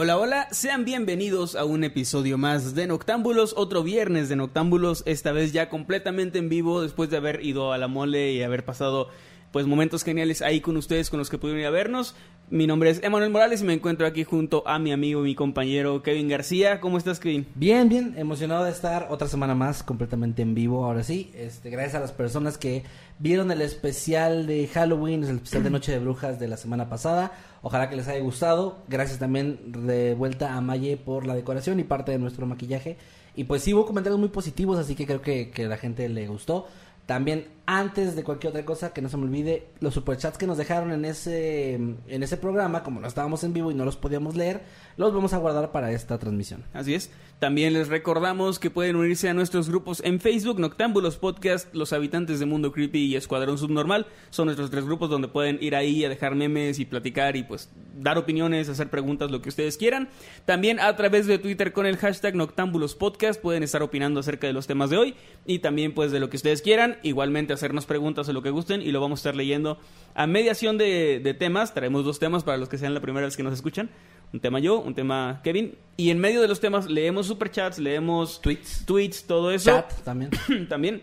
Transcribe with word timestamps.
Hola, 0.00 0.16
hola, 0.16 0.46
sean 0.52 0.84
bienvenidos 0.84 1.56
a 1.56 1.64
un 1.64 1.82
episodio 1.82 2.38
más 2.38 2.76
de 2.76 2.86
Noctámbulos, 2.86 3.54
otro 3.56 3.82
viernes 3.82 4.28
de 4.28 4.36
Noctámbulos, 4.36 5.02
esta 5.06 5.32
vez 5.32 5.52
ya 5.52 5.68
completamente 5.68 6.38
en 6.38 6.48
vivo 6.48 6.82
después 6.82 7.10
de 7.10 7.16
haber 7.16 7.44
ido 7.44 7.72
a 7.72 7.78
la 7.78 7.88
mole 7.88 8.30
y 8.30 8.44
haber 8.44 8.64
pasado 8.64 9.08
pues 9.50 9.66
momentos 9.66 10.04
geniales 10.04 10.40
ahí 10.40 10.60
con 10.60 10.76
ustedes 10.76 11.10
con 11.10 11.18
los 11.18 11.30
que 11.30 11.38
pudieron 11.38 11.62
ir 11.62 11.66
a 11.66 11.70
vernos. 11.70 12.14
Mi 12.48 12.68
nombre 12.68 12.90
es 12.90 13.02
Emanuel 13.02 13.30
Morales 13.30 13.60
y 13.60 13.64
me 13.64 13.72
encuentro 13.72 14.06
aquí 14.06 14.22
junto 14.22 14.62
a 14.68 14.78
mi 14.78 14.92
amigo, 14.92 15.22
mi 15.22 15.34
compañero 15.34 16.00
Kevin 16.04 16.28
García. 16.28 16.80
¿Cómo 16.80 16.96
estás, 16.96 17.18
Kevin? 17.18 17.48
Bien, 17.56 17.88
bien, 17.88 18.14
emocionado 18.16 18.64
de 18.64 18.70
estar 18.70 19.08
otra 19.10 19.26
semana 19.26 19.56
más 19.56 19.82
completamente 19.82 20.42
en 20.42 20.54
vivo, 20.54 20.84
ahora 20.84 21.02
sí. 21.02 21.32
Este, 21.34 21.70
gracias 21.70 21.96
a 21.96 22.00
las 22.00 22.12
personas 22.12 22.56
que 22.56 22.84
vieron 23.18 23.50
el 23.50 23.62
especial 23.62 24.46
de 24.46 24.68
Halloween, 24.68 25.24
el 25.24 25.36
especial 25.36 25.64
de 25.64 25.70
Noche 25.70 25.90
de 25.90 25.98
Brujas 25.98 26.38
de 26.38 26.46
la 26.46 26.56
semana 26.56 26.88
pasada. 26.88 27.32
Ojalá 27.62 27.88
que 27.88 27.96
les 27.96 28.08
haya 28.08 28.20
gustado. 28.20 28.78
Gracias 28.88 29.18
también 29.18 29.72
de 29.86 30.14
vuelta 30.14 30.54
a 30.54 30.60
Maye 30.60 30.96
por 30.96 31.26
la 31.26 31.34
decoración 31.34 31.80
y 31.80 31.84
parte 31.84 32.12
de 32.12 32.18
nuestro 32.18 32.46
maquillaje. 32.46 32.96
Y 33.34 33.44
pues 33.44 33.62
sí 33.62 33.74
hubo 33.74 33.86
comentarios 33.86 34.18
muy 34.18 34.28
positivos, 34.28 34.78
así 34.78 34.94
que 34.94 35.06
creo 35.06 35.22
que, 35.22 35.50
que 35.50 35.66
la 35.66 35.76
gente 35.76 36.08
le 36.08 36.26
gustó. 36.26 36.66
También, 37.06 37.46
antes 37.70 38.16
de 38.16 38.24
cualquier 38.24 38.52
otra 38.52 38.64
cosa, 38.64 38.94
que 38.94 39.02
no 39.02 39.10
se 39.10 39.18
me 39.18 39.24
olvide, 39.24 39.66
los 39.80 39.92
superchats 39.92 40.38
que 40.38 40.46
nos 40.46 40.56
dejaron 40.56 40.90
en 40.90 41.04
ese, 41.04 41.74
en 41.74 42.22
ese 42.22 42.38
programa, 42.38 42.82
como 42.82 42.98
no 42.98 43.06
estábamos 43.06 43.44
en 43.44 43.52
vivo 43.52 43.70
y 43.70 43.74
no 43.74 43.84
los 43.84 43.98
podíamos 43.98 44.36
leer, 44.36 44.62
los 44.96 45.12
vamos 45.12 45.34
a 45.34 45.36
guardar 45.36 45.70
para 45.70 45.92
esta 45.92 46.18
transmisión. 46.18 46.64
Así 46.72 46.94
es. 46.94 47.10
También 47.40 47.74
les 47.74 47.88
recordamos 47.88 48.58
que 48.58 48.70
pueden 48.70 48.96
unirse 48.96 49.28
a 49.28 49.34
nuestros 49.34 49.68
grupos 49.68 50.00
en 50.02 50.18
Facebook, 50.18 50.58
Noctámbulos 50.58 51.18
Podcast, 51.18 51.72
Los 51.74 51.92
Habitantes 51.92 52.40
de 52.40 52.46
Mundo 52.46 52.72
Creepy 52.72 53.00
y 53.00 53.16
Escuadrón 53.16 53.58
Subnormal. 53.58 54.06
Son 54.30 54.46
nuestros 54.46 54.70
tres 54.70 54.86
grupos 54.86 55.10
donde 55.10 55.28
pueden 55.28 55.58
ir 55.60 55.76
ahí 55.76 56.02
a 56.06 56.08
dejar 56.08 56.34
memes 56.34 56.78
y 56.78 56.86
platicar 56.86 57.36
y 57.36 57.42
pues 57.42 57.68
dar 57.98 58.16
opiniones, 58.16 58.68
hacer 58.68 58.88
preguntas, 58.88 59.30
lo 59.30 59.42
que 59.42 59.50
ustedes 59.50 59.76
quieran. 59.76 60.08
También 60.46 60.80
a 60.80 60.96
través 60.96 61.26
de 61.26 61.38
Twitter 61.38 61.72
con 61.72 61.84
el 61.84 61.98
hashtag 61.98 62.34
Noctámbulos 62.34 62.94
Podcast 62.94 63.40
pueden 63.40 63.62
estar 63.62 63.82
opinando 63.82 64.20
acerca 64.20 64.46
de 64.46 64.52
los 64.52 64.66
temas 64.66 64.88
de 64.88 64.96
hoy 64.96 65.14
y 65.46 65.58
también 65.58 65.92
pues 65.94 66.10
de 66.12 66.20
lo 66.20 66.30
que 66.30 66.38
ustedes 66.38 66.62
quieran. 66.62 66.96
Igualmente 67.02 67.57
hacernos 67.58 67.86
preguntas 67.86 68.28
o 68.28 68.32
lo 68.32 68.42
que 68.42 68.50
gusten 68.50 68.82
y 68.82 68.92
lo 68.92 69.00
vamos 69.00 69.18
a 69.18 69.20
estar 69.20 69.36
leyendo 69.36 69.78
a 70.14 70.26
mediación 70.26 70.78
de, 70.78 71.20
de 71.22 71.34
temas. 71.34 71.74
Traemos 71.74 72.04
dos 72.04 72.18
temas 72.18 72.44
para 72.44 72.58
los 72.58 72.68
que 72.68 72.78
sean 72.78 72.94
la 72.94 73.00
primera 73.00 73.26
vez 73.26 73.36
que 73.36 73.42
nos 73.42 73.52
escuchan 73.52 73.90
un 74.32 74.40
tema 74.40 74.58
yo, 74.58 74.80
un 74.80 74.94
tema 74.94 75.40
Kevin. 75.42 75.76
Y 75.96 76.10
en 76.10 76.18
medio 76.18 76.40
de 76.40 76.48
los 76.48 76.60
temas 76.60 76.88
leemos 76.88 77.26
superchats, 77.26 77.78
leemos 77.78 78.40
Tweets. 78.40 78.84
tweets, 78.84 79.24
todo 79.24 79.50
eso. 79.50 79.70
Chat 79.70 79.92
también. 80.02 80.30
también. 80.68 81.02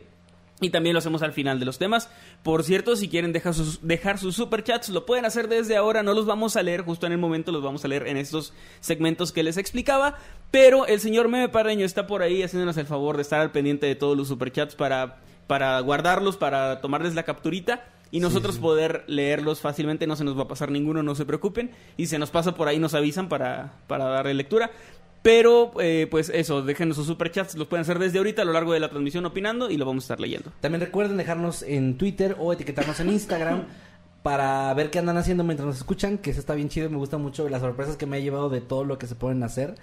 Y 0.61 0.69
también 0.69 0.93
lo 0.93 0.99
hacemos 0.99 1.21
al 1.21 1.33
final 1.33 1.59
de 1.59 1.65
los 1.65 1.77
temas. 1.77 2.09
Por 2.41 2.63
cierto, 2.63 2.95
si 2.95 3.09
quieren 3.09 3.33
dejar 3.33 3.53
sus, 3.53 3.85
dejar 3.85 4.17
sus 4.17 4.37
superchats, 4.37 4.87
lo 4.87 5.05
pueden 5.05 5.25
hacer 5.25 5.49
desde 5.49 5.75
ahora. 5.75 6.01
No 6.01 6.13
los 6.13 6.25
vamos 6.25 6.55
a 6.55 6.63
leer 6.63 6.83
justo 6.83 7.05
en 7.05 7.11
el 7.11 7.17
momento, 7.17 7.51
los 7.51 7.61
vamos 7.61 7.83
a 7.83 7.89
leer 7.89 8.07
en 8.07 8.15
estos 8.15 8.53
segmentos 8.79 9.33
que 9.33 9.43
les 9.43 9.57
explicaba. 9.57 10.17
Pero 10.51 10.85
el 10.85 11.01
señor 11.01 11.27
Meme 11.27 11.49
Parreño 11.49 11.85
está 11.85 12.07
por 12.07 12.21
ahí 12.21 12.41
haciéndonos 12.41 12.77
el 12.77 12.85
favor 12.85 13.17
de 13.17 13.23
estar 13.23 13.41
al 13.41 13.51
pendiente 13.51 13.85
de 13.85 13.95
todos 13.95 14.15
los 14.15 14.29
superchats 14.29 14.75
para, 14.75 15.17
para 15.47 15.79
guardarlos, 15.79 16.37
para 16.37 16.81
tomarles 16.81 17.15
la 17.15 17.23
capturita 17.23 17.85
y 18.11 18.19
nosotros 18.19 18.57
poder 18.57 19.03
leerlos 19.07 19.61
fácilmente. 19.61 20.07
No 20.07 20.15
se 20.15 20.23
nos 20.23 20.37
va 20.37 20.43
a 20.43 20.47
pasar 20.47 20.71
ninguno, 20.71 21.03
no 21.03 21.15
se 21.15 21.25
preocupen. 21.25 21.71
Y 21.97 22.07
se 22.07 22.19
nos 22.19 22.31
pasa 22.31 22.55
por 22.55 22.67
ahí, 22.67 22.79
nos 22.79 22.93
avisan 22.93 23.29
para, 23.29 23.73
para 23.87 24.05
darle 24.05 24.33
lectura. 24.33 24.71
Pero, 25.21 25.73
eh, 25.79 26.07
pues 26.11 26.29
eso, 26.29 26.61
déjenos 26.61 26.97
sus 26.97 27.07
superchats, 27.07 27.55
los 27.55 27.67
pueden 27.67 27.81
hacer 27.81 27.97
desde 27.97 28.19
ahorita 28.19 28.43
a 28.43 28.45
lo 28.45 28.53
largo 28.53 28.73
de 28.73 28.79
la 28.79 28.89
transmisión 28.89 29.25
opinando 29.25 29.71
y 29.71 29.77
lo 29.77 29.83
vamos 29.83 30.03
a 30.03 30.05
estar 30.05 30.19
leyendo. 30.19 30.51
También 30.61 30.81
recuerden 30.81 31.17
dejarnos 31.17 31.63
en 31.63 31.97
Twitter 31.97 32.35
o 32.39 32.53
etiquetarnos 32.53 32.99
en 32.99 33.09
Instagram 33.09 33.63
para 34.21 34.71
ver 34.75 34.91
qué 34.91 34.99
andan 34.99 35.17
haciendo 35.17 35.43
mientras 35.43 35.65
nos 35.65 35.77
escuchan, 35.77 36.19
que 36.19 36.29
eso 36.29 36.39
está 36.39 36.53
bien 36.53 36.69
chido, 36.69 36.91
me 36.91 36.97
gusta 36.97 37.17
mucho 37.17 37.49
las 37.49 37.61
sorpresas 37.61 37.97
que 37.97 38.05
me 38.05 38.17
ha 38.17 38.19
llevado 38.19 38.49
de 38.49 38.61
todo 38.61 38.83
lo 38.83 38.99
que 38.99 39.07
se 39.07 39.15
pueden 39.15 39.41
hacer. 39.41 39.75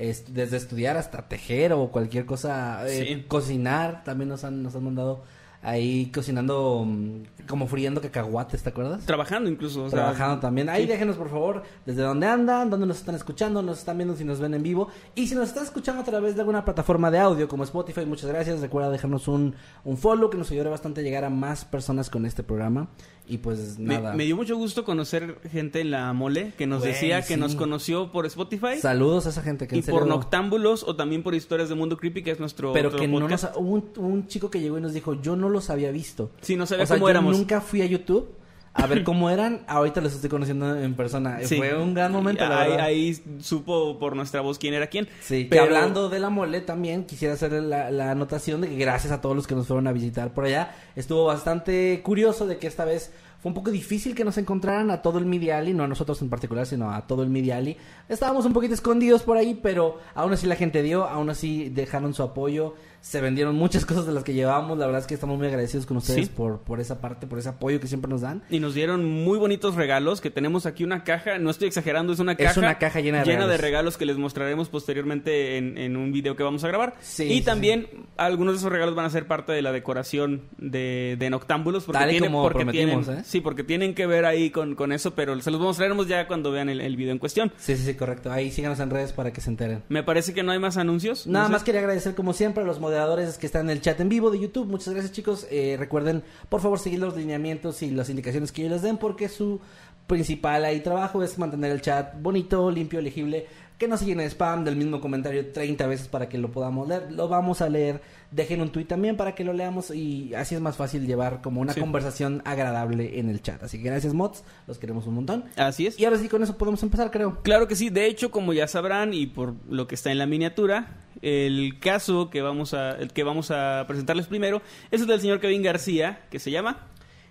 Es- 0.00 0.32
desde 0.34 0.56
estudiar 0.56 0.96
hasta 0.96 1.28
tejer 1.28 1.72
o 1.72 1.90
cualquier 1.90 2.24
cosa, 2.26 2.82
eh, 2.88 3.24
cocinar, 3.28 4.02
también 4.04 4.28
nos 4.30 4.44
han, 4.44 4.62
nos 4.62 4.74
han 4.74 4.84
mandado 4.84 5.22
ahí 5.62 6.10
cocinando 6.10 6.84
mm, 6.86 7.46
como 7.46 7.66
friendo 7.66 8.00
cacahuates, 8.00 8.62
¿te 8.62 8.70
acuerdas? 8.70 9.04
Trabajando 9.04 9.50
incluso. 9.50 9.84
o 9.84 9.90
sea, 9.90 9.98
Trabajando 9.98 10.40
también. 10.40 10.70
Ahí 10.70 10.84
sí. 10.84 10.88
déjenos, 10.88 11.16
por 11.16 11.28
favor, 11.28 11.62
desde 11.84 12.00
dónde 12.00 12.26
andan, 12.26 12.70
dónde 12.70 12.86
nos 12.86 12.96
están 12.98 13.14
escuchando, 13.14 13.60
nos 13.60 13.80
están 13.80 13.98
viendo 13.98 14.16
si 14.16 14.24
nos 14.24 14.40
ven 14.40 14.54
en 14.54 14.62
vivo. 14.62 14.88
Y 15.14 15.26
si 15.26 15.34
nos 15.34 15.48
están 15.48 15.64
escuchando 15.64 16.00
a 16.00 16.04
través 16.04 16.34
de 16.34 16.40
alguna 16.40 16.64
plataforma 16.64 17.10
de 17.10 17.18
audio 17.18 17.46
como 17.46 17.64
Spotify, 17.64 18.06
muchas 18.06 18.30
gracias. 18.30 18.60
Recuerda 18.62 18.88
dejarnos 18.90 19.28
un, 19.28 19.54
un 19.84 19.98
follow 19.98 20.30
que 20.30 20.38
nos 20.38 20.50
ayudará 20.50 20.70
bastante 20.70 21.02
a 21.02 21.04
llegar 21.04 21.24
a 21.26 21.30
más 21.30 21.66
personas 21.66 22.08
con 22.08 22.24
este 22.24 22.42
programa. 22.42 22.88
Y 23.30 23.38
pues 23.38 23.78
nada. 23.78 24.12
me 24.14 24.24
dio 24.24 24.36
mucho 24.36 24.56
gusto 24.56 24.84
conocer 24.84 25.38
gente 25.50 25.80
en 25.80 25.90
la 25.90 26.12
mole 26.12 26.52
que 26.58 26.66
nos 26.66 26.80
Güey, 26.80 26.92
decía 26.92 27.22
que 27.22 27.34
sí. 27.34 27.40
nos 27.40 27.54
conoció 27.54 28.10
por 28.12 28.26
Spotify 28.26 28.78
Saludos 28.80 29.26
a 29.26 29.30
esa 29.30 29.42
gente 29.42 29.66
que 29.68 29.76
y 29.76 29.78
en 29.78 29.84
serio- 29.84 30.00
por 30.00 30.08
Noctámbulos 30.08 30.82
o 30.82 30.96
también 30.96 31.22
por 31.22 31.34
Historias 31.34 31.68
de 31.68 31.74
Mundo 31.76 31.96
Creepy, 31.96 32.22
que 32.22 32.32
es 32.32 32.40
nuestro 32.40 32.72
Pero 32.72 32.90
que 32.94 33.06
no 33.08 33.28
nos... 33.28 33.44
Hubo 33.56 33.70
un, 33.74 33.90
un 33.96 34.26
chico 34.26 34.50
que 34.50 34.60
llegó 34.60 34.78
y 34.78 34.80
nos 34.80 34.92
dijo, 34.92 35.14
yo 35.22 35.36
no 35.36 35.48
los 35.48 35.70
había 35.70 35.90
visto. 35.90 36.30
Sí, 36.40 36.56
no 36.56 36.66
sabía 36.66 36.84
o 36.84 36.86
sea, 36.86 36.96
cómo 36.96 37.06
yo 37.06 37.10
éramos. 37.10 37.38
nunca 37.38 37.60
fui 37.60 37.82
a 37.82 37.86
YouTube 37.86 38.28
a 38.74 38.86
ver 38.86 39.02
cómo 39.04 39.30
eran. 39.30 39.60
Ahorita 39.66 40.00
los 40.00 40.14
estoy 40.14 40.30
conociendo 40.30 40.76
en 40.76 40.94
persona. 40.94 41.38
Sí. 41.42 41.56
Fue 41.56 41.76
un 41.76 41.92
gran 41.94 42.12
momento, 42.12 42.46
la 42.48 42.60
ahí, 42.62 42.70
verdad. 42.70 42.86
ahí 42.86 43.22
supo 43.40 43.98
por 43.98 44.14
nuestra 44.16 44.40
voz 44.40 44.58
quién 44.58 44.74
era 44.74 44.86
quién. 44.86 45.08
Sí, 45.20 45.44
que 45.44 45.50
Pero- 45.50 45.64
hablando 45.64 46.08
de 46.08 46.18
la 46.20 46.30
mole 46.30 46.60
también 46.60 47.04
quisiera 47.04 47.34
hacer 47.34 47.52
la, 47.52 47.90
la 47.90 48.10
anotación 48.12 48.60
de 48.60 48.68
que 48.68 48.76
gracias 48.76 49.12
a 49.12 49.20
todos 49.20 49.34
los 49.36 49.46
que 49.46 49.54
nos 49.54 49.66
fueron 49.66 49.86
a 49.86 49.92
visitar 49.92 50.32
por 50.32 50.44
allá. 50.44 50.74
Estuvo 50.96 51.24
bastante 51.24 52.00
curioso 52.02 52.46
de 52.46 52.58
que 52.58 52.66
esta 52.66 52.84
vez 52.84 53.12
fue 53.42 53.48
un 53.50 53.54
poco 53.54 53.70
difícil 53.70 54.14
que 54.14 54.22
nos 54.22 54.36
encontraran 54.36 54.90
a 54.90 55.00
todo 55.00 55.18
el 55.18 55.24
Midiali, 55.24 55.72
no 55.72 55.82
a 55.84 55.88
nosotros 55.88 56.20
en 56.20 56.28
particular, 56.28 56.66
sino 56.66 56.92
a 56.92 57.06
todo 57.06 57.22
el 57.22 57.30
Midiali. 57.30 57.76
Estábamos 58.08 58.44
un 58.44 58.52
poquito 58.52 58.74
escondidos 58.74 59.22
por 59.22 59.38
ahí, 59.38 59.58
pero 59.62 59.98
aún 60.14 60.32
así 60.34 60.46
la 60.46 60.56
gente 60.56 60.82
dio, 60.82 61.04
aún 61.08 61.30
así 61.30 61.70
dejaron 61.70 62.12
su 62.12 62.22
apoyo. 62.22 62.74
Se 63.00 63.20
vendieron 63.20 63.54
muchas 63.56 63.84
cosas 63.86 64.06
de 64.06 64.12
las 64.12 64.24
que 64.24 64.34
llevábamos. 64.34 64.78
La 64.78 64.86
verdad 64.86 65.00
es 65.00 65.06
que 65.06 65.14
estamos 65.14 65.38
muy 65.38 65.46
agradecidos 65.46 65.86
con 65.86 65.96
ustedes 65.96 66.26
Sí. 66.26 66.32
por, 66.34 66.60
por 66.60 66.80
esa 66.80 67.00
parte, 67.00 67.26
por 67.26 67.38
ese 67.38 67.48
apoyo 67.48 67.80
que 67.80 67.86
siempre 67.86 68.10
nos 68.10 68.20
dan. 68.20 68.42
Y 68.50 68.60
nos 68.60 68.74
dieron 68.74 69.04
muy 69.04 69.38
bonitos 69.38 69.74
regalos, 69.74 70.20
que 70.20 70.30
tenemos 70.30 70.66
aquí 70.66 70.84
una 70.84 71.02
caja, 71.04 71.38
no 71.38 71.50
estoy 71.50 71.68
exagerando, 71.68 72.12
es 72.12 72.18
una 72.18 72.32
Es 72.32 72.38
caja, 72.38 72.60
una 72.60 72.78
caja 72.78 73.00
llena 73.00 73.18
de 73.18 73.24
regalos. 73.24 73.60
regalos 73.60 73.96
que 73.96 74.06
les 74.06 74.18
mostraremos 74.18 74.68
posteriormente 74.68 75.56
en, 75.56 75.78
en 75.78 75.96
un 75.96 76.12
video 76.12 76.36
que 76.36 76.42
vamos 76.42 76.62
a 76.64 76.68
grabar. 76.68 76.94
Sí, 77.00 77.24
y 77.24 77.38
sí, 77.38 77.42
también 77.42 77.88
algunos 78.16 78.54
de 78.54 78.58
esos 78.58 78.70
regalos 78.72 78.94
van 78.94 79.06
a 79.06 79.10
ser 79.10 79.26
parte 79.26 79.52
de 79.52 79.62
la 79.62 79.72
decoración 79.72 80.42
de, 80.58 81.16
de 81.18 81.30
Noctámbulos. 81.30 81.84
Porque 81.84 81.98
Tal 81.98 82.08
y 82.10 82.12
tiene- 82.12 82.26
como 82.26 82.42
porque 82.42 82.58
prometimos, 82.64 83.06
tienen, 83.06 83.22
¿eh? 83.22 83.24
Sí, 83.26 83.40
porque 83.40 83.64
tienen 83.64 83.94
que 83.94 84.06
ver 84.06 84.24
ahí 84.26 84.50
con, 84.50 84.74
con 84.74 84.92
eso, 84.92 85.14
pero 85.14 85.40
se 85.40 85.50
los 85.50 85.60
mostraremos 85.60 86.06
ya 86.06 86.26
cuando 86.26 86.50
vean 86.50 86.68
el, 86.68 86.80
el 86.80 86.96
video 86.96 87.12
en 87.12 87.18
cuestión. 87.18 87.52
Sí, 87.56 87.76
sí, 87.76 87.84
sí, 87.84 87.94
correcto. 87.94 88.30
Ahí 88.30 88.50
síganos 88.50 88.78
en 88.80 88.90
redes 88.90 89.12
para 89.12 89.32
que 89.32 89.40
se 89.40 89.48
enteren. 89.50 89.82
Me 89.88 90.02
parece 90.02 90.34
que 90.34 90.42
no 90.42 90.52
hay 90.52 90.58
más 90.58 90.76
anuncios. 90.76 91.26
Nada 91.26 91.44
No 91.44 91.48
sé. 91.48 91.52
más 91.52 91.64
quería 91.64 91.80
agradecer 91.80 92.14
como 92.14 92.32
siempre 92.32 92.62
a 92.62 92.66
los 92.66 92.78
moderadores 92.90 93.38
que 93.38 93.46
están 93.46 93.66
en 93.66 93.70
el 93.70 93.80
chat 93.80 94.00
en 94.00 94.08
vivo 94.08 94.30
de 94.30 94.40
YouTube. 94.40 94.66
Muchas 94.66 94.92
gracias 94.92 95.12
chicos. 95.12 95.46
Eh, 95.48 95.76
recuerden 95.78 96.24
por 96.48 96.60
favor 96.60 96.80
seguir 96.80 96.98
los 96.98 97.16
lineamientos 97.16 97.82
y 97.82 97.90
las 97.90 98.10
indicaciones 98.10 98.50
que 98.50 98.62
ellos 98.62 98.72
les 98.72 98.82
den 98.82 98.96
porque 98.96 99.28
su 99.28 99.60
principal 100.08 100.64
ahí 100.64 100.80
trabajo 100.80 101.22
es 101.22 101.38
mantener 101.38 101.70
el 101.70 101.80
chat 101.80 102.20
bonito, 102.20 102.68
limpio, 102.68 103.00
legible. 103.00 103.46
Que 103.80 103.88
no 103.88 103.96
se 103.96 104.04
llene 104.04 104.22
de 104.24 104.28
spam 104.30 104.62
del 104.62 104.76
mismo 104.76 105.00
comentario 105.00 105.50
30 105.52 105.86
veces 105.86 106.06
para 106.06 106.28
que 106.28 106.36
lo 106.38 106.52
podamos 106.52 106.86
leer. 106.86 107.10
Lo 107.10 107.28
vamos 107.28 107.62
a 107.62 107.68
leer. 107.70 108.00
Dejen 108.30 108.60
un 108.60 108.70
tweet 108.70 108.84
también 108.84 109.16
para 109.16 109.34
que 109.34 109.42
lo 109.42 109.52
leamos 109.54 109.90
y 109.90 110.34
así 110.34 110.54
es 110.54 110.60
más 110.60 110.76
fácil 110.76 111.06
llevar 111.06 111.40
como 111.40 111.62
una 111.62 111.72
Sí. 111.72 111.80
conversación 111.80 112.42
agradable 112.44 113.18
en 113.18 113.30
el 113.30 113.40
chat. 113.42 113.62
Así 113.62 113.78
que 113.78 113.84
gracias 113.84 114.12
mods, 114.12 114.44
los 114.68 114.78
queremos 114.78 115.06
un 115.06 115.14
montón. 115.14 115.44
Así 115.56 115.86
es. 115.86 115.98
Y 115.98 116.04
ahora 116.04 116.18
sí 116.18 116.28
con 116.28 116.42
eso 116.42 116.58
podemos 116.58 116.82
empezar 116.82 117.10
creo. 117.10 117.40
Claro 117.42 117.66
que 117.66 117.74
sí, 117.74 117.88
de 117.88 118.04
hecho, 118.06 118.30
como 118.30 118.52
ya 118.52 118.68
sabrán 118.68 119.14
y 119.14 119.26
por 119.26 119.54
lo 119.68 119.88
que 119.88 119.94
está 119.94 120.12
en 120.12 120.18
la 120.18 120.26
miniatura, 120.26 120.98
el 121.22 121.78
caso 121.80 122.28
que 122.28 122.42
vamos 122.42 122.74
a 122.74 122.92
el 122.92 123.12
que 123.14 123.24
vamos 123.24 123.50
a 123.50 123.86
presentarles 123.88 124.26
primero 124.26 124.60
es 124.90 125.00
el 125.00 125.06
del 125.06 125.20
señor 125.22 125.40
Kevin 125.40 125.62
García, 125.62 126.20
que 126.30 126.38
se 126.38 126.50
llama 126.50 126.86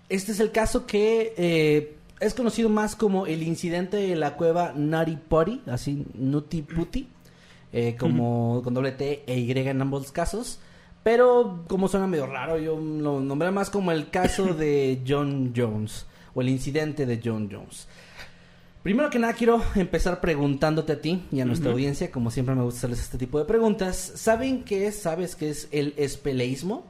Este 0.08 0.32
es 0.32 0.40
el 0.40 0.50
caso 0.50 0.84
que 0.86 1.32
eh, 1.38 1.94
es 2.20 2.34
conocido 2.34 2.68
más 2.68 2.94
como 2.94 3.26
el 3.26 3.42
incidente 3.42 3.96
de 3.96 4.14
la 4.14 4.36
cueva 4.36 4.72
Nutty 4.76 5.16
Potty, 5.16 5.62
así 5.66 6.04
Nutty 6.14 6.62
Putty, 6.62 7.08
eh, 7.72 7.96
como 7.98 8.60
con 8.62 8.74
doble 8.74 8.92
T 8.92 9.24
e 9.26 9.38
Y 9.38 9.50
en 9.52 9.80
ambos 9.80 10.12
casos. 10.12 10.60
Pero 11.02 11.64
como 11.66 11.88
suena 11.88 12.06
medio 12.06 12.26
raro, 12.26 12.58
yo 12.58 12.78
lo 12.78 13.20
nombré 13.20 13.50
más 13.50 13.70
como 13.70 13.90
el 13.90 14.10
caso 14.10 14.54
de 14.54 15.02
John 15.06 15.54
Jones 15.56 16.06
o 16.34 16.42
el 16.42 16.50
incidente 16.50 17.06
de 17.06 17.20
John 17.24 17.48
Jones. 17.50 17.88
Primero 18.82 19.10
que 19.10 19.18
nada 19.18 19.32
quiero 19.32 19.62
empezar 19.74 20.20
preguntándote 20.20 20.92
a 20.92 21.00
ti 21.00 21.22
y 21.32 21.40
a 21.40 21.44
nuestra 21.44 21.70
audiencia, 21.70 22.10
como 22.10 22.30
siempre 22.30 22.54
me 22.54 22.62
gusta 22.62 22.78
hacerles 22.78 23.00
este 23.00 23.18
tipo 23.18 23.38
de 23.38 23.44
preguntas. 23.44 23.96
¿Saben 24.16 24.62
qué 24.64 24.86
es? 24.86 25.00
¿Sabes 25.00 25.36
qué 25.36 25.50
es 25.50 25.68
el 25.70 25.94
espeleísmo? 25.96 26.86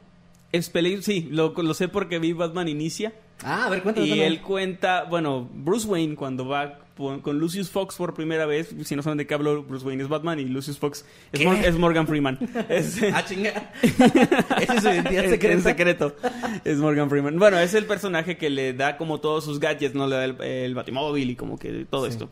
Espele- 0.53 1.01
sí, 1.03 1.29
lo, 1.31 1.53
lo 1.57 1.75
sé 1.75 1.89
porque 1.89 2.19
vi 2.19 2.33
Batman 2.33 2.69
Inicia. 2.69 3.13
Ah, 3.43 3.67
a 3.67 3.71
ver, 3.71 3.83
cuéntame. 3.83 4.07
Y 4.07 4.21
él 4.21 4.41
cuenta, 4.43 5.05
bueno, 5.05 5.49
Bruce 5.55 5.87
Wayne 5.89 6.15
cuando 6.17 6.47
va 6.47 6.79
con 7.23 7.39
Lucius 7.39 7.71
Fox 7.71 7.97
por 7.97 8.13
primera 8.13 8.45
vez, 8.45 8.75
si 8.85 8.95
no 8.95 9.03
saben 9.03 9.17
de 9.17 9.27
qué 9.27 9.33
hablo, 9.33 9.63
Bruce 9.63 9.87
Wayne 9.87 10.03
es 10.03 10.09
Batman 10.11 10.39
y 10.39 10.45
Lucius 10.45 10.79
Fox 10.79 11.07
es, 11.33 11.41
es 11.65 11.79
Morgan 11.79 12.07
Freeman. 12.07 12.39
Es, 12.69 13.01
Ah, 13.15 13.25
chinga. 13.25 13.73
Es 13.83 14.83
su 14.83 14.89
identidad 14.89 15.25
es- 15.25 15.31
secreta. 15.31 15.57
es 15.57 15.63
secreto. 15.63 16.17
Es 16.65 16.77
Morgan 16.77 17.09
Freeman. 17.09 17.39
Bueno, 17.39 17.59
es 17.59 17.73
el 17.73 17.87
personaje 17.87 18.37
que 18.37 18.51
le 18.51 18.75
da 18.75 18.99
como 18.99 19.19
todos 19.21 19.45
sus 19.45 19.59
gadgets, 19.61 19.95
¿no? 19.95 20.07
Le 20.07 20.17
da 20.17 20.25
el, 20.27 20.41
el 20.43 20.75
batimóvil 20.75 21.31
y 21.31 21.37
como 21.37 21.59
que 21.59 21.87
todo 21.89 22.05
Sí. 22.05 22.13
esto. 22.13 22.29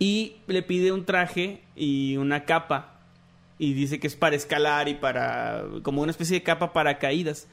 Y 0.00 0.36
le 0.48 0.62
pide 0.62 0.90
un 0.90 1.04
traje 1.04 1.60
y 1.76 2.16
una 2.16 2.44
capa. 2.46 2.99
Y 3.62 3.74
dice 3.74 4.00
que 4.00 4.06
es 4.06 4.16
para 4.16 4.36
escalar 4.36 4.88
y 4.88 4.94
para... 4.94 5.64
como 5.82 6.00
una 6.00 6.10
especie 6.12 6.34
de 6.38 6.42
capa 6.42 6.72
para 6.72 6.98
caídas. 6.98 7.46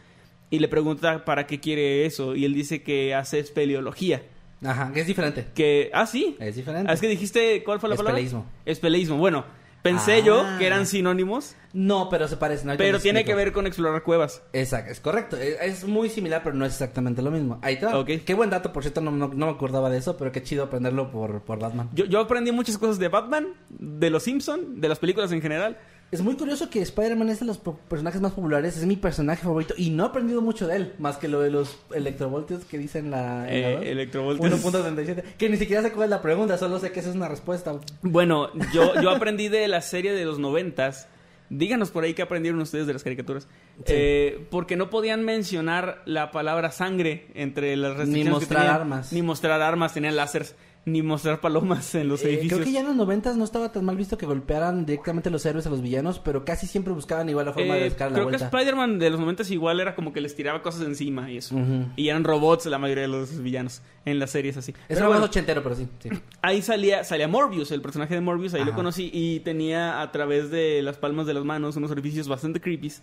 Y 0.49 0.59
le 0.59 0.69
pregunta 0.69 1.25
para 1.25 1.45
qué 1.47 1.59
quiere 1.59 2.05
eso. 2.05 2.33
Y 2.33 2.45
él 2.45 2.53
dice 2.53 2.81
que 2.81 3.13
hace 3.13 3.39
espeleología. 3.39 4.23
Ajá, 4.63 4.91
que 4.93 5.01
es 5.01 5.07
diferente. 5.07 5.47
Que... 5.53 5.91
Ah, 5.93 6.05
sí. 6.07 6.37
Es 6.39 6.55
diferente. 6.55 6.89
Ah, 6.89 6.93
es 6.93 7.01
que 7.01 7.09
dijiste... 7.09 7.61
¿Cuál 7.65 7.81
fue 7.81 7.89
la 7.89 7.95
palabra? 7.97 8.13
Espeleísmo. 8.19 8.45
Espeleísmo. 8.65 9.17
Bueno, 9.17 9.43
pensé 9.81 10.13
Ah. 10.13 10.19
yo 10.19 10.45
que 10.57 10.65
eran 10.65 10.85
sinónimos. 10.85 11.55
No, 11.73 12.07
pero 12.09 12.29
se 12.29 12.37
parecen. 12.37 12.69
ahorita 12.69 12.81
Pero 12.83 12.99
tiene 13.01 13.25
que 13.25 13.35
ver 13.35 13.51
con 13.51 13.67
explorar 13.67 14.01
cuevas. 14.03 14.41
Exacto, 14.53 14.91
es 14.93 15.01
correcto. 15.01 15.35
Es, 15.35 15.57
es 15.61 15.83
muy 15.85 16.09
similar, 16.09 16.41
pero 16.43 16.55
no 16.55 16.65
es 16.65 16.71
exactamente 16.71 17.21
lo 17.21 17.29
mismo. 17.31 17.59
Ahí 17.61 17.73
está. 17.75 17.99
Ok. 17.99 18.09
Qué 18.25 18.33
buen 18.33 18.49
dato, 18.49 18.71
por 18.73 18.81
cierto, 18.83 19.01
no, 19.01 19.11
no- 19.11 19.27
no 19.27 19.45
me 19.47 19.51
acordaba 19.51 19.89
de 19.89 19.97
eso, 19.97 20.15
pero 20.17 20.31
qué 20.31 20.41
chido 20.41 20.63
aprenderlo 20.63 21.11
por, 21.11 21.41
por 21.41 21.59
Batman. 21.59 21.89
Yo, 21.93 22.05
yo 22.05 22.21
aprendí 22.21 22.53
muchas 22.53 22.77
cosas 22.77 22.97
de 22.97 23.09
Batman, 23.09 23.47
de 23.69 24.09
los 24.09 24.23
Simpson, 24.23 24.79
de 24.81 24.87
las 24.89 24.97
películas 24.99 25.31
en 25.33 25.41
general. 25.41 25.77
Es 26.09 26.21
muy 26.21 26.35
curioso 26.35 26.69
que 26.69 26.81
Spider-Man 26.81 27.29
es 27.29 27.41
de 27.41 27.45
los 27.45 27.57
personajes 27.57 28.21
más 28.21 28.31
populares, 28.31 28.77
es 28.77 28.85
mi 28.85 28.95
personaje 28.95 29.43
favorito 29.43 29.73
y 29.77 29.89
no 29.89 30.05
he 30.05 30.07
aprendido 30.07 30.41
mucho 30.41 30.65
de 30.65 30.77
él, 30.77 30.93
más 30.99 31.17
que 31.17 31.27
lo 31.27 31.41
de 31.41 31.51
los 31.51 31.77
electrovoltios 31.93 32.63
que 32.63 32.77
dice 32.77 32.99
en 32.99 33.11
la... 33.11 33.41
la 33.41 33.53
Eh, 33.53 33.75
dos. 33.75 33.85
electrovoltios. 33.85 34.63
1.37. 34.63 35.23
Que 35.37 35.49
ni 35.49 35.57
siquiera 35.57 35.81
sé 35.81 35.91
cuál 35.91 36.05
es 36.05 36.09
la 36.11 36.21
pregunta, 36.21 36.57
solo 36.57 36.79
sé 36.79 36.93
que 36.93 37.01
esa 37.01 37.09
es 37.09 37.15
una 37.15 37.27
respuesta. 37.27 37.77
Bueno, 38.03 38.49
yo, 38.73 39.01
yo 39.01 39.09
aprendí 39.09 39.49
de 39.49 39.67
la 39.67 39.81
serie 39.81 40.13
de 40.13 40.23
los 40.23 40.39
noventas. 40.39 41.09
Díganos 41.49 41.91
por 41.91 42.03
ahí 42.03 42.13
qué 42.13 42.21
aprendieron 42.21 42.59
ustedes 42.61 42.87
de 42.87 42.93
las 42.93 43.03
caricaturas. 43.03 43.43
Sí. 43.77 43.83
Eh, 43.87 44.47
porque 44.49 44.75
no 44.77 44.89
podían 44.89 45.23
mencionar 45.25 46.01
la 46.05 46.31
palabra 46.31 46.71
sangre 46.71 47.27
entre 47.35 47.75
las 47.75 47.97
restricciones 47.97 48.25
que 48.25 48.31
mostrar 48.31 48.61
tenían. 48.61 48.75
armas. 48.81 49.13
Ni 49.13 49.21
mostrar 49.21 49.61
armas, 49.61 49.93
tenían 49.93 50.15
láseres. 50.15 50.55
Ni 50.89 51.01
mostrar 51.03 51.41
palomas 51.41 51.93
en 51.95 52.07
los 52.07 52.23
Eh, 52.23 52.29
edificios. 52.29 52.53
creo 52.53 52.65
que 52.65 52.71
ya 52.71 52.79
en 52.79 52.85
los 52.87 52.95
noventas 52.95 53.35
no 53.35 53.43
estaba 53.43 53.73
tan 53.73 53.83
mal 53.83 53.97
visto 53.97 54.17
que 54.17 54.25
golpearan 54.25 54.85
directamente 54.85 55.29
los 55.29 55.45
héroes 55.45 55.67
a 55.67 55.69
los 55.69 55.81
villanos, 55.81 56.19
pero 56.19 56.45
casi 56.45 56.65
siempre 56.65 56.93
buscaban 56.93 57.27
igual 57.27 57.45
la 57.47 57.51
forma 57.51 57.75
Eh, 57.75 57.81
de 57.81 57.89
buscar 57.89 58.07
la 58.09 58.15
creo 58.15 58.27
que 58.29 58.37
vuelta. 58.37 58.45
Spider-Man 58.57 58.97
de 58.97 59.09
los 59.09 59.19
noventas 59.19 59.51
igual 59.51 59.81
era 59.81 59.95
como 59.95 60.13
que 60.13 60.21
les 60.21 60.33
tiraba 60.33 60.61
cosas 60.61 60.83
encima 60.83 61.29
y 61.29 61.35
eso. 61.37 61.57
Y 61.97 62.07
eran 62.07 62.23
robots 62.23 62.67
la 62.67 62.77
mayoría 62.77 63.01
de 63.01 63.09
los 63.09 63.41
villanos 63.43 63.81
en 64.05 64.17
las 64.17 64.31
series 64.31 64.55
así. 64.55 64.73
Es 64.87 64.97
algo 64.99 65.09
bueno, 65.11 65.25
ochentero, 65.25 65.61
pero 65.61 65.75
sí. 65.75 65.89
sí. 65.99 66.07
ahí 66.41 66.61
salía, 66.61 67.03
salía 67.03 67.27
Morbius, 67.27 67.71
el 67.71 67.81
personaje 67.81 68.13
de 68.13 68.21
Morbius, 68.21 68.53
ahí 68.53 68.63
lo 68.63 68.73
conocí 68.73 69.09
y 69.13 69.41
tenía 69.41 70.01
a 70.01 70.09
través 70.13 70.51
de 70.51 70.81
las 70.83 70.97
palmas 70.97 71.27
de 71.27 71.33
las 71.33 71.43
manos 71.43 71.75
unos 71.75 71.91
orificios 71.91 72.29
bastante 72.29 72.61
creepy 72.61 72.93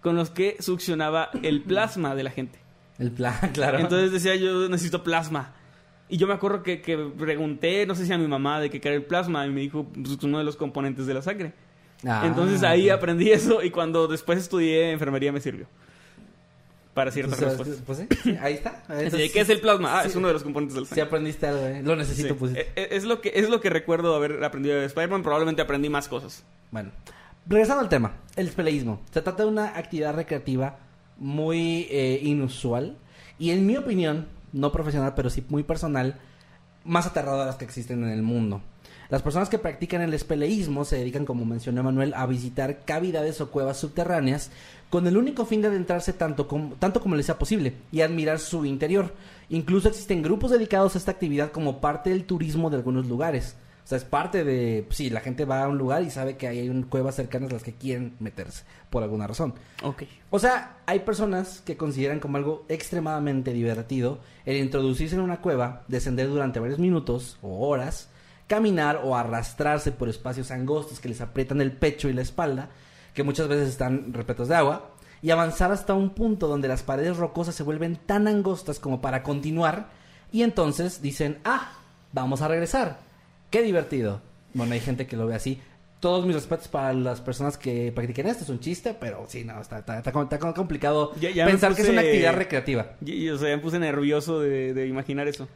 con 0.00 0.14
los 0.14 0.30
que 0.30 0.56
succionaba 0.60 1.30
el 1.42 1.62
plasma 1.62 2.14
de 2.14 2.22
la 2.22 2.30
gente. 2.30 2.60
El 3.00 3.10
plan, 3.10 3.34
claro. 3.52 3.80
Entonces 3.80 4.12
decía 4.12 4.36
yo 4.36 4.68
necesito 4.68 5.02
plasma. 5.02 5.54
Y 6.14 6.16
yo 6.16 6.28
me 6.28 6.34
acuerdo 6.34 6.62
que, 6.62 6.80
que 6.80 6.96
pregunté, 6.96 7.84
no 7.86 7.96
sé 7.96 8.06
si 8.06 8.12
a 8.12 8.18
mi 8.18 8.28
mamá, 8.28 8.60
de 8.60 8.70
qué 8.70 8.78
era 8.80 8.94
el 8.94 9.02
plasma 9.02 9.44
y 9.48 9.50
me 9.50 9.62
dijo, 9.62 9.82
pues 9.92 10.10
es 10.12 10.22
uno 10.22 10.38
de 10.38 10.44
los 10.44 10.54
componentes 10.54 11.06
de 11.06 11.14
la 11.14 11.22
sangre. 11.22 11.52
Ah, 12.06 12.22
Entonces 12.24 12.62
ahí 12.62 12.88
aprendí 12.88 13.32
eso 13.32 13.64
y 13.64 13.70
cuando 13.70 14.06
después 14.06 14.38
estudié 14.38 14.92
enfermería 14.92 15.32
me 15.32 15.40
sirvió. 15.40 15.66
Para 16.94 17.10
ciertas 17.10 17.36
Pues, 17.40 17.48
respuestas. 17.58 17.82
pues 17.84 17.98
sí, 17.98 18.06
sí, 18.22 18.36
ahí 18.40 18.54
está. 18.54 18.84
Entonces, 18.88 19.32
¿Qué 19.32 19.40
es 19.40 19.48
el 19.48 19.58
plasma? 19.58 19.98
Ah, 19.98 20.02
sí. 20.02 20.10
es 20.10 20.14
uno 20.14 20.28
de 20.28 20.34
los 20.34 20.44
componentes 20.44 20.76
de 20.76 20.82
la 20.82 20.86
Sí 20.86 20.90
sangre. 20.90 21.02
aprendiste 21.02 21.46
algo, 21.48 21.66
eh. 21.66 21.82
Lo 21.82 21.96
necesito, 21.96 22.28
Sí. 22.28 22.34
pues. 22.38 22.54
Eh, 22.54 22.68
eh, 22.76 22.88
Es 22.92 23.02
lo 23.02 23.20
que 23.20 23.32
es 23.34 23.50
lo 23.50 23.60
que 23.60 23.68
recuerdo 23.68 24.14
haber 24.14 24.44
aprendido 24.44 24.76
de 24.78 24.84
Spider-Man. 24.86 25.24
Probablemente 25.24 25.62
aprendí 25.62 25.88
más 25.88 26.06
cosas. 26.06 26.44
Bueno, 26.70 26.92
regresando 27.48 27.82
al 27.82 27.88
tema, 27.88 28.14
el 28.36 28.46
espeleísmo. 28.46 29.00
Se 29.10 29.20
trata 29.20 29.42
de 29.42 29.48
una 29.48 29.76
actividad 29.76 30.14
recreativa 30.14 30.78
muy 31.18 31.88
eh, 31.90 32.20
inusual 32.22 32.96
y 33.40 33.50
en 33.50 33.66
mi 33.66 33.76
opinión, 33.76 34.28
no 34.54 34.72
profesional, 34.72 35.12
pero 35.14 35.28
sí 35.28 35.44
muy 35.48 35.64
personal, 35.64 36.18
más 36.84 37.06
aterradoras 37.06 37.56
que 37.56 37.64
existen 37.64 38.04
en 38.04 38.10
el 38.10 38.22
mundo. 38.22 38.62
Las 39.10 39.22
personas 39.22 39.50
que 39.50 39.58
practican 39.58 40.00
el 40.00 40.14
espeleísmo 40.14 40.84
se 40.84 40.96
dedican, 40.96 41.26
como 41.26 41.44
mencionó 41.44 41.82
Manuel, 41.82 42.14
a 42.14 42.26
visitar 42.26 42.84
cavidades 42.84 43.40
o 43.40 43.50
cuevas 43.50 43.76
subterráneas 43.76 44.50
con 44.88 45.06
el 45.06 45.16
único 45.16 45.44
fin 45.44 45.60
de 45.60 45.68
adentrarse 45.68 46.12
tanto 46.12 46.48
como, 46.48 46.74
tanto 46.76 47.00
como 47.00 47.16
les 47.16 47.26
sea 47.26 47.38
posible 47.38 47.74
y 47.92 48.00
admirar 48.00 48.38
su 48.38 48.64
interior. 48.64 49.12
Incluso 49.50 49.88
existen 49.88 50.22
grupos 50.22 50.52
dedicados 50.52 50.94
a 50.94 50.98
esta 50.98 51.10
actividad 51.10 51.52
como 51.52 51.80
parte 51.80 52.10
del 52.10 52.24
turismo 52.24 52.70
de 52.70 52.76
algunos 52.76 53.06
lugares. 53.06 53.56
O 53.84 53.86
sea, 53.86 53.98
es 53.98 54.04
parte 54.04 54.44
de... 54.44 54.86
Sí, 54.90 55.10
la 55.10 55.20
gente 55.20 55.44
va 55.44 55.62
a 55.62 55.68
un 55.68 55.76
lugar 55.76 56.02
y 56.02 56.10
sabe 56.10 56.38
que 56.38 56.48
hay 56.48 56.70
un- 56.70 56.84
cuevas 56.84 57.16
cercanas 57.16 57.50
a 57.50 57.54
las 57.54 57.62
que 57.62 57.74
quieren 57.74 58.16
meterse, 58.18 58.64
por 58.88 59.02
alguna 59.02 59.26
razón. 59.26 59.52
Ok. 59.82 60.04
O 60.30 60.38
sea, 60.38 60.78
hay 60.86 61.00
personas 61.00 61.60
que 61.60 61.76
consideran 61.76 62.18
como 62.18 62.38
algo 62.38 62.64
extremadamente 62.70 63.52
divertido 63.52 64.20
el 64.46 64.56
introducirse 64.56 65.16
en 65.16 65.20
una 65.20 65.42
cueva, 65.42 65.82
descender 65.88 66.28
durante 66.28 66.60
varios 66.60 66.78
minutos 66.78 67.36
o 67.42 67.68
horas, 67.68 68.08
caminar 68.46 69.00
o 69.04 69.16
arrastrarse 69.16 69.92
por 69.92 70.08
espacios 70.08 70.50
angostos 70.50 70.98
que 70.98 71.08
les 71.10 71.20
aprietan 71.20 71.60
el 71.60 71.72
pecho 71.72 72.08
y 72.08 72.14
la 72.14 72.22
espalda, 72.22 72.70
que 73.12 73.22
muchas 73.22 73.48
veces 73.48 73.68
están 73.68 74.14
repletos 74.14 74.48
de 74.48 74.54
agua, 74.54 74.92
y 75.20 75.30
avanzar 75.30 75.72
hasta 75.72 75.92
un 75.94 76.10
punto 76.10 76.48
donde 76.48 76.68
las 76.68 76.82
paredes 76.82 77.16
rocosas 77.18 77.54
se 77.54 77.62
vuelven 77.62 77.96
tan 77.96 78.28
angostas 78.28 78.78
como 78.78 79.02
para 79.02 79.22
continuar, 79.22 79.88
y 80.32 80.42
entonces 80.42 81.00
dicen, 81.02 81.38
ah, 81.44 81.72
vamos 82.12 82.40
a 82.42 82.48
regresar. 82.48 83.03
Qué 83.54 83.62
divertido. 83.62 84.20
Bueno, 84.52 84.72
hay 84.74 84.80
gente 84.80 85.06
que 85.06 85.16
lo 85.16 85.28
ve 85.28 85.36
así. 85.36 85.60
Todos 86.00 86.26
mis 86.26 86.34
respetos 86.34 86.66
para 86.66 86.92
las 86.92 87.20
personas 87.20 87.56
que 87.56 87.92
practiquen 87.94 88.26
esto. 88.26 88.42
Es 88.42 88.50
un 88.50 88.58
chiste, 88.58 88.94
pero 88.98 89.24
sí, 89.28 89.44
no, 89.44 89.60
está, 89.60 89.78
está, 89.78 89.98
está 89.98 90.10
com- 90.10 90.24
está 90.24 90.38
complicado 90.52 91.12
Ya- 91.20 91.30
ya 91.30 91.46
pensar 91.46 91.72
que 91.76 91.82
es 91.82 91.88
una 91.88 92.00
actividad 92.00 92.34
recreativa. 92.34 92.96
Y, 93.06 93.28
o 93.28 93.38
sea, 93.38 93.54
me 93.56 93.62
puse 93.62 93.78
nervioso 93.78 94.40
de, 94.40 94.74
de 94.74 94.88
imaginar 94.88 95.28
eso. 95.28 95.46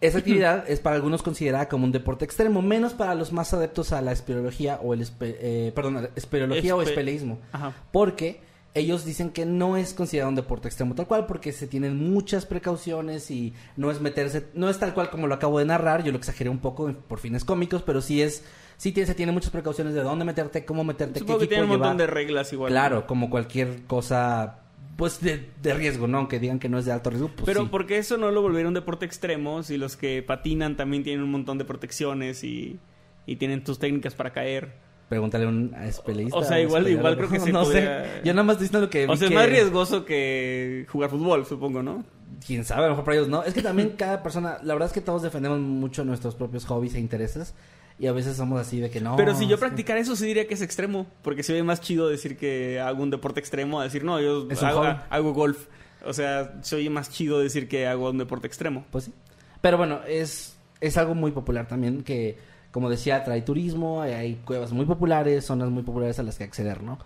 Esa 0.00 0.18
actividad 0.22 0.64
es 0.70 0.78
para 0.78 0.94
algunos 0.94 1.24
considerada 1.24 1.68
como 1.68 1.84
un 1.86 1.90
deporte 1.92 2.24
extremo, 2.24 2.62
menos 2.62 2.94
para 2.94 3.16
los 3.16 3.32
más 3.32 3.52
adeptos 3.52 3.92
a 3.92 4.00
la 4.00 4.12
espeleología 4.12 4.78
o 4.80 4.94
el 4.94 5.00
espe- 5.00 5.36
eh, 5.40 5.72
perdón, 5.74 6.08
espeleología 6.14 6.76
o 6.76 6.82
Espe- 6.82 6.90
espeleísmo. 6.90 7.40
Ajá. 7.50 7.72
Porque 7.90 8.40
ellos 8.74 9.04
dicen 9.04 9.30
que 9.30 9.44
no 9.46 9.76
es 9.76 9.94
considerado 9.94 10.28
un 10.28 10.36
deporte 10.36 10.68
extremo 10.68 10.94
tal 10.94 11.06
cual, 11.06 11.26
porque 11.26 11.52
se 11.52 11.66
tienen 11.66 11.96
muchas 11.96 12.46
precauciones 12.46 13.30
y 13.30 13.52
no 13.76 13.90
es 13.90 14.00
meterse, 14.00 14.46
no 14.54 14.68
es 14.68 14.78
tal 14.78 14.94
cual 14.94 15.10
como 15.10 15.26
lo 15.26 15.34
acabo 15.34 15.58
de 15.58 15.64
narrar, 15.64 16.04
yo 16.04 16.12
lo 16.12 16.18
exageré 16.18 16.50
un 16.50 16.58
poco 16.58 16.92
por 17.08 17.18
fines 17.18 17.44
cómicos, 17.44 17.82
pero 17.82 18.00
sí 18.00 18.22
es, 18.22 18.44
sí 18.76 18.92
tiene, 18.92 19.06
se 19.08 19.14
tiene 19.14 19.32
muchas 19.32 19.50
precauciones 19.50 19.94
de 19.94 20.02
dónde 20.02 20.24
meterte, 20.24 20.64
cómo 20.64 20.84
meterte, 20.84 21.18
Supongo 21.18 21.40
qué 21.40 21.48
que 21.48 21.54
equipo 21.54 21.66
tiene 21.66 21.74
un 21.74 21.80
montón 21.80 21.98
de 21.98 22.06
reglas 22.06 22.52
igual. 22.52 22.70
Claro, 22.70 23.06
como 23.08 23.28
cualquier 23.28 23.82
cosa, 23.86 24.60
pues 24.96 25.20
de, 25.20 25.50
de 25.60 25.74
riesgo, 25.74 26.06
¿no? 26.06 26.18
Aunque 26.18 26.38
digan 26.38 26.60
que 26.60 26.68
no 26.68 26.78
es 26.78 26.84
de 26.84 26.92
alto 26.92 27.10
riesgo, 27.10 27.28
pues 27.28 27.46
Pero 27.46 27.62
sí. 27.62 27.68
¿por 27.70 27.86
qué 27.86 27.98
eso 27.98 28.18
no 28.18 28.30
lo 28.30 28.40
volvieron 28.40 28.72
deporte 28.72 29.04
extremo? 29.04 29.64
Si 29.64 29.78
los 29.78 29.96
que 29.96 30.22
patinan 30.22 30.76
también 30.76 31.02
tienen 31.02 31.24
un 31.24 31.32
montón 31.32 31.58
de 31.58 31.64
protecciones 31.64 32.44
y, 32.44 32.78
y 33.26 33.36
tienen 33.36 33.64
tus 33.64 33.80
técnicas 33.80 34.14
para 34.14 34.32
caer. 34.32 34.89
Pregúntale 35.10 35.44
a 35.44 35.48
un 35.48 35.74
espeleísta. 35.74 36.38
O 36.38 36.42
sea, 36.44 36.58
igual- 36.60 36.88
igual 36.88 37.16
creo 37.18 37.28
que 37.28 37.40
sí 37.40 37.52
No 37.52 37.64
podría- 37.64 38.04
sé. 38.04 38.10
Yo 38.24 38.32
nada 38.32 38.44
más 38.44 38.58
diciendo 38.58 38.80
lo 38.80 38.88
que 38.88 39.04
O 39.06 39.16
sea, 39.16 39.26
es 39.26 39.30
que- 39.30 39.34
más 39.36 39.48
riesgoso 39.50 40.04
que 40.06 40.86
jugar 40.88 41.10
fútbol, 41.10 41.44
supongo, 41.44 41.82
¿no? 41.82 42.04
Quién 42.46 42.64
sabe, 42.64 42.84
a 42.84 42.86
lo 42.86 42.90
mejor 42.92 43.04
para 43.04 43.16
ellos 43.18 43.28
no. 43.28 43.42
Es 43.42 43.52
que 43.52 43.60
también 43.60 43.90
cada 43.98 44.22
persona, 44.22 44.56
la 44.62 44.72
verdad 44.72 44.86
es 44.86 44.92
que 44.94 45.02
todos 45.02 45.20
defendemos 45.22 45.58
mucho 45.60 46.04
nuestros 46.04 46.34
propios 46.36 46.64
hobbies 46.64 46.94
e 46.94 47.00
intereses. 47.00 47.54
Y 47.98 48.06
a 48.06 48.12
veces 48.12 48.36
somos 48.38 48.58
así 48.58 48.80
de 48.80 48.88
que 48.88 49.02
no. 49.02 49.16
Pero 49.16 49.34
si 49.34 49.46
yo 49.46 49.56
es 49.56 49.60
que- 49.60 49.66
practicara 49.66 50.00
eso, 50.00 50.16
sí 50.16 50.24
diría 50.24 50.46
que 50.48 50.54
es 50.54 50.62
extremo. 50.62 51.06
Porque 51.20 51.42
se 51.42 51.52
ve 51.52 51.62
más 51.62 51.82
chido 51.82 52.08
decir 52.08 52.38
que 52.38 52.80
hago 52.80 53.02
un 53.02 53.10
deporte 53.10 53.40
extremo 53.40 53.78
a 53.78 53.84
decir, 53.84 54.04
no, 54.04 54.18
yo 54.20 54.48
hago, 54.62 54.84
hago 55.10 55.34
golf. 55.34 55.66
O 56.06 56.14
sea, 56.14 56.54
se 56.62 56.76
oye 56.76 56.88
más 56.88 57.10
chido 57.10 57.40
decir 57.40 57.68
que 57.68 57.86
hago 57.86 58.08
un 58.08 58.16
deporte 58.16 58.46
extremo. 58.46 58.86
Pues 58.90 59.04
sí. 59.04 59.12
Pero 59.60 59.76
bueno, 59.76 60.00
es, 60.08 60.56
es 60.80 60.96
algo 60.96 61.14
muy 61.14 61.32
popular 61.32 61.68
también 61.68 62.02
que, 62.02 62.38
como 62.72 62.88
decía, 62.90 63.22
trae 63.24 63.42
turismo, 63.42 64.00
hay, 64.02 64.40
cuevas 64.44 64.72
muy 64.72 64.84
populares, 64.86 65.44
zonas 65.44 65.70
muy 65.70 65.82
populares 65.82 66.18
a 66.18 66.22
las 66.22 66.36
que 66.38 66.44
acceder, 66.44 66.82
¿no? 66.82 66.98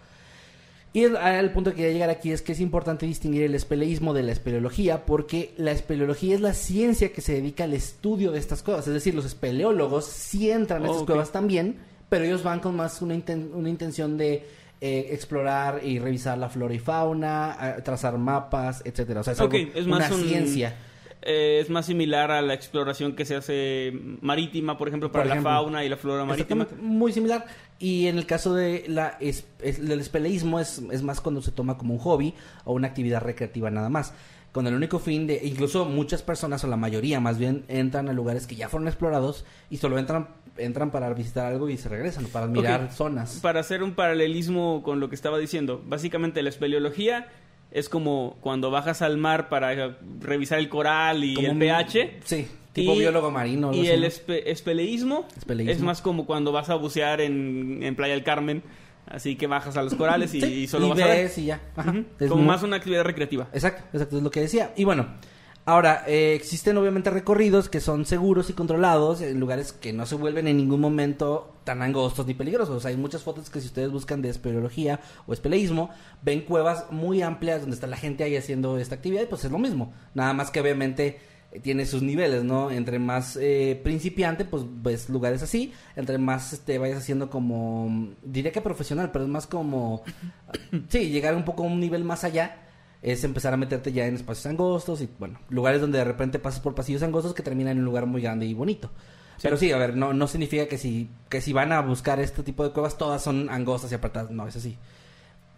Y 0.92 1.02
el, 1.02 1.16
el 1.16 1.50
punto 1.50 1.70
que 1.70 1.76
quería 1.78 1.92
llegar 1.92 2.10
aquí 2.10 2.30
es 2.30 2.40
que 2.40 2.52
es 2.52 2.60
importante 2.60 3.04
distinguir 3.04 3.42
el 3.42 3.54
espeleísmo 3.56 4.14
de 4.14 4.22
la 4.22 4.30
espeleología 4.30 5.04
porque 5.06 5.52
la 5.56 5.72
espeleología 5.72 6.36
es 6.36 6.40
la 6.40 6.54
ciencia 6.54 7.12
que 7.12 7.20
se 7.20 7.32
dedica 7.32 7.64
al 7.64 7.74
estudio 7.74 8.30
de 8.30 8.38
estas 8.38 8.62
cuevas. 8.62 8.86
Es 8.86 8.94
decir, 8.94 9.12
los 9.14 9.24
espeleólogos 9.24 10.04
sí 10.06 10.50
entran 10.52 10.82
a 10.84 10.86
Oh, 10.86 10.90
estas 10.90 11.02
ok. 11.02 11.06
cuevas 11.08 11.32
también, 11.32 11.78
pero 12.08 12.24
ellos 12.24 12.44
van 12.44 12.60
con 12.60 12.76
más 12.76 13.02
una, 13.02 13.14
inten- 13.16 13.50
una 13.54 13.68
intención 13.68 14.16
de 14.16 14.46
eh, 14.80 15.08
explorar 15.10 15.80
y 15.82 15.98
revisar 15.98 16.38
la 16.38 16.48
flora 16.48 16.74
y 16.74 16.78
fauna, 16.78 17.76
trazar 17.84 18.16
mapas, 18.16 18.82
etcétera. 18.84 19.22
O 19.22 19.24
sea, 19.24 19.32
es, 19.32 19.40
Ok, 19.40 19.54
algo- 19.54 19.72
es 19.74 19.86
más 19.88 20.10
una 20.12 20.16
un- 20.22 20.28
ciencia. 20.28 20.76
Eh, 21.26 21.58
es 21.60 21.70
más 21.70 21.86
similar 21.86 22.30
a 22.30 22.42
la 22.42 22.52
exploración 22.52 23.14
que 23.16 23.24
se 23.24 23.34
hace 23.34 23.92
marítima, 24.20 24.76
por 24.76 24.88
ejemplo, 24.88 25.10
para 25.10 25.24
Por 25.24 25.30
ejemplo. 25.32 25.50
la 25.50 25.56
fauna 25.56 25.84
y 25.84 25.88
la 25.88 25.96
flora 25.96 26.24
marítima. 26.26 26.66
Muy 26.80 27.12
similar. 27.12 27.46
Y 27.78 28.06
en 28.08 28.18
el 28.18 28.26
caso 28.26 28.54
de 28.54 28.84
la 28.88 29.16
es- 29.20 29.46
es- 29.60 29.86
del 29.86 30.00
espeleísmo 30.00 30.60
es, 30.60 30.82
es 30.92 31.02
más 31.02 31.20
cuando 31.22 31.40
se 31.40 31.50
toma 31.50 31.78
como 31.78 31.94
un 31.94 32.00
hobby 32.00 32.34
o 32.64 32.74
una 32.74 32.88
actividad 32.88 33.22
recreativa 33.22 33.70
nada 33.70 33.88
más. 33.88 34.12
Con 34.52 34.66
el 34.68 34.74
único 34.74 34.98
fin 35.00 35.26
de, 35.26 35.40
incluso 35.42 35.84
muchas 35.84 36.22
personas 36.22 36.62
o 36.62 36.68
la 36.68 36.76
mayoría 36.76 37.18
más 37.20 37.38
bien 37.38 37.64
entran 37.68 38.08
a 38.08 38.12
lugares 38.12 38.46
que 38.46 38.54
ya 38.54 38.68
fueron 38.68 38.86
explorados 38.86 39.44
y 39.70 39.78
solo 39.78 39.98
entran 39.98 40.28
entran 40.56 40.92
para 40.92 41.12
visitar 41.14 41.46
algo 41.46 41.68
y 41.68 41.76
se 41.76 41.88
regresan 41.88 42.26
para 42.26 42.44
admirar 42.46 42.92
zonas. 42.92 43.40
Para 43.42 43.58
hacer 43.58 43.82
un 43.82 43.94
paralelismo 43.94 44.84
con 44.84 45.00
lo 45.00 45.08
que 45.08 45.16
estaba 45.16 45.38
diciendo, 45.38 45.82
básicamente 45.84 46.40
la 46.44 46.48
espeleología 46.50 47.26
es 47.74 47.88
como 47.90 48.38
cuando 48.40 48.70
bajas 48.70 49.02
al 49.02 49.18
mar 49.18 49.48
para 49.50 49.98
revisar 50.20 50.58
el 50.58 50.68
coral 50.70 51.22
y 51.24 51.34
Como 51.34 51.48
el 51.48 51.52
un- 51.54 51.58
pH. 51.58 52.20
Sí, 52.24 52.46
tipo 52.72 52.94
Y- 52.94 53.00
biólogo 53.00 53.30
marino. 53.30 53.74
Y 53.74 53.80
así, 53.80 53.88
el 53.90 54.04
espeleísmo, 54.04 55.26
Espeleísmo. 55.36 55.72
es 55.72 55.80
más 55.82 56.00
como 56.00 56.24
cuando 56.24 56.52
vas 56.52 56.70
a 56.70 56.76
bucear 56.76 57.20
en, 57.20 57.80
en 57.82 57.94
Playa 57.96 58.14
del 58.14 58.24
Carmen. 58.24 58.62
Así 59.06 59.36
que 59.36 59.46
bajas 59.46 59.76
a 59.76 59.82
los 59.82 59.94
corales 59.94 60.32
y, 60.32 60.40
Sí, 60.40 60.46
y 60.62 60.66
solo 60.66 60.88
vas 60.88 60.98
a 61.00 61.06
ver. 61.06 61.30
y 61.36 61.44
ya. 61.44 61.60
Ajá. 61.76 61.92
Como 62.18 62.36
muy- 62.36 62.46
más 62.46 62.62
una 62.62 62.76
actividad 62.76 63.04
recreativa. 63.04 63.48
Exacto, 63.52 63.82
exacto, 63.92 64.16
es 64.16 64.22
lo 64.22 64.30
que 64.30 64.40
decía. 64.40 64.72
Y 64.76 64.84
bueno, 64.84 65.08
ahora, 65.66 66.04
eh, 66.06 66.34
existen 66.34 66.76
obviamente 66.76 67.10
recorridos 67.10 67.68
que 67.68 67.80
son 67.80 68.04
seguros 68.06 68.50
y 68.50 68.52
controlados 68.52 69.20
en 69.20 69.40
lugares 69.40 69.72
que 69.72 69.92
no 69.92 70.06
se 70.06 70.14
vuelven 70.14 70.48
en 70.48 70.56
ningún 70.56 70.80
momento 70.80 71.54
tan 71.64 71.82
angostos 71.82 72.26
ni 72.26 72.34
peligrosos. 72.34 72.84
Hay 72.86 72.96
muchas 72.96 73.22
fotos 73.22 73.50
que 73.50 73.60
si 73.60 73.66
ustedes 73.66 73.90
buscan 73.90 74.22
de 74.22 74.28
espeleología 74.28 75.00
o 75.26 75.32
espeleísmo, 75.32 75.90
ven 76.22 76.42
cuevas 76.42 76.86
muy 76.90 77.22
amplias 77.22 77.62
donde 77.62 77.74
está 77.74 77.86
la 77.86 77.96
gente 77.96 78.24
ahí 78.24 78.36
haciendo 78.36 78.78
esta 78.78 78.94
actividad 78.96 79.22
y 79.22 79.26
pues 79.26 79.44
es 79.44 79.50
lo 79.50 79.58
mismo. 79.58 79.92
Nada 80.14 80.32
más 80.32 80.50
que 80.50 80.60
obviamente 80.60 81.18
eh, 81.52 81.60
tiene 81.60 81.86
sus 81.86 82.02
niveles, 82.02 82.44
¿no? 82.44 82.70
Entre 82.70 82.98
más 82.98 83.38
eh, 83.40 83.80
principiante, 83.82 84.44
pues 84.44 84.64
ves 84.82 85.08
lugares 85.08 85.42
así. 85.42 85.72
Entre 85.96 86.18
más 86.18 86.52
este, 86.52 86.78
vayas 86.78 86.98
haciendo 86.98 87.30
como, 87.30 88.10
diría 88.22 88.52
que 88.52 88.60
profesional, 88.60 89.10
pero 89.12 89.24
es 89.24 89.30
más 89.30 89.46
como, 89.46 90.02
sí, 90.88 91.10
llegar 91.10 91.34
un 91.34 91.44
poco 91.44 91.62
a 91.62 91.66
un 91.66 91.80
nivel 91.80 92.04
más 92.04 92.24
allá 92.24 92.63
es 93.04 93.22
empezar 93.22 93.52
a 93.54 93.56
meterte 93.56 93.92
ya 93.92 94.06
en 94.06 94.14
espacios 94.16 94.46
angostos 94.46 95.00
y 95.02 95.08
bueno, 95.18 95.38
lugares 95.50 95.80
donde 95.80 95.98
de 95.98 96.04
repente 96.04 96.38
pasas 96.38 96.60
por 96.60 96.74
pasillos 96.74 97.02
angostos 97.02 97.34
que 97.34 97.42
terminan 97.42 97.72
en 97.72 97.78
un 97.80 97.84
lugar 97.84 98.06
muy 98.06 98.22
grande 98.22 98.46
y 98.46 98.54
bonito. 98.54 98.90
Pero 99.42 99.56
sí, 99.58 99.70
a 99.72 99.76
ver, 99.78 99.94
no, 99.96 100.14
no 100.14 100.26
significa 100.26 100.66
que 100.66 100.78
si, 100.78 101.10
que 101.28 101.40
si 101.40 101.52
van 101.52 101.72
a 101.72 101.80
buscar 101.82 102.18
este 102.18 102.42
tipo 102.42 102.64
de 102.64 102.70
cuevas 102.70 102.96
todas 102.96 103.22
son 103.22 103.50
angostas 103.50 103.92
y 103.92 103.94
apretadas, 103.94 104.30
no, 104.30 104.46
es 104.48 104.56
así. 104.56 104.78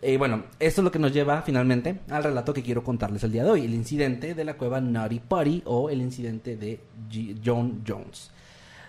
Y 0.03 0.17
bueno, 0.17 0.45
esto 0.59 0.81
es 0.81 0.85
lo 0.85 0.91
que 0.91 0.99
nos 0.99 1.13
lleva 1.13 1.41
finalmente 1.43 2.01
al 2.11 2.25
relato 2.25 2.53
que 2.53 2.63
quiero 2.63 2.83
contarles 2.83 3.23
el 3.23 3.33
día 3.33 3.45
de 3.45 3.51
hoy, 3.51 3.65
el 3.65 3.75
incidente 3.75 4.35
de 4.35 4.45
la 4.45 4.55
cueva 4.59 4.81
Naughty 4.81 5.21
Party 5.21 5.63
o 5.67 5.89
el 5.89 6.01
incidente 6.03 6.57
de 6.57 6.81
G- 7.11 7.41
John 7.45 7.83
Jones. 7.87 8.31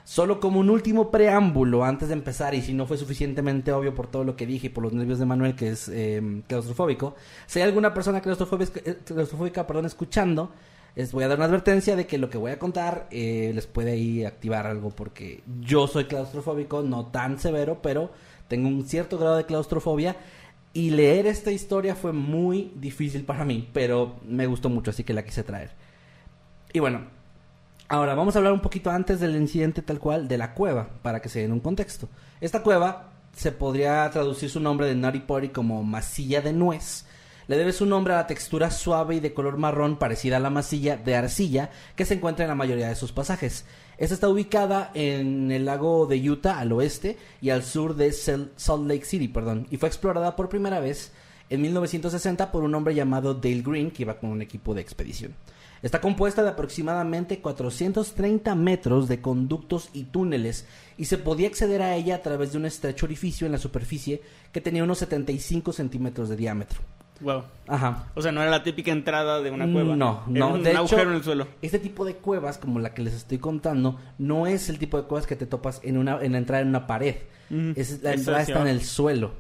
Solo 0.08 0.40
como 0.40 0.62
un 0.62 0.70
último 0.70 1.12
preámbulo 1.12 1.84
antes 1.84 2.08
de 2.08 2.14
empezar, 2.14 2.56
y 2.56 2.62
si 2.62 2.74
no 2.74 2.86
fue 2.86 2.98
suficientemente 2.98 3.74
obvio 3.74 3.94
por 3.94 4.08
todo 4.08 4.24
lo 4.24 4.38
que 4.38 4.46
dije 4.46 4.68
y 4.68 4.70
por 4.70 4.86
los 4.86 4.94
nervios 4.94 5.20
de 5.20 5.26
Manuel, 5.26 5.54
que 5.54 5.68
es 5.68 5.90
eh, 5.90 6.22
claustrofóbico, 6.48 7.16
si 7.46 7.60
hay 7.60 7.66
alguna 7.66 7.94
persona 7.94 8.22
claustrofóbica, 8.22 8.80
eh, 8.86 9.00
claustrofóbica 9.04 9.68
perdón, 9.68 9.86
escuchando, 9.86 10.54
les 10.96 11.12
voy 11.12 11.26
a 11.26 11.28
dar 11.28 11.38
una 11.38 11.48
advertencia 11.48 11.98
de 11.98 12.08
que 12.08 12.18
lo 12.18 12.30
que 12.30 12.38
voy 12.38 12.52
a 12.52 12.58
contar 12.58 13.10
eh, 13.12 13.52
les 13.54 13.68
puede 13.68 13.92
ahí 13.92 14.24
activar 14.24 14.66
algo, 14.66 14.92
porque 14.92 15.44
yo 15.60 15.88
soy 15.88 16.06
claustrofóbico, 16.06 16.84
no 16.84 17.08
tan 17.08 17.38
severo, 17.38 17.82
pero 17.82 18.10
tengo 18.48 18.70
un 18.70 18.88
cierto 18.88 19.18
grado 19.18 19.36
de 19.36 19.46
claustrofobia. 19.46 20.16
Y 20.72 20.92
leer 20.92 21.28
esta 21.28 21.52
historia 21.52 21.96
fue 21.96 22.14
muy 22.14 22.72
difícil 22.76 23.26
para 23.26 23.44
mí, 23.44 23.68
pero 23.74 24.16
me 24.26 24.48
gustó 24.48 24.70
mucho, 24.70 24.92
así 24.92 25.04
que 25.04 25.14
la 25.14 25.26
quise 25.26 25.44
traer. 25.44 25.72
Y 26.72 26.80
bueno, 26.80 27.17
ahora 27.90 28.16
vamos 28.16 28.36
a 28.36 28.40
hablar 28.40 28.54
un 28.54 28.62
poquito 28.62 28.90
antes 28.92 29.20
del 29.20 29.36
incidente 29.36 29.82
tal 29.82 30.00
cual 30.00 30.28
de 30.28 30.38
la 30.38 30.54
cueva, 30.54 30.90
para 31.02 31.22
que 31.22 31.30
se 31.30 31.40
den 31.42 31.52
un 31.52 31.60
contexto. 31.60 32.10
Esta 32.42 32.62
cueva 32.64 33.12
se 33.36 33.52
podría 33.52 34.10
traducir 34.10 34.50
su 34.50 34.60
nombre 34.60 34.88
de 34.88 34.96
Nutty 34.96 35.20
Potty 35.20 35.50
como 35.50 35.84
masilla 35.84 36.42
de 36.42 36.54
nuez. 36.54 37.06
Le 37.48 37.56
debe 37.58 37.72
su 37.72 37.86
nombre 37.86 38.14
a 38.14 38.18
la 38.18 38.28
textura 38.28 38.72
suave 38.72 39.16
y 39.16 39.20
de 39.22 39.34
color 39.34 39.58
marrón 39.58 39.98
parecida 39.98 40.36
a 40.36 40.40
la 40.42 40.50
masilla 40.50 40.98
de 40.98 41.16
arcilla 41.16 41.70
que 41.96 42.04
se 42.04 42.16
encuentra 42.16 42.44
en 42.44 42.50
la 42.50 42.56
mayoría 42.56 42.90
de 42.90 42.96
sus 42.96 43.14
pasajes. 43.14 43.64
Esta 43.98 44.16
está 44.16 44.28
ubicada 44.28 44.92
en 44.94 45.50
el 45.52 45.64
lago 45.66 46.08
de 46.08 46.30
Utah 46.30 46.60
al 46.60 46.74
oeste 46.74 47.18
y 47.42 47.52
al 47.52 47.64
sur 47.64 47.96
de 47.96 48.12
Sal- 48.12 48.52
Salt 48.58 48.86
Lake 48.88 49.06
City, 49.06 49.30
perdón, 49.30 49.66
y 49.72 49.78
fue 49.78 49.88
explorada 49.88 50.36
por 50.36 50.50
primera 50.50 50.82
vez 50.82 51.14
en 51.50 51.62
1960 51.62 52.52
por 52.52 52.64
un 52.64 52.76
hombre 52.76 52.94
llamado 52.94 53.34
Dale 53.34 53.62
Green 53.62 53.92
que 53.92 54.04
iba 54.04 54.18
con 54.20 54.30
un 54.30 54.42
equipo 54.42 54.74
de 54.74 54.82
expedición. 54.82 55.34
Está 55.82 56.02
compuesta 56.02 56.44
de 56.44 56.50
aproximadamente 56.50 57.40
430 57.40 58.56
metros 58.56 59.08
de 59.08 59.22
conductos 59.22 59.90
y 59.94 60.04
túneles 60.06 60.66
y 60.98 61.06
se 61.06 61.18
podía 61.18 61.48
acceder 61.48 61.82
a 61.82 61.96
ella 61.96 62.16
a 62.16 62.22
través 62.22 62.52
de 62.52 62.58
un 62.58 62.66
estrecho 62.66 63.06
orificio 63.06 63.46
en 63.46 63.52
la 63.54 63.58
superficie 63.60 64.22
que 64.52 64.62
tenía 64.62 64.84
unos 64.84 64.98
75 65.00 65.72
centímetros 65.74 66.30
de 66.30 66.36
diámetro. 66.36 66.80
Wow. 67.22 67.44
Ajá. 67.68 68.10
O 68.14 68.22
sea, 68.22 68.32
no 68.32 68.42
era 68.44 68.52
la 68.52 68.62
típica 68.64 68.92
entrada 68.92 69.42
de 69.42 69.50
una 69.50 69.72
cueva. 69.72 69.96
No, 69.96 70.24
Era 70.30 70.40
no. 70.40 70.54
un 70.54 70.64
de 70.64 70.70
hecho, 70.70 70.78
agujero 70.80 71.10
en 71.10 71.16
el 71.16 71.24
suelo. 71.24 71.48
Este 71.64 71.80
tipo 71.80 72.06
de 72.06 72.16
cuevas, 72.16 72.60
como 72.60 72.80
la 72.80 72.94
que 72.94 73.02
les 73.02 73.14
estoy 73.16 73.40
contando, 73.40 74.00
no 74.20 74.46
es 74.46 74.70
el 74.70 74.78
tipo 74.78 74.98
de 74.98 75.04
cuevas 75.08 75.26
que 75.26 75.36
te 75.36 75.48
topas 75.48 75.80
en 75.84 75.98
una 75.98 76.20
en 76.22 76.34
la 76.34 76.38
entrada 76.38 76.62
en 76.62 76.68
una 76.70 76.86
pared. 76.86 77.16
Ujú. 77.50 77.74
Es, 77.76 78.04
la 78.04 78.14
entrada 78.14 78.42
está 78.44 78.62
en 78.62 78.68
el 78.68 78.84
suelo. 78.84 79.32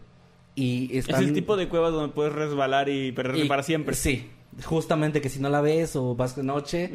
Y 0.55 0.97
Es 0.97 1.07
el 1.09 1.33
tipo 1.33 1.55
de 1.55 1.67
cuevas 1.69 1.91
donde 1.93 2.15
puedes 2.15 2.33
resbalar 2.33 2.89
y 2.89 3.11
perderse 3.11 3.45
y- 3.45 3.47
para 3.47 3.61
siempre. 3.61 3.93
Sí. 3.95 4.27
Justamente 4.63 5.21
que 5.21 5.29
si 5.29 5.39
no 5.39 5.49
la 5.49 5.61
ves 5.61 5.95
o 5.95 6.15
vas 6.15 6.35
de 6.35 6.43
noche, 6.43 6.91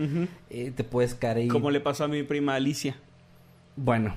eh, 0.50 0.72
te 0.74 0.84
puedes 0.84 1.14
caer 1.14 1.36
ahí. 1.38 1.48
Como 1.48 1.70
le 1.70 1.80
pasó 1.80 2.04
a 2.04 2.08
mi 2.08 2.22
prima 2.22 2.54
Alicia. 2.54 2.96
Bueno, 3.76 4.14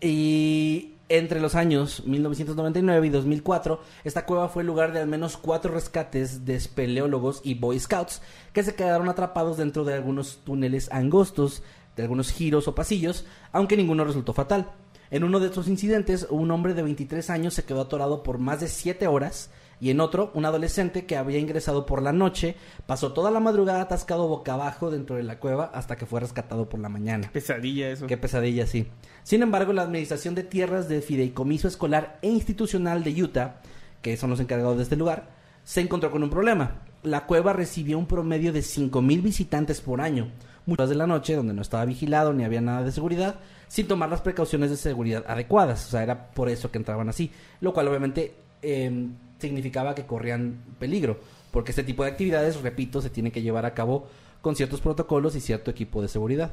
y 0.00 0.94
entre 1.08 1.40
los 1.40 1.54
años 1.54 2.04
1999 2.06 3.06
y 3.06 3.10
2004, 3.10 3.80
esta 4.04 4.26
cueva 4.26 4.48
fue 4.48 4.64
lugar 4.64 4.92
de 4.92 5.00
al 5.00 5.08
menos 5.08 5.36
cuatro 5.36 5.72
rescates 5.72 6.44
de 6.44 6.54
espeleólogos 6.54 7.40
y 7.44 7.54
Boy 7.54 7.78
Scouts 7.78 8.20
que 8.52 8.62
se 8.62 8.74
quedaron 8.74 9.08
atrapados 9.08 9.56
dentro 9.56 9.84
de 9.84 9.94
algunos 9.94 10.40
túneles 10.44 10.90
angostos, 10.92 11.62
de 11.96 12.02
algunos 12.02 12.30
giros 12.30 12.68
o 12.68 12.74
pasillos, 12.74 13.24
aunque 13.52 13.76
ninguno 13.76 14.04
resultó 14.04 14.34
fatal. 14.34 14.70
En 15.10 15.24
uno 15.24 15.40
de 15.40 15.46
estos 15.46 15.68
incidentes, 15.68 16.26
un 16.28 16.50
hombre 16.50 16.74
de 16.74 16.82
23 16.82 17.30
años 17.30 17.54
se 17.54 17.64
quedó 17.64 17.80
atorado 17.80 18.22
por 18.22 18.38
más 18.38 18.60
de 18.60 18.68
7 18.68 19.06
horas 19.06 19.50
y 19.80 19.90
en 19.90 20.00
otro, 20.00 20.32
un 20.34 20.44
adolescente 20.44 21.06
que 21.06 21.16
había 21.16 21.38
ingresado 21.38 21.86
por 21.86 22.02
la 22.02 22.12
noche 22.12 22.56
pasó 22.86 23.12
toda 23.12 23.30
la 23.30 23.40
madrugada 23.40 23.82
atascado 23.82 24.26
boca 24.26 24.54
abajo 24.54 24.90
dentro 24.90 25.16
de 25.16 25.22
la 25.22 25.38
cueva 25.38 25.70
hasta 25.72 25.96
que 25.96 26.06
fue 26.06 26.20
rescatado 26.20 26.68
por 26.68 26.80
la 26.80 26.88
mañana. 26.88 27.30
Pesadilla 27.32 27.90
eso. 27.90 28.06
Qué 28.06 28.16
pesadilla, 28.16 28.66
sí. 28.66 28.88
Sin 29.22 29.42
embargo, 29.42 29.72
la 29.72 29.82
Administración 29.82 30.34
de 30.34 30.42
Tierras 30.42 30.88
de 30.88 31.00
Fideicomiso 31.00 31.68
Escolar 31.68 32.18
e 32.22 32.28
Institucional 32.28 33.04
de 33.04 33.22
Utah, 33.22 33.60
que 34.02 34.16
son 34.16 34.30
los 34.30 34.40
encargados 34.40 34.78
de 34.78 34.82
este 34.82 34.96
lugar, 34.96 35.30
se 35.62 35.80
encontró 35.80 36.10
con 36.10 36.22
un 36.22 36.30
problema. 36.30 36.82
La 37.02 37.26
cueva 37.26 37.52
recibió 37.52 37.98
un 37.98 38.06
promedio 38.06 38.52
de 38.52 38.60
5.000 38.60 39.22
visitantes 39.22 39.80
por 39.80 40.00
año, 40.00 40.32
muchas 40.66 40.88
de 40.88 40.96
la 40.96 41.06
noche, 41.06 41.36
donde 41.36 41.54
no 41.54 41.62
estaba 41.62 41.84
vigilado 41.84 42.32
ni 42.32 42.42
había 42.42 42.60
nada 42.60 42.82
de 42.82 42.90
seguridad, 42.90 43.36
sin 43.68 43.86
tomar 43.86 44.08
las 44.08 44.22
precauciones 44.22 44.70
de 44.70 44.76
seguridad 44.76 45.24
adecuadas. 45.28 45.86
O 45.86 45.90
sea, 45.90 46.02
era 46.02 46.30
por 46.30 46.48
eso 46.48 46.72
que 46.72 46.78
entraban 46.78 47.08
así. 47.08 47.30
Lo 47.60 47.72
cual 47.72 47.86
obviamente 47.86 48.34
eh, 48.62 49.08
significaba 49.38 49.94
que 49.94 50.06
corrían 50.06 50.62
peligro, 50.78 51.18
porque 51.50 51.72
este 51.72 51.84
tipo 51.84 52.04
de 52.04 52.10
actividades, 52.10 52.60
repito, 52.60 53.00
se 53.00 53.10
tiene 53.10 53.32
que 53.32 53.42
llevar 53.42 53.66
a 53.66 53.74
cabo 53.74 54.08
con 54.40 54.56
ciertos 54.56 54.80
protocolos 54.80 55.34
y 55.36 55.40
cierto 55.40 55.70
equipo 55.70 56.02
de 56.02 56.08
seguridad. 56.08 56.50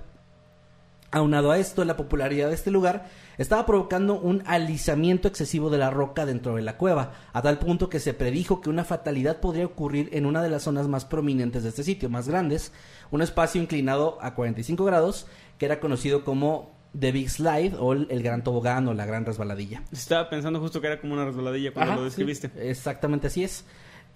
Aunado 1.11 1.51
a 1.51 1.59
esto, 1.59 1.85
la 1.85 1.95
popularidad 1.95 2.49
de 2.49 2.55
este 2.55 2.71
lugar 2.71 3.07
estaba 3.37 3.65
provocando 3.65 4.19
un 4.19 4.43
alisamiento 4.47 5.29
excesivo 5.29 5.69
de 5.69 5.77
la 5.77 5.89
roca 5.89 6.25
dentro 6.25 6.55
de 6.55 6.61
la 6.61 6.77
cueva, 6.77 7.13
a 7.31 7.41
tal 7.41 7.57
punto 7.57 7.89
que 7.89 8.01
se 8.01 8.13
predijo 8.13 8.59
que 8.59 8.69
una 8.69 8.83
fatalidad 8.83 9.39
podría 9.39 9.65
ocurrir 9.65 10.09
en 10.11 10.25
una 10.25 10.43
de 10.43 10.49
las 10.49 10.63
zonas 10.63 10.89
más 10.89 11.05
prominentes 11.05 11.63
de 11.63 11.69
este 11.69 11.83
sitio, 11.83 12.09
más 12.09 12.27
grandes, 12.27 12.73
un 13.11 13.21
espacio 13.21 13.61
inclinado 13.61 14.17
a 14.19 14.35
45 14.35 14.83
grados, 14.83 15.27
que 15.57 15.65
era 15.65 15.79
conocido 15.79 16.25
como 16.25 16.74
The 16.99 17.11
Big 17.11 17.29
Slide 17.29 17.75
o 17.79 17.93
el, 17.93 18.07
el 18.09 18.23
Gran 18.23 18.43
Tobogán 18.43 18.87
o 18.87 18.93
la 18.93 19.05
Gran 19.05 19.25
Resbaladilla. 19.25 19.83
Estaba 19.91 20.29
pensando 20.29 20.59
justo 20.59 20.79
que 20.81 20.87
era 20.87 20.99
como 21.01 21.13
una 21.13 21.25
resbaladilla 21.25 21.73
cuando 21.73 21.91
Ajá, 21.93 21.99
lo 21.99 22.05
describiste. 22.05 22.47
sí, 22.49 22.53
exactamente 22.61 23.27
así 23.27 23.43
es. 23.43 23.65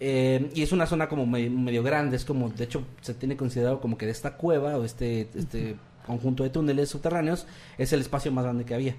Eh, 0.01 0.49
y 0.55 0.61
es 0.61 0.71
una 0.71 0.85
zona 0.85 1.09
como 1.09 1.25
me- 1.25 1.49
medio 1.49 1.83
grande, 1.83 2.15
es 2.15 2.23
como, 2.23 2.49
de 2.49 2.63
hecho, 2.63 2.83
se 3.01 3.13
tiene 3.13 3.35
considerado 3.35 3.81
como 3.81 3.97
que 3.97 4.05
de 4.05 4.13
esta 4.13 4.37
cueva 4.37 4.77
o 4.77 4.85
este, 4.85 5.29
este 5.35 5.75
conjunto 6.05 6.43
de 6.43 6.49
túneles 6.49 6.89
subterráneos 6.89 7.45
es 7.77 7.91
el 7.91 7.99
espacio 7.99 8.31
más 8.31 8.45
grande 8.45 8.63
que 8.63 8.73
había. 8.75 8.95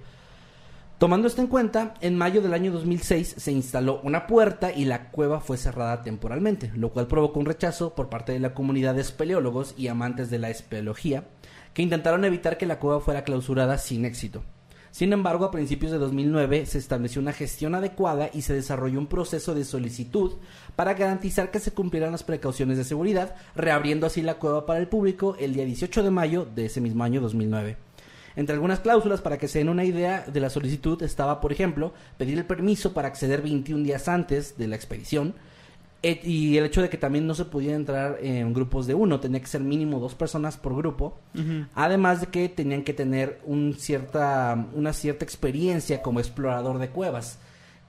Tomando 0.99 1.27
esto 1.29 1.41
en 1.41 1.47
cuenta, 1.47 1.95
en 2.03 2.15
mayo 2.19 2.43
del 2.43 2.53
año 2.53 2.71
2006 2.73 3.37
se 3.39 3.53
instaló 3.53 4.01
una 4.03 4.27
puerta 4.27 4.71
y 4.71 4.85
la 4.85 5.11
cueva 5.11 5.41
fue 5.41 5.57
cerrada 5.57 6.03
temporalmente, 6.03 6.71
lo 6.75 6.91
cual 6.91 7.07
provocó 7.07 7.41
un 7.41 7.47
rechazo 7.47 7.95
por 7.95 8.11
parte 8.11 8.33
de 8.33 8.39
la 8.41 8.53
comunidad 8.53 8.95
de 8.95 9.01
espeleólogos 9.01 9.75
y 9.79 9.89
amantes 9.89 10.29
de 10.29 10.39
la 10.39 10.51
espeleología, 10.51 11.25
que 11.75 11.83
intentaron 11.83 12.25
evitar 12.25 12.59
que 12.59 12.67
la 12.67 12.79
cueva 12.79 13.01
fuera 13.01 13.25
clausurada 13.25 13.79
sin 13.79 14.05
éxito. 14.05 14.43
Sin 14.91 15.13
embargo, 15.13 15.45
a 15.45 15.53
principios 15.53 15.93
de 15.93 15.99
2009 15.99 16.67
se 16.67 16.79
estableció 16.79 17.23
una 17.23 17.33
gestión 17.33 17.77
adecuada 17.77 18.29
y 18.33 18.43
se 18.43 18.55
desarrolló 18.55 18.99
un 18.99 19.07
proceso 19.07 19.55
de 19.55 19.65
solicitud 19.65 20.33
para 20.75 20.95
garantizar 20.95 21.53
que 21.53 21.61
se 21.61 21.73
cumplieran 21.73 22.11
las 22.11 22.25
precauciones 22.25 22.77
de 22.77 22.85
seguridad, 22.85 23.37
reabriendo 23.55 24.07
así 24.07 24.21
la 24.21 24.35
cueva 24.35 24.67
para 24.67 24.81
el 24.81 24.89
público 24.89 25.37
el 25.39 25.55
día 25.55 25.65
18 25.65 26.03
de 26.03 26.11
mayo 26.11 26.45
de 26.45 26.67
ese 26.67 26.81
mismo 26.81 27.05
año 27.05 27.21
2009. 27.21 27.77
Entre 28.35 28.55
algunas 28.55 28.81
cláusulas, 28.81 29.21
para 29.21 29.39
que 29.39 29.49
se 29.49 29.59
den 29.59 29.69
una 29.69 29.85
idea 29.85 30.25
de 30.27 30.41
la 30.41 30.51
solicitud, 30.51 31.01
estaba, 31.03 31.41
por 31.41 31.53
ejemplo, 31.53 31.93
pedir 32.17 32.39
el 32.39 32.45
permiso 32.45 32.93
para 32.93 33.09
acceder 33.09 33.43
21 33.43 33.85
días 33.85 34.09
antes 34.09 34.57
de 34.57 34.69
la 34.69 34.77
expedición, 34.77 35.35
y 36.03 36.57
el 36.57 36.65
hecho 36.65 36.81
de 36.81 36.89
que 36.89 36.97
también 36.97 37.27
no 37.27 37.35
se 37.35 37.45
podía 37.45 37.75
entrar 37.75 38.19
en 38.23 38.55
grupos 38.55 38.87
de 38.87 38.95
uno, 38.95 39.21
tenía 39.21 39.41
que 39.41 39.47
ser 39.47 39.61
mínimo 39.61 40.01
dos 40.01 40.15
personas 40.15 40.57
por 40.57 40.75
grupo, 40.75 41.19
además 41.75 42.23
de 42.23 42.29
que 42.29 42.49
tenían 42.49 42.85
que 42.85 42.95
tener 42.95 43.41
un 43.45 43.75
cierta, 43.79 44.67
una 44.75 44.95
cierta 44.95 45.25
experiencia 45.25 46.01
como 46.01 46.21
explorador 46.21 46.79
de 46.79 46.89
cuevas, 46.89 47.39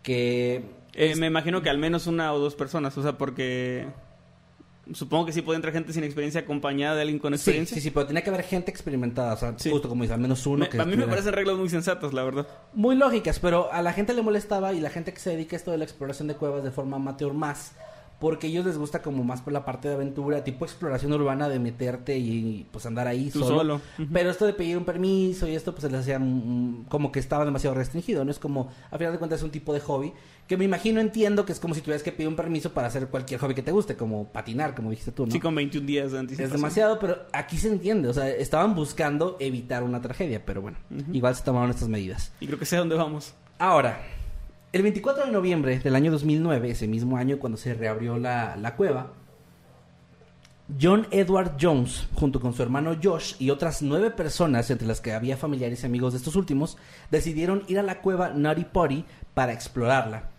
que... 0.03 0.63
Eh, 0.93 1.15
me 1.15 1.27
imagino 1.27 1.61
que 1.61 1.69
al 1.69 1.77
menos 1.77 2.05
una 2.05 2.33
o 2.33 2.39
dos 2.39 2.55
personas, 2.55 2.97
o 2.97 3.01
sea, 3.01 3.17
porque 3.17 3.87
supongo 4.93 5.25
que 5.25 5.31
sí 5.31 5.41
puede 5.41 5.55
entrar 5.55 5.73
gente 5.73 5.93
sin 5.93 6.03
experiencia 6.03 6.41
acompañada 6.41 6.95
de 6.95 7.03
alguien 7.03 7.19
con 7.19 7.33
experiencia. 7.33 7.75
Sí, 7.75 7.81
sí, 7.81 7.87
sí, 7.87 7.91
pero 7.91 8.07
tenía 8.07 8.23
que 8.23 8.29
haber 8.29 8.43
gente 8.43 8.71
experimentada, 8.71 9.35
o 9.35 9.37
sea, 9.37 9.55
justo 9.71 9.87
como 9.87 10.03
dice, 10.03 10.13
al 10.13 10.19
menos 10.19 10.45
uno. 10.45 10.67
a 10.77 10.85
mí 10.85 10.97
me 10.97 11.07
parecen 11.07 11.31
reglas 11.31 11.55
muy 11.55 11.69
sensatas, 11.69 12.11
la 12.11 12.23
verdad. 12.23 12.45
Muy 12.73 12.97
lógicas, 12.97 13.39
pero 13.39 13.71
a 13.71 13.81
la 13.81 13.93
gente 13.93 14.13
le 14.13 14.21
molestaba 14.21 14.73
y 14.73 14.81
la 14.81 14.89
gente 14.89 15.13
que 15.13 15.19
se 15.21 15.29
dedica 15.29 15.55
a 15.55 15.57
esto 15.57 15.71
de 15.71 15.77
la 15.77 15.85
exploración 15.85 16.27
de 16.27 16.35
cuevas 16.35 16.61
de 16.61 16.71
forma 16.71 16.97
amateur 16.97 17.33
más 17.33 17.71
porque 18.21 18.45
a 18.45 18.49
ellos 18.51 18.65
les 18.67 18.77
gusta 18.77 19.01
como 19.01 19.23
más 19.23 19.41
por 19.41 19.51
la 19.51 19.65
parte 19.65 19.87
de 19.87 19.95
aventura, 19.95 20.43
tipo 20.43 20.63
exploración 20.63 21.11
urbana 21.11 21.49
de 21.49 21.57
meterte 21.57 22.19
y 22.19 22.67
pues 22.71 22.85
andar 22.85 23.07
ahí 23.07 23.31
solo. 23.31 23.81
Pero 24.13 24.29
esto 24.29 24.45
de 24.45 24.53
pedir 24.53 24.77
un 24.77 24.85
permiso 24.85 25.47
y 25.47 25.55
esto 25.55 25.71
pues 25.71 25.81
se 25.81 25.89
les 25.89 26.01
hacía 26.01 26.21
como 26.87 27.11
que 27.11 27.19
estaba 27.19 27.43
demasiado 27.43 27.75
restringido, 27.75 28.23
¿no? 28.23 28.29
Es 28.29 28.37
como, 28.37 28.69
a 28.91 28.97
final 28.99 29.11
de 29.11 29.17
cuentas 29.17 29.39
es 29.39 29.43
un 29.43 29.49
tipo 29.49 29.73
de 29.73 29.79
hobby 29.79 30.13
que 30.47 30.55
me 30.55 30.65
imagino, 30.65 31.01
entiendo 31.01 31.45
que 31.45 31.51
es 31.51 31.59
como 31.59 31.73
si 31.73 31.81
tuvieras 31.81 32.03
que 32.03 32.11
pedir 32.11 32.27
un 32.27 32.35
permiso 32.35 32.73
para 32.73 32.87
hacer 32.87 33.07
cualquier 33.07 33.39
hobby 33.39 33.55
que 33.55 33.63
te 33.63 33.71
guste, 33.71 33.95
como 33.95 34.27
patinar, 34.27 34.75
como 34.75 34.91
dijiste 34.91 35.11
tú, 35.11 35.25
¿no? 35.25 35.31
Sí, 35.31 35.39
con 35.39 35.55
21 35.55 35.87
días 35.87 36.11
de 36.11 36.19
anticipación. 36.19 36.55
Es 36.55 36.61
demasiado, 36.61 36.99
pero 36.99 37.25
aquí 37.33 37.57
se 37.57 37.69
entiende, 37.69 38.07
o 38.07 38.13
sea, 38.13 38.29
estaban 38.29 38.75
buscando 38.75 39.37
evitar 39.39 39.81
una 39.81 39.99
tragedia, 39.99 40.45
pero 40.45 40.61
bueno, 40.61 40.77
igual 41.11 41.35
se 41.35 41.43
tomaron 41.43 41.71
estas 41.71 41.87
medidas. 41.87 42.33
Y 42.39 42.45
creo 42.45 42.59
que 42.59 42.65
sé 42.65 42.75
a 42.75 42.79
dónde 42.79 42.95
vamos. 42.95 43.33
Ahora, 43.57 43.99
el 44.73 44.81
24 44.83 45.25
de 45.25 45.31
noviembre 45.31 45.79
del 45.79 45.95
año 45.95 46.11
2009, 46.11 46.71
ese 46.71 46.87
mismo 46.87 47.17
año 47.17 47.39
cuando 47.39 47.57
se 47.57 47.73
reabrió 47.73 48.17
la, 48.17 48.55
la 48.55 48.75
cueva, 48.75 49.13
John 50.79 51.07
Edward 51.11 51.57
Jones, 51.59 52.07
junto 52.15 52.39
con 52.39 52.53
su 52.53 52.63
hermano 52.63 52.95
Josh 53.01 53.35
y 53.39 53.49
otras 53.49 53.81
nueve 53.81 54.11
personas, 54.11 54.69
entre 54.69 54.87
las 54.87 55.01
que 55.01 55.11
había 55.11 55.35
familiares 55.35 55.83
y 55.83 55.85
amigos 55.85 56.13
de 56.13 56.19
estos 56.19 56.35
últimos, 56.35 56.77
decidieron 57.09 57.63
ir 57.67 57.79
a 57.79 57.83
la 57.83 57.99
cueva 57.99 58.29
Nutty 58.29 58.65
Potty 58.65 59.05
para 59.33 59.51
explorarla. 59.51 60.29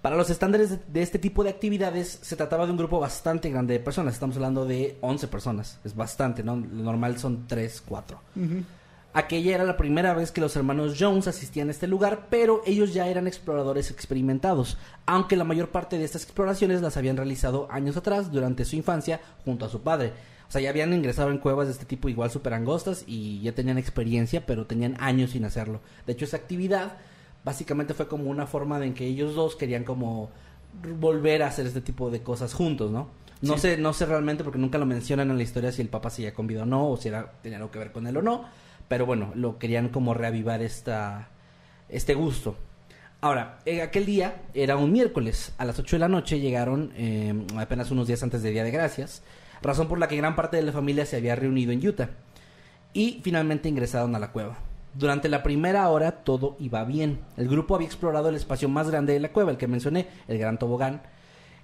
Para 0.00 0.16
los 0.16 0.30
estándares 0.30 0.92
de 0.92 1.02
este 1.02 1.18
tipo 1.18 1.44
de 1.44 1.50
actividades 1.50 2.18
se 2.22 2.36
trataba 2.36 2.66
de 2.66 2.72
un 2.72 2.78
grupo 2.78 2.98
bastante 3.00 3.50
grande 3.50 3.74
de 3.74 3.80
personas, 3.80 4.14
estamos 4.14 4.36
hablando 4.36 4.64
de 4.64 4.98
11 5.00 5.28
personas, 5.28 5.78
es 5.84 5.94
bastante, 5.94 6.42
¿no? 6.42 6.56
Lo 6.56 6.82
normal 6.82 7.18
son 7.18 7.46
3, 7.46 7.82
4. 7.86 8.20
Aquella 9.14 9.54
era 9.54 9.64
la 9.64 9.76
primera 9.76 10.14
vez 10.14 10.32
que 10.32 10.40
los 10.40 10.56
hermanos 10.56 10.96
Jones 10.98 11.28
asistían 11.28 11.68
a 11.68 11.72
este 11.72 11.86
lugar, 11.86 12.28
pero 12.30 12.62
ellos 12.64 12.94
ya 12.94 13.08
eran 13.08 13.26
exploradores 13.26 13.90
experimentados, 13.90 14.78
aunque 15.04 15.36
la 15.36 15.44
mayor 15.44 15.68
parte 15.68 15.98
de 15.98 16.04
estas 16.04 16.22
exploraciones 16.22 16.80
las 16.80 16.96
habían 16.96 17.18
realizado 17.18 17.68
años 17.70 17.98
atrás, 17.98 18.32
durante 18.32 18.64
su 18.64 18.74
infancia, 18.74 19.20
junto 19.44 19.66
a 19.66 19.68
su 19.68 19.82
padre. 19.82 20.12
O 20.48 20.52
sea, 20.52 20.62
ya 20.62 20.70
habían 20.70 20.94
ingresado 20.94 21.30
en 21.30 21.38
cuevas 21.38 21.66
de 21.66 21.74
este 21.74 21.84
tipo 21.84 22.08
igual 22.08 22.30
súper 22.30 22.54
angostas 22.54 23.04
y 23.06 23.42
ya 23.42 23.52
tenían 23.54 23.76
experiencia, 23.76 24.46
pero 24.46 24.66
tenían 24.66 24.96
años 24.98 25.32
sin 25.32 25.44
hacerlo. 25.44 25.80
De 26.06 26.14
hecho, 26.14 26.24
esa 26.24 26.38
actividad 26.38 26.96
básicamente 27.44 27.92
fue 27.92 28.08
como 28.08 28.30
una 28.30 28.46
forma 28.46 28.78
de 28.78 28.86
en 28.86 28.94
que 28.94 29.06
ellos 29.06 29.34
dos 29.34 29.56
querían 29.56 29.84
como 29.84 30.30
volver 31.00 31.42
a 31.42 31.48
hacer 31.48 31.66
este 31.66 31.82
tipo 31.82 32.10
de 32.10 32.22
cosas 32.22 32.54
juntos, 32.54 32.90
¿no? 32.90 33.08
No 33.42 33.58
sé, 33.58 33.76
no 33.76 33.92
sé 33.92 34.06
realmente 34.06 34.44
porque 34.44 34.58
nunca 34.58 34.78
lo 34.78 34.86
mencionan 34.86 35.30
en 35.30 35.36
la 35.36 35.42
historia 35.42 35.72
si 35.72 35.82
el 35.82 35.88
papá 35.88 36.10
se 36.10 36.22
había 36.22 36.32
con 36.32 36.48
o 36.56 36.64
no, 36.64 36.90
o 36.90 36.96
si 36.96 37.08
era, 37.08 37.32
tenía 37.42 37.58
algo 37.58 37.70
que 37.70 37.78
ver 37.78 37.92
con 37.92 38.06
él 38.06 38.16
o 38.16 38.22
no 38.22 38.44
pero 38.92 39.06
bueno, 39.06 39.32
lo 39.34 39.58
querían 39.58 39.88
como 39.88 40.12
reavivar 40.12 40.60
esta, 40.60 41.30
este 41.88 42.12
gusto. 42.12 42.56
Ahora, 43.22 43.58
aquel 43.82 44.04
día 44.04 44.42
era 44.52 44.76
un 44.76 44.92
miércoles, 44.92 45.54
a 45.56 45.64
las 45.64 45.78
8 45.78 45.96
de 45.96 46.00
la 46.00 46.08
noche 46.08 46.40
llegaron 46.40 46.92
em, 46.94 47.46
apenas 47.56 47.90
unos 47.90 48.06
días 48.06 48.22
antes 48.22 48.42
de 48.42 48.50
Día 48.50 48.64
de 48.64 48.70
Gracias, 48.70 49.22
razón 49.62 49.88
por 49.88 49.98
la 49.98 50.08
que 50.08 50.18
gran 50.18 50.36
parte 50.36 50.58
de 50.58 50.62
la 50.62 50.72
familia 50.72 51.06
se 51.06 51.16
había 51.16 51.34
reunido 51.34 51.72
en 51.72 51.88
Utah 51.88 52.10
y 52.92 53.22
finalmente 53.24 53.70
ingresaron 53.70 54.14
a 54.14 54.18
la 54.18 54.30
cueva. 54.30 54.58
Durante 54.92 55.30
la 55.30 55.42
primera 55.42 55.88
hora 55.88 56.22
todo 56.22 56.58
iba 56.60 56.84
bien. 56.84 57.20
El 57.38 57.48
grupo 57.48 57.74
había 57.74 57.86
explorado 57.86 58.28
el 58.28 58.34
espacio 58.34 58.68
más 58.68 58.90
grande 58.90 59.14
de 59.14 59.20
la 59.20 59.32
cueva, 59.32 59.52
el 59.52 59.56
que 59.56 59.68
mencioné, 59.68 60.08
el 60.28 60.36
Gran 60.36 60.58
Tobogán. 60.58 61.00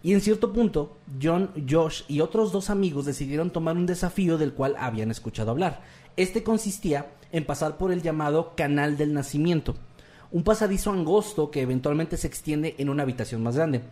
Y 0.03 0.15
en 0.15 0.23
cierto 0.23 0.55
punto, 0.55 0.97
John, 1.21 1.51
Josh 1.69 2.05
y 2.09 2.21
otros 2.21 2.53
dos 2.53 2.71
amigos 2.71 3.05
decidieron 3.05 3.51
tomar 3.51 3.77
un 3.77 3.85
desafío 3.85 4.39
del 4.39 4.55
cual 4.55 4.77
habían 4.79 5.11
escuchado 5.11 5.51
hablar. 5.51 5.83
Este 6.19 6.43
consistía 6.43 7.07
en 7.31 7.45
pasar 7.45 7.79
por 7.79 7.93
el 7.93 8.03
llamado 8.03 8.57
Canal 8.57 8.99
del 8.99 9.15
Nacimiento, 9.15 9.77
un 10.33 10.43
pasadizo 10.43 10.91
angosto 10.91 11.53
que 11.53 11.61
eventualmente 11.61 12.17
se 12.17 12.27
extiende 12.27 12.75
en 12.79 12.89
una 12.89 13.05
habitación 13.05 13.41
más 13.41 13.55
grande. 13.55 13.83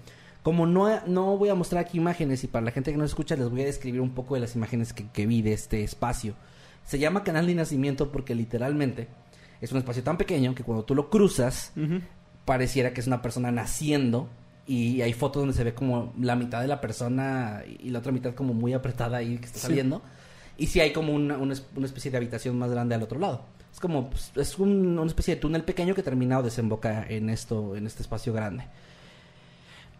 Como 0.42 0.66
no, 0.66 0.88
no 1.06 1.38
voy 1.38 1.50
a 1.50 1.54
mostrar 1.54 1.84
aquí 1.84 1.98
imágenes 1.98 2.42
y 2.42 2.48
para 2.48 2.64
la 2.64 2.72
gente 2.72 2.90
que 2.90 2.98
no 2.98 3.04
escucha 3.04 3.36
les 3.36 3.48
voy 3.48 3.62
a 3.62 3.66
describir 3.66 4.00
un 4.00 4.10
poco 4.10 4.34
de 4.34 4.40
las 4.40 4.56
imágenes 4.56 4.92
que, 4.92 5.26
vi 5.26 5.40
de 5.40 5.52
este 5.52 5.84
espacio. 5.84 6.34
Se 6.84 6.98
llama 6.98 7.22
Canal 7.22 7.46
del 7.46 7.54
Nacimiento 7.54 8.10
porque 8.10 8.34
literalmente 8.34 9.06
es 9.60 9.70
un 9.70 9.78
espacio 9.78 10.02
tan 10.02 10.18
pequeño 10.18 10.52
que 10.56 10.64
cuando 10.64 10.84
tú 10.84 10.96
lo 10.96 11.10
cruzas 11.10 11.74
pareciera 12.44 12.92
que 12.92 13.02
es 13.02 13.06
una 13.06 13.22
persona 13.22 13.52
naciendo 13.52 14.28
y 14.66 15.00
hay 15.00 15.12
fotos 15.12 15.42
donde 15.42 15.54
se 15.54 15.62
ve 15.62 15.74
como 15.74 16.12
la 16.18 16.34
mitad 16.34 16.60
de 16.60 16.66
la 16.66 16.80
persona 16.80 17.62
y 17.78 17.90
la 17.90 18.00
otra 18.00 18.10
mitad 18.10 18.34
como 18.34 18.52
muy 18.52 18.72
apretada 18.72 19.18
ahí 19.18 19.38
que 19.38 19.46
está 19.46 19.60
saliendo. 19.60 20.02
Y 20.58 20.66
si 20.66 20.80
hay 20.80 20.92
como 20.92 21.12
una, 21.12 21.36
una, 21.36 21.54
especie 21.54 22.10
de 22.10 22.16
habitación 22.16 22.58
más 22.58 22.70
grande 22.70 22.94
al 22.94 23.02
otro 23.02 23.18
lado. 23.18 23.42
Es 23.72 23.80
como, 23.80 24.08
pues, 24.08 24.32
es 24.36 24.58
una 24.58 25.04
especie 25.04 25.34
de 25.34 25.40
túnel 25.40 25.64
pequeño 25.64 25.94
que 25.94 26.02
termina 26.02 26.38
o 26.38 26.42
desemboca 26.42 27.06
en 27.06 27.28
esto, 27.28 27.76
en 27.76 27.86
este 27.86 28.02
espacio 28.02 28.32
grande. 28.32 28.64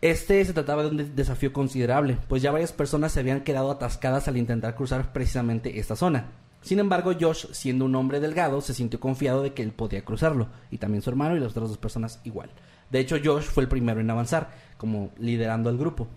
Este 0.01 0.45
se 0.45 0.53
trataba 0.53 0.83
de 0.83 0.91
un 0.91 1.17
desafío 1.17 1.53
considerable, 1.53 2.19
pues 2.29 2.43
ya 2.43 2.53
varias 2.53 2.73
personas 2.73 3.13
se 3.13 3.21
habían 3.21 3.41
quedado 3.41 3.71
atascadas 3.71 4.29
al 4.29 4.37
intentar 4.37 4.75
cruzar 4.75 5.13
precisamente 5.13 5.79
esta 5.79 5.97
zona. 5.97 6.27
Sin 6.61 6.79
embargo, 6.81 7.13
Josh, 7.19 7.47
siendo 7.53 7.85
un 7.85 7.95
hombre 7.95 8.21
delgado, 8.21 8.61
se 8.61 8.75
sintió 8.75 8.99
confiado 8.99 9.43
de 9.43 9.55
que 9.55 9.63
él 9.63 9.73
podía 9.73 10.05
cruzarlo, 10.05 10.49
y 10.71 10.79
también 10.79 11.01
su 11.01 11.11
hermano 11.11 11.37
y 11.37 11.41
las 11.41 11.53
otras 11.53 11.69
dos 11.69 11.79
personas 11.79 12.21
igual. 12.25 12.51
De 12.91 12.99
hecho, 12.99 13.17
Josh 13.23 13.45
fue 13.45 13.63
el 13.63 13.69
primero 13.69 14.01
en 14.01 14.11
avanzar, 14.11 14.51
como 14.77 15.11
liderando 15.19 15.71
al 15.71 15.79
grupo. 15.79 16.09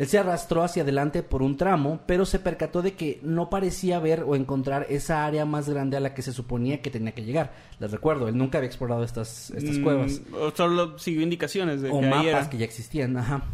Él 0.00 0.06
se 0.06 0.18
arrastró 0.18 0.62
hacia 0.62 0.82
adelante 0.82 1.22
por 1.22 1.42
un 1.42 1.58
tramo, 1.58 2.00
pero 2.06 2.24
se 2.24 2.38
percató 2.38 2.80
de 2.80 2.94
que 2.94 3.20
no 3.22 3.50
parecía 3.50 3.98
ver 3.98 4.22
o 4.26 4.34
encontrar 4.34 4.86
esa 4.88 5.26
área 5.26 5.44
más 5.44 5.68
grande 5.68 5.98
a 5.98 6.00
la 6.00 6.14
que 6.14 6.22
se 6.22 6.32
suponía 6.32 6.80
que 6.80 6.88
tenía 6.88 7.12
que 7.12 7.22
llegar. 7.22 7.52
Les 7.80 7.90
recuerdo, 7.90 8.26
él 8.26 8.38
nunca 8.38 8.56
había 8.56 8.68
explorado 8.68 9.04
estas, 9.04 9.50
estas 9.50 9.76
mm, 9.76 9.82
cuevas. 9.82 10.22
O 10.40 10.52
solo 10.52 10.98
siguió 10.98 11.20
indicaciones 11.20 11.82
de 11.82 11.90
o 11.90 12.00
mapas 12.00 12.48
que 12.48 12.56
ya 12.56 12.64
existían, 12.64 13.14
ajá. 13.18 13.44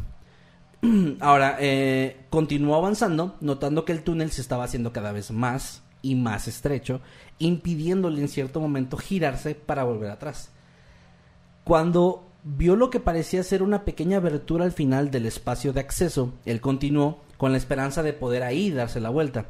Ahora, 1.19 1.57
eh, 1.59 2.27
continuó 2.31 2.77
avanzando, 2.77 3.35
notando 3.41 3.85
que 3.85 3.91
el 3.91 4.05
túnel 4.05 4.31
se 4.31 4.41
estaba 4.41 4.63
haciendo 4.63 4.93
cada 4.93 5.11
vez 5.11 5.33
más 5.33 5.83
y 6.01 6.15
más 6.15 6.47
estrecho, 6.47 7.01
impidiéndole 7.41 8.21
en 8.21 8.29
cierto 8.29 8.61
momento 8.61 8.99
girarse 8.99 9.57
para 9.57 9.83
volver 9.83 10.13
atrás. 10.13 10.53
Cuando 11.65 12.26
vio 12.47 12.77
lo 12.77 12.91
que 12.91 13.01
parecía 13.01 13.43
ser 13.43 13.63
una 13.63 13.85
pequeña 13.85 14.19
abertura 14.19 14.65
al 14.65 14.71
final 14.71 15.11
del 15.11 15.27
espacio 15.27 15.73
de 15.73 15.81
acceso. 15.81 16.33
Él 16.45 16.61
continuó 16.61 17.19
con 17.37 17.51
la 17.51 17.59
esperanza 17.59 18.05
de 18.05 18.13
poder 18.13 18.45
ahí 18.45 18.71
darse 18.71 19.01
la 19.01 19.11
vuelta. 19.11 19.47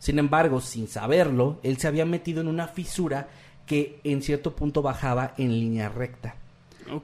Sin 0.00 0.18
embargo, 0.18 0.60
sin 0.60 0.88
saberlo, 0.88 1.60
él 1.62 1.76
se 1.78 1.86
había 1.86 2.04
metido 2.04 2.40
en 2.40 2.48
una 2.48 2.66
fisura 2.66 3.28
que 3.66 4.00
en 4.02 4.20
cierto 4.20 4.56
punto 4.56 4.82
bajaba 4.82 5.32
en 5.38 5.52
línea 5.52 5.88
recta 5.88 6.34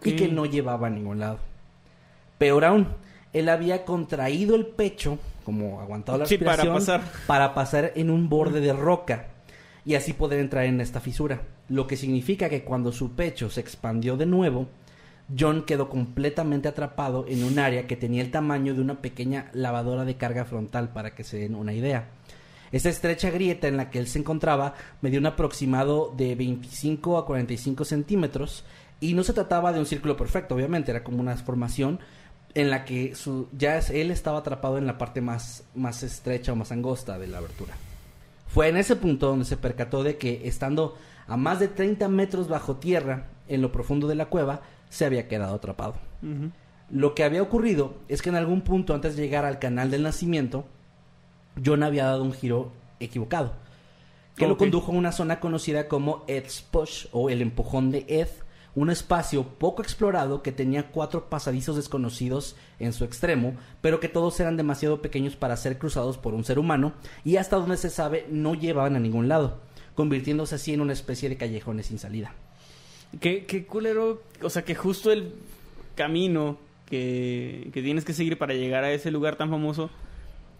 y 0.02 0.16
que 0.16 0.26
no 0.26 0.46
llevaba 0.46 0.88
a 0.88 0.90
ningún 0.90 1.20
lado. 1.20 1.38
Peor 2.38 2.64
aún, 2.64 2.88
él 3.32 3.48
había 3.48 3.84
contraído 3.84 4.56
el 4.56 4.66
pecho, 4.66 5.18
como 5.44 5.80
aguantado 5.80 6.18
la 6.18 6.24
respiración, 6.24 6.66
para 6.66 6.78
pasar. 6.78 7.02
para 7.26 7.54
pasar 7.54 7.92
en 7.94 8.10
un 8.10 8.28
borde 8.28 8.60
de 8.60 8.72
roca 8.72 9.28
y 9.84 9.94
así 9.94 10.12
poder 10.12 10.40
entrar 10.40 10.64
en 10.64 10.80
esta 10.80 11.00
fisura. 11.00 11.42
Lo 11.68 11.86
que 11.86 11.96
significa 11.96 12.48
que 12.48 12.64
cuando 12.64 12.90
su 12.90 13.12
pecho 13.12 13.48
se 13.48 13.60
expandió 13.60 14.16
de 14.16 14.26
nuevo, 14.26 14.66
John 15.36 15.64
quedó 15.64 15.88
completamente 15.88 16.68
atrapado 16.68 17.24
en 17.28 17.44
un 17.44 17.58
área 17.58 17.86
que 17.86 17.96
tenía 17.96 18.22
el 18.22 18.30
tamaño 18.30 18.74
de 18.74 18.80
una 18.80 19.00
pequeña 19.00 19.50
lavadora 19.52 20.04
de 20.04 20.16
carga 20.16 20.44
frontal, 20.44 20.90
para 20.90 21.14
que 21.14 21.24
se 21.24 21.38
den 21.38 21.54
una 21.54 21.72
idea. 21.72 22.08
Esa 22.72 22.88
estrecha 22.88 23.30
grieta 23.30 23.68
en 23.68 23.76
la 23.76 23.90
que 23.90 23.98
él 23.98 24.08
se 24.08 24.18
encontraba 24.18 24.74
medía 25.00 25.18
un 25.18 25.26
aproximado 25.26 26.12
de 26.16 26.34
25 26.34 27.18
a 27.18 27.26
45 27.26 27.84
centímetros 27.84 28.64
Y 28.98 29.14
no 29.14 29.22
se 29.22 29.34
trataba 29.34 29.72
de 29.72 29.78
un 29.78 29.86
círculo 29.86 30.16
perfecto, 30.16 30.54
obviamente, 30.54 30.90
era 30.90 31.04
como 31.04 31.20
una 31.20 31.36
formación 31.36 32.00
en 32.54 32.70
la 32.70 32.86
que 32.86 33.14
su, 33.14 33.48
ya 33.52 33.78
él 33.78 34.10
estaba 34.10 34.38
atrapado 34.38 34.78
en 34.78 34.86
la 34.86 34.96
parte 34.96 35.20
más, 35.20 35.64
más 35.74 36.02
estrecha 36.02 36.52
o 36.52 36.56
más 36.56 36.72
angosta 36.72 37.18
de 37.18 37.26
la 37.26 37.38
abertura. 37.38 37.74
Fue 38.46 38.68
en 38.68 38.78
ese 38.78 38.96
punto 38.96 39.26
donde 39.26 39.44
se 39.44 39.58
percató 39.58 40.02
de 40.02 40.16
que 40.16 40.48
estando 40.48 40.96
a 41.26 41.36
más 41.36 41.60
de 41.60 41.68
30 41.68 42.08
metros 42.08 42.48
bajo 42.48 42.76
tierra, 42.76 43.26
en 43.48 43.60
lo 43.60 43.70
profundo 43.70 44.08
de 44.08 44.14
la 44.14 44.26
cueva, 44.26 44.62
se 44.88 45.04
había 45.04 45.28
quedado 45.28 45.54
atrapado. 45.54 45.94
Lo 46.90 47.14
que 47.14 47.24
había 47.24 47.42
ocurrido 47.42 47.94
es 48.08 48.22
que 48.22 48.28
en 48.28 48.36
algún 48.36 48.62
punto 48.62 48.94
antes 48.94 49.16
de 49.16 49.22
llegar 49.22 49.44
al 49.44 49.58
canal 49.58 49.90
del 49.90 50.02
nacimiento, 50.02 50.66
John 51.64 51.82
había 51.82 52.04
dado 52.04 52.22
un 52.22 52.32
giro 52.32 52.72
equivocado, 53.00 53.54
que 54.36 54.46
lo 54.46 54.56
condujo 54.56 54.92
a 54.92 54.96
una 54.96 55.12
zona 55.12 55.40
conocida 55.40 55.88
como 55.88 56.24
Ed's 56.28 56.62
Push 56.62 57.06
o 57.12 57.30
el 57.30 57.42
empujón 57.42 57.90
de 57.90 58.04
Ed, 58.08 58.28
un 58.76 58.90
espacio 58.90 59.44
poco 59.58 59.82
explorado 59.82 60.42
que 60.42 60.52
tenía 60.52 60.90
cuatro 60.90 61.30
pasadizos 61.30 61.76
desconocidos 61.76 62.56
en 62.78 62.92
su 62.92 63.04
extremo, 63.04 63.54
pero 63.80 64.00
que 64.00 64.10
todos 64.10 64.38
eran 64.38 64.58
demasiado 64.58 65.00
pequeños 65.00 65.34
para 65.34 65.56
ser 65.56 65.78
cruzados 65.78 66.18
por 66.18 66.34
un 66.34 66.44
ser 66.44 66.58
humano 66.58 66.92
y 67.24 67.38
hasta 67.38 67.56
donde 67.56 67.78
se 67.78 67.88
sabe 67.88 68.26
no 68.30 68.54
llevaban 68.54 68.94
a 68.94 69.00
ningún 69.00 69.28
lado, 69.28 69.60
convirtiéndose 69.94 70.56
así 70.56 70.74
en 70.74 70.82
una 70.82 70.92
especie 70.92 71.30
de 71.30 71.38
callejones 71.38 71.86
sin 71.86 71.98
salida. 71.98 72.34
Qué, 73.20 73.46
qué 73.46 73.64
culero, 73.66 74.22
o 74.42 74.50
sea, 74.50 74.64
que 74.64 74.74
justo 74.74 75.10
el 75.12 75.32
camino 75.94 76.58
que, 76.86 77.70
que 77.72 77.82
tienes 77.82 78.04
que 78.04 78.12
seguir 78.12 78.38
para 78.38 78.54
llegar 78.54 78.84
a 78.84 78.92
ese 78.92 79.10
lugar 79.10 79.36
tan 79.36 79.50
famoso 79.50 79.90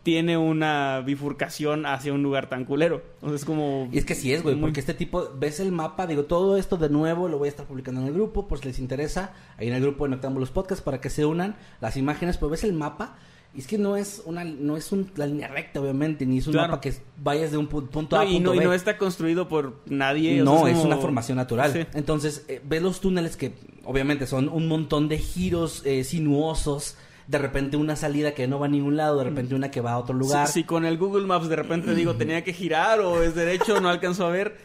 tiene 0.03 0.37
una 0.39 1.03
bifurcación 1.05 1.85
hacia 1.85 2.13
un 2.13 2.23
lugar 2.23 2.49
tan 2.49 2.65
culero. 2.65 3.03
O 3.23 3.27
sea, 3.27 3.35
es 3.35 3.45
como... 3.45 3.89
Y 3.91 3.99
es 3.99 4.05
que 4.05 4.15
sí 4.15 4.33
es, 4.33 4.45
güey, 4.45 4.55
muy- 4.55 4.63
porque 4.69 4.79
este 4.79 4.95
tipo, 4.95 5.29
ves 5.37 5.59
el 5.59 5.73
mapa, 5.73 6.07
digo, 6.07 6.27
todo 6.27 6.57
esto 6.57 6.77
de 6.77 6.89
nuevo 6.89 7.27
lo 7.29 7.39
voy 7.39 7.47
a 7.47 7.51
estar 7.51 7.67
publicando 7.67 8.01
en 8.01 8.07
el 8.07 8.13
grupo, 8.15 8.47
por 8.47 8.59
si 8.61 8.67
les 8.69 8.79
interesa, 8.79 9.35
ahí 9.59 9.67
en 9.67 9.75
el 9.75 9.83
grupo 9.83 10.05
de 10.05 10.11
Noctámbulos 10.11 10.53
Podcast 10.53 10.85
para 10.85 11.01
que 11.01 11.11
se 11.11 11.27
unan 11.27 11.57
las 11.81 11.97
imágenes, 11.97 12.37
pero 12.39 12.51
ves 12.51 12.63
el 12.63 12.73
mapa, 12.73 13.19
y 13.55 13.61
es 13.61 13.67
que 13.67 13.79
no 13.79 13.97
es 13.97 14.23
una, 14.27 14.45
no 14.45 14.77
es 14.77 14.93
un- 14.93 15.11
la 15.17 15.27
línea 15.27 15.49
recta, 15.49 15.81
obviamente, 15.81 16.27
ni 16.27 16.39
es 16.39 16.47
un 16.47 16.53
Claro. 16.55 16.69
mapa 16.69 16.81
que 16.81 16.93
vayas 17.23 17.51
de 17.53 17.57
un 17.57 17.69
pu- 17.69 17.89
punto 17.89 18.17
A 18.17 18.25
No, 18.25 18.31
y, 18.31 18.35
punto 18.35 18.51
no, 18.51 18.55
y 18.55 18.59
B. 18.59 18.65
no 18.67 18.73
está 18.75 18.99
construido 18.99 19.49
por 19.49 19.81
nadie. 19.87 20.43
o 20.43 20.45
No, 20.45 20.59
sea, 20.61 20.69
es 20.69 20.73
como- 20.75 20.87
una 20.87 20.97
formación 20.99 21.37
natural. 21.37 21.73
Sí. 21.73 21.87
Entonces, 21.95 22.45
eh, 22.49 22.61
ves 22.65 22.83
los 22.83 23.01
túneles 23.01 23.37
que 23.37 23.53
obviamente 23.85 24.27
son 24.27 24.49
un 24.49 24.69
montón 24.69 25.09
de 25.09 25.19
giros 25.19 25.83
eh, 25.87 26.05
sinuosos, 26.05 26.97
de 27.29 27.39
repente 27.39 27.77
una 27.77 27.97
salida 27.97 28.35
que 28.35 28.47
no 28.47 28.59
va 28.61 28.67
a 28.67 28.69
ningún 28.69 28.97
lado, 28.97 29.19
de 29.19 29.25
repente 29.25 29.55
una 29.55 29.71
que 29.71 29.81
va 29.81 29.93
a 29.93 29.99
otro 29.99 30.15
lugar. 30.15 30.47
Si, 30.47 30.53
si 30.55 30.65
con 30.65 30.85
el 30.85 30.97
Google 30.99 31.27
Maps 31.27 31.49
de 31.49 31.57
repente 31.57 31.95
digo 31.95 32.15
tenía 32.19 32.45
que 32.45 32.53
girar 32.53 33.01
o 33.01 33.23
es 33.23 33.35
derecho, 33.35 33.81
no 33.81 33.89
alcanzo 33.89 34.27
a 34.27 34.31
ver. 34.31 34.57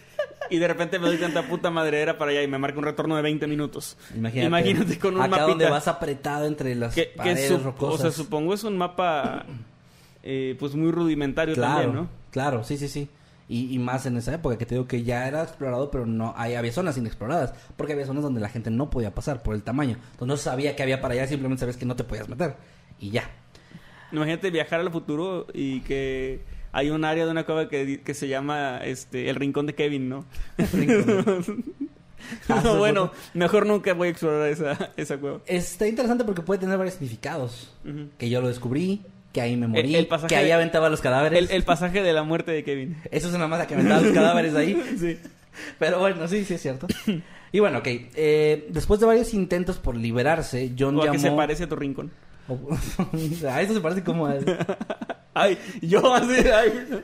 Y 0.51 0.59
de 0.59 0.67
repente 0.67 0.99
me 0.99 1.07
doy 1.07 1.17
cuenta 1.17 1.41
puta 1.47 1.71
madre 1.71 2.01
era 2.01 2.17
para 2.17 2.31
allá 2.31 2.43
y 2.43 2.47
me 2.47 2.57
marca 2.59 2.77
un 2.77 2.83
retorno 2.85 3.15
de 3.15 3.21
20 3.23 3.47
minutos. 3.47 3.97
Imagínate, 4.15 4.47
Imagínate 4.47 4.99
con 4.99 5.15
un 5.15 5.21
acá 5.21 5.29
mapita. 5.29 5.47
donde 5.47 5.69
vas 5.69 5.87
apretado 5.87 6.45
entre 6.45 6.75
las 6.75 6.93
que, 6.93 7.09
que 7.11 7.17
paredes 7.17 7.47
su- 7.47 7.55
o 7.55 7.59
rocosas. 7.59 8.01
sea, 8.01 8.11
supongo 8.11 8.53
es 8.53 8.63
un 8.63 8.77
mapa 8.77 9.45
eh, 10.23 10.55
pues 10.59 10.75
muy 10.75 10.91
rudimentario 10.91 11.55
Claro, 11.55 11.73
también, 11.81 11.95
¿no? 11.95 12.09
claro, 12.31 12.63
sí, 12.63 12.77
sí, 12.77 12.87
sí. 12.87 13.09
Y, 13.49 13.73
y 13.73 13.79
más 13.79 14.05
en 14.05 14.15
esa 14.15 14.33
época 14.33 14.57
que 14.57 14.65
te 14.65 14.75
digo 14.75 14.87
que 14.87 15.03
ya 15.03 15.27
era 15.27 15.43
explorado, 15.43 15.91
pero 15.91 16.05
no 16.05 16.33
hay, 16.37 16.55
había 16.55 16.71
zonas 16.71 16.97
inexploradas, 16.97 17.53
porque 17.75 17.93
había 17.93 18.05
zonas 18.05 18.23
donde 18.23 18.39
la 18.39 18.47
gente 18.47 18.69
no 18.71 18.89
podía 18.89 19.13
pasar 19.13 19.43
por 19.43 19.55
el 19.55 19.63
tamaño. 19.63 19.97
Entonces 20.11 20.27
no 20.27 20.37
sabía 20.37 20.73
que 20.75 20.83
había 20.83 21.01
para 21.01 21.15
allá, 21.15 21.27
simplemente 21.27 21.59
sabías 21.61 21.75
que 21.77 21.85
no 21.85 21.95
te 21.97 22.03
podías 22.05 22.29
meter. 22.29 22.55
Y 22.99 23.09
ya. 23.09 23.29
Imagínate 24.13 24.51
viajar 24.51 24.79
al 24.79 24.91
futuro 24.91 25.47
y 25.53 25.81
que 25.81 26.41
hay 26.71 26.89
un 26.89 27.03
área 27.05 27.25
de 27.25 27.31
una 27.31 27.45
cueva 27.45 27.67
que, 27.69 28.01
se 28.13 28.27
llama 28.27 28.79
este 28.83 29.29
el 29.29 29.35
rincón 29.35 29.65
de 29.67 29.75
Kevin, 29.75 30.09
¿no? 30.09 30.25
Ah, 32.47 32.61
No, 32.63 32.73
sí, 32.73 32.77
bueno, 32.77 33.11
mejor 33.33 33.65
nunca 33.65 33.93
voy 33.93 34.07
a 34.09 34.11
explorar 34.11 34.47
esa, 34.49 34.91
esa 34.95 35.17
cueva. 35.17 35.39
Está 35.47 35.87
interesante 35.87 36.23
porque 36.23 36.41
puede 36.41 36.59
tener 36.61 36.77
varios 36.77 36.93
significados. 36.93 37.73
Que 38.17 38.29
yo 38.29 38.41
lo 38.41 38.47
descubrí, 38.47 39.01
que 39.33 39.41
ahí 39.41 39.57
me 39.57 39.67
morí, 39.67 39.95
el 39.95 40.07
pasaje 40.07 40.27
que 40.29 40.35
ahí 40.35 40.45
de- 40.45 40.53
aventaba 40.53 40.89
los 40.89 41.01
cadáveres. 41.01 41.49
El, 41.49 41.55
el 41.55 41.63
pasaje 41.63 42.01
de 42.03 42.13
la 42.13 42.23
muerte 42.23 42.51
de 42.51 42.63
Kevin. 42.63 42.95
Eso 43.11 43.27
es 43.27 43.33
una 43.33 43.47
masa 43.47 43.67
que 43.67 43.73
aventaba 43.73 44.01
los 44.01 44.13
cadáveres 44.13 44.55
ahí. 44.55 44.81
Sí. 44.99 45.17
Pero 45.79 45.99
bueno, 45.99 46.25
sí, 46.29 46.45
sí 46.45 46.53
es 46.53 46.61
cierto. 46.61 46.87
Y 47.51 47.59
bueno, 47.59 47.79
ok. 47.79 47.87
eh, 47.87 48.67
después 48.69 49.01
de 49.01 49.05
varios 49.07 49.33
intentos 49.33 49.77
por 49.79 49.97
liberarse, 49.97 50.71
John 50.79 50.95
O 50.97 51.01
a 51.01 51.05
llamó... 51.05 51.13
que 51.13 51.19
se 51.19 51.31
parece 51.31 51.63
a 51.65 51.69
tu 51.69 51.75
rincón. 51.75 52.11
a 53.47 53.61
eso 53.61 53.73
se 53.73 53.81
parece 53.81 54.03
como 54.03 54.27
a... 54.27 54.35
Ay, 55.33 55.57
yo 55.81 56.13
así, 56.13 56.47
ay. 56.47 57.03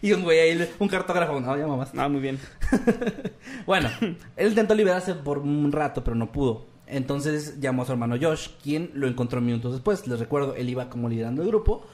Y 0.00 0.12
un 0.12 0.22
güey 0.22 0.38
ahí, 0.38 0.68
un 0.78 0.88
cartógrafo, 0.88 1.40
no, 1.40 1.56
ya 1.56 1.66
mamás. 1.66 1.92
Ah, 1.96 2.08
muy 2.08 2.20
bien. 2.20 2.38
Bueno, 3.66 3.90
él 4.36 4.48
intentó 4.48 4.74
liberarse 4.74 5.14
por 5.14 5.38
un 5.38 5.70
rato, 5.72 6.02
pero 6.02 6.16
no 6.16 6.32
pudo. 6.32 6.66
Entonces 6.86 7.60
llamó 7.60 7.82
a 7.82 7.84
su 7.84 7.92
hermano 7.92 8.16
Josh, 8.20 8.48
quien 8.62 8.90
lo 8.94 9.06
encontró 9.06 9.42
minutos 9.42 9.72
después. 9.72 10.06
Les 10.06 10.18
recuerdo, 10.18 10.54
él 10.54 10.70
iba 10.70 10.88
como 10.88 11.08
liderando 11.08 11.42
el 11.42 11.48
grupo 11.48 11.84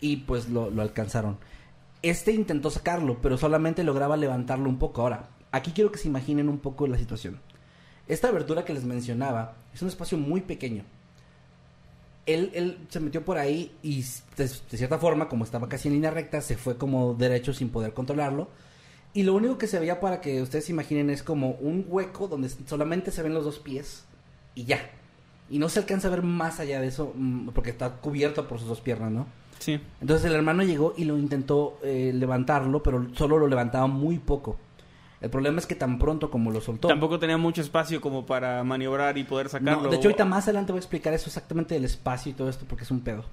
y 0.00 0.18
pues 0.18 0.48
lo, 0.48 0.70
lo 0.70 0.82
alcanzaron. 0.82 1.38
Este 2.02 2.30
intentó 2.32 2.70
sacarlo, 2.70 3.18
pero 3.20 3.38
solamente 3.38 3.82
lograba 3.82 4.16
levantarlo 4.16 4.68
un 4.68 4.78
poco. 4.78 5.02
Ahora, 5.02 5.30
aquí 5.50 5.72
quiero 5.72 5.90
que 5.90 5.98
se 5.98 6.06
imaginen 6.06 6.48
un 6.48 6.58
poco 6.58 6.86
la 6.86 6.98
situación. 6.98 7.40
Esta 8.06 8.28
abertura 8.28 8.64
que 8.64 8.74
les 8.74 8.84
mencionaba 8.84 9.56
es 9.74 9.82
un 9.82 9.88
espacio 9.88 10.16
muy 10.16 10.42
pequeño. 10.42 10.84
Él, 12.26 12.50
él 12.54 12.78
se 12.88 13.00
metió 13.00 13.24
por 13.24 13.38
ahí 13.38 13.72
y 13.82 14.02
de, 14.36 14.44
de 14.48 14.76
cierta 14.76 14.98
forma, 14.98 15.28
como 15.28 15.44
estaba 15.44 15.68
casi 15.68 15.88
en 15.88 15.94
línea 15.94 16.10
recta, 16.10 16.40
se 16.40 16.56
fue 16.56 16.76
como 16.76 17.14
derecho 17.14 17.54
sin 17.54 17.70
poder 17.70 17.94
controlarlo. 17.94 18.48
Y 19.16 19.22
lo 19.22 19.32
único 19.32 19.56
que 19.56 19.66
se 19.66 19.78
veía 19.78 19.98
para 19.98 20.20
que 20.20 20.42
ustedes 20.42 20.66
se 20.66 20.72
imaginen 20.72 21.08
es 21.08 21.22
como 21.22 21.52
un 21.52 21.86
hueco 21.88 22.28
donde 22.28 22.50
solamente 22.66 23.10
se 23.10 23.22
ven 23.22 23.32
los 23.32 23.44
dos 23.44 23.58
pies 23.58 24.04
y 24.54 24.64
ya. 24.64 24.90
Y 25.48 25.58
no 25.58 25.68
se 25.68 25.78
alcanza 25.78 26.08
a 26.08 26.10
ver 26.10 26.22
más 26.22 26.60
allá 26.60 26.80
de 26.80 26.88
eso 26.88 27.12
mm, 27.14 27.48
porque 27.54 27.70
está 27.70 27.92
cubierto 27.92 28.46
por 28.46 28.58
sus 28.58 28.68
dos 28.68 28.80
piernas, 28.82 29.12
¿no? 29.12 29.26
Sí. 29.58 29.80
Entonces 30.02 30.26
el 30.26 30.34
hermano 30.34 30.64
llegó 30.64 30.92
y 30.98 31.04
lo 31.04 31.16
intentó 31.16 31.78
eh, 31.82 32.10
levantarlo, 32.14 32.82
pero 32.82 33.06
solo 33.14 33.38
lo 33.38 33.46
levantaba 33.46 33.86
muy 33.86 34.18
poco. 34.18 34.58
El 35.20 35.30
problema 35.30 35.58
es 35.58 35.66
que 35.66 35.74
tan 35.74 35.98
pronto 35.98 36.30
como 36.30 36.50
lo 36.50 36.60
soltó... 36.60 36.88
Tampoco 36.88 37.18
tenía 37.18 37.38
mucho 37.38 37.62
espacio 37.62 38.00
como 38.00 38.26
para 38.26 38.62
maniobrar 38.64 39.16
y 39.16 39.24
poder 39.24 39.48
sacarlo. 39.48 39.84
No, 39.84 39.88
de 39.90 39.96
hecho, 39.96 40.08
ahorita 40.08 40.24
más 40.26 40.44
adelante 40.44 40.72
voy 40.72 40.78
a 40.78 40.80
explicar 40.80 41.14
eso 41.14 41.26
exactamente 41.28 41.74
del 41.74 41.84
espacio 41.86 42.32
y 42.32 42.34
todo 42.34 42.48
esto 42.50 42.66
porque 42.68 42.84
es 42.84 42.90
un 42.90 43.00
pedo. 43.00 43.24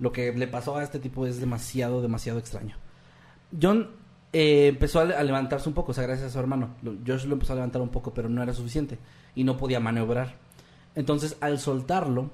Lo 0.00 0.10
que 0.12 0.32
le 0.32 0.48
pasó 0.48 0.76
a 0.76 0.82
este 0.82 0.98
tipo 0.98 1.26
es 1.26 1.38
demasiado, 1.40 2.02
demasiado 2.02 2.38
extraño. 2.38 2.76
John 3.60 3.90
eh, 4.32 4.66
empezó 4.68 5.00
a, 5.00 5.04
le- 5.04 5.14
a 5.16 5.22
levantarse 5.22 5.68
un 5.68 5.74
poco, 5.74 5.92
o 5.92 5.94
sea, 5.94 6.04
gracias 6.04 6.28
a 6.28 6.32
su 6.32 6.38
hermano. 6.40 6.70
Josh 7.06 7.24
lo 7.24 7.34
empezó 7.34 7.52
a 7.52 7.56
levantar 7.56 7.82
un 7.82 7.88
poco, 7.90 8.12
pero 8.12 8.28
no 8.28 8.42
era 8.42 8.52
suficiente 8.52 8.98
y 9.34 9.44
no 9.44 9.56
podía 9.56 9.78
maniobrar. 9.80 10.34
Entonces, 10.96 11.36
al 11.40 11.58
soltarlo, 11.60 12.30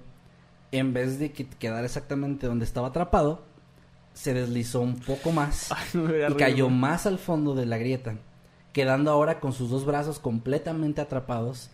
en 0.72 0.92
vez 0.94 1.18
de 1.18 1.30
que 1.32 1.46
quedara 1.46 1.84
exactamente 1.84 2.46
donde 2.46 2.64
estaba 2.64 2.88
atrapado, 2.88 3.42
se 4.14 4.32
deslizó 4.32 4.80
un 4.80 4.96
poco 4.96 5.30
más 5.32 5.70
Ay, 5.72 5.84
no 5.94 6.28
y 6.30 6.34
cayó 6.34 6.70
más 6.70 7.06
al 7.06 7.18
fondo 7.18 7.54
de 7.54 7.66
la 7.66 7.76
grieta, 7.78 8.14
quedando 8.74 9.10
ahora 9.10 9.40
con 9.40 9.54
sus 9.54 9.70
dos 9.70 9.86
brazos 9.86 10.18
completamente 10.18 11.00
atrapados, 11.00 11.70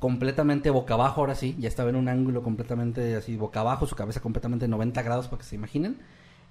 completamente 0.00 0.70
boca 0.70 0.94
abajo 0.94 1.20
ahora 1.20 1.36
sí, 1.36 1.54
ya 1.60 1.68
estaba 1.68 1.90
en 1.90 1.96
un 1.96 2.08
ángulo 2.08 2.42
completamente 2.42 3.14
así 3.14 3.36
boca 3.36 3.60
abajo, 3.60 3.86
su 3.86 3.94
cabeza 3.94 4.20
completamente 4.20 4.66
90 4.66 5.00
grados 5.02 5.28
para 5.28 5.42
que 5.42 5.46
se 5.46 5.54
imaginen, 5.54 5.98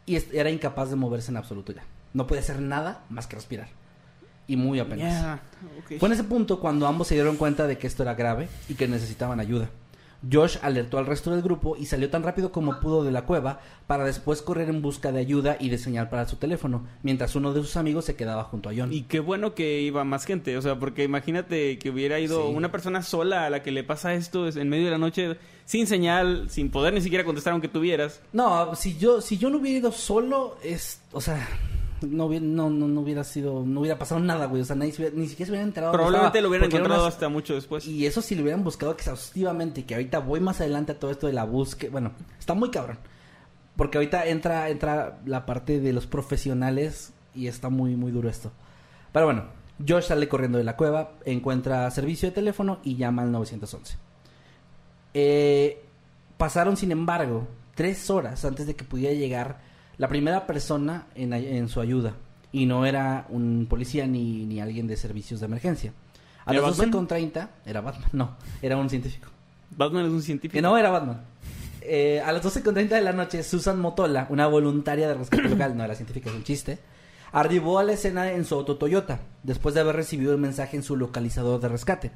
y 0.06 0.18
era 0.38 0.52
incapaz 0.52 0.92
de 0.92 0.96
moverse 0.96 1.32
en 1.32 1.38
absoluto 1.38 1.74
ya. 1.74 1.84
No 2.14 2.28
podía 2.28 2.42
hacer 2.42 2.62
nada 2.62 3.04
más 3.10 3.28
que 3.28 3.36
respirar. 3.36 3.68
Y 4.48 4.56
muy 4.56 4.80
apenas. 4.80 5.00
Yeah. 5.00 5.42
Fue 6.00 6.08
en 6.08 6.14
ese 6.14 6.24
punto 6.26 6.60
cuando 6.60 6.86
ambos 6.86 7.08
se 7.08 7.16
dieron 7.16 7.38
cuenta 7.38 7.66
de 7.68 7.78
que 7.78 7.88
esto 7.88 8.04
era 8.04 8.14
grave 8.14 8.50
y 8.70 8.76
que 8.76 8.88
necesitaban 8.88 9.40
ayuda. 9.40 9.70
Josh 10.30 10.58
alertó 10.62 10.98
al 10.98 11.06
resto 11.06 11.32
del 11.32 11.42
grupo 11.42 11.76
y 11.78 11.86
salió 11.86 12.10
tan 12.10 12.24
rápido 12.24 12.52
como 12.52 12.80
pudo 12.80 13.04
de 13.04 13.12
la 13.12 13.26
cueva 13.26 13.60
para 13.88 14.04
después 14.06 14.42
correr 14.42 14.70
en 14.70 14.82
busca 14.82 15.12
de 15.12 15.20
ayuda 15.20 15.58
y 15.60 15.70
de 15.70 15.78
señal 15.78 16.10
para 16.10 16.28
su 16.28 16.36
teléfono, 16.36 16.86
mientras 17.04 17.36
uno 17.36 17.54
de 17.54 17.62
sus 17.62 17.76
amigos 17.78 18.06
se 18.06 18.16
quedaba 18.16 18.44
junto 18.44 18.70
a 18.70 18.74
John. 18.76 18.94
Y 18.94 19.04
qué 19.04 19.20
bueno 19.20 19.56
que 19.56 19.82
iba 19.82 20.04
más 20.04 20.26
gente, 20.26 20.56
o 20.58 20.62
sea, 20.62 20.78
porque 20.78 21.04
imagínate 21.04 21.80
que 21.80 21.90
hubiera 21.90 22.20
ido 22.20 22.48
Sí. 22.48 22.54
una 22.54 22.72
persona 22.72 23.02
sola 23.04 23.46
a 23.46 23.50
la 23.50 23.64
que 23.64 23.72
le 23.72 23.84
pasa 23.84 24.14
esto 24.14 24.48
en 24.48 24.70
medio 24.70 24.86
de 24.86 24.92
la 24.92 24.98
noche, 24.98 25.38
sin 25.66 25.88
señal, 25.88 26.50
sin 26.50 26.70
poder 26.70 26.94
ni 26.94 27.02
siquiera 27.02 27.24
contestar 27.24 27.54
aunque 27.54 27.68
tuvieras. 27.68 28.22
No, 28.34 28.76
si 28.76 28.98
yo 28.98 29.22
si 29.22 29.38
yo 29.38 29.50
no 29.50 29.58
hubiera 29.58 29.80
ido 29.80 29.92
solo 29.92 30.58
es, 30.64 31.02
o 31.14 31.22
sea, 31.22 31.48
no 32.02 32.26
hubiera, 32.26 32.46
no, 32.46 32.70
no, 32.70 32.88
no 32.88 33.02
hubiera 33.02 33.24
sido, 33.24 33.64
no 33.66 33.82
hubiera 33.82 33.98
pasado 34.00 34.20
nada, 34.22 34.46
güey, 34.48 34.62
o 34.62 34.66
sea, 34.66 34.76
nadie 34.76 34.92
se 34.92 35.02
hubiera- 35.02 35.18
ni 35.18 35.28
siquiera 35.28 35.48
se 35.48 35.52
hubiera 35.52 35.68
enterado. 35.68 35.92
Probablemente 35.94 36.28
estaba, 36.38 36.42
lo 36.44 36.50
hubieran 36.50 36.68
encontrado 36.70 37.06
hasta 37.06 37.30
mucho 37.30 37.54
después. 37.54 37.86
Y 37.88 38.06
eso 38.06 38.22
si 38.22 38.36
lo 38.36 38.42
hubieran 38.44 38.64
buscado 38.64 38.92
exhaustivamente, 38.92 39.86
que 39.86 39.96
ahorita 39.96 40.20
voy 40.20 40.40
más 40.40 40.60
adelante 40.62 40.92
a 40.94 41.00
todo 41.00 41.12
esto 41.12 41.28
de 41.28 41.34
la 41.34 41.44
búsqueda, 41.46 41.92
bueno, 41.92 42.12
está 42.40 42.54
muy 42.54 42.72
cabrón. 42.72 42.98
Porque 43.76 43.98
ahorita 43.98 44.26
entra, 44.28 44.70
entra 44.70 45.20
la 45.26 45.46
parte 45.46 45.80
de 45.80 45.94
los 45.94 46.06
profesionales 46.08 47.14
y 47.34 47.48
está 47.48 47.70
muy, 47.70 47.96
muy 47.96 48.12
duro 48.12 48.30
esto. 48.30 48.52
Pero 49.14 49.26
bueno, 49.26 49.46
Josh 49.88 50.04
sale 50.06 50.28
corriendo 50.28 50.58
de 50.58 50.64
la 50.64 50.76
cueva, 50.76 51.14
encuentra 51.26 51.90
servicio 51.92 52.30
de 52.30 52.36
teléfono 52.36 52.80
y 52.84 52.98
llama 52.98 53.22
al 53.24 53.32
911. 53.32 53.98
Eh, 55.14 55.84
pasaron, 56.38 56.78
sin 56.78 56.92
embargo, 56.92 57.48
tres 57.76 58.10
horas 58.10 58.44
antes 58.46 58.68
de 58.68 58.76
que 58.76 58.84
pudiera 58.84 59.14
llegar 59.14 59.60
la 60.02 60.08
primera 60.08 60.48
persona 60.48 61.06
en, 61.14 61.32
en 61.32 61.70
su 61.70 61.80
ayuda. 61.80 62.16
Y 62.52 62.66
no 62.66 62.88
era 62.88 63.28
un 63.30 63.68
policía 63.70 64.08
ni, 64.08 64.48
ni 64.48 64.60
alguien 64.60 64.88
de 64.88 64.98
servicios 64.98 65.42
de 65.42 65.46
emergencia. 65.46 65.94
A 66.44 66.54
¿Era 66.54 66.64
las 66.64 66.76
Batman? 66.76 67.08
12.30 67.08 67.50
era 67.68 67.82
Batman, 67.82 68.10
no, 68.12 68.36
era 68.64 68.78
un 68.78 68.90
científico. 68.90 69.30
Batman 69.70 70.08
es 70.08 70.12
un 70.12 70.24
científico. 70.24 70.54
Que 70.54 70.62
no 70.64 70.76
era 70.76 70.90
Batman. 70.90 71.22
Eh, 71.82 72.20
a 72.26 72.32
las 72.32 72.44
12.30 72.44 72.88
de 72.88 73.02
la 73.02 73.14
noche, 73.14 73.44
Susan 73.44 73.80
Motola, 73.80 74.26
una 74.32 74.48
voluntaria 74.48 75.08
de 75.08 75.14
rescate 75.14 75.44
local, 75.50 75.78
no 75.78 75.84
era 75.84 75.94
científica, 75.94 76.32
es 76.32 76.36
un 76.36 76.44
chiste, 76.46 76.80
arribó 77.32 77.78
a 77.78 77.84
la 77.84 77.92
escena 77.92 78.32
en 78.32 78.44
su 78.44 78.56
auto 78.56 78.78
Toyota, 78.78 79.20
después 79.44 79.76
de 79.76 79.82
haber 79.82 79.96
recibido 79.96 80.32
el 80.32 80.40
mensaje 80.40 80.78
en 80.78 80.82
su 80.82 80.96
localizador 80.96 81.62
de 81.62 81.70
rescate. 81.70 82.12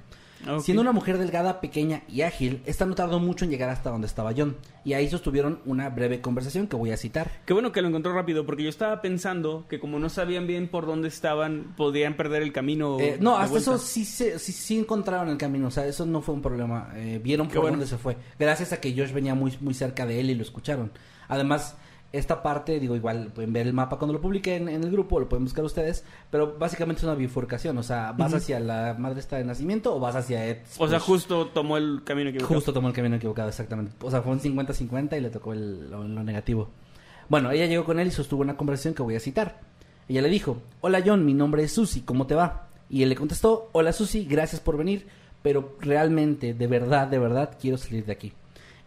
Siendo 0.60 0.82
una 0.82 0.92
mujer 0.92 1.18
delgada, 1.18 1.60
pequeña 1.62 2.04
y 2.08 2.22
ágil, 2.22 2.62
esta 2.66 2.86
no 2.86 2.94
tardó 2.94 3.20
mucho 3.20 3.46
en 3.46 3.52
llegar 3.52 3.70
hasta 3.70 3.90
donde 3.90 4.08
estaba 4.08 4.34
John, 4.36 4.58
y 4.84 4.94
ahí 4.94 5.10
sostuvieron 5.10 5.60
una 5.66 5.90
breve 5.90 6.22
conversación 6.22 6.68
que 6.68 6.76
voy 6.76 6.92
a 6.92 6.98
citar. 6.98 7.32
Qué 7.46 7.54
bueno 7.54 7.72
que 7.72 7.82
lo 7.82 7.88
encontró 7.88 8.14
rápido, 8.14 8.46
porque 8.46 8.64
yo 8.64 8.70
estaba 8.70 9.02
pensando 9.02 9.66
que 9.68 9.80
como 9.80 9.98
no 9.98 10.10
sabían 10.10 10.46
bien 10.46 10.68
por 10.68 10.86
dónde 10.86 11.08
estaban, 11.08 11.74
podían 11.76 12.16
perder 12.16 12.44
el 12.44 12.54
camino. 12.54 13.00
Eh, 13.00 13.18
no, 13.20 13.38
hasta 13.38 13.52
vuelta. 13.52 13.72
eso 13.72 13.80
sí, 13.80 14.06
se, 14.06 14.38
sí, 14.38 14.52
sí 14.52 14.78
encontraron 14.78 15.30
el 15.30 15.38
camino, 15.38 15.68
o 15.68 15.72
sea, 15.72 15.86
eso 15.88 16.06
no 16.06 16.22
fue 16.22 16.36
un 16.36 16.42
problema. 16.42 16.92
Eh, 16.96 17.20
vieron 17.24 17.48
Qué 17.48 17.56
por 17.56 17.64
bueno. 17.64 17.78
dónde 17.78 17.88
se 17.88 17.98
fue, 17.98 18.18
gracias 18.38 18.72
a 18.74 18.80
que 18.80 18.96
Josh 18.96 19.14
venía 19.14 19.34
muy, 19.36 19.54
muy 19.62 19.74
cerca 19.74 20.06
de 20.06 20.20
él 20.20 20.30
y 20.30 20.36
lo 20.36 20.44
escucharon. 20.44 20.92
Además, 21.28 21.76
esta 22.18 22.42
parte, 22.44 22.80
digo, 22.80 22.96
igual 22.96 23.32
pueden 23.34 23.54
ver 23.54 23.68
el 23.68 23.74
mapa 23.74 23.98
cuando 23.98 24.14
lo 24.14 24.22
publique 24.22 24.56
en, 24.56 24.68
en 24.70 24.84
el 24.84 24.92
grupo, 24.92 25.20
lo 25.20 25.30
pueden 25.30 25.44
buscar 25.46 25.64
ustedes, 25.66 26.04
pero 26.32 26.58
básicamente 26.58 27.00
es 27.00 27.04
una 27.04 27.16
bifurcación, 27.16 27.78
o 27.78 27.84
sea, 27.84 28.12
vas 28.14 28.34
hacia 28.34 28.60
la 28.60 28.96
madre 28.98 29.20
esta 29.20 29.38
de 29.38 29.44
nacimiento 29.46 29.96
o 29.96 30.00
vas 30.00 30.16
hacia 30.16 30.46
Ed. 30.46 30.58
O 30.78 30.88
sea, 30.88 31.00
justo 31.00 31.48
tomó 31.48 31.78
el 31.78 32.02
camino 32.04 32.30
equivocado. 32.30 32.56
Justo 32.56 32.74
tomó 32.74 32.88
el 32.88 32.94
camino 32.94 33.16
equivocado, 33.16 33.50
exactamente. 33.50 33.92
O 34.02 34.10
sea, 34.12 34.22
fue 34.22 34.32
un 34.34 34.40
50-50 34.40 35.18
y 35.18 35.22
le 35.22 35.30
tocó 35.30 35.54
el- 35.54 35.90
lo, 35.92 36.08
lo 36.08 36.24
negativo. 36.24 36.70
Bueno, 37.30 37.52
ella 37.52 37.66
llegó 37.66 37.84
con 37.86 38.00
él 38.00 38.08
y 38.08 38.12
sostuvo 38.12 38.42
una 38.42 38.56
conversación 38.58 38.94
que 38.94 39.02
voy 39.04 39.16
a 39.16 39.20
citar. 39.20 39.60
Ella 40.08 40.22
le 40.22 40.30
dijo, 40.30 40.62
hola 40.82 41.02
John, 41.06 41.26
mi 41.26 41.34
nombre 41.34 41.64
es 41.64 41.72
Susie, 41.74 42.04
¿cómo 42.06 42.28
te 42.28 42.36
va? 42.36 42.68
Y 42.90 43.02
él 43.02 43.10
le 43.10 43.16
contestó, 43.16 43.70
hola 43.72 43.92
Susie, 43.94 44.26
gracias 44.30 44.62
por 44.62 44.78
venir, 44.78 45.08
pero 45.42 45.76
realmente, 45.82 46.54
de 46.54 46.68
verdad, 46.68 47.08
de 47.08 47.18
verdad, 47.18 47.58
quiero 47.60 47.78
salir 47.78 48.06
de 48.06 48.12
aquí. 48.12 48.34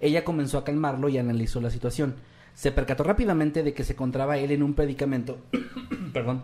Ella 0.00 0.22
comenzó 0.24 0.58
a 0.58 0.64
calmarlo 0.64 1.08
y 1.08 1.18
analizó 1.18 1.60
la 1.60 1.70
situación. 1.70 2.14
Se 2.58 2.72
percató 2.72 3.04
rápidamente 3.04 3.62
de 3.62 3.72
que 3.72 3.84
se 3.84 3.92
encontraba 3.92 4.36
él 4.36 4.50
en 4.50 4.64
un 4.64 4.74
predicamento, 4.74 5.38
perdón, 6.12 6.42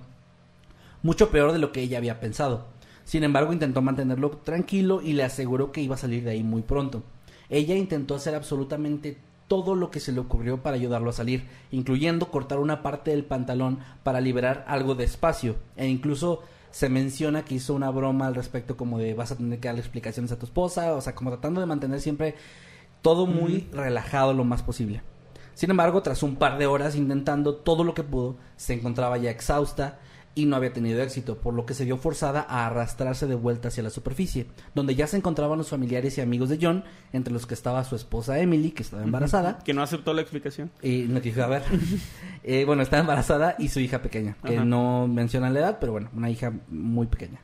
mucho 1.02 1.28
peor 1.30 1.50
de 1.50 1.58
lo 1.58 1.72
que 1.72 1.80
ella 1.80 1.98
había 1.98 2.20
pensado. 2.20 2.66
Sin 3.04 3.24
embargo, 3.24 3.52
intentó 3.52 3.82
mantenerlo 3.82 4.30
tranquilo 4.30 5.02
y 5.02 5.14
le 5.14 5.24
aseguró 5.24 5.72
que 5.72 5.80
iba 5.80 5.96
a 5.96 5.98
salir 5.98 6.22
de 6.22 6.30
ahí 6.30 6.44
muy 6.44 6.62
pronto. 6.62 7.02
Ella 7.50 7.74
intentó 7.74 8.14
hacer 8.14 8.36
absolutamente 8.36 9.18
todo 9.48 9.74
lo 9.74 9.90
que 9.90 9.98
se 9.98 10.12
le 10.12 10.20
ocurrió 10.20 10.62
para 10.62 10.76
ayudarlo 10.76 11.10
a 11.10 11.14
salir, 11.14 11.48
incluyendo 11.72 12.30
cortar 12.30 12.60
una 12.60 12.80
parte 12.80 13.10
del 13.10 13.24
pantalón 13.24 13.80
para 14.04 14.20
liberar 14.20 14.64
algo 14.68 14.94
de 14.94 15.02
espacio, 15.02 15.56
e 15.74 15.88
incluso 15.88 16.44
se 16.70 16.88
menciona 16.88 17.44
que 17.44 17.56
hizo 17.56 17.74
una 17.74 17.90
broma 17.90 18.28
al 18.28 18.36
respecto 18.36 18.76
como 18.76 19.00
de 19.00 19.14
vas 19.14 19.32
a 19.32 19.36
tener 19.36 19.58
que 19.58 19.66
darle 19.66 19.80
explicaciones 19.80 20.30
a 20.30 20.38
tu 20.38 20.46
esposa, 20.46 20.94
o 20.94 21.00
sea, 21.00 21.16
como 21.16 21.30
tratando 21.30 21.60
de 21.60 21.66
mantener 21.66 22.00
siempre 22.00 22.36
todo 23.02 23.26
muy 23.26 23.66
relajado 23.72 24.32
lo 24.32 24.44
más 24.44 24.62
posible. 24.62 25.02
Sin 25.54 25.70
embargo, 25.70 26.02
tras 26.02 26.22
un 26.22 26.36
par 26.36 26.58
de 26.58 26.66
horas 26.66 26.96
intentando 26.96 27.54
todo 27.56 27.84
lo 27.84 27.94
que 27.94 28.02
pudo, 28.02 28.36
se 28.56 28.74
encontraba 28.74 29.16
ya 29.18 29.30
exhausta 29.30 29.98
y 30.36 30.46
no 30.46 30.56
había 30.56 30.72
tenido 30.72 31.00
éxito, 31.00 31.38
por 31.38 31.54
lo 31.54 31.64
que 31.64 31.74
se 31.74 31.84
vio 31.84 31.96
forzada 31.96 32.44
a 32.48 32.66
arrastrarse 32.66 33.28
de 33.28 33.36
vuelta 33.36 33.68
hacia 33.68 33.84
la 33.84 33.90
superficie, 33.90 34.46
donde 34.74 34.96
ya 34.96 35.06
se 35.06 35.16
encontraban 35.16 35.58
los 35.58 35.68
familiares 35.68 36.18
y 36.18 36.22
amigos 36.22 36.48
de 36.48 36.58
John, 36.60 36.82
entre 37.12 37.32
los 37.32 37.46
que 37.46 37.54
estaba 37.54 37.84
su 37.84 37.94
esposa 37.94 38.40
Emily, 38.40 38.72
que 38.72 38.82
estaba 38.82 39.04
embarazada, 39.04 39.60
Que 39.60 39.72
no 39.74 39.82
aceptó 39.82 40.12
la 40.12 40.22
explicación. 40.22 40.72
y 40.82 41.02
no 41.08 41.20
quiso 41.20 41.44
a 41.44 41.46
ver. 41.46 41.62
Eh, 42.46 42.64
bueno, 42.66 42.82
estaba 42.82 43.00
embarazada 43.00 43.56
y 43.58 43.68
su 43.70 43.80
hija 43.80 44.02
pequeña, 44.02 44.36
que 44.44 44.56
Ajá. 44.56 44.64
no 44.66 45.08
mencionan 45.08 45.54
la 45.54 45.60
edad, 45.60 45.78
pero 45.80 45.92
bueno, 45.92 46.10
una 46.14 46.28
hija 46.28 46.52
muy 46.68 47.06
pequeña. 47.06 47.40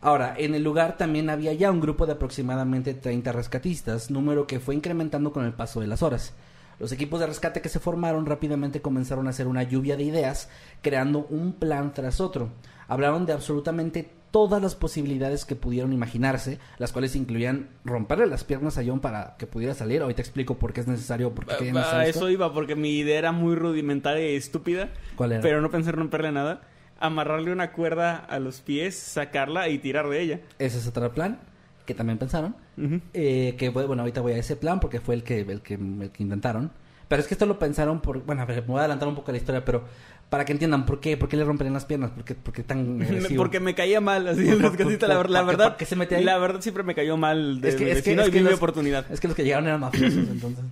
Ahora, 0.00 0.34
en 0.38 0.54
el 0.54 0.62
lugar 0.62 0.96
también 0.96 1.28
había 1.28 1.52
ya 1.52 1.70
un 1.70 1.82
grupo 1.82 2.06
de 2.06 2.12
aproximadamente 2.12 2.94
30 2.94 3.32
rescatistas, 3.32 4.10
número 4.10 4.46
que 4.46 4.58
fue 4.58 4.74
incrementando 4.74 5.32
con 5.32 5.44
el 5.44 5.52
paso 5.52 5.80
de 5.80 5.86
las 5.86 6.02
horas. 6.02 6.32
Los 6.78 6.92
equipos 6.92 7.20
de 7.20 7.26
rescate 7.26 7.62
que 7.62 7.68
se 7.68 7.80
formaron 7.80 8.26
rápidamente 8.26 8.82
comenzaron 8.82 9.26
a 9.26 9.30
hacer 9.30 9.46
una 9.46 9.62
lluvia 9.62 9.96
de 9.96 10.02
ideas, 10.02 10.50
creando 10.82 11.26
un 11.30 11.54
plan 11.54 11.94
tras 11.94 12.20
otro. 12.20 12.50
Hablaron 12.88 13.24
de 13.26 13.32
absolutamente 13.32 14.10
todas 14.30 14.60
las 14.60 14.74
posibilidades 14.74 15.46
que 15.46 15.56
pudieron 15.56 15.94
imaginarse, 15.94 16.58
las 16.76 16.92
cuales 16.92 17.16
incluían 17.16 17.70
romperle 17.84 18.26
las 18.26 18.44
piernas 18.44 18.76
a 18.76 18.84
John 18.84 19.00
para 19.00 19.36
que 19.38 19.46
pudiera 19.46 19.72
salir. 19.72 20.02
Ahorita 20.02 20.20
explico 20.20 20.58
por 20.58 20.74
qué 20.74 20.82
es 20.82 20.86
necesario, 20.86 21.34
por 21.34 21.46
qué 21.46 21.72
Ah, 21.74 22.06
eso 22.06 22.28
iba 22.28 22.52
porque 22.52 22.76
mi 22.76 22.98
idea 22.98 23.18
era 23.18 23.32
muy 23.32 23.54
rudimentaria 23.54 24.30
y 24.30 24.36
estúpida. 24.36 24.90
¿Cuál 25.16 25.32
era? 25.32 25.40
Pero 25.40 25.62
no 25.62 25.70
pensé 25.70 25.90
en 25.90 25.96
romperle 25.96 26.32
nada. 26.32 26.60
Amarrarle 26.98 27.52
una 27.52 27.72
cuerda 27.72 28.16
a 28.16 28.38
los 28.38 28.60
pies, 28.60 28.98
sacarla 28.98 29.68
y 29.70 29.78
tirar 29.78 30.08
de 30.08 30.20
ella. 30.20 30.40
Ese 30.58 30.78
es 30.78 30.86
otro 30.86 31.10
plan 31.12 31.38
que 31.86 31.94
también 31.94 32.18
pensaron. 32.18 32.54
Ujú. 32.76 33.00
Eh, 33.14 33.54
que 33.58 33.70
fue- 33.72 33.86
bueno, 33.86 34.02
ahorita 34.02 34.20
voy 34.20 34.32
a 34.32 34.36
ese 34.38 34.56
plan 34.56 34.80
porque 34.80 35.00
fue 35.00 35.14
el 35.14 35.22
que, 35.22 35.40
el 35.40 35.60
que, 35.62 35.74
el 35.74 36.10
que 36.12 36.22
intentaron. 36.22 36.70
Pero 37.08 37.22
es 37.22 37.28
que 37.28 37.34
esto 37.34 37.46
lo 37.46 37.58
pensaron 37.58 38.00
por, 38.00 38.24
bueno, 38.24 38.42
a 38.42 38.44
ver, 38.44 38.62
me 38.62 38.66
voy 38.68 38.76
a 38.78 38.80
adelantar 38.80 39.06
un 39.08 39.14
poco 39.14 39.30
la 39.30 39.38
historia, 39.38 39.64
pero 39.64 39.84
para 40.28 40.44
que 40.44 40.50
entiendan 40.50 40.84
por 40.84 40.98
qué, 40.98 41.16
por 41.16 41.28
qué 41.28 41.36
le 41.36 41.44
romperían 41.44 41.72
las 41.72 41.84
piernas, 41.84 42.10
por 42.10 42.24
qué, 42.24 42.34
por 42.34 42.52
qué 42.52 42.64
tan 42.64 43.00
agresivo. 43.02 43.36
Porque 43.42 43.60
me 43.60 43.74
caía 43.76 44.00
mal, 44.00 44.26
así 44.26 44.52
rescatista, 44.54 45.06
por- 45.06 45.30
la, 45.30 45.38
la 45.40 45.44
¿por 45.44 45.50
qué- 45.52 45.56
verdad. 45.56 45.68
por 45.68 45.76
qué 45.76 45.84
se 45.86 45.94
mete 45.96 46.16
ahí? 46.16 46.24
La 46.24 46.36
verdad 46.38 46.60
siempre 46.60 46.82
me 46.82 46.96
cayó 46.96 47.16
mal 47.16 47.60
de, 47.60 47.68
Es 47.68 47.76
que- 47.76 47.92
es 47.92 48.02
que- 48.02 48.12
es 48.14 48.30
que 48.30 48.40
los- 48.40 48.54
oportunidad. 48.54 49.06
Es 49.12 49.20
que 49.20 49.28
los 49.28 49.36
que 49.36 49.44
llegaron 49.44 49.68
eran 49.68 49.78
mafiosos, 49.80 50.28
entonces. 50.28 50.64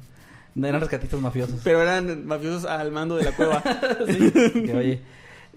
No 0.56 0.66
eran 0.66 0.80
rescatistas 0.80 1.20
mafiosos. 1.20 1.60
Pero 1.64 1.82
eran 1.82 2.26
mafiosos 2.26 2.64
al 2.64 2.90
mando 2.90 3.16
de 3.16 3.24
la 3.24 3.32
cueva. 3.32 3.62
Que, 4.06 4.74
oye, 4.76 5.00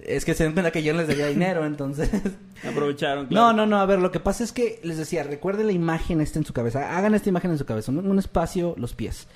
es 0.04 0.26
que 0.26 0.34
se 0.34 0.52
cuenta 0.52 0.72
que 0.72 0.84
yo 0.84 0.94
les 0.94 1.08
debía 1.08 1.28
dinero, 1.28 1.66
entonces. 1.66 2.10
Aprovecharon, 2.68 3.24
No, 3.26 3.30
claro. 3.30 3.54
no, 3.54 3.66
no, 3.66 3.80
a 3.80 3.86
ver, 3.86 4.00
lo 4.00 4.12
que 4.12 4.20
pasa 4.20 4.44
es 4.44 4.52
que 4.52 4.80
les 4.84 4.98
decía, 4.98 5.24
recuerden 5.24 5.68
la 5.68 5.74
imagen 5.74 6.22
esta 6.22 6.40
en 6.40 6.46
su 6.46 6.54
cabeza, 6.54 6.98
hagan 6.98 7.14
esta 7.16 7.30
imagen 7.30 7.52
en 7.52 7.58
su 7.58 7.66
cabeza, 7.66 7.92
un, 7.92 8.00
un 8.10 8.20
espacio, 8.20 8.74
los 8.78 8.94
pies. 8.94 9.28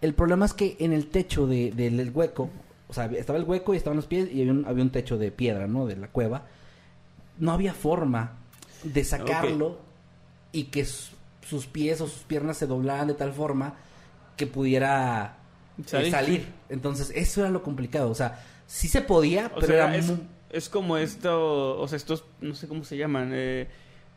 El 0.00 0.14
problema 0.14 0.44
es 0.46 0.52
que 0.52 0.76
en 0.80 0.92
el 0.92 1.06
techo 1.08 1.46
de- 1.46 1.70
del 1.72 1.96
del 1.96 2.10
hueco, 2.10 2.50
o 2.88 2.92
sea, 2.92 3.06
estaba 3.06 3.38
el 3.38 3.44
hueco 3.44 3.74
y 3.74 3.76
estaban 3.78 3.96
los 3.96 4.06
pies 4.06 4.28
y 4.30 4.40
había 4.40 4.52
un, 4.52 4.64
había 4.66 4.82
un 4.84 4.90
techo 4.90 5.16
de 5.18 5.30
piedra, 5.30 5.66
¿no? 5.66 5.86
De 5.86 5.96
la 5.96 6.08
cueva. 6.08 6.44
No 7.38 7.52
había 7.52 7.72
forma 7.74 8.32
de 8.82 9.02
sacarlo 9.04 9.78
y 10.52 10.64
que 10.64 10.84
su- 10.84 11.14
sus 11.42 11.66
pies 11.66 12.00
o 12.00 12.06
sus 12.06 12.22
piernas 12.22 12.56
se 12.56 12.66
doblaran 12.66 13.06
de 13.08 13.14
tal 13.14 13.32
forma 13.32 13.74
que 14.36 14.46
pudiera 14.46 15.36
eh, 15.78 15.82
¿Salir? 15.86 16.10
salir. 16.10 16.48
Entonces, 16.68 17.10
eso 17.14 17.40
era 17.40 17.50
lo 17.50 17.62
complicado, 17.62 18.10
o 18.10 18.14
sea, 18.14 18.42
sí 18.66 18.88
se 18.88 19.00
podía, 19.02 19.46
O 19.46 19.60
pero 19.60 19.66
sea, 19.66 19.76
era 19.86 19.96
es, 19.96 20.06
muy... 20.08 20.18
es 20.50 20.68
como 20.68 20.96
esto, 20.96 21.78
o 21.78 21.86
sea, 21.88 21.96
estos, 21.96 22.24
no 22.40 22.54
sé 22.54 22.68
cómo 22.68 22.84
se 22.84 22.96
llaman, 22.96 23.30
eh, 23.32 23.68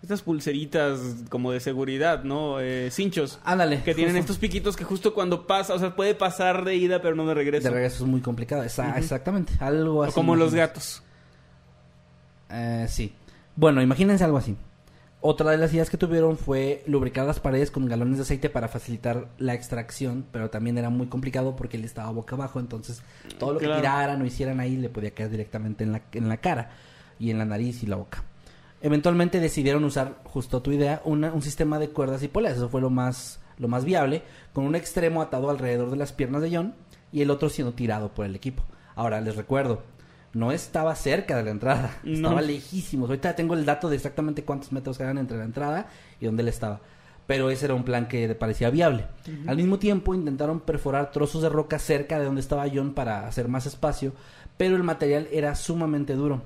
estas 0.04 0.22
pulseritas 0.22 1.00
como 1.30 1.52
de 1.52 1.60
seguridad, 1.60 2.24
¿no? 2.24 2.60
Eh, 2.60 2.90
cinchos. 2.92 3.40
Ándale. 3.44 3.82
Que 3.84 3.96
tienen 3.96 4.14
justo. 4.16 4.20
estos 4.34 4.38
piquitos 4.38 4.76
que 4.78 4.84
justo 4.84 5.14
cuando 5.14 5.48
pasa, 5.48 5.74
o 5.74 5.80
sea, 5.80 5.96
puede 5.96 6.14
pasar 6.14 6.64
de 6.66 6.76
ida 6.76 7.02
pero 7.02 7.16
no 7.16 7.26
de 7.26 7.34
regreso. 7.34 7.68
De 7.68 7.74
regreso 7.74 8.04
es 8.04 8.10
muy 8.10 8.22
complicado, 8.22 8.64
esa- 8.64 8.98
exactamente, 8.98 9.54
algo 9.60 10.00
O 10.00 10.04
así. 10.04 10.14
como 10.14 10.36
los 10.36 10.54
gatos. 10.54 11.02
Eh, 12.50 12.86
sí. 12.90 13.14
Bueno, 13.56 13.82
imagínense 13.82 14.24
algo 14.24 14.38
así. 14.38 14.56
Otra 15.20 15.50
de 15.52 15.58
las 15.58 15.74
ideas 15.74 15.90
que 15.90 15.98
tuvieron 15.98 16.38
fue 16.38 16.84
lubricar 16.86 17.26
las 17.26 17.40
paredes 17.40 17.72
con 17.72 17.88
galones 17.88 18.18
de 18.18 18.22
aceite 18.24 18.50
para 18.52 18.68
facilitar 18.68 19.30
la 19.40 19.56
extracción, 19.56 20.26
pero 20.32 20.50
también 20.52 20.78
era 20.78 20.90
muy 20.92 21.08
complicado 21.08 21.56
porque 21.56 21.76
él 21.78 21.86
estaba 21.86 22.12
boca 22.12 22.36
abajo, 22.36 22.60
entonces 22.60 23.02
todo 23.40 23.54
lo 23.54 23.60
que 23.60 23.66
tiraran 23.78 24.22
o 24.22 24.26
hicieran 24.26 24.60
ahí 24.60 24.78
le 24.78 24.90
podía 24.90 25.12
caer 25.12 25.32
directamente 25.32 25.84
en 25.84 25.92
la, 25.94 26.02
en 26.14 26.30
la 26.30 26.38
cara 26.38 26.70
y 27.20 27.32
en 27.32 27.40
la 27.40 27.46
nariz 27.46 27.82
y 27.82 27.88
la 27.88 27.96
boca. 27.96 28.24
Eventualmente 28.80 29.40
decidieron 29.40 29.84
usar, 29.86 30.20
justo 30.24 30.62
tu 30.62 30.72
idea, 30.72 31.02
una- 31.04 31.34
un 31.34 31.42
sistema 31.42 31.80
de 31.80 31.90
cuerdas 31.90 32.22
y 32.22 32.28
poleas. 32.28 32.58
Eso 32.58 32.70
fue 32.70 32.80
lo 32.80 32.92
más, 32.92 33.40
lo 33.58 33.68
más 33.68 33.86
viable, 33.86 34.22
con 34.54 34.66
un 34.66 34.76
extremo 34.76 35.24
atado 35.24 35.50
alrededor 35.50 35.90
de 35.90 35.98
las 35.98 36.14
piernas 36.14 36.44
de 36.44 36.56
John 36.56 36.76
y 37.12 37.24
el 37.24 37.32
otro 37.32 37.50
siendo 37.50 37.74
tirado 37.74 38.10
por 38.14 38.28
el 38.28 38.36
equipo. 38.36 38.64
Ahora, 38.96 39.20
les 39.20 39.36
recuerdo, 39.36 39.82
no 40.38 40.52
estaba 40.52 40.96
cerca 40.96 41.36
de 41.36 41.44
la 41.44 41.52
entrada, 41.52 41.98
No. 42.04 42.14
estaba 42.14 42.42
lejísimos. 42.42 43.10
Ahorita 43.10 43.36
tengo 43.36 43.54
el 43.56 43.66
dato 43.66 43.90
de 43.90 43.96
exactamente 43.96 44.44
cuántos 44.44 44.72
metros 44.72 44.98
quedan 44.98 45.18
entre 45.18 45.38
la 45.38 45.44
entrada 45.46 45.88
y 46.20 46.26
dónde 46.26 46.44
él 46.44 46.50
estaba. 46.50 46.80
Pero 47.26 47.50
ese 47.50 47.66
era 47.66 47.74
un 47.74 47.84
plan 47.84 48.08
que 48.08 48.34
parecía 48.36 48.70
viable. 48.70 49.06
Al 49.48 49.58
mismo 49.58 49.80
tiempo 49.80 50.16
intentaron 50.16 50.62
perforar 50.62 51.12
trozos 51.12 51.42
de 51.42 51.50
roca 51.50 51.78
cerca 51.80 52.20
de 52.20 52.26
donde 52.26 52.40
estaba 52.42 52.66
John 52.74 52.94
para 52.94 53.28
hacer 53.28 53.48
más 53.50 53.66
espacio, 53.66 54.14
pero 54.58 54.76
el 54.76 54.84
material 54.84 55.28
era 55.32 55.54
sumamente 55.56 56.14
duro 56.16 56.42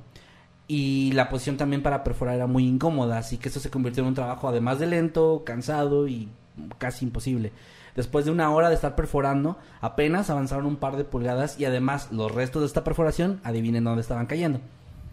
y 0.67 1.12
la 1.12 1.30
posición 1.30 1.58
también 1.58 1.84
para 1.84 2.04
perforar 2.04 2.36
era 2.36 2.47
muy 2.47 2.65
incómoda, 2.65 3.17
así 3.17 3.38
que 3.38 3.49
eso 3.49 3.60
se 3.60 3.69
convirtió 3.69 4.04
en 4.04 4.08
un 4.10 4.15
trabajo 4.15 4.47
además 4.47 4.80
de 4.80 4.88
lento, 4.88 5.43
cansado 5.45 6.08
y 6.08 6.30
casi 6.77 7.06
imposible. 7.06 7.51
Después 7.95 8.25
de 8.25 8.32
una 8.32 8.49
hora 8.51 8.69
de 8.69 8.75
estar 8.75 8.95
perforando, 8.95 9.58
apenas 9.82 10.30
avanzaron 10.30 10.65
un 10.65 10.77
par 10.77 10.95
de 10.97 11.04
pulgadas 11.04 11.60
y 11.60 11.65
además 11.65 12.10
los 12.12 12.34
restos 12.34 12.62
de 12.62 12.67
esta 12.67 12.84
perforación, 12.84 13.39
adivinen 13.43 13.84
dónde 13.84 14.01
estaban 14.01 14.25
cayendo. 14.27 14.60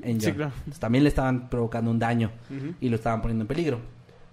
En 0.02 0.20
Sí, 0.20 0.26
John. 0.28 0.36
claro. 0.36 0.52
También 0.78 1.04
le 1.04 1.08
estaban 1.08 1.48
provocando 1.48 1.90
un 1.90 1.98
daño 1.98 2.30
y 2.80 2.88
lo 2.88 2.96
estaban 2.96 3.20
poniendo 3.20 3.42
en 3.44 3.48
peligro. 3.48 3.80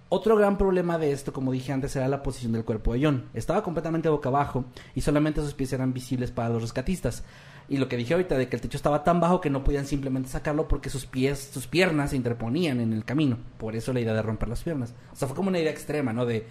Otro 0.08 0.36
gran 0.36 0.56
problema 0.56 0.98
de 0.98 1.10
esto, 1.10 1.32
como 1.32 1.50
dije 1.50 1.72
antes, 1.72 1.96
era 1.96 2.06
la 2.06 2.22
posición 2.22 2.52
del 2.52 2.64
cuerpo 2.64 2.92
de 2.94 3.04
John. 3.04 3.24
Estaba 3.34 3.64
completamente 3.64 4.08
boca 4.08 4.28
abajo 4.28 4.64
y 4.94 5.00
solamente 5.00 5.40
sus 5.40 5.54
pies 5.54 5.72
eran 5.72 5.92
visibles 5.92 6.30
para 6.30 6.48
los 6.50 6.62
rescatistas. 6.62 7.24
Y 7.68 7.78
lo 7.78 7.88
que 7.88 7.96
dije 7.96 8.14
ahorita 8.14 8.38
de 8.38 8.48
que 8.48 8.54
el 8.54 8.62
techo 8.62 8.76
estaba 8.76 9.02
tan 9.02 9.18
bajo 9.18 9.40
que 9.40 9.50
no 9.50 9.64
podían 9.64 9.84
simplemente 9.86 10.28
sacarlo 10.28 10.68
porque 10.68 10.88
sus 10.90 11.04
pies, 11.06 11.50
sus 11.52 11.66
piernas 11.66 12.10
se 12.10 12.16
interponían 12.16 12.78
en 12.78 12.92
el 12.92 13.04
camino. 13.04 13.38
Por 13.58 13.74
eso 13.74 13.92
la 13.92 13.98
idea 13.98 14.14
de 14.14 14.22
romper 14.22 14.48
las 14.48 14.62
piernas. 14.62 14.94
O 15.12 15.16
sea, 15.16 15.26
fue 15.26 15.34
como 15.36 15.48
una 15.48 15.58
idea 15.58 15.72
extrema, 15.72 16.12
¿no? 16.12 16.24
De 16.24 16.46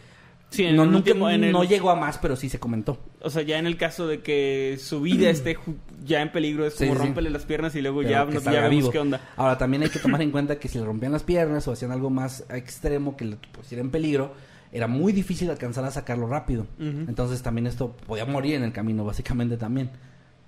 Sí, 0.49 0.63
en 0.63 0.75
no, 0.75 0.83
el 0.83 0.91
nunca- 0.91 1.09
último- 1.11 1.29
en 1.29 1.43
el- 1.43 1.51
no 1.51 1.63
llegó 1.63 1.89
a 1.89 1.95
más, 1.95 2.17
pero 2.17 2.35
sí 2.35 2.47
se 2.49 2.59
comentó. 2.59 2.97
O 3.21 3.29
sea, 3.29 3.41
ya 3.41 3.57
en 3.57 3.67
el 3.67 3.75
caso 3.77 4.07
de 4.07 4.21
que 4.21 4.77
su 4.79 5.01
vida 5.01 5.29
esté 5.29 5.57
ya 6.05 6.21
en 6.21 6.31
peligro, 6.31 6.65
es 6.65 6.75
como 6.75 6.91
sí, 6.93 6.97
sí. 6.99 7.05
rómpele 7.05 7.29
las 7.29 7.43
piernas 7.45 7.75
y 7.75 7.81
luego 7.81 7.99
Pero 7.99 8.09
ya, 8.11 8.25
que 8.27 8.39
ya 8.39 8.51
vemos 8.51 8.69
vivo. 8.69 8.91
qué 8.91 8.99
onda. 8.99 9.19
Ahora, 9.35 9.57
también 9.57 9.83
hay 9.83 9.89
que 9.89 9.99
tomar 9.99 10.21
en 10.21 10.31
cuenta 10.31 10.57
que 10.57 10.67
si 10.69 10.77
le 10.79 10.85
rompían 10.85 11.11
las 11.11 11.23
piernas 11.23 11.67
o 11.67 11.71
hacían 11.73 11.91
algo 11.91 12.09
más 12.09 12.45
extremo 12.49 13.17
que 13.17 13.25
le 13.25 13.35
pusiera 13.35 13.81
en 13.81 13.89
peligro, 13.91 14.33
era 14.71 14.87
muy 14.87 15.11
difícil 15.13 15.49
alcanzar 15.49 15.83
a 15.85 15.91
sacarlo 15.91 16.27
rápido. 16.27 16.67
Entonces 16.79 17.41
también 17.41 17.65
esto 17.67 17.95
podía 18.05 18.25
morir 18.25 18.55
en 18.55 18.63
el 18.63 18.71
camino, 18.73 19.03
básicamente 19.05 19.57
también. 19.57 19.89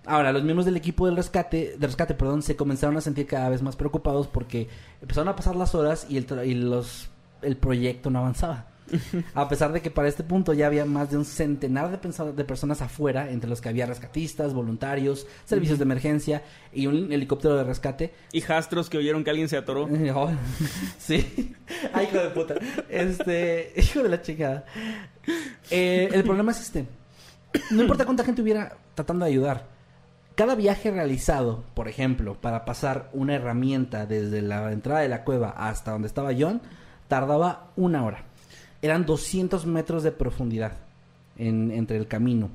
Ahora, 0.05 0.31
los 0.31 0.43
miembros 0.43 0.65
del 0.65 0.77
equipo 0.77 1.05
del 1.05 1.17
rescate, 1.17 1.75
de 1.77 1.85
rescate, 1.87 2.13
perdón, 2.13 2.41
se 2.41 2.55
comenzaron 2.55 2.95
a 2.97 3.01
sentir 3.01 3.25
cada 3.27 3.49
vez 3.49 3.61
más 3.61 3.75
preocupados 3.75 4.27
porque 4.27 4.69
empezaron 5.01 5.27
a 5.27 5.35
pasar 5.35 5.55
las 5.57 5.75
horas 5.75 6.07
y 6.09 6.15
el, 6.17 6.25
y 6.45 6.53
los, 6.55 7.09
el 7.41 7.57
proyecto 7.57 8.09
no 8.09 8.19
avanzaba. 8.19 8.67
A 9.33 9.49
pesar 9.49 9.71
de 9.73 9.81
que 9.81 9.91
para 9.91 10.07
este 10.07 10.23
punto 10.23 10.53
ya 10.53 10.67
había 10.67 10.85
más 10.85 11.11
de 11.11 11.17
un 11.17 11.25
centenar 11.25 11.99
de, 11.99 12.43
personas 12.45 12.81
afuera, 12.81 13.29
entre 13.29 13.49
los 13.49 13.61
que 13.61 13.69
había 13.69 13.85
rescatistas, 13.85 14.53
voluntarios, 14.53 15.27
servicios 15.45 15.77
de 15.79 15.83
emergencia 15.83 16.43
y 16.73 16.87
un 16.87 17.11
helicóptero 17.11 17.55
de 17.55 17.63
rescate. 17.63 18.13
Y 18.31 18.41
jastros 18.41 18.89
que 18.89 18.97
oyeron 18.97 19.23
que 19.23 19.29
alguien 19.29 19.49
se 19.49 19.57
atoró. 19.57 19.87
Oh, 20.15 20.31
sí. 20.97 21.55
Ay, 21.93 22.07
hijo 22.09 22.17
de 22.17 22.29
puta. 22.29 22.55
Este, 22.89 23.73
hijo 23.77 24.03
de 24.03 24.09
la 24.09 24.21
chingada. 24.21 24.65
Eh, 25.69 26.09
el 26.11 26.23
problema 26.23 26.51
es 26.51 26.61
este. 26.61 26.85
No 27.71 27.81
importa 27.81 28.05
cuánta 28.05 28.23
gente 28.23 28.41
hubiera 28.41 28.77
tratando 28.95 29.25
de 29.25 29.31
ayudar. 29.31 29.77
Cada 30.35 30.53
viaje 30.53 30.91
realizado, 30.91 31.63
por 31.73 31.87
ejemplo, 31.87 32.39
para 32.39 32.63
pasar 32.63 33.09
una 33.11 33.33
herramienta 33.35 34.05
desde 34.05 34.43
la 34.43 34.71
entrada 34.71 35.01
de 35.01 35.09
la 35.09 35.23
cueva 35.23 35.49
hasta 35.49 35.91
donde 35.91 36.07
estaba 36.07 36.31
John, 36.37 36.61
tardaba 37.07 37.71
una 37.75 38.05
hora. 38.05 38.26
Eran 38.81 39.05
200 39.05 39.65
metros 39.65 40.03
de 40.03 40.11
profundidad 40.11 40.73
en- 41.37 41.71
entre 41.71 41.97
el 41.97 42.07
camino. 42.07 42.49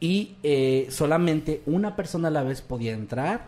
Y 0.00 0.36
eh, 0.42 0.88
solamente 0.90 1.62
una 1.66 1.96
persona 1.96 2.28
a 2.28 2.30
la 2.30 2.42
vez 2.42 2.60
podía 2.62 2.92
entrar, 2.92 3.46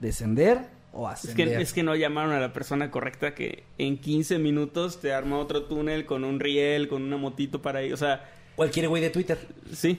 descender 0.00 0.58
o 0.92 1.08
Es 1.10 1.14
ascender. 1.24 1.56
que, 1.56 1.62
es 1.62 1.72
que 1.72 1.82
no 1.82 1.94
llamaron 1.96 2.32
a 2.32 2.38
la 2.40 2.52
persona 2.52 2.90
correcta 2.90 3.34
que 3.34 3.64
en 3.78 3.98
15 3.98 4.38
minutos 4.38 5.00
te 5.00 5.12
arma 5.12 5.38
otro 5.38 5.64
túnel 5.64 6.06
con 6.06 6.22
un 6.24 6.38
riel, 6.38 6.86
con 6.88 7.02
una 7.02 7.16
motito 7.16 7.60
para 7.62 7.82
ir. 7.82 7.92
O 7.92 7.96
sea, 7.96 8.24
Cualquier 8.54 8.88
güey 8.88 9.02
de 9.02 9.10
Twitter. 9.10 9.38
sí. 9.72 9.98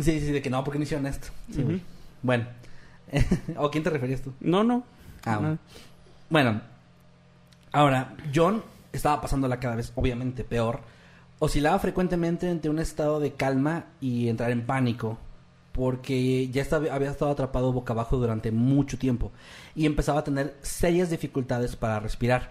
Sí, 0.00 0.20
sí, 0.20 0.32
de 0.32 0.42
que 0.42 0.50
no, 0.50 0.62
¿por 0.64 0.72
qué 0.72 0.78
no 0.78 0.84
hicieron 0.84 1.06
esto? 1.06 1.28
Sí. 1.52 1.62
Bueno. 2.22 2.46
¿O 3.56 3.70
quién 3.70 3.84
te 3.84 3.90
referías 3.90 4.20
tú? 4.22 4.32
No, 4.40 4.64
no. 4.64 4.84
Ah, 5.24 5.40
Ah. 5.42 5.56
Bueno. 6.30 6.60
Ahora, 7.72 8.14
John 8.34 8.62
estaba 8.96 9.20
pasándola 9.20 9.60
cada 9.60 9.76
vez, 9.76 9.92
obviamente, 9.94 10.44
peor. 10.44 10.80
Oscilaba 11.38 11.78
frecuentemente 11.78 12.50
entre 12.50 12.70
un 12.70 12.78
estado 12.78 13.20
de 13.20 13.34
calma 13.34 13.86
y 14.00 14.28
entrar 14.28 14.50
en 14.50 14.66
pánico. 14.66 15.18
Porque 15.72 16.48
ya 16.48 16.62
estaba, 16.62 16.92
había 16.94 17.10
estado 17.10 17.30
atrapado 17.30 17.72
boca 17.72 17.92
abajo 17.92 18.16
durante 18.16 18.50
mucho 18.50 18.98
tiempo. 18.98 19.32
Y 19.74 19.84
empezaba 19.86 20.20
a 20.20 20.24
tener 20.24 20.56
serias 20.62 21.10
dificultades 21.10 21.76
para 21.76 22.00
respirar. 22.00 22.50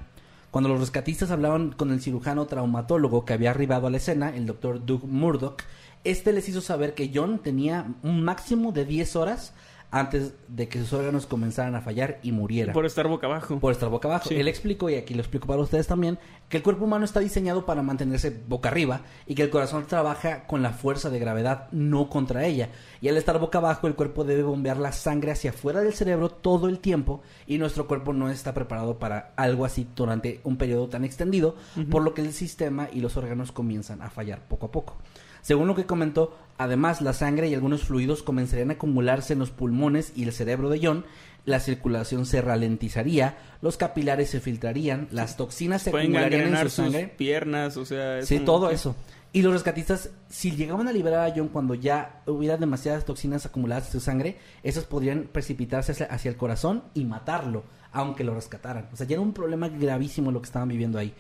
Cuando 0.52 0.70
los 0.70 0.80
rescatistas 0.80 1.32
hablaban 1.32 1.74
con 1.74 1.92
el 1.92 2.02
cirujano 2.02 2.46
traumatólogo 2.46 3.26
que 3.26 3.34
había 3.34 3.50
arribado 3.50 3.88
a 3.88 3.90
la 3.90 3.98
escena, 3.98 4.34
el 4.34 4.46
doctor 4.46 4.86
Doug 4.86 5.04
Murdoch, 5.06 5.62
este 6.06 6.32
les 6.32 6.48
hizo 6.48 6.62
saber 6.62 6.94
que 6.94 7.12
John 7.14 7.40
tenía 7.40 7.88
un 8.04 8.24
máximo 8.24 8.72
de 8.72 8.86
10 8.86 9.16
horas 9.16 9.54
antes 9.96 10.34
de 10.50 10.68
que 10.68 10.78
sus 10.80 10.92
órganos 10.92 11.26
comenzaran 11.26 11.74
a 11.74 11.80
fallar 11.80 12.20
y 12.22 12.34
muriera 12.34 12.74
Por 12.74 12.86
estar 12.86 13.08
boca 13.08 13.28
abajo. 13.28 13.62
por 13.62 13.72
estar 13.72 13.88
boca 13.88 14.10
abajo. 14.10 14.28
Sí. 14.28 14.36
Él 14.36 14.50
explicó, 14.50 14.90
y 14.90 14.96
aquí 14.96 15.14
lo 15.14 15.22
explico 15.22 15.48
para 15.48 15.62
ustedes 15.62 15.88
también, 15.88 16.20
que 16.50 16.58
el 16.58 16.64
cuerpo 16.64 16.84
humano 16.84 17.06
está 17.06 17.22
diseñado 17.22 17.66
para 17.66 17.82
mantenerse 17.82 18.30
boca 18.46 18.68
arriba 18.68 19.04
y 19.26 19.36
que 19.36 19.44
el 19.44 19.50
corazón 19.50 19.86
trabaja 19.88 20.48
con 20.48 20.62
la 20.62 20.72
fuerza 20.72 21.10
de 21.10 21.20
gravedad, 21.20 21.70
no 21.72 22.10
contra 22.10 22.46
ella. 22.46 22.72
Y 23.00 23.08
al 23.08 23.16
estar 23.16 23.40
boca 23.40 23.60
abajo, 23.60 23.88
el 23.88 23.96
cuerpo 23.96 24.26
debe 24.26 24.44
bombear 24.44 24.76
la 24.76 24.92
sangre 24.92 25.32
hacia 25.32 25.52
afuera 25.52 25.80
del 25.80 25.94
cerebro 25.94 26.28
todo 26.30 26.68
el 26.68 26.80
tiempo 26.80 27.22
y 27.48 27.58
nuestro 27.58 27.88
cuerpo 27.88 28.12
no 28.12 28.30
está 28.30 28.54
preparado 28.54 29.00
para 29.00 29.32
algo 29.38 29.64
así 29.64 29.88
durante 29.96 30.42
un 30.44 30.58
periodo 30.58 30.90
tan 30.90 31.06
extendido, 31.06 31.56
por 31.90 32.04
lo 32.04 32.14
que 32.14 32.22
el 32.22 32.34
sistema 32.34 32.90
y 32.92 33.00
los 33.00 33.16
órganos 33.16 33.54
comienzan 33.54 34.02
a 34.02 34.10
fallar 34.10 34.42
poco 34.50 34.66
a 34.66 34.72
poco. 34.74 34.98
Según 35.46 35.68
lo 35.68 35.76
que 35.76 35.86
comentó, 35.86 36.36
además 36.58 37.02
la 37.02 37.14
sangre 37.14 37.48
y 37.48 37.54
algunos 37.54 37.84
fluidos 37.84 38.24
comenzarían 38.24 38.72
a 38.72 38.74
acumularse 38.74 39.34
en 39.34 39.40
los 39.40 39.52
pulmones 39.52 40.12
y 40.16 40.24
el 40.24 40.32
cerebro 40.32 40.70
de 40.70 40.80
John, 40.82 41.06
la 41.46 41.60
circulación 41.60 42.26
se 42.26 42.42
ralentizaría, 42.42 43.38
los 43.62 43.78
capilares 43.78 44.32
se 44.32 44.40
filtrarían, 44.40 45.08
las 45.12 45.38
toxinas 45.38 45.84
se 45.84 45.92
Pueden 45.92 46.08
acumularían 46.08 46.48
en 46.48 46.58
su 46.58 46.64
sus 46.64 46.74
sangre. 46.74 47.14
piernas, 47.16 47.78
o 47.78 47.86
sea... 47.86 48.18
es 48.18 48.28
Sí, 48.28 48.40
todo 48.40 48.72
eso. 48.72 48.96
Y 49.34 49.44
los 49.44 49.54
rescatistas, 49.54 50.10
si 50.30 50.50
llegaban 50.50 50.88
a 50.88 50.92
liberar 50.92 51.30
a 51.30 51.34
John 51.36 51.50
cuando 51.50 51.76
ya 51.76 52.24
hubiera 52.26 52.58
demasiadas 52.58 53.06
toxinas 53.06 53.46
acumuladas 53.46 53.86
en 53.86 53.92
su 53.92 54.00
sangre, 54.00 54.38
esas 54.64 54.86
podrían 54.86 55.30
precipitarse 55.32 55.92
hacia, 55.92 56.08
hacia 56.08 56.32
el 56.32 56.38
corazón 56.38 56.86
y 56.96 57.06
matarlo, 57.06 57.66
aunque 57.92 58.24
lo 58.24 58.34
rescataran. 58.34 58.90
O 58.92 58.96
sea, 58.96 59.06
ya 59.06 59.14
era 59.14 59.22
un 59.22 59.32
problema 59.32 59.70
gravísimo 59.70 60.32
lo 60.32 60.42
que 60.42 60.48
estaban 60.48 60.70
viviendo 60.70 60.98
ahí. 60.98 61.14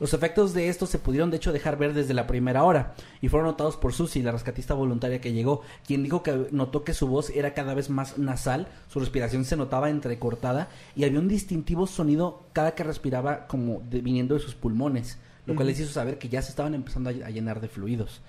Los 0.00 0.14
efectos 0.14 0.54
de 0.54 0.68
esto 0.68 0.86
se 0.86 0.98
pudieron 1.00 1.30
de 1.30 1.38
hecho 1.38 1.52
dejar 1.52 1.76
ver 1.76 1.92
desde 1.92 2.14
la 2.14 2.26
primera 2.28 2.62
hora 2.62 2.94
y 3.20 3.28
fueron 3.28 3.48
notados 3.48 3.76
por 3.76 3.92
Susie, 3.92 4.22
la 4.22 4.30
rescatista 4.32 4.74
voluntaria 4.74 5.20
que 5.20 5.32
llegó, 5.32 5.62
quien 5.86 6.04
dijo 6.04 6.22
que 6.22 6.46
notó 6.52 6.84
que 6.84 6.94
su 6.94 7.08
voz 7.08 7.30
era 7.30 7.52
cada 7.52 7.74
vez 7.74 7.90
más 7.90 8.16
nasal, 8.16 8.68
su 8.88 9.00
respiración 9.00 9.44
se 9.44 9.56
notaba 9.56 9.90
entrecortada 9.90 10.68
y 10.94 11.04
había 11.04 11.18
un 11.18 11.26
distintivo 11.28 11.86
sonido 11.88 12.44
cada 12.52 12.76
que 12.76 12.84
respiraba 12.84 13.46
como 13.48 13.82
de- 13.90 14.00
viniendo 14.00 14.34
de 14.34 14.40
sus 14.40 14.54
pulmones, 14.54 15.18
lo 15.46 15.54
cual 15.56 15.66
les 15.66 15.80
hizo 15.80 15.92
saber 15.92 16.18
que 16.18 16.28
ya 16.28 16.42
se 16.42 16.50
estaban 16.50 16.74
empezando 16.74 17.10
a, 17.10 17.12
a 17.26 17.30
llenar 17.30 17.60
de 17.60 17.68
fluidos. 17.68 18.20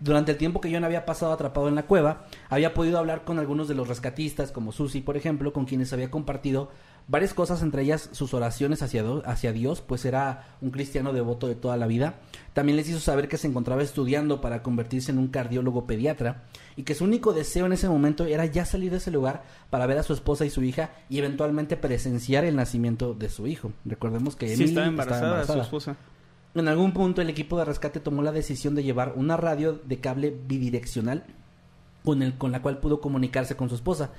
Durante 0.00 0.32
el 0.32 0.38
tiempo 0.38 0.60
que 0.60 0.72
John 0.72 0.82
había 0.82 1.06
pasado 1.06 1.32
atrapado 1.32 1.68
en 1.68 1.76
la 1.76 1.84
cueva, 1.84 2.24
había 2.48 2.74
podido 2.74 2.98
hablar 2.98 3.22
con 3.24 3.38
algunos 3.38 3.68
de 3.68 3.74
los 3.74 3.86
rescatistas, 3.86 4.50
como 4.50 4.72
Susie, 4.72 5.00
por 5.02 5.16
ejemplo, 5.16 5.52
con 5.52 5.64
quienes 5.64 5.92
había 5.92 6.10
compartido 6.10 6.70
varias 7.08 7.34
cosas, 7.34 7.62
entre 7.62 7.82
ellas 7.82 8.08
sus 8.12 8.34
oraciones 8.34 8.82
hacia, 8.82 9.52
Dios, 9.52 9.80
pues 9.80 10.04
era 10.04 10.56
un 10.60 10.70
cristiano 10.70 11.12
devoto 11.12 11.48
de 11.48 11.54
toda 11.54 11.76
la 11.76 11.86
vida. 11.86 12.14
También 12.52 12.76
les 12.76 12.88
hizo 12.88 13.00
saber 13.00 13.28
que 13.28 13.38
se 13.38 13.46
encontraba 13.48 13.82
estudiando 13.82 14.40
para 14.40 14.62
convertirse 14.62 15.10
en 15.12 15.18
un 15.18 15.28
cardiólogo 15.28 15.86
pediatra 15.86 16.44
y 16.76 16.82
que 16.84 16.94
su 16.94 17.04
único 17.04 17.32
deseo 17.32 17.66
en 17.66 17.72
ese 17.72 17.88
momento 17.88 18.24
era 18.24 18.46
ya 18.46 18.64
salir 18.64 18.90
de 18.90 18.98
ese 18.98 19.10
lugar 19.10 19.44
para 19.70 19.86
ver 19.86 19.98
a 19.98 20.02
su 20.02 20.12
esposa 20.12 20.44
y 20.44 20.50
su 20.50 20.62
hija 20.62 20.90
y 21.08 21.18
eventualmente 21.18 21.76
presenciar 21.76 22.44
el 22.44 22.56
nacimiento 22.56 23.14
de 23.14 23.28
su 23.28 23.46
hijo. 23.46 23.72
Recordemos 23.84 24.36
que 24.36 24.48
Sí, 24.48 24.54
Emily 24.54 24.68
estaba 24.68 24.86
embarazada, 24.86 25.44
su 25.46 25.60
esposa. 25.60 25.96
en 26.54 26.68
algún 26.68 26.92
punto 26.92 27.22
el 27.22 27.30
equipo 27.30 27.58
de 27.58 27.64
rescate 27.64 28.00
tomó 28.00 28.22
la 28.22 28.32
decisión 28.32 28.74
de 28.74 28.82
llevar 28.82 29.14
una 29.16 29.36
radio 29.36 29.80
de 29.84 30.00
cable 30.00 30.36
bidireccional 30.46 31.24
con, 32.04 32.22
el, 32.22 32.36
con 32.36 32.52
la 32.52 32.62
cual 32.62 32.78
pudo 32.78 33.00
comunicarse 33.00 33.56
con 33.56 33.68
su 33.68 33.76
esposa, 33.76 34.10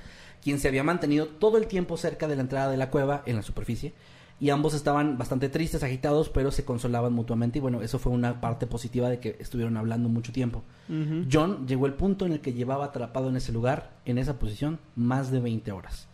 quien 0.44 0.60
se 0.60 0.68
había 0.68 0.84
mantenido 0.84 1.26
todo 1.26 1.56
el 1.58 1.66
tiempo 1.66 1.96
cerca 1.96 2.28
de 2.28 2.36
la 2.36 2.42
entrada 2.42 2.70
de 2.70 2.76
la 2.76 2.90
cueva 2.90 3.22
en 3.26 3.34
la 3.36 3.42
superficie. 3.42 3.92
Y 4.40 4.50
ambos 4.50 4.74
estaban 4.74 5.16
bastante 5.16 5.48
tristes, 5.48 5.82
agitados, 5.84 6.28
pero 6.28 6.50
se 6.50 6.64
consolaban 6.64 7.12
mutuamente. 7.12 7.58
Y 7.58 7.62
bueno, 7.62 7.82
eso 7.82 7.98
fue 7.98 8.12
una 8.12 8.40
parte 8.40 8.66
positiva 8.66 9.08
de 9.08 9.20
que 9.20 9.36
estuvieron 9.38 9.76
hablando 9.76 10.08
mucho 10.08 10.32
tiempo. 10.32 10.62
John 11.32 11.66
llegó 11.66 11.86
al 11.86 11.94
punto 11.94 12.26
en 12.26 12.32
el 12.32 12.40
que 12.40 12.52
llevaba 12.52 12.84
atrapado 12.86 13.28
en 13.28 13.36
ese 13.36 13.52
lugar, 13.52 13.92
en 14.04 14.18
esa 14.18 14.38
posición, 14.38 14.80
más 14.96 15.30
de 15.30 15.40
20 15.40 15.72
horas. 15.72 16.08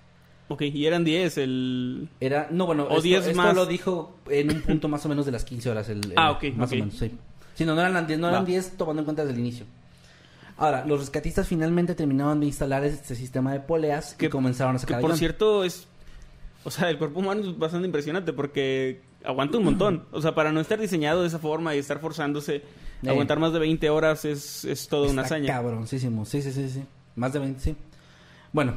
Ok, 0.48 0.62
y 0.62 0.84
eran 0.86 1.02
10 1.04 1.38
el... 1.38 2.08
Era, 2.20 2.48
no, 2.50 2.66
bueno, 2.66 2.84
O 2.84 2.90
esto, 2.90 3.02
10 3.02 3.26
esto 3.28 3.36
más. 3.36 3.54
lo 3.56 3.66
dijo 3.66 4.14
en 4.28 4.50
un 4.54 4.60
punto 4.62 4.88
más 4.88 5.04
o 5.06 5.08
menos 5.08 5.24
de 5.24 5.32
las 5.32 5.44
15 5.44 5.70
horas. 5.70 5.88
El, 5.88 5.98
el- 6.04 6.12
Ah, 6.16 6.32
ok, 6.32 6.44
Más 6.56 6.70
o 6.72 6.74
menos, 6.76 6.94
sí. 6.94 7.10
Sí, 7.54 7.64
no, 7.64 7.74
no 7.74 7.80
eran, 7.80 7.94
las 7.94 8.06
10, 8.06 8.18
no 8.20 8.28
eran 8.28 8.42
Va. 8.42 8.46
10 8.46 8.76
tomando 8.76 9.00
en 9.00 9.04
cuenta 9.04 9.22
desde 9.22 9.34
el 9.34 9.40
inicio. 9.40 9.64
Ahora, 10.60 10.84
los 10.84 11.00
rescatistas 11.00 11.48
finalmente 11.48 11.94
terminaron 11.94 12.38
de 12.38 12.46
instalar 12.46 12.84
este 12.84 13.14
sistema 13.16 13.52
de 13.52 13.60
poleas 13.60 14.12
que 14.14 14.26
Que- 14.26 14.30
comenzaron 14.30 14.76
a 14.76 14.78
Que 14.78 14.82
sacar 14.82 14.98
a 14.98 15.00
por 15.00 15.16
cierto 15.16 15.64
es... 15.64 15.88
O 16.64 16.70
sea, 16.70 16.90
el 16.90 16.98
cuerpo 16.98 17.20
humano 17.20 17.40
es 17.40 17.58
bastante 17.58 17.86
impresionante 17.86 18.32
porque 18.34 19.00
aguanta 19.24 19.56
un 19.56 19.64
montón. 19.64 20.04
O 20.12 20.20
sea, 20.20 20.34
para 20.34 20.52
no 20.52 20.60
estar 20.60 20.78
diseñado 20.78 21.22
de 21.22 21.28
esa 21.28 21.38
forma 21.38 21.74
y 21.74 21.78
estar 21.78 21.98
forzándose, 21.98 22.56
Eh. 23.02 23.08
aguantar 23.08 23.38
más 23.38 23.54
de 23.54 23.58
20 23.58 23.88
horas 23.88 24.26
es, 24.26 24.66
es 24.66 24.86
toda 24.86 25.10
una 25.10 25.22
hazaña. 25.22 25.46
cabroncísimo. 25.54 26.26
Sí, 26.26 26.42
sí, 26.42 26.52
sí, 26.52 26.68
sí. 26.68 26.84
Más 27.16 27.32
de 27.32 27.38
20, 27.38 27.60
sí. 27.60 27.76
Bueno, 28.52 28.74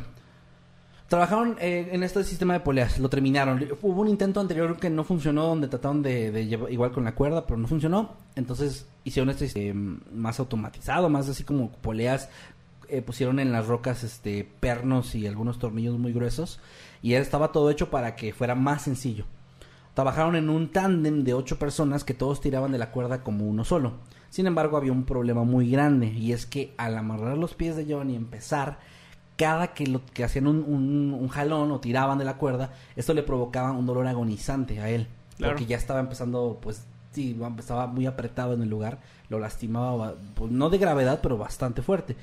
trabajaron 1.13 1.57
eh, 1.59 1.89
en 1.91 2.01
este 2.01 2.23
sistema 2.23 2.53
de 2.53 2.61
poleas, 2.61 2.97
lo 2.97 3.07
terminaron. 3.07 3.63
Hubo 3.83 4.01
un 4.01 4.07
intento 4.07 4.39
anterior 4.39 4.79
que 4.79 4.89
no 4.89 5.03
funcionó, 5.03 5.45
donde 5.45 5.67
trataron 5.67 6.01
de, 6.01 6.47
llevar 6.47 6.71
igual 6.71 6.91
con 6.91 7.03
la 7.03 7.13
cuerda, 7.13 7.45
pero 7.45 7.59
no 7.59 7.67
funcionó. 7.67 8.15
Entonces 8.35 8.87
hicieron 9.03 9.29
este 9.29 9.45
eh, 9.55 9.75
más 9.75 10.39
automatizado, 10.39 11.09
más 11.09 11.29
así 11.29 11.43
como 11.43 11.71
poleas. 11.71 12.29
eh, 12.89 13.03
pusieron 13.03 13.39
en 13.39 13.51
las 13.51 13.67
rocas 13.67 14.03
este 14.03 14.49
pernos 14.59 15.13
y 15.13 15.27
algunos 15.27 15.59
tornillos 15.59 15.99
muy 15.99 16.13
gruesos. 16.13 16.59
Y 17.03 17.13
estaba 17.13 17.51
todo 17.51 17.69
hecho 17.69 17.91
para 17.91 18.15
que 18.15 18.33
fuera 18.33 18.55
más 18.55 18.81
sencillo. 18.81 19.25
Trabajaron 19.93 20.35
en 20.35 20.49
un 20.49 20.71
tándem 20.71 21.23
de 21.23 21.35
ocho 21.35 21.59
personas 21.59 22.03
que 22.03 22.15
todos 22.15 22.41
tiraban 22.41 22.71
de 22.71 22.79
la 22.79 22.89
cuerda 22.89 23.21
como 23.21 23.47
uno 23.47 23.65
solo. 23.65 23.93
Sin 24.31 24.47
embargo, 24.47 24.77
había 24.77 24.91
un 24.91 25.03
problema 25.03 25.43
muy 25.43 25.69
grande 25.69 26.07
y 26.07 26.31
es 26.31 26.47
que 26.47 26.73
al 26.75 26.97
amarrar 26.97 27.37
los 27.37 27.53
pies 27.53 27.75
de 27.75 27.85
John 27.87 28.09
y 28.09 28.15
empezar, 28.15 28.79
cada 29.37 29.73
que, 29.73 29.87
lo, 29.87 30.05
que 30.13 30.23
hacían 30.23 30.47
un, 30.47 30.57
un- 30.63 31.17
un 31.19 31.27
jalón 31.27 31.71
o 31.71 31.79
tiraban 31.79 32.17
de 32.17 32.25
la 32.25 32.37
cuerda, 32.37 32.71
esto 32.95 33.13
le 33.13 33.23
provocaba 33.23 33.71
un 33.71 33.85
dolor 33.85 34.07
agonizante 34.07 34.79
a 34.79 34.89
él. 34.89 35.07
Claro. 35.37 35.53
Porque 35.53 35.65
ya 35.65 35.77
estaba 35.77 35.99
empezando, 35.99 36.59
pues, 36.61 36.85
sí, 37.11 37.37
estaba 37.57 37.87
muy 37.87 38.05
apretado 38.05 38.53
en 38.53 38.61
el 38.61 38.69
lugar, 38.69 38.99
lo 39.29 39.39
lastimaba, 39.39 39.95
ba- 39.95 40.15
pues, 40.35 40.51
no 40.51 40.69
de 40.69 40.77
gravedad, 40.77 41.19
pero 41.23 41.37
bastante 41.37 41.81
fuerte. 41.81 42.15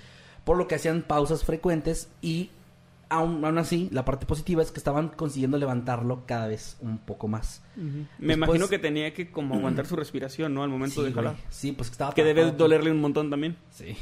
Por 0.44 0.56
lo 0.56 0.68
que 0.68 0.76
hacían 0.76 1.02
pausas 1.02 1.44
frecuentes 1.44 2.08
y 2.22 2.50
aún, 3.08 3.44
aún 3.44 3.58
así, 3.58 3.88
la 3.92 4.04
parte 4.04 4.24
positiva 4.24 4.62
es 4.62 4.70
que 4.70 4.78
estaban 4.78 5.08
consiguiendo 5.08 5.58
levantarlo 5.58 6.22
cada 6.26 6.46
vez 6.46 6.76
un 6.80 6.98
poco 6.98 7.26
más. 7.26 7.60
Me 7.76 7.84
Después- 8.18 8.36
imagino 8.36 8.68
que 8.68 8.78
tenía 8.78 9.12
que 9.12 9.30
como 9.32 9.56
aguantar 9.56 9.86
su 9.86 9.96
respiración, 9.96 10.54
¿no? 10.54 10.62
Al 10.62 10.70
momento 10.70 11.00
Sí, 11.02 11.08
de 11.08 11.12
jalar. 11.12 11.34
Sí, 11.50 11.72
pues 11.72 11.88
que 11.90 11.94
estaba 11.94 12.14
Que 12.14 12.22
debe 12.24 12.52
dolerle 12.52 12.92
un 12.92 13.00
montón 13.00 13.28
también. 13.28 13.56
Sí. 13.70 13.96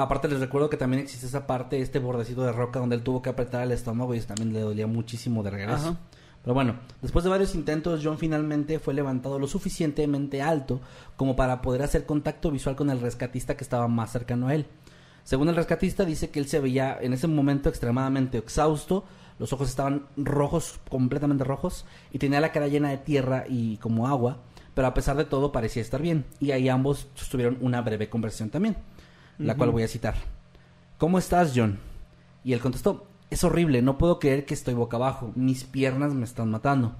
Aparte 0.00 0.28
les 0.28 0.38
recuerdo 0.38 0.70
que 0.70 0.76
también 0.76 1.02
existe 1.02 1.26
esa 1.26 1.48
parte, 1.48 1.80
este 1.80 1.98
bordecito 1.98 2.42
de 2.44 2.52
roca 2.52 2.78
donde 2.78 2.94
él 2.94 3.02
tuvo 3.02 3.20
que 3.20 3.30
apretar 3.30 3.64
el 3.64 3.72
estómago 3.72 4.14
y 4.14 4.18
eso 4.18 4.28
también 4.28 4.52
le 4.52 4.60
dolía 4.60 4.86
muchísimo 4.86 5.42
de 5.42 5.50
regreso. 5.50 5.88
Ajá. 5.88 5.98
Pero 6.42 6.54
bueno, 6.54 6.76
después 7.02 7.24
de 7.24 7.30
varios 7.30 7.56
intentos, 7.56 8.00
John 8.04 8.16
finalmente 8.16 8.78
fue 8.78 8.94
levantado 8.94 9.40
lo 9.40 9.48
suficientemente 9.48 10.40
alto 10.40 10.80
como 11.16 11.34
para 11.34 11.60
poder 11.60 11.82
hacer 11.82 12.06
contacto 12.06 12.52
visual 12.52 12.76
con 12.76 12.90
el 12.90 13.00
rescatista 13.00 13.56
que 13.56 13.64
estaba 13.64 13.88
más 13.88 14.12
cercano 14.12 14.46
a 14.46 14.54
él. 14.54 14.66
Según 15.24 15.48
el 15.48 15.56
rescatista, 15.56 16.04
dice 16.04 16.30
que 16.30 16.38
él 16.38 16.46
se 16.46 16.60
veía 16.60 16.96
en 17.00 17.12
ese 17.12 17.26
momento 17.26 17.68
extremadamente 17.68 18.38
exhausto, 18.38 19.04
los 19.40 19.52
ojos 19.52 19.68
estaban 19.68 20.06
rojos, 20.16 20.78
completamente 20.88 21.42
rojos, 21.42 21.84
y 22.12 22.18
tenía 22.18 22.40
la 22.40 22.52
cara 22.52 22.68
llena 22.68 22.90
de 22.90 22.98
tierra 22.98 23.46
y 23.48 23.78
como 23.78 24.06
agua, 24.06 24.38
pero 24.74 24.86
a 24.86 24.94
pesar 24.94 25.16
de 25.16 25.24
todo 25.24 25.50
parecía 25.50 25.82
estar 25.82 26.00
bien. 26.00 26.24
Y 26.38 26.52
ahí 26.52 26.68
ambos 26.68 27.08
tuvieron 27.30 27.58
una 27.60 27.82
breve 27.82 28.08
conversación 28.08 28.48
también, 28.48 28.76
la 29.38 29.54
cual 29.56 29.70
voy 29.70 29.82
a 29.82 29.88
citar. 29.88 30.14
¿Cómo 30.98 31.18
estás, 31.18 31.52
John? 31.54 31.78
Y 32.44 32.52
él 32.52 32.60
contestó, 32.60 33.06
es 33.30 33.44
horrible, 33.44 33.82
no 33.82 33.98
puedo 33.98 34.18
creer 34.18 34.44
que 34.46 34.54
estoy 34.54 34.74
boca 34.74 34.96
abajo, 34.96 35.32
mis 35.36 35.64
piernas 35.64 36.14
me 36.14 36.24
están 36.24 36.50
matando. 36.50 36.94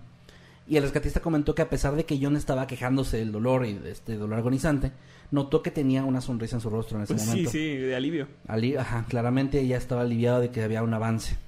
Y 0.66 0.76
el 0.76 0.82
rescatista 0.82 1.20
comentó 1.20 1.54
que 1.54 1.62
a 1.62 1.70
pesar 1.70 1.96
de 1.96 2.04
que 2.04 2.18
John 2.20 2.36
estaba 2.36 2.66
quejándose 2.66 3.16
del 3.16 3.32
dolor 3.32 3.64
y 3.64 3.72
de 3.72 3.90
este 3.90 4.16
dolor 4.18 4.38
agonizante, 4.38 4.92
notó 5.30 5.62
que 5.62 5.70
tenía 5.70 6.04
una 6.04 6.20
sonrisa 6.20 6.56
en 6.56 6.60
su 6.60 6.68
rostro 6.68 6.98
en 6.98 7.04
ese 7.04 7.14
Pues 7.14 7.22
sí, 7.22 7.28
momento. 7.30 7.50
sí, 7.50 7.76
de 7.76 7.96
alivio. 7.96 8.28
Ali- 8.46 8.76
ajá, 8.76 9.06
claramente 9.08 9.66
ya 9.66 9.78
estaba 9.78 10.02
aliviado 10.02 10.40
de 10.40 10.50
que 10.50 10.62
había 10.62 10.82
un 10.82 10.92
avance. 10.92 11.38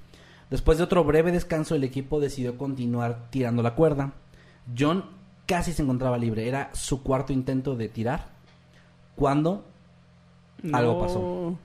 Después 0.49 0.79
de 0.79 0.83
otro 0.83 1.03
breve 1.03 1.31
descanso, 1.31 1.75
el 1.75 1.83
equipo 1.83 2.19
decidió 2.19 2.57
continuar 2.57 3.29
tirando 3.29 3.61
la 3.61 3.75
cuerda. 3.75 4.13
John 4.77 5.05
casi 5.45 5.71
se 5.71 5.83
encontraba 5.83 6.17
libre, 6.17 6.47
era 6.47 6.71
su 6.73 7.03
cuarto 7.03 7.31
intento 7.31 7.75
de 7.75 7.89
tirar. 7.89 8.29
Cuando 9.15 9.65
Algo 10.73 10.99
pasó. 10.99 11.57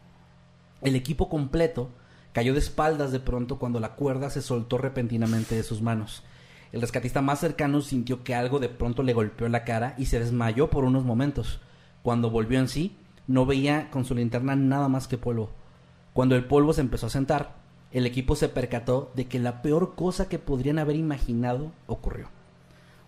el 0.83 0.97
equipo 0.97 1.29
completo 1.29 1.91
cayó 2.33 2.53
de 2.53 2.59
espaldas 2.59 3.13
de 3.13 3.21
pronto 3.21 3.59
cuando 3.59 3.81
la 3.81 3.95
cuerda 3.95 4.31
se 4.31 4.43
soltó 4.43 4.79
repentinamente 4.79 5.55
de 5.55 5.63
sus 5.63 5.83
manos. 5.83 6.23
El 6.73 6.81
rescatista 6.81 7.23
más 7.23 7.41
cercano 7.41 7.81
sintió 7.81 8.25
que 8.25 8.35
algo 8.35 8.59
de 8.59 8.69
pronto 8.69 9.03
le 9.03 9.15
golpeó 9.15 9.49
la 9.49 9.65
cara 9.65 9.95
y 9.97 10.07
se 10.07 10.19
desmayó 10.19 10.69
por 10.69 10.85
unos 10.85 11.05
momentos. 11.05 11.61
Cuando 12.03 12.31
volvió 12.31 12.59
en 12.59 12.69
sí, 12.69 12.97
no 13.27 13.47
veía 13.47 13.91
con 13.91 14.05
su 14.05 14.15
linterna 14.15 14.57
nada 14.57 14.89
más 14.89 15.09
que 15.09 15.19
polvo. 15.19 15.51
Cuando 16.13 16.37
el 16.37 16.45
polvo 16.45 16.73
se 16.73 16.81
empezó 16.81 17.07
a 17.07 17.11
sentar, 17.11 17.55
el 17.93 18.07
equipo 18.07 18.37
se 18.37 18.49
percató 18.49 19.11
de 19.15 19.27
que 19.27 19.39
la 19.39 19.63
peor 19.63 19.95
cosa 19.95 20.29
que 20.29 20.39
podrían 20.39 20.79
haber 20.79 20.97
imaginado 20.97 21.73
ocurrió. 21.87 22.29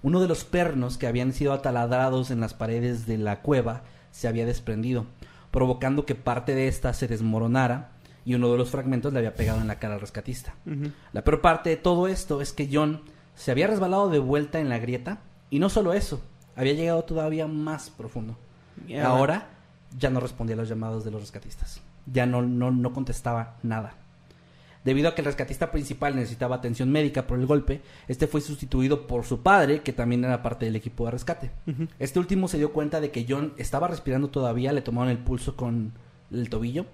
Uno 0.03 0.21
de 0.21 0.29
los 0.29 0.45
pernos 0.45 0.97
que 0.97 1.07
habían 1.07 1.33
sido 1.33 1.53
ataladrados 1.53 2.31
en 2.31 2.41
las 2.41 2.55
paredes 2.55 3.07
de 3.07 3.19
la 3.19 3.43
cueva 3.43 3.83
se 4.13 4.29
había 4.29 4.47
desprendido, 4.47 5.07
provocando 5.59 6.07
que 6.07 6.15
parte 6.15 6.55
de 6.55 6.69
ésta 6.69 6.93
se 6.93 7.09
desmoronara 7.09 7.91
y 8.25 8.35
uno 8.35 8.53
de 8.53 8.59
los 8.59 8.71
fragmentos 8.71 9.13
le 9.13 9.19
había 9.19 9.35
pegado 9.35 9.61
en 9.61 9.67
la 9.67 9.81
cara 9.81 9.95
al 9.95 10.01
rescatista. 10.01 10.55
La 11.13 11.25
peor 11.25 11.41
parte 11.41 11.69
de 11.69 11.77
todo 11.77 12.07
esto 12.07 12.41
es 12.41 12.53
que 12.53 12.69
John 12.73 13.03
se 13.35 13.51
había 13.51 13.67
resbalado 13.67 14.09
de 14.09 14.21
vuelta 14.21 14.61
en 14.61 14.69
la 14.69 14.79
grieta 14.79 15.19
y 15.51 15.59
no 15.59 15.69
solo 15.69 15.95
eso, 15.95 16.23
había 16.55 16.75
llegado 16.75 17.03
todavía 17.03 17.49
más 17.49 17.91
profundo. 17.91 18.39
Ahora 19.03 19.49
ya 19.99 20.11
no 20.11 20.21
respondía 20.21 20.55
a 20.55 20.59
los 20.59 20.69
llamados 20.69 21.05
de 21.05 21.11
los 21.11 21.23
rescatistas. 21.23 21.81
Ya 22.07 22.25
no, 22.25 22.43
no, 22.43 22.71
no 22.71 22.93
contestaba 22.93 23.57
nada. 23.65 23.95
Debido 24.89 25.11
a 25.11 25.15
que 25.15 25.21
el 25.21 25.27
rescatista 25.27 25.71
principal 25.71 26.17
necesitaba 26.17 26.57
atención 26.57 26.91
médica 26.91 27.27
por 27.27 27.39
el 27.39 27.45
golpe, 27.45 27.83
este 28.09 28.27
fue 28.27 28.41
sustituido 28.41 29.07
por 29.07 29.27
su 29.27 29.43
padre, 29.43 29.83
que 29.83 29.93
también 29.93 30.25
era 30.25 30.43
parte 30.43 30.65
del 30.65 30.77
equipo 30.77 31.05
de 31.05 31.11
rescate. 31.11 31.51
Este 31.99 32.19
último 32.19 32.49
se 32.49 32.57
dio 32.57 32.73
cuenta 32.73 32.99
de 32.99 33.11
que 33.11 33.27
John 33.29 33.53
estaba 33.59 33.89
respirando 33.89 34.29
todavía, 34.29 34.73
le 34.73 34.81
tomaron 34.81 35.11
el 35.11 35.19
pulso 35.19 35.57
con 35.57 35.93
el 36.33 36.49
tobillo, 36.49 36.87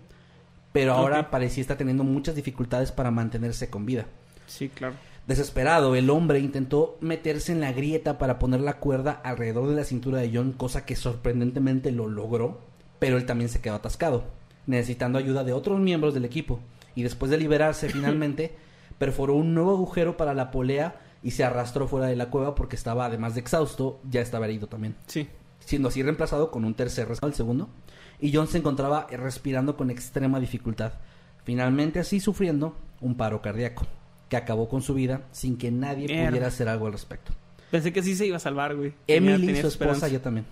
pero 0.72 0.92
ahora 0.94 1.30
parecía 1.30 1.60
estar 1.60 1.76
teniendo 1.76 2.02
muchas 2.02 2.34
dificultades 2.34 2.90
para 2.90 3.12
mantenerse 3.12 3.70
con 3.70 3.86
vida. 3.86 4.06
Sí, 4.48 4.70
claro. 4.70 4.96
Desesperado, 5.28 5.94
el 5.94 6.10
hombre 6.10 6.40
intentó 6.40 6.98
meterse 7.00 7.52
en 7.52 7.60
la 7.60 7.70
grieta 7.70 8.18
para 8.18 8.40
poner 8.40 8.58
la 8.58 8.78
cuerda 8.78 9.12
alrededor 9.22 9.68
de 9.68 9.76
la 9.76 9.84
cintura 9.84 10.18
de 10.18 10.32
John, 10.34 10.50
cosa 10.50 10.84
que 10.84 10.96
sorprendentemente 10.96 11.92
lo 11.92 12.08
logró, 12.08 12.58
pero 12.98 13.18
él 13.18 13.24
también 13.24 13.50
se 13.50 13.60
quedó 13.60 13.76
atascado, 13.76 14.24
necesitando 14.66 15.16
ayuda 15.16 15.44
de 15.44 15.52
otros 15.52 15.78
miembros 15.78 16.12
del 16.12 16.24
equipo. 16.24 16.58
Y 16.94 17.02
después 17.02 17.30
de 17.30 17.38
liberarse 17.38 17.88
finalmente, 17.88 18.54
perforó 18.98 19.34
un 19.34 19.54
nuevo 19.54 19.72
agujero 19.72 20.16
para 20.16 20.34
la 20.34 20.50
polea 20.50 21.00
y 21.22 21.32
se 21.32 21.42
arrastró 21.44 21.88
fuera 21.88 22.06
de 22.06 22.16
la 22.16 22.30
cueva 22.30 22.54
porque 22.54 22.76
estaba, 22.76 23.06
además 23.06 23.34
de 23.34 23.40
exhausto, 23.40 24.00
ya 24.08 24.20
estaba 24.20 24.44
herido 24.46 24.66
también 24.66 24.94
Sí. 25.06 25.28
siendo 25.60 25.88
así 25.88 26.02
reemplazado 26.02 26.50
con 26.50 26.64
un 26.64 26.74
tercer 26.74 27.08
rescate, 27.08 27.28
el 27.32 27.34
segundo, 27.34 27.68
y 28.20 28.32
John 28.32 28.46
se 28.46 28.58
encontraba 28.58 29.06
respirando 29.10 29.76
con 29.76 29.90
extrema 29.90 30.38
dificultad, 30.38 30.92
finalmente 31.44 31.98
así 31.98 32.20
sufriendo 32.20 32.76
un 33.00 33.16
paro 33.16 33.40
cardíaco, 33.42 33.86
que 34.28 34.36
acabó 34.36 34.68
con 34.68 34.82
su 34.82 34.94
vida 34.94 35.22
sin 35.32 35.56
que 35.56 35.70
nadie 35.70 36.06
Mierda. 36.06 36.28
pudiera 36.28 36.46
hacer 36.48 36.68
algo 36.68 36.86
al 36.86 36.92
respecto. 36.92 37.32
Pensé 37.70 37.92
que 37.92 38.02
sí 38.02 38.14
se 38.14 38.26
iba 38.26 38.36
a 38.36 38.40
salvar, 38.40 38.76
güey. 38.76 38.92
Tenía- 39.06 39.34
Emily, 39.34 39.46
tenía 39.46 39.62
su 39.62 39.68
esposa, 39.68 39.84
esperanza. 39.92 40.08
yo 40.08 40.20
también. 40.20 40.46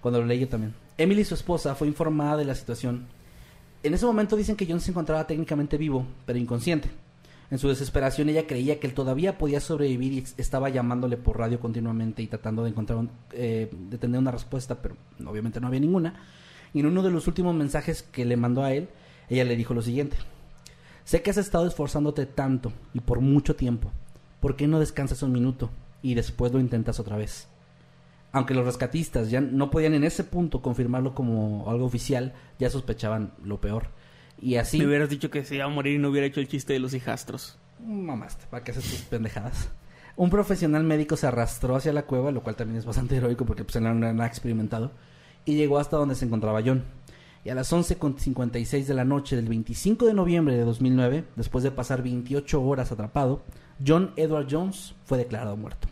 Cuando 0.00 0.20
lo 0.20 0.26
leí 0.26 0.38
yo 0.40 0.48
también. 0.48 0.74
Emily, 0.98 1.24
su 1.24 1.34
esposa, 1.34 1.74
fue 1.74 1.88
informada 1.88 2.36
de 2.36 2.44
la 2.44 2.54
situación. 2.54 3.06
En 3.82 3.94
ese 3.94 4.04
momento 4.06 4.36
dicen 4.36 4.56
que 4.56 4.66
John 4.66 4.80
se 4.80 4.90
encontraba 4.90 5.26
técnicamente 5.26 5.78
vivo, 5.78 6.06
pero 6.26 6.38
inconsciente. 6.38 6.90
En 7.50 7.58
su 7.58 7.68
desesperación 7.68 8.28
ella 8.28 8.46
creía 8.46 8.78
que 8.78 8.86
él 8.86 8.94
todavía 8.94 9.38
podía 9.38 9.60
sobrevivir 9.60 10.12
y 10.12 10.24
estaba 10.36 10.68
llamándole 10.68 11.16
por 11.16 11.38
radio 11.38 11.58
continuamente 11.58 12.22
y 12.22 12.26
tratando 12.28 12.62
de 12.62 12.70
encontrar 12.70 12.98
un- 12.98 13.10
eh, 13.32 13.70
de 13.72 13.98
tener 13.98 14.20
una 14.20 14.30
respuesta, 14.30 14.80
pero 14.80 14.96
obviamente 15.26 15.60
no 15.60 15.66
había 15.66 15.80
ninguna. 15.80 16.14
Y 16.72 16.80
en 16.80 16.86
uno 16.86 17.02
de 17.02 17.10
los 17.10 17.26
últimos 17.26 17.54
mensajes 17.54 18.02
que 18.02 18.24
le 18.24 18.36
mandó 18.36 18.62
a 18.62 18.72
él, 18.72 18.88
ella 19.28 19.44
le 19.44 19.56
dijo 19.56 19.74
lo 19.74 19.82
siguiente. 19.82 20.16
Sé 21.04 21.22
que 21.22 21.30
has 21.30 21.38
estado 21.38 21.66
esforzándote 21.66 22.26
tanto 22.26 22.72
y 22.94 23.00
por 23.00 23.20
mucho 23.20 23.56
tiempo. 23.56 23.90
¿Por 24.38 24.54
qué 24.54 24.68
no 24.68 24.78
descansas 24.78 25.22
un 25.24 25.32
minuto 25.32 25.70
y 26.02 26.14
después 26.14 26.52
lo 26.52 26.60
intentas 26.60 27.00
otra 27.00 27.16
vez? 27.16 27.48
Aunque 28.32 28.54
los 28.54 28.64
rescatistas 28.64 29.30
ya 29.30 29.40
no 29.40 29.70
podían 29.70 29.94
en 29.94 30.04
ese 30.04 30.22
punto 30.24 30.62
confirmarlo 30.62 31.14
como 31.14 31.68
algo 31.68 31.84
oficial, 31.84 32.32
ya 32.58 32.70
sospechaban 32.70 33.32
lo 33.42 33.60
peor. 33.60 33.88
Y 34.40 34.56
así... 34.56 34.78
Me 34.78 34.86
hubieras 34.86 35.10
dicho 35.10 35.30
que 35.30 35.44
se 35.44 35.56
iba 35.56 35.64
a 35.64 35.68
morir 35.68 35.96
y 35.96 35.98
no 35.98 36.08
hubiera 36.08 36.26
hecho 36.26 36.40
el 36.40 36.48
chiste 36.48 36.72
de 36.72 36.78
los 36.78 36.94
hijastros. 36.94 37.58
Mamaste, 37.84 38.46
¿para 38.48 38.62
qué 38.62 38.70
haces 38.70 38.84
tus 38.84 39.00
pendejadas? 39.02 39.70
Un 40.16 40.30
profesional 40.30 40.84
médico 40.84 41.16
se 41.16 41.26
arrastró 41.26 41.76
hacia 41.76 41.92
la 41.92 42.02
cueva, 42.02 42.30
lo 42.30 42.42
cual 42.42 42.56
también 42.56 42.78
es 42.78 42.84
bastante 42.84 43.16
heroico 43.16 43.46
porque 43.46 43.64
pues, 43.64 43.76
él 43.76 43.84
no 43.84 43.90
era 43.90 44.12
nada 44.12 44.26
experimentado, 44.26 44.92
y 45.44 45.56
llegó 45.56 45.78
hasta 45.78 45.96
donde 45.96 46.14
se 46.14 46.24
encontraba 46.24 46.62
John. 46.64 46.84
Y 47.44 47.48
a 47.48 47.54
las 47.54 47.72
11.56 47.72 48.84
de 48.84 48.94
la 48.94 49.04
noche 49.04 49.34
del 49.34 49.48
25 49.48 50.04
de 50.04 50.14
noviembre 50.14 50.56
de 50.56 50.64
2009, 50.64 51.24
después 51.36 51.64
de 51.64 51.70
pasar 51.70 52.02
28 52.02 52.62
horas 52.62 52.92
atrapado, 52.92 53.42
John 53.84 54.12
Edward 54.16 54.46
Jones 54.50 54.94
fue 55.06 55.16
declarado 55.16 55.56
muerto. 55.56 55.88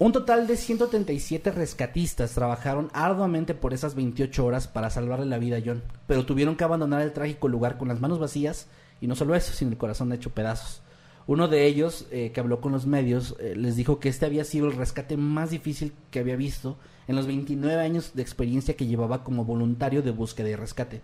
Un 0.00 0.10
total 0.10 0.48
de 0.48 0.56
137 0.56 1.52
rescatistas 1.52 2.32
trabajaron 2.32 2.90
arduamente 2.94 3.54
por 3.54 3.72
esas 3.72 3.94
28 3.94 4.44
horas 4.44 4.66
para 4.66 4.90
salvarle 4.90 5.26
la 5.26 5.38
vida 5.38 5.58
a 5.58 5.62
John, 5.64 5.84
pero 6.08 6.26
tuvieron 6.26 6.56
que 6.56 6.64
abandonar 6.64 7.00
el 7.00 7.12
trágico 7.12 7.46
lugar 7.46 7.78
con 7.78 7.86
las 7.86 8.00
manos 8.00 8.18
vacías 8.18 8.66
y 9.00 9.06
no 9.06 9.14
solo 9.14 9.36
eso, 9.36 9.52
sino 9.52 9.70
el 9.70 9.78
corazón 9.78 10.12
hecho 10.12 10.30
pedazos. 10.30 10.82
Uno 11.28 11.46
de 11.46 11.66
ellos, 11.66 12.08
eh, 12.10 12.32
que 12.32 12.40
habló 12.40 12.60
con 12.60 12.72
los 12.72 12.86
medios, 12.86 13.36
eh, 13.38 13.54
les 13.56 13.76
dijo 13.76 14.00
que 14.00 14.08
este 14.08 14.26
había 14.26 14.42
sido 14.42 14.66
el 14.66 14.76
rescate 14.76 15.16
más 15.16 15.50
difícil 15.50 15.92
que 16.10 16.18
había 16.18 16.34
visto 16.34 16.76
en 17.06 17.14
los 17.14 17.28
29 17.28 17.80
años 17.80 18.14
de 18.14 18.22
experiencia 18.22 18.74
que 18.74 18.86
llevaba 18.86 19.22
como 19.22 19.44
voluntario 19.44 20.02
de 20.02 20.10
búsqueda 20.10 20.48
y 20.48 20.56
rescate. 20.56 21.02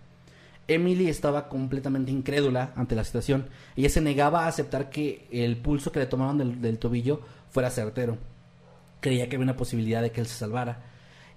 Emily 0.67 1.07
estaba 1.07 1.47
completamente 1.47 2.11
incrédula 2.11 2.73
ante 2.75 2.95
la 2.95 3.05
situación. 3.05 3.47
Ella 3.77 3.89
se 3.89 4.01
negaba 4.01 4.43
a 4.43 4.47
aceptar 4.49 4.89
que 4.89 5.27
el 5.31 5.55
pulso 5.55 5.93
que 5.93 5.99
le 5.99 6.07
tomaron 6.07 6.37
del, 6.37 6.61
del 6.61 6.77
tobillo 6.77 7.21
fuera 7.49 7.71
certero. 7.71 8.17
Creía 9.01 9.27
que 9.27 9.35
había 9.35 9.43
una 9.43 9.57
posibilidad 9.57 10.01
de 10.01 10.11
que 10.11 10.21
él 10.21 10.27
se 10.27 10.35
salvara. 10.35 10.85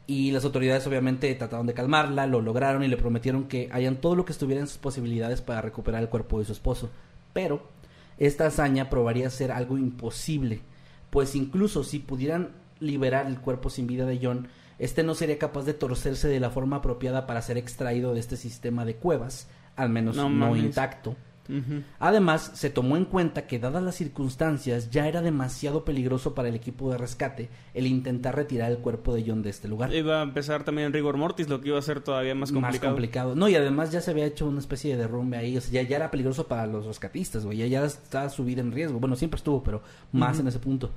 Y 0.07 0.31
las 0.31 0.45
autoridades 0.45 0.87
obviamente 0.87 1.35
trataron 1.35 1.67
de 1.67 1.75
calmarla, 1.75 2.27
lo 2.27 2.41
lograron 2.41 2.85
y 2.85 2.89
le 2.89 2.97
prometieron 2.97 3.45
que 3.45 3.69
harían 3.73 3.97
todo 3.97 4.15
lo 4.15 4.25
que 4.25 4.33
estuviera 4.33 4.61
en 4.61 4.69
sus 4.69 4.79
posibilidades 4.79 5.41
para 5.41 5.63
recuperar 5.63 6.03
el 6.03 6.09
cuerpo 6.09 6.39
de 6.39 6.45
su 6.45 6.53
esposo. 6.53 6.91
Pero 7.33 7.67
esta 8.19 8.47
hazaña 8.47 8.91
probaría 8.91 9.29
ser 9.31 9.51
algo 9.51 9.79
imposible, 9.79 10.61
pues 11.11 11.35
incluso 11.35 11.83
si 11.83 11.99
pudieran 11.99 12.51
liberar 12.81 13.27
el 13.27 13.41
cuerpo 13.41 13.71
sin 13.71 13.87
vida 13.87 14.05
de 14.07 14.21
John, 14.23 14.49
este 14.79 15.03
no 15.03 15.15
sería 15.15 15.39
capaz 15.39 15.65
de 15.65 15.75
torcerse 15.75 16.29
de 16.29 16.41
la 16.41 16.51
forma 16.51 16.77
apropiada 16.77 17.27
para 17.27 17.43
ser 17.43 17.57
extraído 17.57 18.13
de 18.13 18.21
este 18.21 18.37
sistema 18.37 18.85
de 18.85 18.97
cuevas 18.97 19.49
al 19.77 19.91
menos 19.91 20.17
No 20.17 20.25
no, 20.25 20.31
mames. 20.31 20.77
Además, 21.99 22.53
se 22.55 22.71
tomó 22.71 22.97
en 22.97 23.05
cuenta 23.05 23.47
que 23.47 23.59
dadas 23.59 23.83
las 23.83 23.95
circunstancias 23.97 24.91
ya 24.91 25.09
era 25.09 25.21
demasiado 25.21 25.85
peligroso 25.85 26.35
para 26.35 26.49
el 26.49 26.55
equipo 26.55 26.91
de 26.91 26.99
rescate 26.99 27.51
el 27.75 27.87
intentar 27.87 28.35
retirar 28.35 28.71
el 28.71 28.79
cuerpo 28.79 29.15
de 29.15 29.25
John 29.27 29.43
de 29.43 29.51
este 29.51 29.69
lugar. 29.69 29.93
Iba 29.93 30.21
a 30.21 30.23
empezar 30.23 30.65
también 30.65 30.93
rigor 30.93 31.17
mortis, 31.17 31.49
lo 31.49 31.61
que 31.61 31.69
iba 31.69 31.79
a 31.79 31.83
ser 31.83 32.01
todavía 32.01 32.35
más 32.35 32.53
complicado. 32.53 33.35
No, 33.35 33.49
y 33.49 33.57
además 33.57 33.93
ya 33.93 34.01
se 34.01 34.11
había 34.11 34.27
hecho 34.27 34.47
una 34.47 34.61
especie 34.61 34.93
de 34.93 35.03
derrumbe 35.03 35.37
ahí. 35.37 35.57
O 35.57 35.61
sea, 35.61 35.83
ya, 35.83 35.89
ya 35.89 35.97
era 35.97 36.11
peligroso 36.11 36.49
para 36.49 36.67
los 36.67 36.87
rescatistas, 36.87 37.45
güey. 37.45 37.59
Ya, 37.59 37.67
ya 37.67 37.85
estaba 37.85 38.29
su 38.31 38.45
vida 38.45 38.61
en 38.63 38.73
riesgo. 38.73 38.99
Bueno, 38.99 39.17
siempre 39.17 39.39
estuvo, 39.39 39.63
pero 39.63 39.83
más 40.13 40.39
en 40.41 40.49
ese 40.49 40.59
punto. 40.59 40.91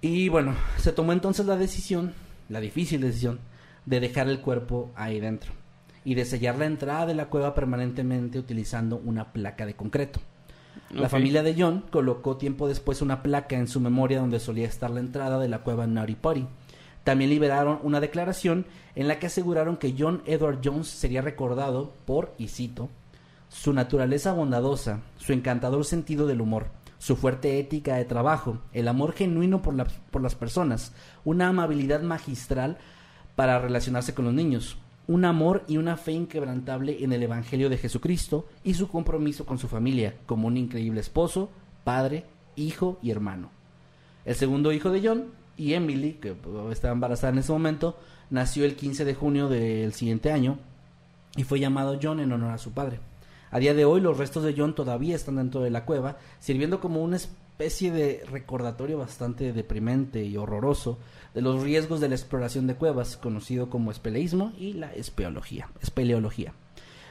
Y 0.00 0.28
bueno, 0.28 0.54
se 0.76 0.92
tomó 0.92 1.12
entonces 1.12 1.46
la 1.46 1.56
decisión, 1.56 2.12
la 2.48 2.60
difícil 2.60 3.00
decisión, 3.00 3.40
de 3.86 4.00
dejar 4.00 4.28
el 4.28 4.40
cuerpo 4.40 4.92
ahí 4.94 5.18
dentro. 5.18 5.50
Y 6.04 6.14
de 6.14 6.24
sellar 6.24 6.58
la 6.58 6.66
entrada 6.66 7.06
de 7.06 7.14
la 7.14 7.26
cueva 7.26 7.54
permanentemente 7.54 8.38
utilizando 8.38 8.96
una 9.04 9.32
placa 9.32 9.64
de 9.66 9.74
concreto. 9.74 10.20
La 10.90 11.08
familia 11.08 11.42
de 11.42 11.54
John 11.58 11.84
colocó 11.90 12.36
tiempo 12.36 12.68
después 12.68 13.00
una 13.00 13.22
placa 13.22 13.56
en 13.56 13.68
su 13.68 13.80
memoria 13.80 14.20
donde 14.20 14.38
solía 14.40 14.66
estar 14.66 14.90
la 14.90 15.00
entrada 15.00 15.38
de 15.38 15.48
la 15.48 15.60
cueva 15.60 15.86
Naughty 15.86 16.14
Potty. 16.14 16.46
También 17.04 17.30
liberaron 17.30 17.78
una 17.82 18.00
declaración 18.00 18.66
en 18.94 19.08
la 19.08 19.18
que 19.18 19.26
aseguraron 19.26 19.76
que 19.76 19.94
John 19.98 20.22
Edward 20.26 20.60
Jones 20.64 20.88
sería 20.88 21.22
recordado 21.22 21.92
por, 22.06 22.34
y 22.38 22.48
cito, 22.48 22.88
su 23.48 23.72
naturaleza 23.72 24.32
bondadosa, 24.32 25.00
su 25.18 25.32
encantador 25.32 25.84
sentido 25.84 26.26
del 26.26 26.40
humor, 26.40 26.66
su 26.98 27.16
fuerte 27.16 27.58
ética 27.58 27.96
de 27.96 28.04
trabajo, 28.04 28.58
el 28.72 28.88
amor 28.88 29.12
genuino 29.12 29.62
por, 29.62 29.74
la- 29.74 29.86
por 30.10 30.22
las 30.22 30.34
personas, 30.34 30.92
una 31.24 31.48
amabilidad 31.48 32.02
magistral 32.02 32.78
para 33.36 33.58
relacionarse 33.58 34.14
con 34.14 34.24
los 34.24 34.34
niños, 34.34 34.78
un 35.06 35.24
amor 35.24 35.64
y 35.68 35.76
una 35.76 35.96
fe 35.96 36.12
inquebrantable 36.12 37.04
en 37.04 37.12
el 37.12 37.22
Evangelio 37.22 37.68
de 37.68 37.76
Jesucristo 37.76 38.46
y 38.62 38.74
su 38.74 38.88
compromiso 38.88 39.44
con 39.44 39.58
su 39.58 39.68
familia 39.68 40.14
como 40.26 40.48
un 40.48 40.56
increíble 40.56 41.00
esposo, 41.00 41.50
padre, 41.84 42.24
hijo 42.56 42.98
y 43.02 43.10
hermano. 43.10 43.50
El 44.24 44.34
segundo 44.34 44.72
hijo 44.72 44.90
de 44.90 45.06
John 45.06 45.24
y 45.56 45.74
Emily, 45.74 46.14
que 46.14 46.32
pues, 46.32 46.72
estaba 46.72 46.94
embarazada 46.94 47.32
en 47.32 47.38
ese 47.38 47.52
momento, 47.52 47.98
nació 48.30 48.64
el 48.64 48.76
15 48.76 49.04
de 49.04 49.14
junio 49.14 49.48
del 49.48 49.92
siguiente 49.92 50.32
año 50.32 50.58
y 51.36 51.44
fue 51.44 51.60
llamado 51.60 51.98
John 52.02 52.20
en 52.20 52.32
honor 52.32 52.52
a 52.52 52.58
su 52.58 52.72
padre. 52.72 53.00
A 53.50 53.58
día 53.58 53.74
de 53.74 53.84
hoy 53.84 54.00
los 54.00 54.18
restos 54.18 54.42
de 54.42 54.54
John 54.56 54.74
todavía 54.74 55.14
están 55.14 55.36
dentro 55.36 55.60
de 55.60 55.70
la 55.70 55.84
cueva, 55.84 56.16
sirviendo 56.40 56.80
como 56.80 57.02
una 57.02 57.18
especie 57.54 57.92
de 57.92 58.24
recordatorio 58.28 58.98
bastante 58.98 59.52
deprimente 59.52 60.24
y 60.24 60.36
horroroso 60.36 60.98
de 61.34 61.40
los 61.40 61.62
riesgos 61.62 62.00
de 62.00 62.08
la 62.08 62.16
exploración 62.16 62.66
de 62.66 62.74
cuevas, 62.74 63.16
conocido 63.16 63.70
como 63.70 63.92
espeleísmo 63.92 64.52
y 64.58 64.72
la 64.72 64.92
espeología, 64.92 65.68
espeleología. 65.80 66.52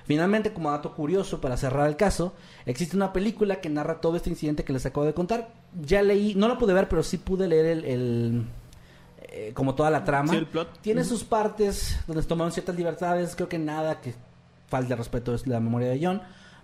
Finalmente, 0.03 0.51
como 0.51 0.69
dato 0.71 0.93
curioso 0.95 1.39
para 1.39 1.55
cerrar 1.55 1.87
el 1.87 1.95
caso, 1.95 2.33
existe 2.65 2.97
una 2.97 3.13
película 3.13 3.61
que 3.61 3.69
narra 3.69 4.01
todo 4.01 4.17
este 4.17 4.29
incidente 4.29 4.65
que 4.65 4.73
les 4.73 4.85
acabo 4.85 5.05
de 5.05 5.13
contar. 5.13 5.53
Ya 5.81 6.01
leí, 6.01 6.35
no 6.35 6.49
la 6.49 6.57
pude 6.57 6.73
ver, 6.73 6.89
pero 6.89 7.03
sí 7.03 7.17
pude 7.17 7.47
leer 7.47 7.65
el, 7.65 7.85
el, 7.85 8.45
eh, 9.21 9.51
como 9.53 9.75
toda 9.75 9.89
la 9.89 10.03
trama. 10.03 10.33
Sí, 10.33 10.39
el 10.39 10.47
plot. 10.47 10.81
Tiene 10.81 11.05
sus 11.05 11.23
partes 11.23 12.01
donde 12.05 12.21
se 12.21 12.27
tomaron 12.27 12.51
ciertas 12.51 12.75
libertades, 12.75 13.33
creo 13.35 13.47
que 13.47 13.59
nada 13.59 14.01
que 14.01 14.13
falte 14.67 14.89
de 14.89 14.95
respeto 14.97 15.33
es 15.33 15.47
la 15.47 15.61
memoria 15.61 15.87
de 15.87 16.05
John, 16.05 16.21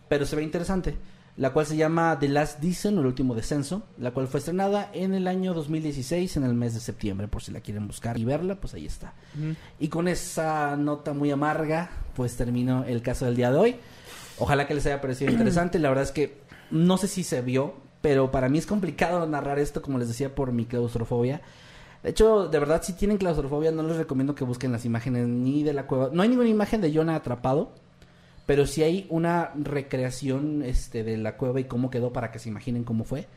pero 0.09 0.25
se 0.25 0.35
ve 0.35 0.43
interesante. 0.43 0.97
La 1.39 1.53
cual 1.53 1.65
se 1.65 1.77
llama 1.77 2.17
The 2.19 2.27
Last 2.27 2.59
Descent 2.59 2.97
o 2.97 2.99
el 2.99 3.05
último 3.05 3.33
descenso, 3.33 3.83
la 3.97 4.11
cual 4.11 4.27
fue 4.27 4.39
estrenada 4.39 4.89
en 4.93 5.13
el 5.13 5.25
año 5.25 5.53
2016, 5.53 6.35
en 6.35 6.43
el 6.43 6.53
mes 6.53 6.73
de 6.73 6.81
septiembre, 6.81 7.29
por 7.29 7.41
si 7.41 7.53
la 7.53 7.61
quieren 7.61 7.87
buscar 7.87 8.17
y 8.17 8.25
verla, 8.25 8.55
pues 8.55 8.73
ahí 8.73 8.85
está. 8.85 9.13
Y 9.79 9.87
con 9.87 10.09
esa 10.09 10.75
nota 10.75 11.13
muy 11.13 11.31
amarga, 11.31 11.91
pues 12.13 12.35
termino 12.35 12.83
el 12.83 13.01
caso 13.01 13.23
del 13.23 13.37
día 13.37 13.51
de 13.51 13.57
hoy. 13.57 13.75
Ojalá 14.37 14.67
que 14.67 14.73
les 14.73 14.85
haya 14.85 14.99
parecido 14.99 15.31
interesante. 15.31 15.79
La 15.79 15.87
verdad 15.87 16.03
es 16.03 16.11
que 16.11 16.41
no 16.71 16.97
sé 16.97 17.07
si 17.07 17.23
se 17.23 17.41
vio, 17.41 17.75
pero 18.01 18.31
para 18.31 18.49
mí 18.49 18.57
es 18.57 18.65
complicado 18.65 19.25
narrar 19.25 19.59
esto, 19.59 19.81
como 19.81 19.97
les 19.97 20.09
decía, 20.09 20.35
por 20.35 20.51
mi 20.51 20.65
claustrofobia. 20.65 21.39
De 22.03 22.09
hecho, 22.09 22.49
de 22.49 22.59
verdad, 22.59 22.81
si 22.83 22.91
tienen 22.91 23.17
claustrofobia, 23.17 23.71
no 23.71 23.83
les 23.83 23.95
recomiendo 23.95 24.35
que 24.35 24.43
busquen 24.43 24.73
las 24.73 24.83
imágenes 24.83 25.25
ni 25.25 25.63
de 25.63 25.71
la 25.71 25.87
cueva. 25.87 26.09
No 26.11 26.21
hay 26.21 26.27
ninguna 26.27 26.49
imagen 26.49 26.81
de 26.81 26.93
Jonah 26.93 27.15
atrapado, 27.15 27.71
pero 28.49 28.65
sí 28.65 28.81
hay 28.81 29.05
una 29.11 29.51
recreación 29.53 30.63
este, 30.63 31.03
de 31.03 31.17
la 31.17 31.37
cueva 31.37 31.59
y 31.59 31.65
cómo 31.65 31.91
quedó 31.91 32.11
para 32.11 32.31
que 32.31 32.39
se 32.39 32.49
imaginen 32.49 32.83
cómo 32.83 33.03
fue. 33.03 33.27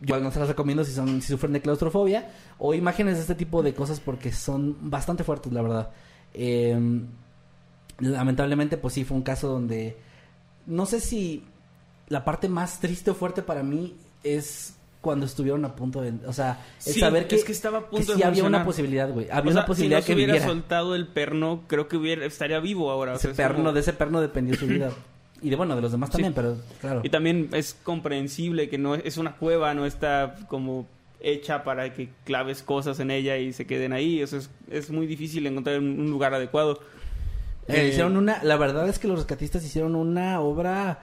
Yo 0.00 0.20
no 0.20 0.30
se 0.30 0.38
las 0.38 0.46
recomiendo 0.46 0.84
si, 0.84 0.92
son, 0.92 1.20
si 1.22 1.26
sufren 1.32 1.52
de 1.52 1.60
claustrofobia 1.60 2.30
o 2.58 2.72
imágenes 2.72 3.16
de 3.16 3.22
este 3.22 3.34
tipo 3.34 3.64
de 3.64 3.74
cosas 3.74 3.98
porque 3.98 4.30
son 4.30 4.76
bastante 4.80 5.24
fuertes, 5.24 5.52
la 5.52 5.60
verdad. 5.60 5.90
Eh, 6.34 6.78
lamentablemente, 7.98 8.76
pues 8.76 8.94
sí, 8.94 9.02
fue 9.02 9.16
un 9.16 9.24
caso 9.24 9.48
donde 9.48 9.96
no 10.66 10.86
sé 10.86 11.00
si 11.00 11.42
la 12.06 12.24
parte 12.24 12.48
más 12.48 12.78
triste 12.78 13.10
o 13.10 13.16
fuerte 13.16 13.42
para 13.42 13.64
mí 13.64 13.96
es 14.22 14.73
cuando 15.04 15.26
estuvieron 15.26 15.64
a 15.64 15.76
punto 15.76 16.00
de, 16.00 16.14
o 16.26 16.32
sea, 16.32 16.58
el 16.84 16.92
Sí, 16.94 16.98
saber 17.00 17.28
que 17.28 17.36
es 17.36 17.44
que 17.44 17.52
estaba 17.52 17.78
a 17.78 17.80
punto 17.90 18.06
que 18.06 18.12
de 18.14 18.18
sí 18.18 18.22
había 18.24 18.42
una 18.44 18.64
posibilidad, 18.64 19.08
güey, 19.10 19.26
había 19.30 19.50
O 19.50 19.52
sea, 19.52 19.60
una 19.60 19.66
posibilidad 19.66 19.98
si 20.00 20.02
no 20.02 20.06
que 20.06 20.14
hubiera 20.14 20.32
viviera. 20.32 20.52
soltado 20.52 20.94
el 20.96 21.06
perno, 21.06 21.62
creo 21.68 21.86
que 21.86 21.96
hubiera, 21.96 22.24
estaría 22.24 22.58
vivo 22.58 22.90
ahora. 22.90 23.12
o 23.12 23.16
Ese 23.16 23.34
sea, 23.34 23.46
perno, 23.48 23.64
como- 23.64 23.72
de 23.74 23.80
ese 23.80 23.92
perno 23.92 24.20
dependió 24.20 24.56
su 24.56 24.66
vida. 24.66 24.90
Y 25.42 25.50
de 25.50 25.56
bueno, 25.56 25.76
de 25.76 25.82
los 25.82 25.92
demás 25.92 26.08
Sí. 26.08 26.12
también, 26.14 26.32
pero 26.32 26.56
claro. 26.80 27.02
Y 27.04 27.10
también 27.10 27.50
es 27.52 27.76
comprensible 27.82 28.68
que 28.70 28.78
no 28.78 28.94
es 28.94 29.18
una 29.18 29.36
cueva, 29.36 29.74
no 29.74 29.84
está 29.86 30.36
como 30.48 30.86
hecha 31.20 31.62
para 31.64 31.92
que 31.94 32.08
claves 32.24 32.62
cosas 32.62 32.98
en 33.00 33.10
ella 33.10 33.36
y 33.36 33.52
se 33.52 33.66
queden 33.66 33.92
ahí. 33.92 34.22
O 34.22 34.26
sea, 34.26 34.38
es, 34.38 34.50
es 34.70 34.90
muy 34.90 35.06
difícil 35.06 35.46
encontrar 35.46 35.78
un 35.78 36.00
un 36.00 36.10
lugar 36.10 36.32
adecuado. 36.34 36.80
Eh, 37.68 37.80
Eh, 37.82 37.88
hicieron 37.88 38.16
una, 38.16 38.42
la 38.42 38.56
verdad 38.56 38.88
es 38.88 38.98
que 38.98 39.08
los 39.08 39.18
rescatistas 39.18 39.64
hicieron 39.64 39.94
una 39.96 40.40
obra 40.40 41.00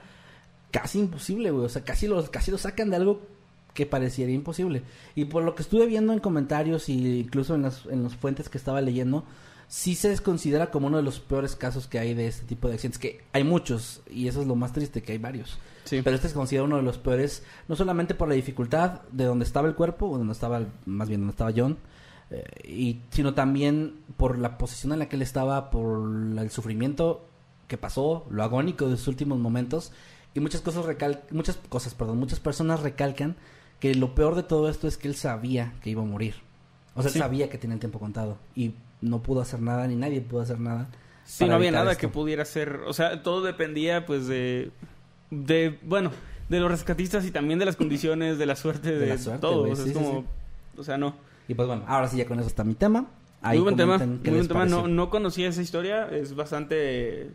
casi 0.70 0.98
imposible, 1.00 1.50
güey. 1.50 1.66
O 1.66 1.68
sea, 1.68 1.82
casi 1.84 2.06
los, 2.06 2.30
casi 2.30 2.50
lo 2.50 2.58
sacan 2.58 2.88
de 2.90 2.96
algo 2.96 3.20
que 3.74 3.86
pareciera 3.86 4.30
imposible. 4.32 4.82
Y 5.14 5.26
por 5.26 5.42
lo 5.44 5.54
que 5.54 5.62
estuve 5.62 5.86
viendo 5.86 6.12
en 6.12 6.18
comentarios 6.18 6.88
y 6.88 7.20
incluso 7.20 7.54
en 7.54 7.62
las, 7.62 7.86
en 7.86 8.02
las 8.02 8.14
fuentes 8.14 8.48
que 8.48 8.58
estaba 8.58 8.80
leyendo, 8.80 9.24
sí 9.68 9.94
se 9.94 10.16
considera 10.18 10.70
como 10.70 10.88
uno 10.88 10.98
de 10.98 11.02
los 11.02 11.18
peores 11.18 11.56
casos 11.56 11.86
que 11.86 11.98
hay 11.98 12.12
de 12.12 12.26
este 12.26 12.46
tipo 12.46 12.68
de 12.68 12.74
accidentes. 12.74 12.98
Que 12.98 13.24
hay 13.32 13.44
muchos, 13.44 14.02
y 14.10 14.28
eso 14.28 14.42
es 14.42 14.46
lo 14.46 14.54
más 14.54 14.72
triste, 14.72 15.02
que 15.02 15.12
hay 15.12 15.18
varios. 15.18 15.58
Sí. 15.84 16.02
Pero 16.02 16.14
este 16.14 16.28
se 16.28 16.34
considera 16.34 16.64
uno 16.64 16.76
de 16.76 16.82
los 16.82 16.98
peores, 16.98 17.42
no 17.68 17.76
solamente 17.76 18.14
por 18.14 18.28
la 18.28 18.34
dificultad 18.34 19.00
de 19.10 19.24
donde 19.24 19.44
estaba 19.44 19.68
el 19.68 19.74
cuerpo, 19.74 20.10
o 20.10 20.18
donde 20.18 20.34
estaba, 20.34 20.60
más 20.84 21.08
bien 21.08 21.20
donde 21.20 21.32
estaba 21.32 21.52
John, 21.56 21.78
eh, 22.30 22.44
y, 22.64 23.00
sino 23.10 23.32
también 23.32 24.00
por 24.18 24.38
la 24.38 24.58
posición 24.58 24.92
en 24.92 24.98
la 24.98 25.08
que 25.08 25.16
él 25.16 25.22
estaba, 25.22 25.70
por 25.70 26.06
el 26.38 26.50
sufrimiento 26.50 27.26
que 27.66 27.78
pasó, 27.78 28.26
lo 28.28 28.42
agónico 28.42 28.90
de 28.90 28.98
sus 28.98 29.08
últimos 29.08 29.38
momentos, 29.38 29.92
y 30.34 30.40
muchas 30.40 30.60
cosas 30.60 30.84
recal 30.84 31.22
muchas 31.30 31.58
cosas, 31.68 31.94
perdón, 31.94 32.18
muchas 32.18 32.40
personas 32.40 32.80
recalcan 32.80 33.36
que 33.82 33.96
lo 33.96 34.14
peor 34.14 34.36
de 34.36 34.44
todo 34.44 34.68
esto 34.68 34.86
es 34.86 34.96
que 34.96 35.08
él 35.08 35.16
sabía 35.16 35.72
que 35.82 35.90
iba 35.90 36.02
a 36.02 36.04
morir. 36.04 36.36
O 36.94 37.02
sea, 37.02 37.08
él 37.08 37.14
Sí. 37.14 37.18
sabía 37.18 37.50
que 37.50 37.58
tenía 37.58 37.74
el 37.74 37.80
tiempo 37.80 37.98
contado 37.98 38.38
y 38.54 38.74
no 39.00 39.20
pudo 39.24 39.40
hacer 39.40 39.60
nada, 39.60 39.88
ni 39.88 39.96
nadie 39.96 40.20
pudo 40.20 40.40
hacer 40.42 40.60
nada. 40.60 40.86
Sí, 41.24 41.46
no 41.46 41.56
había 41.56 41.72
nada 41.72 41.90
esto. 41.90 42.00
que 42.02 42.06
pudiera 42.08 42.44
ser. 42.44 42.76
O 42.86 42.92
sea, 42.92 43.24
todo 43.24 43.42
dependía, 43.42 44.06
pues, 44.06 44.28
de. 44.28 44.70
de 45.30 45.80
bueno, 45.82 46.12
de 46.48 46.60
los 46.60 46.70
rescatistas 46.70 47.24
y 47.24 47.32
también 47.32 47.58
de 47.58 47.64
las 47.64 47.74
condiciones, 47.74 48.38
de 48.38 48.46
la 48.46 48.54
suerte, 48.54 48.92
de, 48.92 48.98
De 49.00 49.06
la 49.08 49.18
suerte, 49.18 49.40
todo. 49.40 49.62
o 49.70 49.74
sea, 49.74 49.84
sí, 49.84 49.90
es 49.90 49.96
como. 49.96 50.20
sí. 50.20 50.26
O 50.78 50.84
sea, 50.84 50.96
no. 50.96 51.16
Y 51.48 51.54
pues 51.54 51.66
bueno, 51.66 51.82
ahora 51.88 52.06
sí 52.06 52.18
ya 52.18 52.26
con 52.26 52.38
eso 52.38 52.46
está 52.46 52.62
mi 52.62 52.74
tema. 52.74 53.06
Ahí 53.40 53.58
muy 53.58 53.64
buen 53.64 53.76
tema. 53.76 53.98
Muy 53.98 54.30
buen 54.30 54.46
tema. 54.46 54.64
No, 54.66 54.86
no 54.86 55.10
conocía 55.10 55.48
esa 55.48 55.60
historia. 55.60 56.08
Es 56.08 56.36
bastante. 56.36 57.30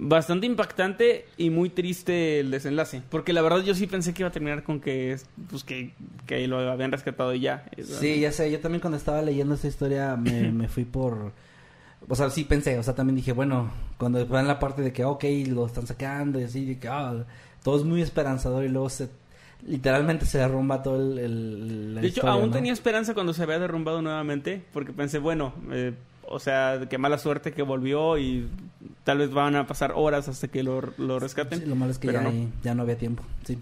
Bastante 0.00 0.46
impactante 0.46 1.26
y 1.36 1.50
muy 1.50 1.70
triste 1.70 2.38
el 2.40 2.50
desenlace. 2.52 3.02
Porque 3.10 3.32
la 3.32 3.42
verdad 3.42 3.62
yo 3.64 3.74
sí 3.74 3.86
pensé 3.88 4.14
que 4.14 4.22
iba 4.22 4.28
a 4.28 4.32
terminar 4.32 4.62
con 4.62 4.80
que. 4.80 5.16
Pues 5.50 5.64
que, 5.64 5.92
que 6.26 6.46
lo 6.46 6.58
habían 6.70 6.92
rescatado 6.92 7.34
y 7.34 7.40
ya. 7.40 7.64
Sí, 7.82 8.20
ya 8.20 8.30
sé, 8.30 8.50
yo 8.50 8.60
también 8.60 8.80
cuando 8.80 8.96
estaba 8.96 9.22
leyendo 9.22 9.54
esta 9.54 9.66
historia 9.66 10.14
me, 10.16 10.52
me 10.52 10.68
fui 10.68 10.84
por... 10.84 11.32
O 12.08 12.14
sea, 12.14 12.30
sí 12.30 12.44
pensé, 12.44 12.78
o 12.78 12.82
sea, 12.84 12.94
también 12.94 13.16
dije, 13.16 13.32
bueno, 13.32 13.72
cuando 13.98 14.24
van 14.26 14.46
la 14.46 14.60
parte 14.60 14.82
de 14.82 14.92
que, 14.92 15.04
ok, 15.04 15.24
lo 15.48 15.66
están 15.66 15.86
sacando 15.86 16.38
y 16.40 16.44
así, 16.44 16.64
de 16.64 16.78
que, 16.78 16.86
ah, 16.88 17.24
todo 17.64 17.76
es 17.76 17.84
muy 17.84 18.00
esperanzador 18.00 18.64
y 18.64 18.68
luego 18.68 18.88
se... 18.88 19.08
Literalmente 19.66 20.24
se 20.24 20.38
derrumba 20.38 20.80
todo 20.84 20.96
el... 20.96 21.18
el- 21.18 21.94
la 21.96 22.00
De 22.02 22.06
hecho, 22.06 22.20
historia, 22.20 22.32
aún 22.34 22.50
¿no? 22.50 22.52
tenía 22.56 22.72
esperanza 22.72 23.14
cuando 23.14 23.34
se 23.34 23.42
había 23.42 23.58
derrumbado 23.58 24.00
nuevamente, 24.00 24.62
porque 24.72 24.92
pensé, 24.92 25.18
bueno, 25.18 25.52
eh, 25.72 25.92
o 26.30 26.38
sea, 26.38 26.86
qué 26.88 26.98
mala 26.98 27.18
suerte 27.18 27.52
que 27.52 27.62
volvió 27.62 28.18
y 28.18 28.48
tal 29.04 29.18
vez 29.18 29.30
van 29.30 29.56
a 29.56 29.66
pasar 29.66 29.92
horas 29.94 30.28
hasta 30.28 30.48
que 30.48 30.62
lo, 30.62 30.82
lo 30.98 31.18
rescaten. 31.18 31.60
Sí, 31.60 31.66
lo 31.66 31.74
malo 31.74 31.92
es 31.92 31.98
que 31.98 32.12
ya, 32.12 32.20
no. 32.20 32.32
ya 32.62 32.74
no 32.74 32.82
había 32.82 32.98
tiempo, 32.98 33.22
sí. 33.44 33.58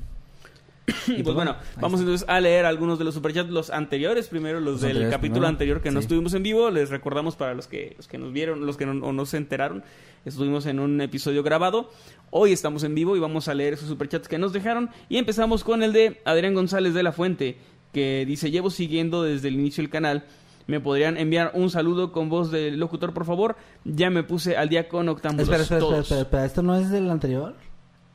Y 1.09 1.23
pues 1.23 1.35
bueno, 1.35 1.53
ahí 1.53 1.81
vamos 1.81 2.01
está. 2.01 2.11
entonces 2.11 2.29
a 2.29 2.41
leer 2.41 2.65
algunos 2.65 2.99
de 2.99 3.05
los 3.05 3.15
superchats, 3.15 3.51
los 3.51 3.71
anteriores, 3.71 4.29
primero 4.29 4.61
los, 4.61 4.75
Los 4.75 4.81
del 4.83 5.11
capítulo 5.11 5.41
primero, 5.41 5.49
anterior 5.49 5.83
que 5.83 5.91
no 5.91 6.01
estuvimos 6.01 6.35
en 6.35 6.43
vivo, 6.43 6.71
les 6.71 6.91
recordamos 6.91 7.37
para 7.37 7.55
los 7.55 7.67
que, 7.67 7.95
los 7.97 8.07
que 8.07 8.19
nos 8.19 8.33
vieron, 8.33 8.67
los 8.67 8.77
que 8.77 8.87
no, 8.87 9.05
o 9.05 9.13
no 9.13 9.27
se 9.27 9.37
enteraron, 9.37 9.83
estuvimos 10.25 10.67
en 10.67 10.79
un 10.79 11.01
episodio 11.01 11.43
grabado, 11.43 11.91
hoy 12.31 12.53
estamos 12.53 12.85
en 12.85 12.95
vivo 12.95 13.17
y 13.17 13.21
vamos 13.21 13.49
a 13.49 13.55
leer 13.55 13.75
esos 13.75 13.89
superchats 13.89 14.29
que 14.29 14.39
nos 14.39 14.53
dejaron 14.53 14.91
y 15.09 15.19
empezamos 15.19 15.65
con 15.65 15.83
el 15.83 15.93
de 15.93 16.21
Adrián 16.25 16.55
González 16.55 16.95
de 16.95 17.03
la 17.03 17.13
Fuente, 17.13 17.57
que 17.93 18.25
dice, 18.27 18.51
llevo 18.51 18.71
siguiendo 18.71 19.23
desde 19.23 19.49
el 19.49 19.55
inicio 19.55 19.83
del 19.83 19.91
canal, 19.91 20.25
¿Me 20.67 20.81
podrían 20.81 21.17
enviar 21.17 21.53
un 21.55 21.71
saludo 21.71 22.11
con 22.13 22.29
voz 22.29 22.51
de 22.51 22.73
locutor, 22.73 23.13
por 23.15 23.25
favor? 23.25 23.57
Ya 23.85 24.11
me 24.11 24.23
puse 24.25 24.57
al 24.57 24.69
día 24.69 24.89
con 24.89 25.09
Octámbulos. 25.09 25.49
Espera, 25.49 25.63
espera, 25.63 25.79
espera, 25.79 25.91
todos. 25.93 26.03
espera, 26.07 26.21
espera. 26.23 26.45
¿Esto 26.45 26.63
no 26.63 26.75
es 26.75 26.91
del 26.91 27.09
anterior? 27.11 27.55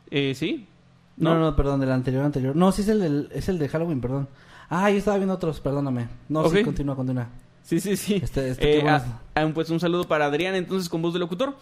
Eh, 0.10 0.34
¿Sí? 0.36 0.68
No, 1.18 1.40
no, 1.40 1.56
perdón, 1.56 1.80
del 1.80 1.92
anterior, 1.92 2.24
anterior. 2.26 2.56
No, 2.56 2.72
sí 2.72 2.82
es 2.82 2.88
el, 2.90 3.00
del, 3.00 3.30
es 3.34 3.48
el 3.48 3.58
de 3.60 3.70
Halloween, 3.70 4.02
perdón. 4.02 4.28
Ah, 4.70 4.90
yo 4.90 4.98
estaba 4.98 5.18
viendo 5.18 5.34
otros, 5.36 5.60
perdóname. 5.60 6.08
No, 6.30 6.50
sí, 6.50 6.64
continúa, 6.64 6.96
continúa. 6.96 7.28
Sí, 7.62 7.80
sí, 7.80 7.96
sí. 7.96 8.16
Este- 8.22 8.50
este, 8.50 8.80
Eh, 8.80 8.84
ah, 8.88 9.22
ah, 9.36 9.48
pues 9.54 9.70
un 9.70 9.80
saludo 9.80 10.06
para 10.06 10.26
Adrián, 10.26 10.56
entonces 10.56 10.90
con 10.90 11.02
voz 11.02 11.14
de 11.14 11.20
locutor. 11.20 11.56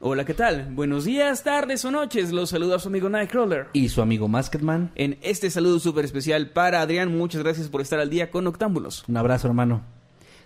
Hola, 0.00 0.24
¿qué 0.24 0.34
tal? 0.34 0.68
Buenos 0.72 1.04
días, 1.04 1.44
tardes 1.44 1.84
o 1.84 1.90
noches. 1.90 2.32
Los 2.32 2.50
saluda 2.50 2.78
su 2.78 2.88
amigo 2.88 3.08
Nightcrawler. 3.08 3.68
Y 3.72 3.88
su 3.88 4.02
amigo 4.02 4.28
Masketman. 4.28 4.90
En 4.96 5.16
este 5.22 5.48
saludo 5.50 5.78
súper 5.78 6.04
especial 6.04 6.50
para 6.50 6.82
Adrián, 6.82 7.16
muchas 7.16 7.42
gracias 7.42 7.68
por 7.68 7.80
estar 7.80 8.00
al 8.00 8.10
día 8.10 8.30
con 8.30 8.46
Octámbulos. 8.46 9.04
Un 9.08 9.16
abrazo, 9.16 9.46
hermano. 9.46 9.82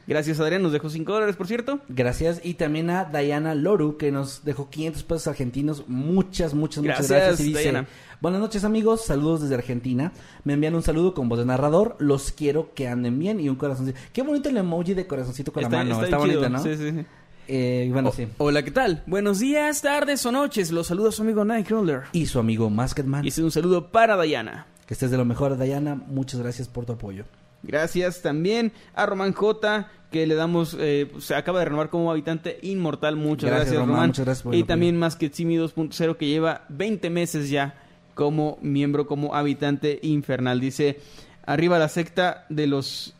Gracias, 0.08 0.40
Adrián. 0.40 0.62
Nos 0.62 0.72
dejó 0.72 0.88
5 0.88 1.12
dólares, 1.12 1.36
por 1.36 1.46
cierto. 1.46 1.80
Gracias. 1.90 2.40
Y 2.42 2.54
también 2.54 2.88
a 2.88 3.04
Diana 3.04 3.54
Loru, 3.54 3.98
que 3.98 4.10
nos 4.10 4.42
dejó 4.42 4.70
500 4.70 5.02
pesos 5.04 5.26
argentinos. 5.26 5.84
Muchas, 5.86 6.54
muchas, 6.54 6.82
muchas 6.82 7.08
Gracias. 7.10 7.40
Y 7.40 7.44
dice, 7.44 7.60
Diana. 7.60 7.86
buenas 8.22 8.40
noches 8.40 8.64
amigos, 8.64 9.04
saludos 9.04 9.42
desde 9.42 9.54
Argentina. 9.56 10.12
Me 10.44 10.54
envían 10.54 10.74
un 10.74 10.82
saludo 10.82 11.12
con 11.12 11.28
voz 11.28 11.38
de 11.38 11.44
narrador. 11.44 11.94
Los 11.98 12.32
quiero 12.32 12.72
que 12.74 12.88
anden 12.88 13.18
bien 13.18 13.38
y 13.38 13.50
un 13.50 13.56
corazoncito. 13.56 13.98
Qué 14.14 14.22
bonito 14.22 14.48
el 14.48 14.56
emoji 14.56 14.94
de 14.94 15.06
corazoncito 15.06 15.52
con 15.52 15.62
la 15.62 15.68
mano. 15.68 16.02
Está, 16.02 16.16
bien 16.16 16.18
bonito, 16.18 16.38
chido. 16.38 16.48
¿no? 16.48 16.62
Sí, 16.62 16.74
sí, 16.76 16.90
sí. 16.90 17.06
Eh, 17.46 17.90
bueno, 17.92 18.08
O- 18.08 18.12
sí. 18.12 18.28
Hola, 18.38 18.62
¿qué 18.62 18.70
tal? 18.70 19.02
Buenos 19.06 19.40
días, 19.40 19.82
tardes 19.82 20.24
o 20.24 20.32
noches. 20.32 20.70
Los 20.70 20.86
saluda 20.86 21.12
su 21.12 21.20
amigo 21.20 21.44
Nightcrawler. 21.44 22.04
Y 22.12 22.26
su 22.26 22.38
amigo 22.38 22.70
Masketman. 22.70 23.26
Y 23.26 23.40
un 23.42 23.50
saludo 23.50 23.90
para 23.92 24.18
Diana. 24.22 24.66
Que 24.86 24.94
estés 24.94 25.10
de 25.10 25.18
lo 25.18 25.26
mejor, 25.26 25.58
Diana. 25.58 25.94
Muchas 25.94 26.40
gracias 26.40 26.66
por 26.66 26.86
tu 26.86 26.94
apoyo. 26.94 27.24
Gracias 27.62 28.22
también 28.22 28.72
a 28.94 29.04
Román 29.06 29.32
J, 29.32 29.88
que 30.10 30.26
le 30.26 30.34
damos, 30.34 30.76
eh, 30.80 31.10
se 31.18 31.34
acaba 31.34 31.58
de 31.58 31.66
renovar 31.66 31.90
como 31.90 32.10
habitante 32.10 32.58
inmortal. 32.62 33.16
Muchas 33.16 33.50
Gracias, 33.50 33.66
gracias, 33.72 33.80
Román, 33.80 33.94
Román. 33.94 34.08
muchas 34.08 34.24
gracias 34.24 34.42
por 34.42 34.54
y 34.54 34.62
también 34.64 34.96
más 34.98 35.16
que 35.16 35.28
Simi 35.28 35.56
2.0, 35.56 36.16
que 36.16 36.26
lleva 36.26 36.62
20 36.70 37.10
meses 37.10 37.50
ya 37.50 37.74
como 38.14 38.58
miembro, 38.62 39.06
como 39.06 39.34
habitante 39.34 39.98
infernal. 40.02 40.60
Dice, 40.60 40.98
arriba 41.46 41.78
la 41.78 41.88
secta 41.88 42.46
de 42.48 42.66
los, 42.66 43.14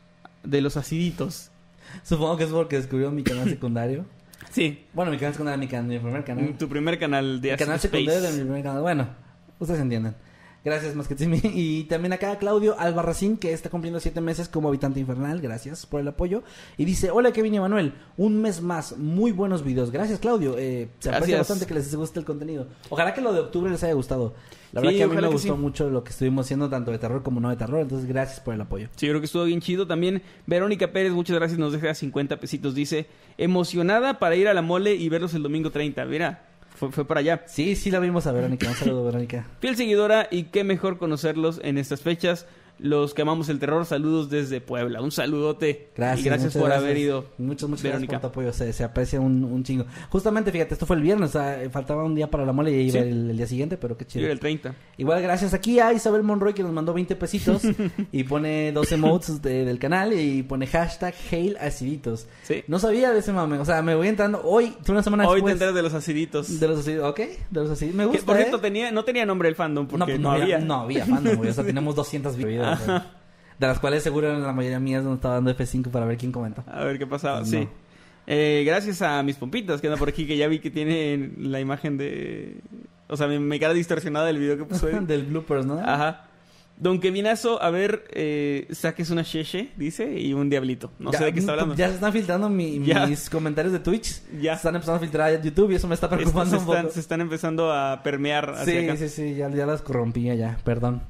de 0.45 0.61
los 0.61 0.77
aciditos. 0.77 1.51
Supongo 2.03 2.37
que 2.37 2.45
es 2.45 2.51
porque 2.51 2.77
descubrió 2.77 3.11
mi 3.11 3.23
canal 3.23 3.49
secundario. 3.49 4.05
Sí, 4.51 4.87
Bueno, 4.95 5.11
mi 5.11 5.19
canal 5.19 5.35
secundario, 5.35 5.59
mi, 5.59 5.67
can- 5.67 5.87
mi 5.87 5.99
primer 5.99 6.25
canal. 6.25 6.55
tu 6.59 6.69
primer 6.69 6.99
canal 6.99 7.41
de 7.43 7.51
El 7.51 7.59
canal 7.59 7.79
secundario 7.81 8.13
de 8.21 8.29
Space. 8.29 8.39
mi 8.39 8.45
primer 8.45 8.63
canal. 8.63 8.81
Bueno, 8.81 9.09
ustedes 9.59 9.81
entienden. 9.81 10.15
Gracias, 10.65 10.95
Masquetimi. 10.95 11.41
Y 11.55 11.85
también 11.85 12.13
acá 12.13 12.37
Claudio 12.39 12.79
Albarracín, 12.79 13.37
que 13.37 13.53
está 13.53 13.71
cumpliendo 13.71 14.01
siete 14.01 14.21
meses 14.21 14.49
como 14.49 14.69
habitante 14.69 15.01
infernal. 15.01 15.41
Gracias 15.41 15.87
por 15.87 16.01
el 16.01 16.09
apoyo. 16.09 16.43
Y 16.77 16.85
dice, 16.85 17.11
hola 17.11 17.33
Kevin 17.33 17.55
y 17.55 17.61
Manuel, 17.61 17.95
un 18.17 18.41
mes 18.43 18.61
más, 18.61 18.97
muy 18.99 19.33
buenos 19.33 19.63
videos. 19.65 19.91
Gracias, 19.91 20.19
Claudio. 20.19 20.57
Eh, 20.59 20.89
se 20.99 21.11
aprecia 21.11 21.39
bastante 21.39 21.67
que 21.67 21.75
les 21.75 21.95
guste 21.95 22.19
el 22.19 22.25
contenido. 22.27 22.67
Ojalá 22.91 23.15
que 23.15 23.21
lo 23.21 23.33
de 23.33 23.41
octubre 23.41 23.71
les 23.71 23.83
haya 23.85 23.95
gustado. 23.95 24.35
La 24.73 24.81
Sí, 24.83 24.87
verdad 24.87 24.99
que 24.99 25.03
a 25.05 25.09
mí 25.09 25.17
me 25.23 25.29
gustó 25.29 25.55
sí. 25.55 25.61
mucho 25.61 25.89
lo 25.89 26.05
que 26.05 26.11
estuvimos 26.11 26.45
haciendo, 26.45 26.69
tanto 26.69 26.91
de 26.91 26.99
terror 26.99 27.23
como 27.23 27.41
no 27.41 27.49
de 27.49 27.57
terror. 27.57 27.81
Entonces, 27.81 28.07
gracias 28.07 28.41
por 28.41 28.53
el 28.53 28.61
apoyo. 28.61 28.89
Sí, 28.97 29.07
yo 29.07 29.13
creo 29.13 29.21
que 29.21 29.27
estuvo 29.27 29.45
bien 29.45 29.63
chido. 29.63 29.87
También 29.87 30.21
Verónica 30.47 30.93
Pérez, 30.93 31.13
muchas 31.13 31.37
gracias, 31.37 31.59
nos 31.59 31.73
deja 31.73 31.95
50 31.95 32.39
pesitos. 32.39 32.75
Dice, 32.75 33.07
emocionada 33.39 34.19
para 34.19 34.37
ir 34.37 34.47
a 34.49 34.53
la 34.55 34.61
mole 34.61 34.95
y 34.95 35.09
verlos 35.09 35.33
el 35.33 35.43
domingo 35.43 35.71
30. 35.71 36.05
Mira, 36.05 36.45
fue, 36.79 36.93
fue 36.93 37.07
para 37.07 37.21
allá. 37.21 37.45
Sí, 37.47 37.77
sí 37.77 37.91
la 37.91 37.99
vimos 37.99 38.27
a 38.27 38.33
Verónica. 38.33 38.69
Un 38.69 38.75
saludo, 38.75 39.05
Verónica. 39.05 39.47
Fiel 39.61 39.77
seguidora 39.77 40.29
y 40.31 40.45
qué 40.45 40.65
mejor 40.65 40.99
conocerlos 40.99 41.61
en 41.63 41.77
estas 41.77 42.01
fechas. 42.01 42.47
Los 42.79 43.13
que 43.15 43.23
amamos 43.23 43.49
el 43.49 43.59
terror, 43.59 43.85
saludos 43.87 44.31
desde 44.31 44.61
Puebla. 44.61 45.01
Un 45.03 45.11
saludote. 45.11 45.89
Gracias. 45.97 46.21
Y 46.25 46.29
gracias 46.29 46.53
por 46.55 46.65
gracias. 46.67 46.85
haber 46.85 46.97
ido. 46.97 47.25
Muchas, 47.39 47.69
muchas 47.69 47.83
Verónica. 47.83 48.13
gracias 48.13 48.21
por 48.23 48.31
tu 48.31 48.41
apoyo. 48.41 48.53
Se, 48.53 48.73
se 48.73 48.85
aprecia 48.85 49.21
un, 49.21 49.43
un 49.45 49.65
chingo. 49.65 49.85
Justamente, 50.11 50.53
fíjate, 50.53 50.75
esto 50.75 50.87
fue 50.87 50.97
el 50.97 51.03
viernes. 51.03 51.31
o 51.31 51.33
sea, 51.33 51.61
faltaba 51.71 52.05
un 52.05 52.15
día 52.15 52.31
para 52.31 52.45
la 52.47 52.53
mole 52.53 52.71
y 52.73 52.89
iba 52.89 52.93
Sí. 52.93 52.99
el, 52.99 53.31
el 53.31 53.37
día 53.37 53.47
siguiente, 53.47 53.77
pero 53.77 53.97
qué 53.97 54.07
chido. 54.07 54.29
el 54.31 54.39
30. 54.41 54.75
Igual 54.97 55.23
gracias 55.23 55.55
aquí 55.55 55.81
a 55.81 55.93
Isabel 55.93 56.23
Monroy 56.23 56.55
que 56.55 56.63
nos 56.63 56.73
mandó 56.73 56.93
20 56.95 57.17
pesitos 57.17 57.63
y 58.13 58.25
pone 58.25 58.73
dos 58.73 58.91
emotes 58.93 59.43
de- 59.43 59.65
del 59.65 59.79
canal 59.79 60.13
y 60.13 60.43
pone 60.43 60.67
hashtag 60.67 61.15
Hail 61.33 61.57
Aciditos. 61.61 62.27
Sí. 62.43 62.63
No 62.69 62.79
sabía 62.79 63.11
de 63.13 63.19
ese 63.21 63.33
mame. 63.33 63.59
O 63.59 63.65
sea, 63.65 63.83
me 63.83 63.95
voy 63.95 64.09
entrando 64.09 64.41
hoy, 64.45 64.73
una 64.89 65.03
semana 65.03 65.25
Hoy 65.25 65.31
te 65.31 65.35
después. 65.37 65.53
enteras 65.55 65.75
de 65.75 65.83
los 65.83 65.95
aciditos. 65.95 66.61
De 66.61 66.69
los 66.69 66.79
aciditos, 66.81 67.11
ok. 67.11 67.19
De 67.19 67.61
los 67.61 67.71
aciditos. 67.71 67.97
Me 67.97 68.05
Que, 68.05 68.09
gusta, 68.11 68.27
por 68.27 68.37
cierto, 68.37 68.57
¿eh? 68.59 68.61
tenía, 68.61 68.91
no 68.93 69.05
tenía 69.05 69.27
nombre 69.27 69.49
el 69.49 69.55
fandom 69.55 69.87
porque 69.89 70.19
no, 70.19 70.31
pues 70.31 70.43
había. 70.43 70.59
No 70.59 70.75
había 70.83 71.05
fandom, 71.07 71.37
güey. 71.37 71.51
O 71.51 71.53
sea, 71.53 71.65
tenemos 71.65 71.95
200 71.97 72.37
videos. 72.37 72.68
De 72.77 73.67
las 73.67 73.79
cuales 73.81 74.03
seguro 74.03 74.39
la 74.39 74.53
mayoría 74.53 74.79
mías 74.79 75.03
donde 75.03 75.17
estaba 75.17 75.35
dando 75.35 75.51
F5 75.57 75.91
para 75.91 76.07
ver 76.07 76.17
quién 76.17 76.31
comenta. 76.33 76.63
A 76.71 76.85
ver 76.85 76.99
qué 76.99 77.07
pasaba. 77.07 77.41
No. 77.41 77.47
Sí. 77.47 77.67
Eh, 78.27 78.63
gracias 78.67 79.03
a 79.03 79.23
mis 79.23 79.37
pompitas 79.37 79.81
que 79.81 79.87
andan 79.87 79.99
por 79.99 80.09
aquí, 80.11 80.27
que 80.27 80.37
ya 80.37 80.47
vi 80.49 80.59
que 80.61 80.71
tienen 80.71 81.35
la 81.39 81.59
imagen 81.61 81.97
de. 81.99 82.61
O 83.09 83.17
sea, 83.17 83.27
mi, 83.27 83.39
mi 83.39 83.59
cara 83.59 83.73
distorsionada 83.75 84.27
del 84.27 84.39
video 84.39 84.57
que 84.59 84.65
puso. 84.65 84.87
Del 85.01 85.25
bloopers, 85.25 85.65
¿no? 85.67 85.79
Ajá. 85.81 86.25
Don 86.77 87.01
Kevinazo, 87.01 87.61
a 87.61 87.71
ver, 87.71 88.05
eh, 88.13 88.69
saques 88.71 89.11
una 89.11 89.25
cheche, 89.25 89.71
dice, 89.77 90.21
y 90.21 90.33
un 90.35 90.49
diablito. 90.49 90.93
No 91.01 91.13
sé 91.13 91.25
de 91.25 91.33
qué 91.33 91.41
está 91.41 91.53
hablando. 91.53 91.75
Ya 91.75 91.89
se 91.89 91.95
están 91.95 92.13
filtrando 92.13 92.49
mi- 92.49 92.79
Ya. 92.87 93.05
mis 93.07 93.29
comentarios 93.29 93.73
de 93.73 93.81
Twitch. 93.81 94.21
Ya. 94.41 94.53
Se 94.53 94.59
están 94.59 94.77
empezando 94.77 94.99
a 94.99 95.01
filtrar 95.01 95.29
a 95.33 95.43
YouTube 95.43 95.73
y 95.73 95.75
eso 95.75 95.89
me 95.89 95.95
está 95.95 96.07
Estos 96.07 96.19
preocupando 96.19 96.51
se, 96.53 96.57
un 96.59 96.65
poco. 96.67 96.77
están, 96.77 96.93
se 96.93 97.01
están 97.01 97.21
empezando 97.21 97.73
a 97.73 98.01
permear 98.05 98.51
hacia 98.51 98.81
Sí, 98.81 98.87
acá. 98.87 98.97
sí, 98.97 99.09
sí, 99.09 99.35
ya, 99.35 99.49
ya 99.51 99.67
las 99.67 99.83
corrompía 99.83 100.37
ya, 100.37 100.59
perdón. 100.65 101.03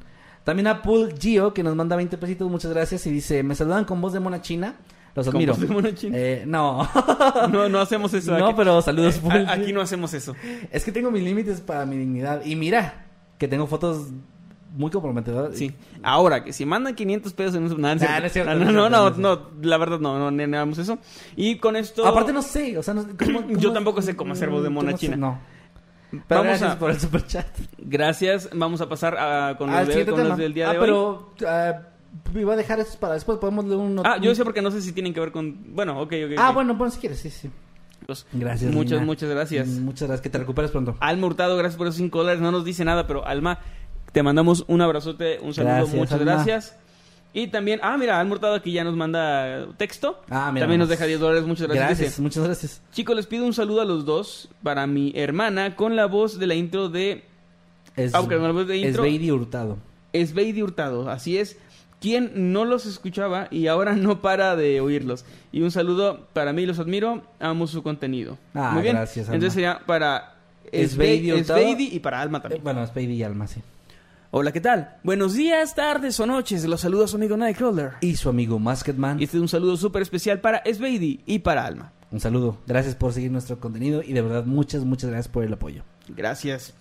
También 0.49 0.67
a 0.69 0.81
Pool 0.81 1.13
Gio, 1.21 1.53
que 1.53 1.63
nos 1.63 1.77
manda 1.77 1.95
20 1.95 2.17
pesitos, 2.17 2.51
muchas 2.51 2.71
gracias, 2.73 3.07
y 3.07 3.11
dice, 3.11 3.43
me 3.43 3.55
saludan 3.55 3.85
con 3.85 4.01
voz 4.01 4.15
de 4.15 4.21
mona 4.21 4.41
china, 4.41 4.77
los 5.15 5.27
¿Con 5.27 5.37
admiro. 5.37 5.53
voz 5.53 5.61
de 5.61 5.67
mona 5.69 5.95
china? 5.95 6.17
Eh, 6.19 6.45
no, 6.47 6.89
No, 7.53 7.69
no 7.69 7.81
hacemos 7.81 8.15
eso. 8.15 8.39
no, 8.39 8.47
aquí, 8.47 8.55
pero 8.57 8.81
saludos, 8.81 9.21
eh, 9.31 9.45
aquí 9.47 9.75
no 9.75 9.83
hacemos 9.83 10.15
eso. 10.15 10.35
Es 10.71 10.85
que 10.87 10.91
tengo 10.91 11.11
mis 11.11 11.23
límites 11.23 11.61
para 11.61 11.85
mi 11.85 11.99
dignidad, 11.99 12.43
y 12.47 12.57
mira, 12.57 13.05
que 13.37 13.47
tengo 13.47 13.67
fotos 13.67 14.07
muy 14.75 14.91
comprometedoras. 14.91 15.55
Sí. 15.55 15.71
Ahora, 16.03 16.43
que 16.43 16.55
si 16.55 16.65
mandan 16.65 16.95
500 16.95 17.33
pesos 17.35 17.55
en 17.57 17.65
un... 17.65 17.81
Nah, 17.83 17.95
no, 17.97 18.01
Nah, 18.07 18.21
no 18.21 18.27
es 18.27 18.33
cierto, 18.33 18.55
no, 18.55 18.73
no 18.73 18.89
no, 18.89 19.11
no, 19.11 19.41
la 19.61 19.77
verdad 19.77 19.99
no, 20.01 20.31
no, 20.31 20.43
hagamos 20.45 20.79
eso. 20.79 20.99
Y 21.37 21.57
con 21.57 21.77
esto... 21.77 22.07
Aparte 22.07 22.33
no 22.33 22.41
sé, 22.41 22.79
o 22.79 22.83
sea, 22.83 22.95
no 22.95 23.03
sé 23.03 23.09
cómo- 23.23 23.47
Yo 23.51 23.57
cómo- 23.61 23.73
tampoco 23.75 24.01
sé 24.01 24.17
cómo 24.17 24.33
hacer 24.33 24.49
voz 24.49 24.63
de 24.63 24.71
mona 24.71 24.93
¿cómo 24.93 24.99
china. 24.99 25.17
No. 25.19 25.58
Pero 26.11 26.23
Vamos 26.29 26.47
gracias 26.47 26.71
a- 26.73 26.79
por 26.79 26.91
el 26.91 26.99
superchat. 27.01 27.47
Gracias, 27.79 28.49
vamos 28.55 28.81
a 28.81 28.89
pasar 28.89 29.17
a, 29.19 29.57
con, 29.59 29.71
los, 29.71 29.87
de- 29.89 30.07
con 30.07 30.37
del 30.39 30.55
día 30.55 30.71
ah, 30.71 30.73
de 30.73 30.79
hoy. 30.79 30.85
pero 30.87 31.35
ah, 31.47 31.81
iba 32.35 32.55
a 32.55 32.57
dejar 32.57 32.81
esto 32.81 32.99
para 32.99 33.15
después, 33.15 33.39
podemos 33.39 33.65
leer 33.67 33.77
un... 33.79 34.01
Ah, 34.05 34.17
yo 34.21 34.31
decía 34.31 34.45
porque 34.45 34.63
no 34.63 34.71
sé 34.71 34.81
si 34.81 34.93
tienen 34.93 35.13
que 35.13 35.21
ver 35.21 35.33
con... 35.33 35.75
Bueno, 35.75 36.01
ok, 36.01 36.13
ok. 36.27 36.33
Ah, 36.39 36.53
bueno, 36.53 36.75
bueno, 36.75 36.91
si 36.91 36.99
quieres, 37.01 37.19
sí, 37.19 37.31
sí. 37.31 37.51
Pues, 38.07 38.27
Gracias, 38.33 38.73
Muchas, 38.73 38.93
Lina. 38.93 39.05
muchas 39.05 39.29
gracias. 39.29 39.69
Mm, 39.69 39.85
Muchas 39.85 40.09
gracias, 40.09 40.23
que 40.23 40.31
te 40.31 40.39
recuperes 40.39 40.71
pronto. 40.71 40.97
Alma 41.01 41.27
Hurtado, 41.27 41.57
gracias 41.59 41.77
por 41.77 41.87
esos 41.89 41.99
5 41.99 42.17
dólares. 42.19 42.41
No 42.41 42.51
nos 42.53 42.65
dice 42.65 42.85
nada, 42.85 43.07
pero 43.07 43.27
Alma, 43.27 43.59
te 44.13 44.23
mandamos 44.23 44.65
un 44.69 44.81
abrazote, 44.81 45.39
un 45.43 45.53
saludo, 45.53 45.75
Gracias, 45.75 45.95
muchas 45.97 46.13
Alma. 46.21 46.33
gracias. 46.33 46.79
Y 47.35 47.49
también, 47.49 47.79
ah, 47.83 47.97
mira, 47.99 48.19
Alma 48.19 48.33
Hurtado 48.33 48.55
aquí 48.55 48.73
ya 48.73 48.85
nos 48.85 48.97
manda 48.97 49.67
texto. 49.77 50.21
Ah, 50.31 50.51
mira 50.53 50.65
También 50.65 50.81
nos 50.81 50.89
deja 50.89 51.05
10 51.05 51.21
dólares, 51.21 51.45
muchas 51.47 51.67
gracias. 51.69 51.87
Gracias, 51.89 52.09
Dice, 52.11 52.23
muchas 52.23 52.45
gracias. 52.45 52.83
Chicos, 52.93 53.15
les 53.17 53.27
pido 53.27 53.45
un 53.45 53.53
saludo 53.55 53.83
a 53.83 53.85
los 53.85 54.05
dos 54.05 54.49
para 54.63 54.87
mi 54.87 55.13
hermana 55.15 55.77
con 55.77 55.95
la 55.95 56.07
voz 56.07 56.39
de 56.39 56.47
la 56.47 56.55
intro 56.55 56.89
de 56.89 57.25
Es, 57.97 58.15
Ah, 58.15 58.21
ok, 58.21 58.29
con 58.33 58.43
la 58.45 58.53
voz 58.53 58.67
de 58.67 58.81
es 58.81 58.87
intro. 58.89 59.03
Beidi 59.03 59.31
Hurtado. 59.31 59.77
Esbeidi 60.13 60.63
Hurtado. 60.63 61.11
Así 61.11 61.37
es. 61.37 61.59
Quien 62.01 62.53
no 62.53 62.65
los 62.65 62.87
escuchaba 62.87 63.49
y 63.51 63.67
ahora 63.67 63.93
no 63.95 64.21
para 64.23 64.57
de 64.57 64.81
oírlos. 64.81 65.25
Y 65.53 65.63
un 65.63 65.71
saludo 65.71 66.27
para 66.33 66.53
mí, 66.53 66.65
los 66.65 66.79
admiro, 66.79 67.23
amo 67.41 67.67
su 67.67 67.83
contenido. 67.83 68.39
Ah, 68.55 68.71
Muy 68.73 68.83
bien. 68.83 68.95
gracias, 68.97 69.27
Alma. 69.27 69.35
Entonces 69.35 69.55
sería 69.55 69.81
para 69.85 70.35
Esbeidi 70.73 71.29
Esbe- 71.31 71.41
Hurtado. 71.41 71.59
Esbeidi 71.61 71.89
y 71.93 71.99
para 71.99 72.21
Alma 72.21 72.39
Eh, 72.39 72.43
también. 72.43 72.63
bueno, 72.65 72.83
es 72.85 72.95
Beidi 72.95 73.15
y 73.15 73.23
Alma, 73.23 73.47
sí. 73.49 73.61
Hola, 74.31 74.53
¿qué 74.53 74.61
tal? 74.61 74.97
Buenos 75.03 75.35
días, 75.35 75.75
tardes 75.75 76.21
o 76.21 76.27
noches. 76.27 76.65
Los 76.67 76.83
saluda 76.83 77.07
su 77.09 77.17
amigo 77.17 77.37
Nightcrawler. 77.37 77.93
Y 78.03 78.17
su 78.17 78.29
amigo 78.29 78.59
Masketman. 78.59 79.19
Y 79.21 79.25
este 79.25 79.39
es 79.39 79.41
un 79.41 79.49
saludo 79.49 79.77
súper 79.77 80.03
especial 80.03 80.41
para 80.41 80.59
Esbeidi 80.59 81.21
y 81.25 81.39
para 81.39 81.65
Alma. 81.65 81.93
Un 82.11 82.21
saludo. 82.21 82.59
Gracias 82.67 82.95
por 82.95 83.13
seguir 83.13 83.31
nuestro 83.31 83.59
contenido 83.59 84.03
y 84.03 84.13
de 84.13 84.21
verdad 84.23 84.45
muchas, 84.45 84.85
muchas 84.85 85.11
gracias 85.11 85.29
por 85.33 85.45
el 85.45 85.53
apoyo. 85.53 85.83
Gracias. 86.09 86.75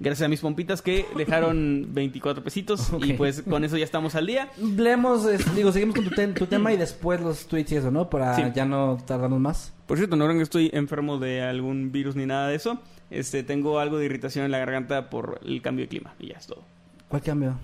Gracias 0.00 0.26
a 0.26 0.28
mis 0.28 0.40
pompitas 0.40 0.82
que 0.82 1.06
dejaron 1.16 1.86
24 1.94 2.42
pesitos. 2.42 2.90
Y 3.00 3.12
pues 3.12 3.42
con 3.42 3.62
eso 3.64 3.76
ya 3.76 3.84
estamos 3.84 4.16
al 4.16 4.26
día. 4.26 4.48
Leemos, 4.60 5.24
es- 5.26 5.54
digo, 5.54 5.70
seguimos 5.70 5.94
con 5.94 6.04
tu, 6.04 6.10
te- 6.10 6.26
tu 6.28 6.46
tema 6.46 6.72
y 6.72 6.76
después 6.76 7.20
los 7.20 7.46
tweets 7.46 7.72
y 7.72 7.76
eso, 7.76 7.92
¿no? 7.92 8.10
Para 8.10 8.34
Sí. 8.34 8.42
ya 8.54 8.64
no 8.64 8.98
tardarnos 9.06 9.38
más. 9.40 9.72
Por 9.86 9.98
cierto, 9.98 10.16
no 10.16 10.24
crean 10.24 10.38
que 10.38 10.44
estoy 10.44 10.70
enfermo 10.72 11.18
de 11.18 11.42
algún 11.42 11.92
virus 11.92 12.16
ni 12.16 12.26
nada 12.26 12.48
de 12.48 12.56
eso. 12.56 12.80
Este, 13.10 13.42
tengo 13.44 13.78
algo 13.78 13.98
de 13.98 14.04
irritación 14.06 14.44
en 14.44 14.50
la 14.50 14.58
garganta 14.58 15.10
por 15.10 15.40
el 15.44 15.62
cambio 15.62 15.84
de 15.84 15.88
clima. 15.88 16.14
Y 16.18 16.28
ya 16.28 16.38
es 16.38 16.46
todo. 16.48 16.62
¿Cuál 17.08 17.22
cambio? 17.22 17.54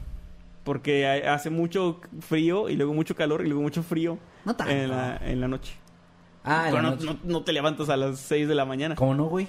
Porque 0.65 1.07
ha- 1.07 1.35
hace 1.35 1.51
mucho 1.51 2.01
frío 2.21 2.69
y 2.69 2.77
luego 2.77 2.95
mucho 2.95 3.15
calor 3.15 3.43
y 3.45 3.49
luego 3.49 3.63
mucho 3.63 3.83
frío 3.83 4.19
No 4.45 4.57
tanto. 4.57 4.73
en 4.73 4.91
la, 4.91 5.17
en 5.19 5.41
la 5.41 5.49
noche. 5.49 5.75
Ah, 6.43 6.65
en 6.69 6.71
Pero 6.73 6.77
la 6.77 6.83
no, 6.83 6.91
noche. 6.97 7.07
no- 7.07 7.19
no 7.25 7.43
te 7.45 7.53
levantas 7.53 7.89
a 7.91 7.97
las 7.97 8.19
6 8.21 8.49
de 8.49 8.55
la 8.55 8.65
mañana. 8.65 8.95
¿Cómo 8.95 9.15
no, 9.15 9.25
güey? 9.27 9.49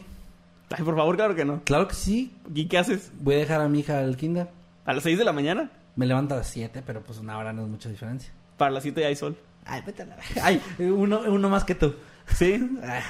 Ay, 0.71 0.83
por 0.83 0.95
favor, 0.95 1.15
claro 1.15 1.35
que 1.35 1.45
no. 1.45 1.61
Claro 1.63 1.87
que 1.87 1.93
sí. 1.95 2.33
¿Y 2.53 2.65
qué 2.67 2.77
haces? 2.77 3.11
Voy 3.19 3.35
a 3.35 3.37
dejar 3.39 3.61
a 3.61 3.69
mi 3.69 3.79
hija 3.79 3.99
al 3.99 4.17
kinder. 4.17 4.49
¿A 4.85 4.93
las 4.93 5.03
6 5.03 5.17
de 5.17 5.23
la 5.23 5.31
mañana? 5.31 5.71
Me 5.95 6.05
levanto 6.05 6.33
a 6.33 6.37
las 6.37 6.47
7, 6.47 6.83
pero 6.85 7.01
pues 7.01 7.19
una 7.19 7.37
hora 7.37 7.53
no 7.53 7.61
es 7.63 7.67
mucha 7.69 7.87
diferencia. 7.89 8.31
Para 8.57 8.71
las 8.71 8.83
7 8.83 8.99
ya 9.01 9.07
hay 9.07 9.15
sol. 9.15 9.37
Ay, 9.65 9.81
vete 9.85 10.01
a 10.03 10.05
la. 10.05 10.17
Ay, 10.43 10.61
uno, 10.79 11.21
uno 11.27 11.49
más 11.49 11.63
que 11.63 11.75
tú. 11.75 11.95
Sí. 12.33 12.77
Ah, 12.83 13.01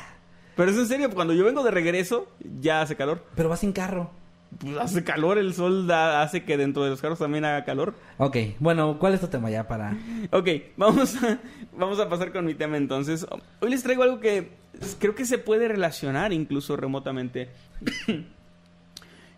Pero 0.56 0.72
es 0.72 0.78
en 0.78 0.88
serio, 0.88 1.10
cuando 1.12 1.34
yo 1.34 1.44
vengo 1.44 1.64
de 1.64 1.72
regreso, 1.72 2.28
ya 2.62 2.82
hace 2.82 2.96
calor. 2.96 3.26
Pero 3.36 3.50
vas 3.50 3.60
sin 3.62 3.72
carro. 3.74 4.12
Pues 4.60 4.78
hace 4.78 5.04
calor, 5.04 5.38
el 5.38 5.54
sol 5.54 5.86
da- 5.88 6.22
hace 6.22 6.44
que 6.44 6.56
dentro 6.58 6.84
de 6.84 6.90
los 6.90 7.02
carros 7.02 7.20
también 7.20 7.44
haga 7.46 7.66
calor. 7.66 7.94
Ok, 8.18 8.38
bueno, 8.60 8.98
¿cuál 9.00 9.14
es 9.14 9.20
tu 9.20 9.28
tema 9.28 9.50
ya 9.50 9.68
para...? 9.68 9.98
Ok, 10.32 10.48
vamos 10.78 11.22
a, 11.24 11.40
vamos 11.78 12.00
a 12.00 12.08
pasar 12.10 12.32
con 12.32 12.46
mi 12.46 12.54
tema 12.56 12.78
entonces. 12.78 13.26
Hoy 13.62 13.70
les 13.70 13.84
traigo 13.84 14.04
algo 14.04 14.20
que 14.20 14.52
creo 15.00 15.14
que 15.16 15.26
se 15.26 15.38
puede 15.38 15.68
relacionar 15.68 16.32
incluso 16.34 16.78
remotamente 16.78 17.50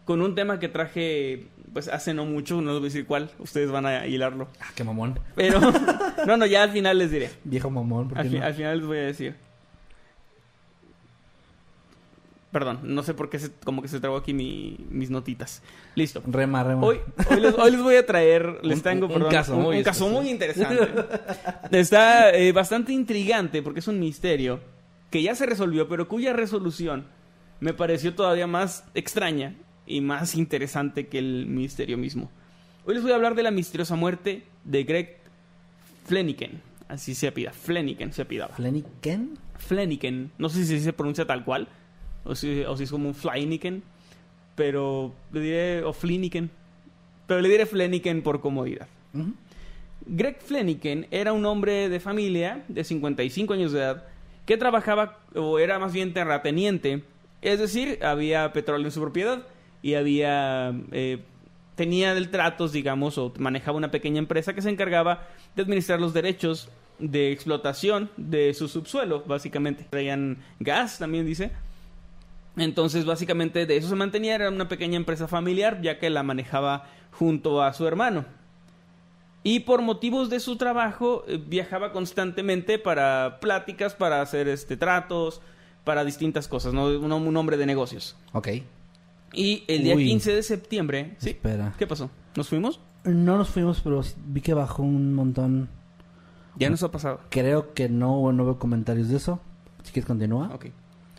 con 0.06 0.22
un 0.22 0.36
tema 0.36 0.60
que 0.60 0.70
traje 0.70 1.48
pues 1.74 1.90
hace 1.90 2.14
no 2.14 2.26
mucho, 2.26 2.62
no 2.62 2.72
les 2.72 2.80
voy 2.80 2.88
a 2.88 2.92
decir 2.92 3.06
cuál, 3.06 3.30
ustedes 3.40 3.70
van 3.72 3.86
a 3.86 4.08
hilarlo. 4.08 4.48
Ah, 4.62 4.68
qué 4.74 4.84
mamón. 4.84 5.20
Pero, 5.36 5.60
no, 6.28 6.38
no, 6.38 6.46
ya 6.46 6.64
al 6.64 6.72
final 6.72 6.98
les 6.98 7.12
diré. 7.12 7.30
Viejo 7.44 7.70
mamón, 7.70 8.08
¿por 8.10 8.18
Al, 8.20 8.30
qué 8.30 8.40
no? 8.40 8.46
al 8.46 8.54
final 8.54 8.78
les 8.80 8.88
voy 8.88 8.98
a 8.98 9.02
decir. 9.02 9.36
Perdón, 12.58 12.80
no 12.82 13.04
sé 13.04 13.14
por 13.14 13.30
qué 13.30 13.38
se, 13.38 13.52
como 13.64 13.84
que 13.84 13.88
se 13.88 14.00
trabó 14.00 14.18
aquí 14.18 14.34
mi- 14.34 14.78
mis 14.90 15.12
notitas. 15.12 15.62
Listo. 15.94 16.24
Rema, 16.26 16.64
rema. 16.64 16.82
Hoy, 16.88 17.00
hoy, 17.30 17.40
les, 17.40 17.54
hoy 17.54 17.70
les 17.72 17.84
voy 17.84 17.96
a 17.98 18.04
traer, 18.06 18.58
les 18.64 18.78
Un- 18.78 18.82
tengo, 18.82 19.06
un 19.06 19.14
perdón, 19.14 19.30
caso 19.32 19.56
un, 19.56 19.62
muy 19.62 19.78
un 19.78 19.84
caso 19.84 20.10
muy 20.10 20.28
interesante. 20.28 20.90
Está 21.72 22.32
eh, 22.32 22.52
bastante 22.54 22.94
intrigante 22.94 23.62
porque 23.62 23.82
es 23.82 23.88
un 23.88 24.00
misterio 24.00 24.60
que 25.12 25.22
ya 25.22 25.36
se 25.36 25.46
resolvió, 25.46 25.88
pero 25.88 26.08
cuya 26.08 26.34
resolución 26.34 27.06
me 27.60 27.76
pareció 27.76 28.16
todavía 28.16 28.48
más 28.48 28.86
extraña 28.96 29.54
y 29.86 30.02
más 30.02 30.34
interesante 30.34 31.06
que 31.06 31.20
el 31.20 31.46
misterio 31.46 32.00
mismo. 32.00 32.32
Hoy 32.86 32.96
les 32.96 33.04
voy 33.04 33.12
a 33.12 33.16
hablar 33.16 33.36
de 33.36 33.44
la 33.44 33.52
misteriosa 33.52 33.96
muerte 33.96 34.46
de 34.64 34.84
Greg 34.84 35.18
Fleniken. 36.08 36.60
Así 36.88 37.14
se 37.14 37.28
apida, 37.28 37.52
Fleniken 37.52 38.14
se 38.14 38.24
apidaba. 38.24 38.56
¿Fleniken? 38.56 39.38
Fleniken, 39.60 40.32
no 40.40 40.50
sé 40.50 40.66
si 40.66 40.80
se 40.80 40.94
pronuncia 40.94 41.26
tal 41.28 41.44
cual, 41.44 41.68
o 42.28 42.36
si, 42.36 42.62
o 42.62 42.76
si 42.78 42.84
es 42.84 42.92
como 42.92 43.08
un 43.08 43.16
Fleniken, 43.16 43.84
pero 44.56 45.14
le 45.32 45.40
diré, 45.40 45.84
o 45.84 45.94
Fliniken, 45.94 46.50
pero 47.26 47.42
le 47.42 47.50
diré 47.50 47.66
Fleniken 47.66 48.22
por 48.22 48.42
comodidad. 48.42 48.88
Greg 50.06 50.42
Fleniken 50.42 51.08
era 51.12 51.34
un 51.34 51.46
hombre 51.46 51.90
de 51.90 52.00
familia 52.00 52.64
de 52.68 52.84
55 52.84 53.54
años 53.54 53.72
de 53.72 53.80
edad 53.80 54.06
que 54.46 54.58
trabajaba, 54.58 55.20
o 55.36 55.60
era 55.60 55.80
más 55.80 55.92
bien 55.92 56.14
terrateniente, 56.14 57.04
es 57.42 57.60
decir, 57.60 58.00
había 58.04 58.52
petróleo 58.54 58.88
en 58.88 58.92
su 58.92 59.02
propiedad 59.02 59.44
y 59.82 59.94
había, 59.94 60.74
eh, 60.92 61.20
tenía 61.76 62.14
del 62.14 62.30
tratos, 62.30 62.72
digamos, 62.72 63.18
o 63.18 63.34
manejaba 63.38 63.78
una 63.78 63.92
pequeña 63.92 64.20
empresa 64.20 64.54
que 64.54 64.62
se 64.62 64.70
encargaba 64.70 65.28
de 65.56 65.62
administrar 65.62 66.00
los 66.00 66.14
derechos 66.14 66.70
de 67.00 67.32
explotación 67.32 68.10
de 68.18 68.54
su 68.54 68.68
subsuelo, 68.68 69.24
básicamente. 69.26 69.86
Traían 69.90 70.38
gas, 70.60 70.98
también 70.98 71.26
dice. 71.26 71.52
Entonces, 72.58 73.06
básicamente 73.06 73.66
de 73.66 73.78
eso 73.78 73.88
se 73.88 73.96
mantenía, 73.96 74.36
era 74.36 74.50
una 74.50 74.68
pequeña 74.68 74.98
empresa 74.98 75.28
familiar, 75.28 75.82
ya 75.82 76.00
que 76.00 76.10
la 76.10 76.24
manejaba 76.24 76.90
junto 77.12 77.62
a 77.62 77.72
su 77.74 77.88
hermano. 77.88 78.26
Y 79.44 79.62
por 79.62 79.82
motivos 79.82 80.30
de 80.30 80.40
su 80.40 80.58
trabajo 80.58 81.24
eh, 81.28 81.42
viajaba 81.46 81.92
constantemente 81.94 82.80
para 82.80 83.40
pláticas, 83.40 83.94
para 83.94 84.22
hacer 84.22 84.48
este 84.48 84.76
tratos, 84.76 85.42
para 85.84 86.04
distintas 86.04 86.48
cosas, 86.48 86.74
¿no? 86.74 86.88
Un, 86.88 87.12
un 87.12 87.38
hombre 87.38 87.56
de 87.58 87.66
negocios. 87.66 88.18
Ok. 88.34 88.50
Y 89.34 89.64
el 89.68 89.84
día 89.84 89.96
Uy. 89.96 90.06
15 90.06 90.36
de 90.36 90.44
septiembre, 90.44 91.16
¿sí? 91.20 91.30
Espera. 91.30 91.74
¿Qué 91.78 91.88
pasó? 91.88 92.10
¿Nos 92.36 92.50
fuimos? 92.50 92.80
No 93.04 93.38
nos 93.38 93.50
fuimos, 93.50 93.82
pero 93.82 94.02
vi 94.26 94.42
que 94.42 94.54
bajó 94.54 94.84
un 94.84 95.14
montón. 95.14 95.70
Ya 96.58 96.70
nos 96.70 96.82
ha 96.84 96.92
pasado. 96.92 97.22
Creo 97.30 97.74
que 97.74 97.88
no, 97.88 98.32
no 98.34 98.46
veo 98.46 98.60
comentarios 98.60 99.10
de 99.10 99.18
eso. 99.18 99.40
Si 99.84 99.92
quieres 99.92 100.08
continúa. 100.08 100.50
Ok. 100.54 100.66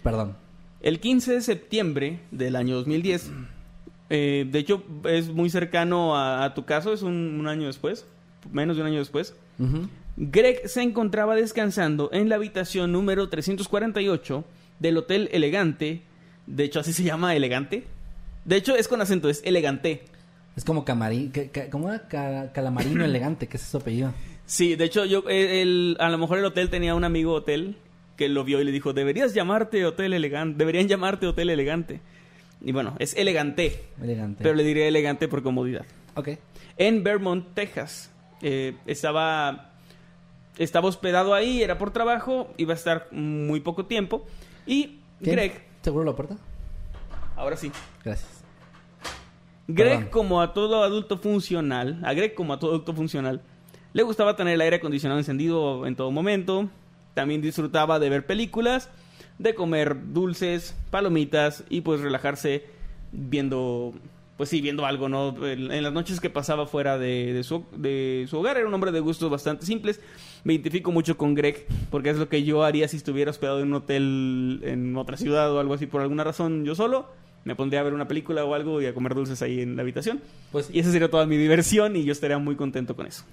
Perdón. 0.02 0.36
El 0.80 1.00
15 1.00 1.32
de 1.34 1.40
septiembre 1.40 2.20
del 2.30 2.54
año 2.56 2.76
2010, 2.76 3.30
eh, 4.10 4.46
de 4.50 4.58
hecho 4.58 4.84
es 5.04 5.28
muy 5.28 5.50
cercano 5.50 6.16
a, 6.16 6.44
a 6.44 6.54
tu 6.54 6.64
caso, 6.64 6.92
es 6.92 7.02
un, 7.02 7.36
un 7.40 7.48
año 7.48 7.66
después, 7.66 8.06
menos 8.52 8.76
de 8.76 8.82
un 8.82 8.88
año 8.88 8.98
después. 8.98 9.34
Greg 10.16 10.68
se 10.68 10.82
encontraba 10.82 11.34
descansando 11.34 12.10
en 12.12 12.28
la 12.28 12.36
habitación 12.36 12.92
número 12.92 13.28
348 13.28 14.44
del 14.78 14.96
Hotel 14.98 15.28
Elegante. 15.32 16.02
De 16.46 16.64
hecho, 16.64 16.80
así 16.80 16.92
se 16.92 17.02
llama 17.04 17.34
Elegante. 17.36 17.84
De 18.44 18.56
hecho, 18.56 18.74
es 18.76 18.88
con 18.88 19.00
acento, 19.00 19.28
es 19.28 19.42
Elegante. 19.44 20.02
Es 20.56 20.64
como 20.64 20.84
camarín. 20.84 21.30
ca- 21.30 21.48
ca- 21.52 21.70
¿Cómo 21.70 21.88
era? 21.88 22.08
Ca- 22.08 22.52
calamarino 22.52 23.04
elegante, 23.04 23.46
que 23.48 23.56
es 23.58 23.62
su 23.64 23.76
apellido. 23.76 24.12
Sí, 24.46 24.74
de 24.76 24.84
hecho, 24.86 25.04
yo, 25.04 25.22
el- 25.28 25.96
a 26.00 26.08
lo 26.08 26.18
mejor 26.18 26.38
el 26.38 26.44
hotel 26.46 26.70
tenía 26.70 26.94
un 26.94 27.04
amigo 27.04 27.34
hotel 27.34 27.76
que 28.18 28.28
lo 28.28 28.44
vio 28.44 28.60
y 28.60 28.64
le 28.64 28.72
dijo, 28.72 28.92
deberías 28.92 29.32
llamarte 29.32 29.86
Hotel 29.86 30.12
Elegante, 30.12 30.58
deberían 30.58 30.88
llamarte 30.88 31.26
Hotel 31.26 31.48
Elegante. 31.48 32.00
Y 32.60 32.72
bueno, 32.72 32.96
es 32.98 33.14
Elegante, 33.16 33.84
Elegante. 34.02 34.42
pero 34.42 34.54
le 34.56 34.64
diré 34.64 34.88
Elegante 34.88 35.28
por 35.28 35.42
comodidad. 35.42 35.86
Ok. 36.16 36.30
en 36.76 37.02
Vermont, 37.04 37.54
Texas. 37.54 38.10
Eh, 38.42 38.74
estaba, 38.86 39.70
estaba 40.58 40.88
hospedado 40.88 41.32
ahí, 41.32 41.62
era 41.62 41.78
por 41.78 41.92
trabajo, 41.92 42.52
iba 42.56 42.72
a 42.74 42.76
estar 42.76 43.06
muy 43.12 43.60
poco 43.60 43.86
tiempo. 43.86 44.26
Y. 44.66 44.98
Greg, 45.20 45.64
¿Seguro 45.82 46.04
la 46.04 46.14
puerta? 46.14 46.36
ahora 47.36 47.56
sí, 47.56 47.70
Gracias. 48.04 48.42
Greg 49.68 49.88
Perdón. 49.98 50.10
como 50.10 50.40
a 50.42 50.54
todo 50.54 50.82
adulto 50.82 51.18
funcional, 51.18 52.00
a 52.04 52.14
Greg 52.14 52.34
como 52.34 52.52
a 52.52 52.58
todo 52.58 52.70
adulto 52.70 52.94
funcional, 52.94 53.42
le 53.92 54.02
gustaba 54.02 54.34
tener 54.34 54.54
el 54.54 54.60
aire 54.60 54.76
acondicionado 54.76 55.18
encendido 55.20 55.86
en 55.86 55.94
todo 55.94 56.10
momento. 56.10 56.68
También 57.18 57.40
disfrutaba 57.40 57.98
de 57.98 58.10
ver 58.10 58.26
películas, 58.26 58.88
de 59.40 59.52
comer 59.52 59.96
dulces, 60.12 60.76
palomitas 60.92 61.64
y 61.68 61.80
pues 61.80 62.00
relajarse 62.00 62.62
viendo, 63.10 63.92
pues 64.36 64.50
sí, 64.50 64.60
viendo 64.60 64.86
algo, 64.86 65.08
¿no? 65.08 65.34
En, 65.44 65.72
en 65.72 65.82
las 65.82 65.92
noches 65.92 66.20
que 66.20 66.30
pasaba 66.30 66.68
fuera 66.68 66.96
de, 66.96 67.32
de 67.32 67.42
su, 67.42 67.64
de 67.76 68.26
su 68.30 68.38
hogar, 68.38 68.56
era 68.56 68.68
un 68.68 68.74
hombre 68.74 68.92
de 68.92 69.00
gustos 69.00 69.28
bastante 69.32 69.66
simples. 69.66 70.00
Me 70.44 70.52
identifico 70.52 70.92
mucho 70.92 71.16
con 71.16 71.34
Greg, 71.34 71.66
porque 71.90 72.10
es 72.10 72.18
lo 72.18 72.28
que 72.28 72.44
yo 72.44 72.62
haría 72.62 72.86
si 72.86 72.98
estuviera 72.98 73.32
hospedado 73.32 73.58
en 73.58 73.66
un 73.66 73.74
hotel 73.74 74.60
en 74.62 74.96
otra 74.96 75.16
ciudad 75.16 75.52
o 75.52 75.58
algo 75.58 75.74
así 75.74 75.86
por 75.86 76.02
alguna 76.02 76.22
razón 76.22 76.64
yo 76.64 76.76
solo. 76.76 77.08
Me 77.42 77.56
pondría 77.56 77.80
a 77.80 77.82
ver 77.82 77.94
una 77.94 78.06
película 78.06 78.44
o 78.44 78.54
algo 78.54 78.80
y 78.80 78.86
a 78.86 78.94
comer 78.94 79.16
dulces 79.16 79.42
ahí 79.42 79.60
en 79.60 79.74
la 79.74 79.82
habitación. 79.82 80.20
Pues 80.52 80.70
Y 80.72 80.78
esa 80.78 80.92
sería 80.92 81.10
toda 81.10 81.26
mi 81.26 81.36
diversión 81.36 81.96
y 81.96 82.04
yo 82.04 82.12
estaría 82.12 82.38
muy 82.38 82.54
contento 82.54 82.94
con 82.94 83.06
eso. 83.06 83.24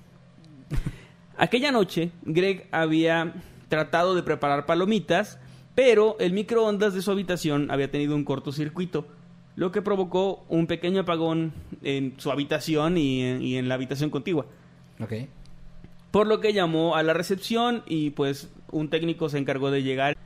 Aquella 1.37 1.71
noche, 1.71 2.09
Greg 2.23 2.67
había 2.71 3.33
tratado 3.69 4.15
de 4.15 4.23
preparar 4.23 4.65
palomitas, 4.65 5.39
pero 5.75 6.15
el 6.19 6.33
microondas 6.33 6.93
de 6.93 7.01
su 7.01 7.11
habitación 7.11 7.69
había 7.71 7.91
tenido 7.91 8.15
un 8.15 8.23
cortocircuito, 8.23 9.07
lo 9.55 9.71
que 9.71 9.81
provocó 9.81 10.45
un 10.49 10.67
pequeño 10.67 11.01
apagón 11.01 11.53
en 11.83 12.13
su 12.17 12.31
habitación 12.31 12.97
y 12.97 13.23
en, 13.23 13.41
y 13.41 13.57
en 13.57 13.69
la 13.69 13.75
habitación 13.75 14.09
contigua. 14.09 14.45
Ok. 14.99 15.13
Por 16.11 16.27
lo 16.27 16.39
que 16.39 16.53
llamó 16.53 16.95
a 16.95 17.03
la 17.03 17.13
recepción 17.13 17.83
y 17.87 18.11
pues 18.11 18.49
un 18.71 18.89
técnico 18.89 19.29
se 19.29 19.37
encargó 19.37 19.71
de 19.71 19.83
llegar. 19.83 20.17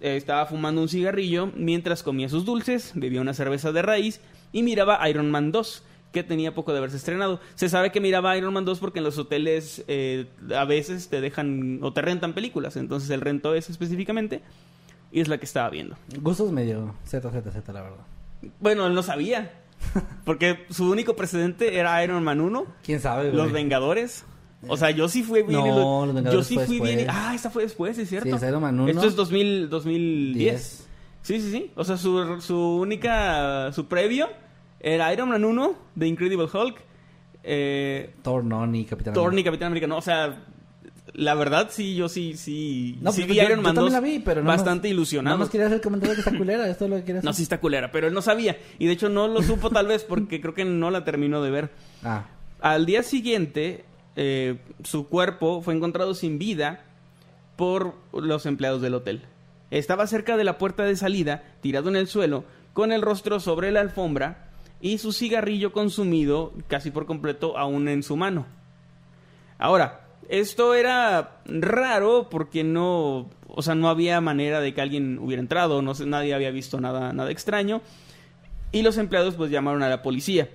Estaba 0.00 0.46
fumando 0.46 0.82
un 0.82 0.88
cigarrillo 0.88 1.52
mientras 1.54 2.02
comía 2.02 2.28
sus 2.28 2.44
dulces, 2.44 2.92
bebía 2.96 3.20
una 3.20 3.34
cerveza 3.34 3.70
de 3.70 3.82
raíz 3.82 4.20
y 4.52 4.62
miraba 4.62 5.08
Iron 5.08 5.30
Man 5.30 5.52
2, 5.52 5.84
que 6.12 6.22
tenía 6.22 6.54
poco 6.54 6.72
de 6.72 6.78
haberse 6.78 6.96
estrenado. 6.96 7.40
Se 7.54 7.68
sabe 7.68 7.92
que 7.92 8.00
miraba 8.00 8.36
Iron 8.36 8.52
Man 8.54 8.64
2 8.64 8.78
porque 8.78 9.00
en 9.00 9.04
los 9.04 9.18
hoteles 9.18 9.84
eh, 9.88 10.26
a 10.54 10.64
veces 10.64 11.08
te 11.08 11.20
dejan 11.20 11.80
o 11.82 11.92
te 11.92 12.02
rentan 12.02 12.32
películas, 12.32 12.76
entonces 12.76 13.10
él 13.10 13.20
rentó 13.20 13.54
esa 13.54 13.72
específicamente 13.72 14.42
y 15.12 15.20
es 15.20 15.28
la 15.28 15.38
que 15.38 15.44
estaba 15.44 15.68
viendo. 15.70 15.96
Gustos 16.20 16.52
medio 16.52 16.94
Z, 17.04 17.30
Z, 17.30 17.50
Z, 17.52 17.72
la 17.72 17.82
verdad. 17.82 18.04
Bueno, 18.60 18.86
él 18.86 18.94
no 18.94 19.02
sabía, 19.02 19.52
porque 20.24 20.66
su 20.70 20.90
único 20.90 21.16
precedente 21.16 21.78
era 21.78 22.02
Iron 22.02 22.22
Man 22.22 22.40
1, 22.40 22.66
¿Quién 22.82 23.00
sabe, 23.00 23.30
güey? 23.30 23.36
Los 23.36 23.52
Vengadores. 23.52 24.24
O 24.68 24.76
sea, 24.76 24.90
yo 24.90 25.08
sí 25.08 25.22
fui 25.22 25.42
bien. 25.42 25.60
No, 25.60 26.06
Los 26.06 26.32
yo 26.32 26.42
sí 26.42 26.54
fue 26.54 26.66
fui 26.66 26.80
bien. 26.80 27.06
Ah, 27.08 27.32
esta 27.34 27.50
fue 27.50 27.62
después, 27.62 27.96
es 27.98 28.08
cierto. 28.08 28.28
Sí, 28.28 28.34
es 28.34 28.42
Iron 28.48 28.62
Man 28.62 28.80
1. 28.80 28.90
Esto 28.90 29.06
es 29.06 29.14
2000, 29.14 29.68
2010. 29.68 30.34
10. 30.34 30.86
Sí, 31.22 31.40
sí, 31.40 31.50
sí. 31.50 31.70
O 31.76 31.84
sea, 31.84 31.96
su, 31.96 32.40
su 32.40 32.58
única. 32.58 33.70
Su 33.72 33.86
previo 33.86 34.28
era 34.86 35.12
Iron 35.12 35.30
Man 35.30 35.44
1, 35.44 35.76
The 35.98 36.06
Incredible 36.06 36.46
Hulk, 36.52 36.76
eh, 37.42 38.14
Thor, 38.22 38.44
no, 38.44 38.68
ni 38.68 38.84
Capitán 38.84 39.14
Thor 39.14 39.24
ni 39.24 39.40
América. 39.40 39.50
Capitán 39.50 39.66
América. 39.66 39.86
No, 39.88 39.96
o 39.96 40.02
sea, 40.02 40.44
la 41.12 41.34
verdad 41.34 41.70
sí, 41.70 41.96
yo 41.96 42.08
sí, 42.08 42.36
sí. 42.36 42.96
No, 43.00 43.10
sí 43.10 43.22
pues 43.22 43.32
vi 43.32 43.40
Iron 43.40 43.62
Man 43.62 43.74
también 43.74 43.84
2 43.86 43.92
la 43.92 44.00
vi, 44.00 44.20
pero 44.20 44.42
nada 44.42 44.56
bastante 44.56 44.88
ilusionado. 44.88 45.34
Nada 45.34 45.44
más 45.44 45.50
quería 45.50 45.66
hacer 45.66 45.76
el 45.78 45.82
comentario 45.82 46.14
que 46.14 46.20
está 46.20 46.38
culera. 46.38 46.68
Esto 46.68 46.84
es 46.84 46.90
lo 46.90 46.96
que 46.98 47.02
quería 47.02 47.18
hacer. 47.18 47.28
No, 47.28 47.32
sí 47.32 47.42
está 47.42 47.58
culera, 47.58 47.90
pero 47.90 48.06
él 48.06 48.14
no 48.14 48.22
sabía. 48.22 48.58
Y 48.78 48.86
de 48.86 48.92
hecho 48.92 49.08
no 49.08 49.26
lo 49.26 49.42
supo 49.42 49.70
tal 49.70 49.88
vez 49.88 50.04
porque 50.04 50.40
creo 50.40 50.54
que 50.54 50.64
no 50.64 50.92
la 50.92 51.04
terminó 51.04 51.42
de 51.42 51.50
ver. 51.50 51.70
Ah, 52.04 52.26
Al 52.60 52.86
día 52.86 53.02
siguiente, 53.02 53.84
eh, 54.14 54.58
su 54.84 55.08
cuerpo 55.08 55.62
fue 55.62 55.74
encontrado 55.74 56.14
sin 56.14 56.38
vida 56.38 56.84
por 57.56 57.94
los 58.12 58.46
empleados 58.46 58.80
del 58.80 58.94
hotel. 58.94 59.22
Estaba 59.72 60.06
cerca 60.06 60.36
de 60.36 60.44
la 60.44 60.58
puerta 60.58 60.84
de 60.84 60.94
salida, 60.94 61.42
tirado 61.60 61.88
en 61.88 61.96
el 61.96 62.06
suelo, 62.06 62.44
con 62.72 62.92
el 62.92 63.02
rostro 63.02 63.40
sobre 63.40 63.72
la 63.72 63.80
alfombra 63.80 64.45
y 64.80 64.98
su 64.98 65.12
cigarrillo 65.12 65.72
consumido 65.72 66.52
casi 66.68 66.90
por 66.90 67.06
completo 67.06 67.56
aún 67.56 67.88
en 67.88 68.02
su 68.02 68.16
mano. 68.16 68.46
Ahora, 69.58 70.02
Esto 70.28 70.74
era 70.74 71.40
raro 71.44 72.28
porque 72.28 72.64
no, 72.64 73.30
o 73.46 73.62
sea, 73.62 73.74
no 73.74 73.88
había 73.88 74.20
manera 74.20 74.60
de 74.60 74.74
que 74.74 74.80
alguien 74.80 75.18
hubiera 75.20 75.40
entrado, 75.40 75.82
no 75.82 75.92
nadie 76.04 76.34
había 76.34 76.50
visto 76.50 76.80
nada, 76.80 77.12
nada 77.12 77.30
extraño. 77.30 77.80
Y 78.72 78.82
los 78.82 78.98
empleados 78.98 79.36
pues 79.36 79.50
llamaron 79.50 79.82
a 79.82 79.88
la 79.88 80.02
policía. 80.02 80.50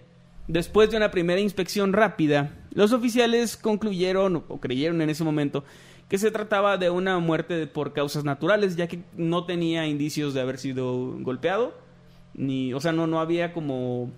Después 0.47 0.91
de 0.91 0.97
una 0.97 1.11
primera 1.11 1.39
inspección 1.39 1.93
rápida, 1.93 2.51
los 2.73 2.91
oficiales 2.91 3.55
concluyeron 3.55 4.43
o 4.47 4.59
creyeron 4.59 5.01
en 5.01 5.09
ese 5.09 5.23
momento 5.23 5.63
que 6.09 6.17
se 6.17 6.31
trataba 6.31 6.77
de 6.77 6.89
una 6.89 7.19
muerte 7.19 7.67
por 7.67 7.93
causas 7.93 8.25
naturales, 8.25 8.75
ya 8.75 8.87
que 8.87 8.99
no 9.15 9.45
tenía 9.45 9.87
indicios 9.87 10.33
de 10.33 10.41
haber 10.41 10.57
sido 10.57 11.15
golpeado, 11.19 11.73
ni, 12.33 12.73
o 12.73 12.79
sea, 12.79 12.91
no, 12.91 13.07
no 13.07 13.19
había 13.19 13.53
como 13.53 14.11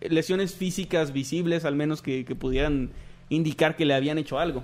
lesiones 0.00 0.54
físicas 0.54 1.12
visibles, 1.12 1.64
al 1.64 1.76
menos 1.76 2.02
que, 2.02 2.24
que 2.24 2.34
pudieran 2.34 2.90
indicar 3.28 3.76
que 3.76 3.84
le 3.84 3.94
habían 3.94 4.18
hecho 4.18 4.38
algo. 4.38 4.62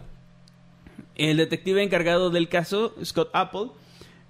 El 1.17 1.37
detective 1.37 1.83
encargado 1.83 2.31
del 2.31 2.49
caso, 2.49 2.95
Scott 3.05 3.31
Apple, 3.33 3.69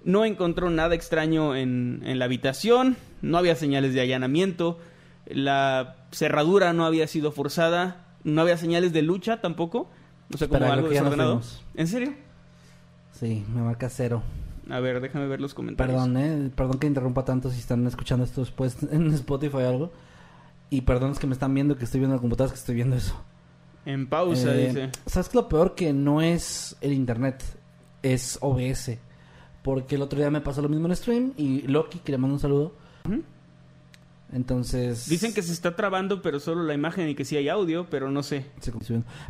no 0.03 0.25
encontró 0.25 0.69
nada 0.69 0.95
extraño 0.95 1.55
en, 1.55 2.01
en 2.05 2.19
la 2.19 2.25
habitación, 2.25 2.97
no 3.21 3.37
había 3.37 3.55
señales 3.55 3.93
de 3.93 4.01
allanamiento, 4.01 4.79
la 5.27 5.95
cerradura 6.11 6.73
no 6.73 6.85
había 6.85 7.07
sido 7.07 7.31
forzada, 7.31 8.07
no 8.23 8.41
había 8.41 8.57
señales 8.57 8.93
de 8.93 9.01
lucha 9.01 9.41
tampoco, 9.41 9.89
o 10.33 10.37
sea, 10.37 10.47
como 10.47 10.59
Espera, 10.59 10.73
algo 10.73 10.89
desordenado. 10.89 11.41
¿En 11.75 11.87
serio? 11.87 12.13
Sí, 13.11 13.43
me 13.53 13.61
marca 13.61 13.89
cero. 13.89 14.23
A 14.71 14.79
ver, 14.79 15.01
déjame 15.01 15.27
ver 15.27 15.41
los 15.41 15.53
comentarios. 15.53 15.93
Perdón, 15.95 16.17
eh. 16.17 16.51
Perdón 16.55 16.79
que 16.79 16.87
interrumpa 16.87 17.25
tanto 17.25 17.51
si 17.51 17.59
están 17.59 17.85
escuchando 17.87 18.23
esto 18.23 18.41
después 18.41 18.77
en 18.91 19.13
Spotify 19.13 19.57
o 19.57 19.69
algo. 19.69 19.91
Y 20.69 20.81
perdón 20.81 21.11
es 21.11 21.19
que 21.19 21.27
me 21.27 21.33
están 21.33 21.53
viendo 21.53 21.77
que 21.77 21.83
estoy 21.83 21.99
viendo 21.99 22.15
la 22.15 22.21
computadora, 22.21 22.47
es 22.47 22.53
que 22.53 22.59
estoy 22.59 22.75
viendo 22.75 22.95
eso. 22.95 23.21
En 23.85 24.07
pausa, 24.07 24.55
Eh, 24.55 24.67
dice. 24.67 24.89
¿Sabes 25.05 25.27
qué? 25.27 25.37
Lo 25.37 25.49
peor 25.49 25.75
que 25.75 25.91
no 25.91 26.21
es 26.21 26.77
el 26.79 26.93
internet, 26.93 27.43
es 28.01 28.37
OBS. 28.41 28.97
Porque 29.63 29.95
el 29.95 30.01
otro 30.01 30.17
día 30.17 30.31
me 30.31 30.41
pasó 30.41 30.61
lo 30.61 30.69
mismo 30.69 30.87
en 30.87 30.95
stream 30.95 31.33
y 31.35 31.63
Loki, 31.63 31.99
que 31.99 32.13
le 32.13 32.17
mando 32.17 32.35
un 32.35 32.39
saludo. 32.39 32.73
Entonces. 34.31 35.09
Dicen 35.09 35.33
que 35.33 35.41
se 35.41 35.51
está 35.51 35.75
trabando, 35.75 36.21
pero 36.21 36.39
solo 36.39 36.63
la 36.63 36.73
imagen 36.73 37.09
y 37.09 37.15
que 37.15 37.25
sí 37.25 37.35
hay 37.35 37.49
audio, 37.49 37.87
pero 37.89 38.09
no 38.09 38.23
sé. 38.23 38.45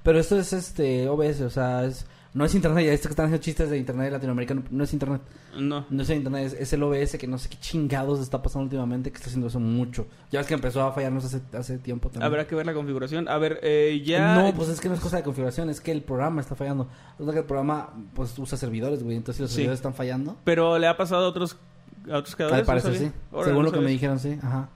Pero 0.04 0.20
esto 0.20 0.38
es 0.38 0.54
este 0.54 1.10
OBS, 1.10 1.42
o 1.42 1.50
sea, 1.50 1.86
es, 1.86 2.06
no 2.34 2.46
es 2.46 2.56
internet. 2.56 2.86
Ya 2.86 2.90
que 2.92 2.96
están 2.96 3.26
haciendo 3.26 3.38
chistes 3.44 3.70
de 3.70 3.78
internet 3.78 4.12
latinoamericano, 4.12 4.64
no 4.72 4.84
es 4.84 4.94
internet. 4.94 5.22
No. 5.58 5.86
No 5.90 6.02
es 6.04 6.10
el 6.10 6.18
internet, 6.18 6.46
es, 6.48 6.54
es 6.54 6.74
el 6.74 6.84
OBS 6.84 7.18
que 7.18 7.28
no 7.28 7.38
sé 7.38 7.50
qué 7.50 7.58
chingados 7.60 8.20
está 8.22 8.42
pasando 8.42 8.64
últimamente, 8.64 9.12
que 9.12 9.18
está 9.18 9.28
haciendo 9.28 9.48
eso 9.48 9.60
mucho. 9.60 10.08
Ya 10.32 10.40
ves 10.40 10.48
que 10.48 10.54
empezó 10.54 10.82
a 10.84 10.94
fallarnos 10.94 11.26
hace, 11.26 11.42
hace 11.58 11.78
tiempo 11.78 12.10
también. 12.10 12.24
Habrá 12.28 12.48
que 12.48 12.56
ver 12.56 12.66
la 12.66 12.74
configuración. 12.74 13.28
A 13.28 13.38
ver, 13.38 13.60
eh, 13.64 14.02
ya. 14.06 14.36
No, 14.36 14.54
pues 14.54 14.70
es 14.70 14.80
que 14.80 14.88
no 14.88 14.96
es 14.96 15.02
cosa 15.02 15.18
de 15.18 15.24
configuración, 15.24 15.70
es 15.70 15.82
que 15.82 15.92
el 15.92 16.02
programa 16.04 16.40
está 16.42 16.56
fallando. 16.56 16.88
Resulta 17.14 17.34
que 17.34 17.40
el 17.40 17.46
programa 17.46 17.94
pues 18.14 18.38
usa 18.40 18.58
servidores, 18.58 19.04
güey, 19.04 19.18
entonces 19.18 19.38
si 19.38 19.42
los 19.44 19.50
Sí. 19.52 19.56
servidores 19.56 19.80
están 19.80 19.94
fallando. 19.94 20.38
Pero 20.46 20.78
le 20.80 20.88
ha 20.88 20.96
pasado 20.96 21.26
a 21.26 21.28
otros, 21.30 21.58
a 22.10 22.18
otros 22.18 22.36
creadores. 22.36 22.60
Al 22.62 22.66
parecer 22.66 22.96
sí. 22.96 23.12
Según 23.44 23.58
no 23.58 23.64
lo 23.64 23.72
que 23.74 23.80
me 23.82 23.90
dijeron, 23.92 24.20
sí, 24.20 24.38
ajá. 24.42 24.70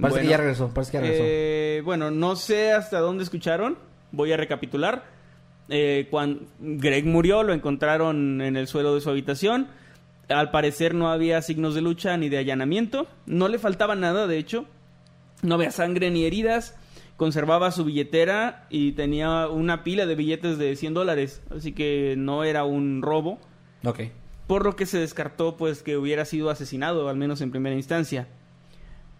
Parece 0.00 0.16
Bueno, 0.16 0.16
que 0.24 0.30
ya 0.30 0.36
regresó, 0.36 0.68
parece 0.68 0.92
que 0.92 0.96
ya 0.98 1.00
regresó. 1.02 1.22
eh, 1.26 1.82
bueno, 1.84 2.10
no 2.10 2.36
sé 2.36 2.72
hasta 2.72 3.00
dónde 3.00 3.24
escucharon. 3.24 3.78
Voy 4.12 4.30
a 4.32 4.36
recapitular. 4.36 5.15
Eh, 5.68 6.06
cuando 6.10 6.42
Greg 6.60 7.04
murió, 7.06 7.42
lo 7.42 7.52
encontraron 7.52 8.40
en 8.40 8.56
el 8.56 8.66
suelo 8.66 8.94
de 8.94 9.00
su 9.00 9.10
habitación. 9.10 9.68
Al 10.28 10.50
parecer 10.50 10.94
no 10.94 11.10
había 11.10 11.40
signos 11.42 11.74
de 11.74 11.82
lucha 11.82 12.16
ni 12.16 12.28
de 12.28 12.38
allanamiento. 12.38 13.06
No 13.26 13.48
le 13.48 13.58
faltaba 13.58 13.94
nada, 13.94 14.26
de 14.26 14.38
hecho. 14.38 14.66
No 15.42 15.54
había 15.54 15.70
sangre 15.70 16.10
ni 16.10 16.24
heridas. 16.24 16.76
Conservaba 17.16 17.70
su 17.70 17.84
billetera 17.84 18.66
y 18.70 18.92
tenía 18.92 19.48
una 19.48 19.84
pila 19.84 20.04
de 20.06 20.14
billetes 20.14 20.58
de 20.58 20.76
100 20.76 20.94
dólares. 20.94 21.42
Así 21.50 21.72
que 21.72 22.14
no 22.16 22.44
era 22.44 22.64
un 22.64 23.02
robo. 23.02 23.38
Ok. 23.84 24.00
por 24.46 24.64
lo 24.64 24.76
que 24.76 24.86
se 24.86 24.98
descartó 24.98 25.56
pues 25.56 25.82
que 25.82 25.96
hubiera 25.96 26.24
sido 26.24 26.50
asesinado, 26.50 27.08
al 27.08 27.16
menos 27.16 27.40
en 27.40 27.50
primera 27.50 27.76
instancia. 27.76 28.28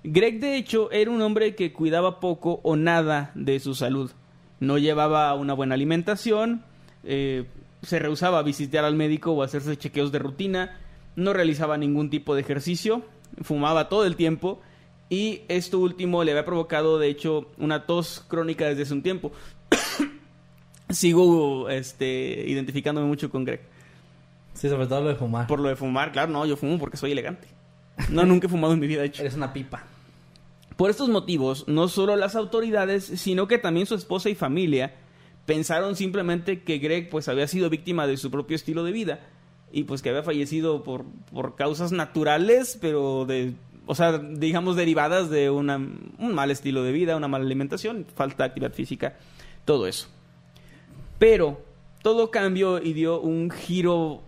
Greg 0.04 0.38
de 0.40 0.56
hecho 0.56 0.90
era 0.92 1.10
un 1.10 1.20
hombre 1.20 1.54
que 1.54 1.72
cuidaba 1.72 2.20
poco 2.20 2.60
o 2.62 2.76
nada 2.76 3.32
de 3.34 3.58
su 3.58 3.74
salud. 3.74 4.12
No 4.60 4.78
llevaba 4.78 5.34
una 5.34 5.52
buena 5.54 5.74
alimentación, 5.74 6.62
eh, 7.04 7.44
se 7.82 7.98
rehusaba 7.98 8.38
a 8.38 8.42
visitar 8.42 8.84
al 8.84 8.94
médico 8.94 9.32
o 9.32 9.42
a 9.42 9.46
hacerse 9.46 9.76
chequeos 9.76 10.12
de 10.12 10.18
rutina, 10.18 10.78
no 11.14 11.32
realizaba 11.32 11.76
ningún 11.76 12.10
tipo 12.10 12.34
de 12.34 12.40
ejercicio, 12.40 13.02
fumaba 13.42 13.88
todo 13.88 14.06
el 14.06 14.16
tiempo 14.16 14.60
y 15.08 15.42
esto 15.48 15.78
último 15.78 16.24
le 16.24 16.32
había 16.32 16.44
provocado 16.44 16.98
de 16.98 17.08
hecho 17.08 17.50
una 17.58 17.86
tos 17.86 18.24
crónica 18.28 18.66
desde 18.66 18.82
hace 18.82 18.92
un 18.92 19.02
tiempo. 19.02 19.32
Sigo 20.90 21.68
este, 21.68 22.44
identificándome 22.46 23.06
mucho 23.06 23.30
con 23.30 23.44
Greg. 23.44 23.60
Sí, 24.54 24.68
sobre 24.68 24.86
todo 24.86 25.02
lo 25.02 25.08
de 25.08 25.16
fumar. 25.16 25.46
Por 25.46 25.60
lo 25.60 25.68
de 25.68 25.76
fumar, 25.76 26.12
claro, 26.12 26.32
no, 26.32 26.46
yo 26.46 26.56
fumo 26.56 26.78
porque 26.78 26.96
soy 26.96 27.12
elegante. 27.12 27.48
No, 28.08 28.24
nunca 28.24 28.46
he 28.46 28.50
fumado 28.50 28.72
en 28.72 28.80
mi 28.80 28.86
vida, 28.86 29.00
de 29.02 29.08
hecho. 29.08 29.22
Eres 29.22 29.34
una 29.34 29.52
pipa. 29.52 29.84
Por 30.76 30.90
estos 30.90 31.08
motivos, 31.08 31.64
no 31.66 31.88
solo 31.88 32.16
las 32.16 32.36
autoridades, 32.36 33.04
sino 33.04 33.48
que 33.48 33.58
también 33.58 33.86
su 33.86 33.94
esposa 33.94 34.28
y 34.28 34.34
familia 34.34 34.94
pensaron 35.46 35.96
simplemente 35.96 36.62
que 36.62 36.78
Greg 36.78 37.08
pues 37.08 37.28
había 37.28 37.46
sido 37.46 37.70
víctima 37.70 38.06
de 38.06 38.16
su 38.16 38.30
propio 38.30 38.56
estilo 38.56 38.84
de 38.84 38.92
vida 38.92 39.20
y 39.72 39.84
pues 39.84 40.02
que 40.02 40.10
había 40.10 40.22
fallecido 40.22 40.82
por, 40.82 41.04
por 41.32 41.56
causas 41.56 41.92
naturales, 41.92 42.78
pero 42.80 43.24
de, 43.24 43.54
o 43.86 43.94
sea, 43.94 44.18
digamos 44.18 44.76
derivadas 44.76 45.30
de 45.30 45.50
una, 45.50 45.76
un 45.76 46.34
mal 46.34 46.50
estilo 46.50 46.82
de 46.82 46.92
vida, 46.92 47.16
una 47.16 47.28
mala 47.28 47.44
alimentación, 47.44 48.06
falta 48.14 48.42
de 48.42 48.48
actividad 48.48 48.72
física, 48.72 49.16
todo 49.64 49.86
eso. 49.86 50.08
Pero 51.18 51.60
todo 52.02 52.30
cambió 52.30 52.82
y 52.82 52.92
dio 52.92 53.20
un 53.20 53.50
giro 53.50 54.22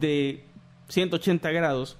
de 0.00 0.44
180 0.88 1.50
grados 1.50 1.96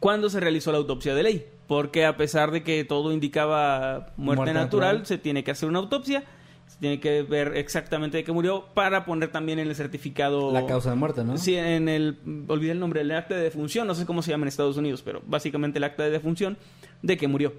cuando 0.00 0.30
se 0.30 0.40
realizó 0.40 0.72
la 0.72 0.78
autopsia 0.78 1.14
de 1.14 1.22
ley. 1.22 1.46
Porque 1.66 2.04
a 2.04 2.16
pesar 2.16 2.50
de 2.50 2.62
que 2.62 2.84
todo 2.84 3.12
indicaba 3.12 4.12
muerte, 4.16 4.40
Muerte 4.40 4.54
natural, 4.54 4.88
natural. 4.96 5.06
se 5.06 5.18
tiene 5.18 5.42
que 5.42 5.50
hacer 5.50 5.68
una 5.68 5.80
autopsia. 5.80 6.24
Se 6.66 6.78
tiene 6.78 7.00
que 7.00 7.22
ver 7.22 7.56
exactamente 7.56 8.18
de 8.18 8.24
qué 8.24 8.32
murió 8.32 8.66
para 8.74 9.04
poner 9.04 9.30
también 9.30 9.58
en 9.58 9.68
el 9.68 9.74
certificado... 9.76 10.52
La 10.52 10.66
causa 10.66 10.90
de 10.90 10.96
muerte, 10.96 11.24
¿no? 11.24 11.38
Sí, 11.38 11.56
en 11.56 11.88
el... 11.88 12.18
Olvidé 12.48 12.72
el 12.72 12.80
nombre, 12.80 13.00
el 13.00 13.10
acta 13.12 13.36
de 13.36 13.42
defunción. 13.42 13.86
No 13.86 13.94
sé 13.94 14.04
cómo 14.04 14.22
se 14.22 14.30
llama 14.32 14.44
en 14.44 14.48
Estados 14.48 14.76
Unidos, 14.76 15.02
pero 15.02 15.22
básicamente 15.26 15.78
el 15.78 15.84
acta 15.84 16.02
de 16.02 16.10
defunción 16.10 16.58
de 17.02 17.16
que 17.16 17.28
murió. 17.28 17.52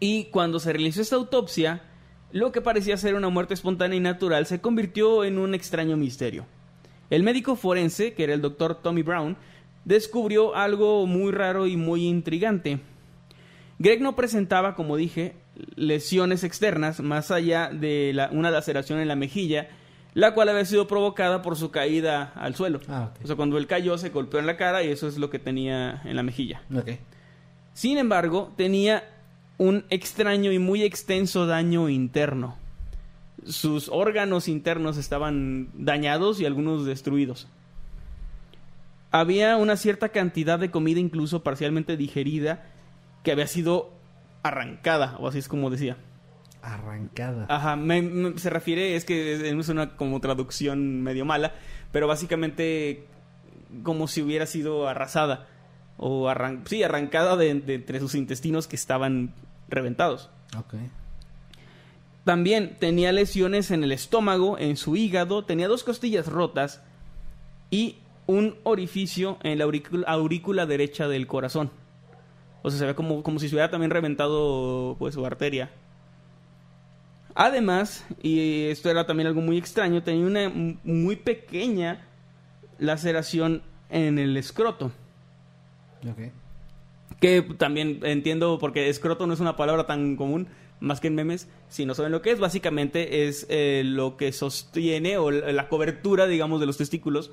Y 0.00 0.24
cuando 0.26 0.60
se 0.60 0.72
realizó 0.72 1.02
esta 1.02 1.16
autopsia, 1.16 1.82
lo 2.30 2.52
que 2.52 2.60
parecía 2.60 2.96
ser 2.96 3.14
una 3.14 3.28
muerte 3.28 3.54
espontánea 3.54 3.96
y 3.96 4.00
natural 4.00 4.46
se 4.46 4.60
convirtió 4.60 5.24
en 5.24 5.38
un 5.38 5.54
extraño 5.54 5.96
misterio. 5.96 6.46
El 7.10 7.22
médico 7.22 7.56
forense, 7.56 8.12
que 8.12 8.24
era 8.24 8.34
el 8.34 8.42
doctor 8.42 8.74
Tommy 8.82 9.02
Brown, 9.02 9.36
descubrió 9.88 10.54
algo 10.54 11.06
muy 11.06 11.32
raro 11.32 11.66
y 11.66 11.76
muy 11.78 12.06
intrigante. 12.06 12.78
Greg 13.78 14.02
no 14.02 14.14
presentaba, 14.14 14.74
como 14.74 14.96
dije, 14.96 15.34
lesiones 15.76 16.44
externas 16.44 17.00
más 17.00 17.30
allá 17.30 17.70
de 17.72 18.12
la- 18.14 18.28
una 18.30 18.50
laceración 18.50 19.00
en 19.00 19.08
la 19.08 19.16
mejilla, 19.16 19.68
la 20.14 20.34
cual 20.34 20.48
había 20.50 20.64
sido 20.66 20.86
provocada 20.86 21.40
por 21.42 21.56
su 21.56 21.70
caída 21.70 22.32
al 22.36 22.54
suelo. 22.54 22.80
Ah. 22.88 23.12
O 23.22 23.26
sea, 23.26 23.36
cuando 23.36 23.56
él 23.56 23.66
cayó 23.66 23.96
se 23.98 24.10
golpeó 24.10 24.40
en 24.40 24.46
la 24.46 24.56
cara 24.56 24.82
y 24.82 24.88
eso 24.90 25.08
es 25.08 25.16
lo 25.16 25.30
que 25.30 25.38
tenía 25.38 26.02
en 26.04 26.16
la 26.16 26.22
mejilla. 26.22 26.60
Sin 27.72 27.96
embargo, 27.98 28.52
tenía 28.56 29.04
un 29.56 29.84
extraño 29.90 30.52
y 30.52 30.58
muy 30.58 30.82
extenso 30.82 31.46
daño 31.46 31.88
interno. 31.88 32.56
Sus 33.46 33.88
órganos 33.88 34.48
internos 34.48 34.96
estaban 34.98 35.68
dañados 35.74 36.40
y 36.40 36.46
algunos 36.46 36.84
destruidos. 36.84 37.46
Había 39.10 39.56
una 39.56 39.76
cierta 39.76 40.10
cantidad 40.10 40.58
de 40.58 40.70
comida 40.70 41.00
incluso 41.00 41.42
parcialmente 41.42 41.96
digerida 41.96 42.64
que 43.22 43.32
había 43.32 43.46
sido 43.46 43.90
arrancada, 44.42 45.16
o 45.18 45.28
así 45.28 45.38
es 45.38 45.48
como 45.48 45.70
decía. 45.70 45.96
Arrancada. 46.62 47.46
Ajá, 47.48 47.76
me- 47.76 48.02
me- 48.02 48.38
se 48.38 48.50
refiere, 48.50 48.96
es 48.96 49.04
que 49.04 49.48
es 49.48 49.68
una 49.68 49.96
como 49.96 50.20
traducción 50.20 51.02
medio 51.02 51.24
mala, 51.24 51.54
pero 51.92 52.06
básicamente 52.06 53.06
como 53.82 54.08
si 54.08 54.22
hubiera 54.22 54.46
sido 54.46 54.88
arrasada 54.88 55.46
o 55.96 56.28
arran 56.28 56.64
sí, 56.66 56.82
arrancada 56.82 57.36
de, 57.36 57.54
de 57.54 57.74
entre 57.74 58.00
sus 58.00 58.14
intestinos 58.14 58.66
que 58.66 58.76
estaban 58.76 59.34
reventados. 59.68 60.30
Ok. 60.56 60.74
También 62.24 62.76
tenía 62.78 63.10
lesiones 63.12 63.70
en 63.70 63.84
el 63.84 63.92
estómago, 63.92 64.58
en 64.58 64.76
su 64.76 64.96
hígado, 64.96 65.44
tenía 65.44 65.66
dos 65.68 65.82
costillas 65.82 66.26
rotas 66.26 66.82
y 67.70 67.96
un 68.28 68.56
orificio 68.62 69.38
en 69.42 69.58
la 69.58 69.64
aurícula, 69.64 70.06
aurícula 70.06 70.66
derecha 70.66 71.08
del 71.08 71.26
corazón. 71.26 71.70
O 72.62 72.70
sea, 72.70 72.78
se 72.78 72.86
ve 72.86 72.94
como, 72.94 73.22
como 73.22 73.40
si 73.40 73.48
se 73.48 73.54
hubiera 73.54 73.70
también 73.70 73.90
reventado 73.90 74.96
pues 74.98 75.14
su 75.14 75.24
arteria. 75.24 75.70
Además, 77.34 78.04
y 78.22 78.66
esto 78.66 78.90
era 78.90 79.06
también 79.06 79.28
algo 79.28 79.40
muy 79.40 79.56
extraño, 79.56 80.02
tenía 80.02 80.26
una 80.26 80.52
muy 80.84 81.16
pequeña 81.16 82.06
laceración 82.78 83.62
en 83.88 84.18
el 84.18 84.36
escroto. 84.36 84.92
Ok. 86.06 86.32
Que 87.20 87.42
también 87.56 88.00
entiendo 88.02 88.58
porque 88.58 88.90
escroto 88.90 89.26
no 89.26 89.32
es 89.32 89.40
una 89.40 89.56
palabra 89.56 89.86
tan 89.86 90.16
común, 90.16 90.48
más 90.80 91.00
que 91.00 91.08
en 91.08 91.14
memes, 91.14 91.48
si 91.68 91.86
no 91.86 91.94
saben 91.94 92.12
lo 92.12 92.20
que 92.20 92.32
es, 92.32 92.40
básicamente 92.40 93.26
es 93.26 93.46
eh, 93.48 93.82
lo 93.86 94.16
que 94.16 94.32
sostiene 94.32 95.16
o 95.16 95.30
la 95.30 95.68
cobertura, 95.68 96.26
digamos, 96.26 96.60
de 96.60 96.66
los 96.66 96.76
testículos, 96.76 97.30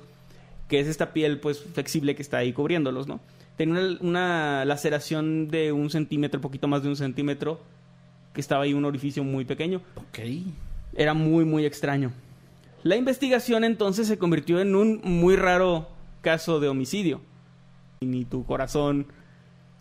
que 0.68 0.80
es 0.80 0.86
esta 0.86 1.12
piel 1.12 1.38
pues 1.40 1.60
flexible 1.60 2.14
que 2.14 2.22
está 2.22 2.38
ahí 2.38 2.52
cubriéndolos, 2.52 3.06
¿no? 3.06 3.20
Tenía 3.56 3.80
una, 3.80 3.98
una 4.00 4.64
laceración 4.64 5.48
de 5.48 5.72
un 5.72 5.90
centímetro, 5.90 6.40
poquito 6.40 6.68
más 6.68 6.82
de 6.82 6.88
un 6.88 6.96
centímetro, 6.96 7.60
que 8.34 8.40
estaba 8.40 8.64
ahí 8.64 8.74
un 8.74 8.84
orificio 8.84 9.24
muy 9.24 9.44
pequeño. 9.44 9.80
Ok. 9.96 10.18
Era 10.94 11.14
muy, 11.14 11.44
muy 11.44 11.64
extraño. 11.64 12.12
La 12.82 12.96
investigación 12.96 13.64
entonces 13.64 14.06
se 14.06 14.18
convirtió 14.18 14.60
en 14.60 14.76
un 14.76 15.00
muy 15.02 15.36
raro 15.36 15.88
caso 16.20 16.60
de 16.60 16.68
homicidio. 16.68 17.20
Y 18.00 18.06
ni 18.06 18.24
tu 18.24 18.44
corazón 18.44 19.06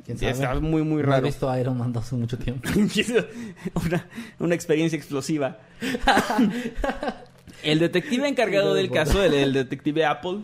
está 0.07 0.59
muy, 0.59 0.83
muy 0.83 1.01
No 1.03 1.09
he 1.09 1.11
raro. 1.11 1.25
visto 1.25 1.57
Iron 1.57 1.77
Man 1.77 1.91
2 1.91 2.03
hace 2.03 2.15
mucho 2.15 2.37
tiempo. 2.37 2.69
una, 3.85 4.07
una 4.39 4.55
experiencia 4.55 4.95
explosiva. 4.95 5.59
el 7.63 7.79
detective 7.79 8.27
encargado 8.27 8.73
del 8.73 8.89
caso, 8.89 9.21
el, 9.23 9.33
el 9.33 9.53
detective 9.53 10.05
Apple, 10.05 10.39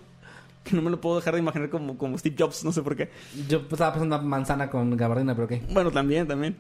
que 0.64 0.76
no 0.76 0.82
me 0.82 0.90
lo 0.90 1.02
puedo 1.02 1.18
dejar 1.18 1.34
de 1.34 1.40
imaginar 1.40 1.70
como, 1.70 1.98
como 1.98 2.18
Steve 2.18 2.36
Jobs, 2.38 2.64
no 2.64 2.72
sé 2.72 2.82
por 2.82 2.96
qué. 2.96 3.10
Yo 3.48 3.60
estaba 3.60 3.94
pensando 3.94 4.16
en 4.16 4.22
una 4.22 4.30
manzana 4.30 4.70
con 4.70 4.96
gabardina, 4.96 5.36
pero 5.36 5.48
¿qué? 5.48 5.62
Bueno, 5.72 5.92
también, 5.92 6.28
también. 6.28 6.58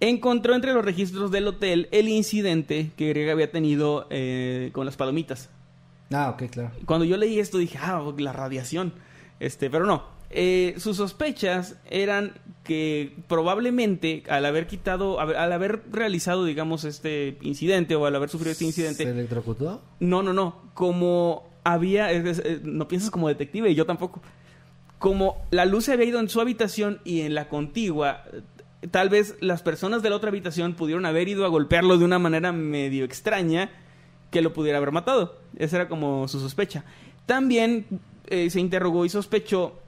Encontró 0.00 0.54
entre 0.54 0.72
los 0.72 0.84
registros 0.84 1.30
del 1.30 1.46
hotel 1.46 1.88
el 1.92 2.08
incidente 2.08 2.90
que 2.96 3.10
Greg 3.10 3.30
había 3.30 3.50
tenido 3.50 4.06
eh, 4.08 4.70
con 4.72 4.86
las 4.86 4.96
palomitas. 4.96 5.50
Ah, 6.10 6.30
ok, 6.30 6.44
claro. 6.50 6.70
Cuando 6.86 7.04
yo 7.04 7.18
leí 7.18 7.38
esto 7.38 7.58
dije, 7.58 7.78
ah, 7.80 8.02
la 8.16 8.32
radiación. 8.32 8.94
Este, 9.40 9.68
pero 9.68 9.84
no. 9.84 10.04
Eh, 10.30 10.74
sus 10.78 10.96
sospechas 10.96 11.76
eran 11.90 12.32
que 12.64 13.16
probablemente 13.28 14.22
al 14.28 14.46
haber 14.46 14.66
quitado, 14.68 15.20
al 15.20 15.52
haber 15.52 15.82
realizado, 15.90 16.44
digamos, 16.44 16.84
este 16.84 17.36
incidente 17.42 17.94
o 17.96 18.06
al 18.06 18.14
haber 18.14 18.28
sufrido 18.30 18.52
este 18.52 18.64
¿Se 18.64 18.68
incidente, 18.68 19.02
electrocutó? 19.10 19.82
no, 19.98 20.22
no, 20.22 20.32
no, 20.32 20.70
como 20.72 21.49
había, 21.64 22.10
es- 22.12 22.24
es- 22.24 22.42
eh, 22.44 22.60
no 22.62 22.88
piensas 22.88 23.10
como 23.10 23.28
detective 23.28 23.70
y 23.70 23.74
yo 23.74 23.86
tampoco, 23.86 24.22
como 24.98 25.44
la 25.50 25.64
luz 25.64 25.84
se 25.86 25.92
había 25.92 26.06
ido 26.06 26.20
en 26.20 26.28
su 26.28 26.40
habitación 26.40 27.00
y 27.04 27.22
en 27.22 27.34
la 27.34 27.48
contigua, 27.48 28.24
tal 28.90 29.08
vez 29.08 29.36
las 29.40 29.62
personas 29.62 30.02
de 30.02 30.10
la 30.10 30.16
otra 30.16 30.28
habitación 30.30 30.74
pudieron 30.74 31.06
haber 31.06 31.28
ido 31.28 31.44
a 31.44 31.48
golpearlo 31.48 31.98
de 31.98 32.04
una 32.04 32.18
manera 32.18 32.52
medio 32.52 33.04
extraña 33.04 33.70
que 34.30 34.42
lo 34.42 34.52
pudiera 34.52 34.78
haber 34.78 34.92
matado. 34.92 35.38
Esa 35.56 35.76
era 35.76 35.88
como 35.88 36.28
su 36.28 36.38
sospecha. 36.40 36.84
También 37.26 37.86
eh, 38.28 38.48
se 38.50 38.60
interrogó 38.60 39.04
y 39.04 39.08
sospechó 39.08 39.78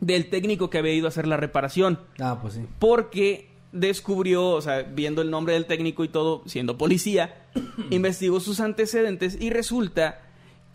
del 0.00 0.28
técnico 0.30 0.70
que 0.70 0.78
había 0.78 0.92
ido 0.94 1.06
a 1.06 1.08
hacer 1.08 1.26
la 1.26 1.36
reparación 1.36 1.98
Ah, 2.18 2.38
pues 2.40 2.54
sí. 2.54 2.60
porque 2.78 3.48
descubrió, 3.72 4.48
o 4.50 4.60
sea, 4.62 4.82
viendo 4.82 5.20
el 5.22 5.30
nombre 5.30 5.54
del 5.54 5.66
técnico 5.66 6.04
y 6.04 6.08
todo, 6.08 6.42
siendo 6.46 6.78
policía, 6.78 7.34
investigó 7.90 8.40
sus 8.40 8.60
antecedentes 8.60 9.38
y 9.40 9.50
resulta 9.50 10.20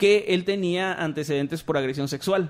que 0.01 0.25
él 0.29 0.45
tenía 0.45 0.95
antecedentes 0.95 1.61
por 1.61 1.77
agresión 1.77 2.07
sexual. 2.07 2.49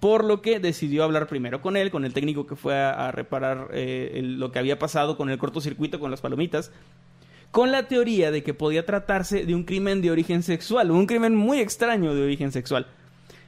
Por 0.00 0.24
lo 0.24 0.42
que 0.42 0.58
decidió 0.58 1.04
hablar 1.04 1.28
primero 1.28 1.62
con 1.62 1.76
él, 1.76 1.92
con 1.92 2.04
el 2.04 2.12
técnico 2.12 2.48
que 2.48 2.56
fue 2.56 2.74
a, 2.74 3.12
reparar 3.12 3.68
eh, 3.72 4.20
lo 4.24 4.50
que 4.50 4.58
había 4.58 4.76
pasado 4.76 5.16
con 5.16 5.30
el 5.30 5.38
cortocircuito, 5.38 6.00
con 6.00 6.10
las 6.10 6.20
palomitas, 6.20 6.72
con 7.52 7.70
la 7.70 7.86
teoría 7.86 8.32
de 8.32 8.42
que 8.42 8.54
podía 8.54 8.84
tratarse 8.84 9.46
de 9.46 9.54
un 9.54 9.62
crimen 9.62 10.02
de 10.02 10.10
origen 10.10 10.42
sexual, 10.42 10.90
un 10.90 11.06
crimen 11.06 11.36
muy 11.36 11.60
extraño 11.60 12.12
de 12.12 12.24
origen 12.24 12.50
sexual. 12.50 12.88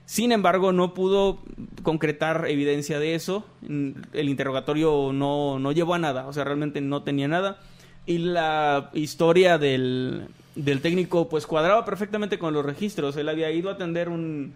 Sin 0.04 0.30
embargo, 0.30 0.70
no 0.70 0.94
pudo 0.94 1.40
concretar 1.82 2.46
evidencia 2.48 3.00
de 3.00 3.16
eso. 3.16 3.44
El 3.68 4.28
interrogatorio 4.28 5.10
no, 5.12 5.58
no 5.58 5.72
llevó 5.72 5.94
a 5.94 5.98
nada. 5.98 6.28
O 6.28 6.32
sea, 6.32 6.44
realmente 6.44 6.80
no 6.80 7.02
tenía 7.02 7.26
nada. 7.26 7.58
Y 8.06 8.18
la 8.18 8.90
historia 8.94 9.58
del, 9.58 10.28
del 10.54 10.80
técnico, 10.80 11.28
pues 11.28 11.46
cuadraba 11.46 11.84
perfectamente 11.84 12.38
con 12.38 12.52
los 12.54 12.64
registros. 12.64 13.16
Él 13.16 13.28
había 13.28 13.50
ido 13.50 13.70
a 13.70 13.74
atender 13.74 14.08
un, 14.08 14.54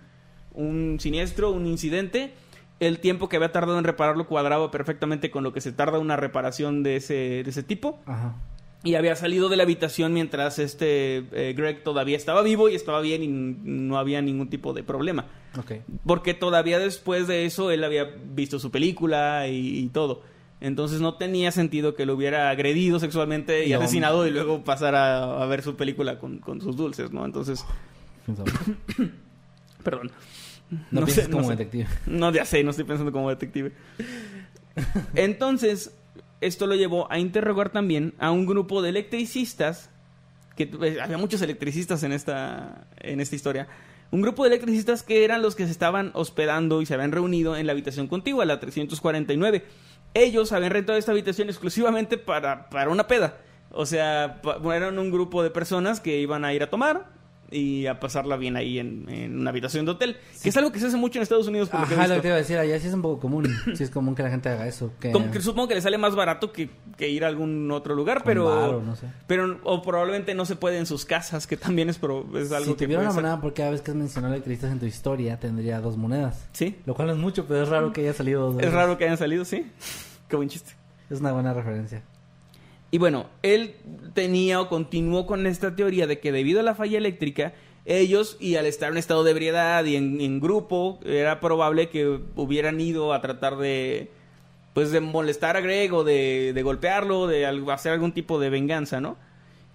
un 0.52 0.98
siniestro, 1.00 1.50
un 1.50 1.66
incidente. 1.66 2.32
El 2.80 2.98
tiempo 2.98 3.28
que 3.28 3.36
había 3.36 3.52
tardado 3.52 3.78
en 3.78 3.84
repararlo 3.84 4.26
cuadraba 4.26 4.70
perfectamente 4.70 5.30
con 5.30 5.44
lo 5.44 5.52
que 5.52 5.60
se 5.60 5.72
tarda 5.72 5.98
una 5.98 6.16
reparación 6.16 6.82
de 6.82 6.96
ese, 6.96 7.14
de 7.44 7.48
ese 7.48 7.62
tipo 7.62 8.00
Ajá. 8.04 8.34
y 8.82 8.96
había 8.96 9.14
salido 9.14 9.48
de 9.48 9.56
la 9.56 9.62
habitación 9.62 10.12
mientras 10.12 10.58
este 10.58 11.18
eh, 11.32 11.54
Greg 11.56 11.84
todavía 11.84 12.16
estaba 12.16 12.42
vivo 12.42 12.68
y 12.68 12.74
estaba 12.74 13.00
bien 13.00 13.22
y 13.22 13.28
no 13.28 13.96
había 13.96 14.20
ningún 14.22 14.50
tipo 14.50 14.72
de 14.72 14.82
problema. 14.82 15.26
Porque 16.04 16.34
todavía 16.34 16.80
después 16.80 17.28
de 17.28 17.46
eso 17.46 17.70
él 17.70 17.84
había 17.84 18.04
visto 18.04 18.58
su 18.58 18.72
película 18.72 19.46
y, 19.46 19.78
y 19.78 19.88
todo. 19.90 20.22
Entonces 20.60 21.00
no 21.00 21.14
tenía 21.14 21.50
sentido 21.52 21.94
que 21.94 22.06
lo 22.06 22.14
hubiera 22.14 22.48
agredido 22.50 22.98
sexualmente 22.98 23.66
y 23.66 23.72
No. 23.72 23.80
asesinado 23.80 24.26
y 24.26 24.30
luego 24.30 24.64
pasar 24.64 24.94
a, 24.94 25.42
a 25.42 25.46
ver 25.46 25.62
su 25.62 25.76
película 25.76 26.18
con, 26.18 26.38
con 26.38 26.60
sus 26.60 26.76
dulces, 26.76 27.10
¿no? 27.12 27.24
Entonces, 27.26 27.64
perdón. 29.84 30.10
No, 30.90 31.06
sé, 31.06 31.28
no 31.28 31.36
como 31.36 31.44
sé. 31.50 31.56
detective. 31.56 31.86
No, 32.06 32.32
ya 32.32 32.44
sé, 32.44 32.64
no 32.64 32.70
estoy 32.70 32.84
pensando 32.86 33.12
como 33.12 33.28
detective. 33.28 33.72
Entonces, 35.14 35.94
esto 36.40 36.66
lo 36.66 36.74
llevó 36.74 37.10
a 37.12 37.18
interrogar 37.18 37.70
también 37.70 38.14
a 38.18 38.30
un 38.30 38.46
grupo 38.46 38.82
de 38.82 38.88
electricistas, 38.90 39.90
que 40.56 40.66
pues, 40.66 40.98
había 40.98 41.18
muchos 41.18 41.42
electricistas 41.42 42.02
en 42.02 42.12
esta, 42.12 42.86
en 43.00 43.20
esta 43.20 43.36
historia. 43.36 43.68
Un 44.10 44.22
grupo 44.22 44.44
de 44.44 44.48
electricistas 44.50 45.02
que 45.02 45.24
eran 45.24 45.42
los 45.42 45.54
que 45.54 45.66
se 45.66 45.72
estaban 45.72 46.10
hospedando 46.14 46.80
y 46.82 46.86
se 46.86 46.94
habían 46.94 47.12
reunido 47.12 47.56
en 47.56 47.66
la 47.66 47.72
habitación 47.72 48.06
contigua, 48.06 48.44
la 48.44 48.60
349. 48.60 49.64
Ellos 50.14 50.52
habían 50.52 50.72
rentado 50.72 50.98
esta 50.98 51.12
habitación 51.12 51.48
exclusivamente 51.48 52.16
para, 52.18 52.70
para 52.70 52.90
una 52.90 53.06
peda. 53.06 53.38
O 53.70 53.86
sea, 53.86 54.40
eran 54.72 54.98
un 54.98 55.10
grupo 55.10 55.42
de 55.42 55.50
personas 55.50 56.00
que 56.00 56.18
iban 56.18 56.44
a 56.44 56.54
ir 56.54 56.62
a 56.62 56.70
tomar 56.70 57.08
y 57.50 57.86
a 57.86 58.00
pasarla 58.00 58.36
bien 58.36 58.56
ahí 58.56 58.78
en, 58.78 59.08
en 59.08 59.38
una 59.38 59.50
habitación 59.50 59.84
de 59.84 59.92
hotel. 59.92 60.16
Que 60.42 60.48
es 60.48 60.56
algo 60.56 60.72
que 60.72 60.78
se 60.80 60.86
hace 60.86 60.96
mucho 60.96 61.18
en 61.18 61.22
Estados 61.22 61.46
Unidos. 61.46 61.68
Por 61.68 61.80
lo 61.80 61.86
que 61.88 61.94
Ajá, 61.94 62.08
lo 62.08 62.14
que 62.16 62.20
te 62.22 62.28
iba 62.28 62.34
a 62.36 62.38
decir, 62.38 62.58
allá 62.58 62.78
sí 62.80 62.88
es 62.88 62.94
un 62.94 63.02
poco 63.02 63.20
común. 63.20 63.48
Sí 63.74 63.84
es 63.84 63.90
común 63.90 64.14
que 64.14 64.22
la 64.22 64.30
gente 64.30 64.48
haga 64.48 64.66
eso. 64.66 64.92
Que... 65.00 65.12
Como 65.12 65.30
que 65.30 65.40
supongo 65.40 65.68
que 65.68 65.74
le 65.74 65.80
sale 65.80 65.98
más 65.98 66.14
barato 66.16 66.52
que, 66.52 66.70
que 66.96 67.08
ir 67.08 67.24
a 67.24 67.28
algún 67.28 67.70
otro 67.70 67.94
lugar, 67.94 68.18
Con 68.18 68.26
pero 68.26 68.44
varo, 68.46 68.82
no 68.82 68.96
sé. 68.96 69.06
pero 69.26 69.58
o 69.64 69.82
probablemente 69.82 70.34
no 70.34 70.44
se 70.46 70.56
puede 70.56 70.78
en 70.78 70.86
sus 70.86 71.04
casas, 71.04 71.46
que 71.46 71.56
también 71.56 71.88
es, 71.90 71.98
pro- 71.98 72.26
es 72.38 72.50
algo 72.52 72.72
si 72.72 72.76
que 72.76 72.84
tuviera 72.86 73.00
puede 73.00 73.06
una 73.08 73.12
ser. 73.14 73.22
moneda 73.22 73.40
por 73.40 73.54
cada 73.54 73.70
vez 73.70 73.80
que 73.82 73.90
has 73.90 73.96
mencionado 73.96 74.34
electricistas 74.34 74.72
en 74.72 74.78
tu 74.80 74.86
historia, 74.86 75.38
tendría 75.38 75.80
dos 75.80 75.96
monedas. 75.96 76.48
Sí, 76.52 76.76
Lo 76.86 76.94
cual 76.94 77.08
no 77.08 77.14
es 77.14 77.18
mucho, 77.20 77.46
pero 77.46 77.62
es 77.62 77.68
raro 77.68 77.92
que 77.92 78.00
haya 78.02 78.12
salido 78.14 78.52
dos 78.52 78.62
es 78.62 78.72
raro 78.72 78.98
que 78.98 79.04
hayan 79.04 79.18
salido, 79.18 79.44
sí. 79.44 79.70
Qué 80.28 80.36
buen 80.36 80.48
chiste. 80.48 80.72
Es 81.10 81.20
una 81.20 81.32
buena 81.32 81.52
referencia. 81.52 82.02
Y 82.94 82.98
bueno, 82.98 83.26
él 83.42 83.74
tenía 84.14 84.60
o 84.60 84.68
continuó 84.68 85.26
con 85.26 85.48
esta 85.48 85.74
teoría 85.74 86.06
de 86.06 86.20
que 86.20 86.30
debido 86.30 86.60
a 86.60 86.62
la 86.62 86.76
falla 86.76 86.96
eléctrica, 86.96 87.52
ellos 87.86 88.36
y 88.38 88.54
al 88.54 88.66
estar 88.66 88.92
en 88.92 88.98
estado 88.98 89.24
de 89.24 89.32
ebriedad 89.32 89.84
y 89.84 89.96
en, 89.96 90.20
en 90.20 90.38
grupo, 90.38 91.00
era 91.04 91.40
probable 91.40 91.88
que 91.88 92.20
hubieran 92.36 92.80
ido 92.80 93.12
a 93.12 93.20
tratar 93.20 93.56
de 93.56 94.12
pues 94.74 94.92
de 94.92 95.00
molestar 95.00 95.56
a 95.56 95.60
Greg 95.60 95.92
o 95.92 96.04
de, 96.04 96.52
de 96.54 96.62
golpearlo, 96.62 97.26
de 97.26 97.44
hacer 97.72 97.90
algún 97.90 98.12
tipo 98.12 98.38
de 98.38 98.50
venganza, 98.50 99.00
¿no? 99.00 99.16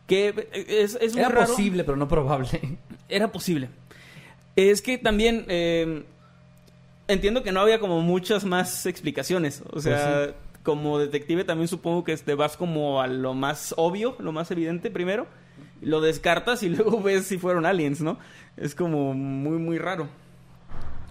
Que 0.07 0.47
es, 0.53 0.97
es 1.01 1.11
muy 1.11 1.19
Era 1.19 1.29
raro. 1.29 1.47
posible, 1.47 1.83
pero 1.83 1.97
no 1.97 2.07
probable. 2.07 2.47
Era 3.09 3.33
posible. 3.33 3.67
Es 4.55 4.81
que 4.81 4.97
también 4.97 5.43
eh, 5.49 6.03
entiendo 7.09 7.43
que 7.43 7.51
no 7.51 7.59
había 7.59 7.79
como 7.81 7.99
muchas 7.99 8.45
más 8.45 8.85
explicaciones. 8.85 9.61
O 9.73 9.81
sea, 9.81 10.21
Pues 10.23 10.35
como 10.63 10.99
detective 10.99 11.43
también 11.43 11.67
supongo 11.67 12.03
que 12.03 12.15
te 12.17 12.35
vas 12.35 12.57
como 12.57 13.01
a 13.01 13.07
lo 13.07 13.33
más 13.33 13.73
obvio, 13.77 14.15
lo 14.19 14.31
más 14.31 14.51
evidente 14.51 14.91
primero. 14.91 15.27
Lo 15.81 16.01
descartas 16.01 16.63
y 16.63 16.69
luego 16.75 17.01
ves 17.01 17.25
si 17.25 17.37
fueron 17.37 17.65
aliens, 17.65 18.01
¿no? 18.01 18.17
Es 18.57 18.75
como 18.75 19.13
muy, 19.13 19.57
muy 19.57 19.77
raro. 19.77 20.07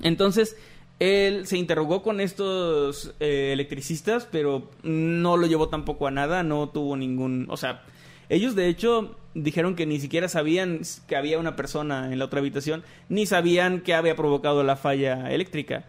Entonces, 0.01 0.57
él 0.99 1.47
se 1.47 1.57
interrogó 1.57 2.03
con 2.03 2.21
estos 2.21 3.15
eh, 3.21 3.51
electricistas, 3.53 4.29
pero 4.31 4.71
no 4.83 5.37
lo 5.37 5.47
llevó 5.47 5.69
tampoco 5.69 6.07
a 6.07 6.11
nada, 6.11 6.43
no 6.43 6.69
tuvo 6.69 6.97
ningún... 6.97 7.47
O 7.49 7.57
sea, 7.57 7.85
ellos 8.29 8.55
de 8.55 8.69
hecho 8.69 9.17
dijeron 9.35 9.77
que 9.77 9.87
ni 9.87 10.01
siquiera 10.01 10.29
sabían 10.29 10.81
que 11.07 11.17
había 11.17 11.39
una 11.39 11.57
persona 11.57 12.13
en 12.13 12.19
la 12.19 12.25
otra 12.25 12.41
habitación, 12.41 12.83
ni 13.09 13.27
sabían 13.27 13.81
que 13.81 13.95
había 13.95 14.17
provocado 14.17 14.63
la 14.65 14.77
falla 14.77 15.31
eléctrica. 15.31 15.85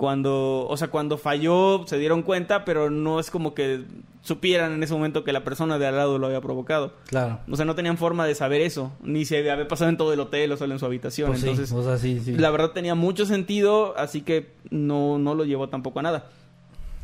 Cuando, 0.00 0.66
o 0.66 0.76
sea, 0.78 0.88
cuando 0.88 1.18
falló 1.18 1.84
se 1.86 1.98
dieron 1.98 2.22
cuenta, 2.22 2.64
pero 2.64 2.88
no 2.88 3.20
es 3.20 3.30
como 3.30 3.52
que 3.52 3.84
supieran 4.22 4.72
en 4.72 4.82
ese 4.82 4.94
momento 4.94 5.24
que 5.24 5.32
la 5.34 5.44
persona 5.44 5.78
de 5.78 5.86
al 5.86 5.96
lado 5.96 6.16
lo 6.16 6.26
había 6.26 6.40
provocado. 6.40 6.94
Claro. 7.08 7.40
O 7.50 7.54
sea, 7.54 7.66
no 7.66 7.74
tenían 7.74 7.98
forma 7.98 8.24
de 8.24 8.34
saber 8.34 8.62
eso, 8.62 8.92
ni 9.02 9.26
si 9.26 9.36
había 9.36 9.68
pasado 9.68 9.90
en 9.90 9.98
todo 9.98 10.14
el 10.14 10.20
hotel 10.20 10.52
o 10.52 10.56
solo 10.56 10.72
en 10.72 10.78
su 10.78 10.86
habitación. 10.86 11.28
Pues 11.28 11.42
sí, 11.42 11.50
Entonces, 11.50 11.70
o 11.76 11.84
sea, 11.84 11.98
sí, 11.98 12.18
sí. 12.18 12.34
la 12.34 12.50
verdad 12.50 12.70
tenía 12.70 12.94
mucho 12.94 13.26
sentido, 13.26 13.94
así 13.98 14.22
que 14.22 14.54
no, 14.70 15.18
no 15.18 15.34
lo 15.34 15.44
llevó 15.44 15.68
tampoco 15.68 15.98
a 15.98 16.02
nada. 16.02 16.30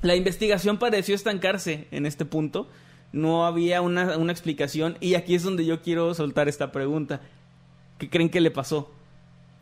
La 0.00 0.16
investigación 0.16 0.78
pareció 0.78 1.14
estancarse 1.14 1.88
en 1.90 2.06
este 2.06 2.24
punto. 2.24 2.66
No 3.12 3.44
había 3.44 3.82
una, 3.82 4.16
una 4.16 4.32
explicación. 4.32 4.96
Y 5.00 5.16
aquí 5.16 5.34
es 5.34 5.42
donde 5.42 5.66
yo 5.66 5.82
quiero 5.82 6.14
soltar 6.14 6.48
esta 6.48 6.72
pregunta. 6.72 7.20
¿Qué 7.98 8.08
creen 8.08 8.30
que 8.30 8.40
le 8.40 8.50
pasó? 8.50 8.90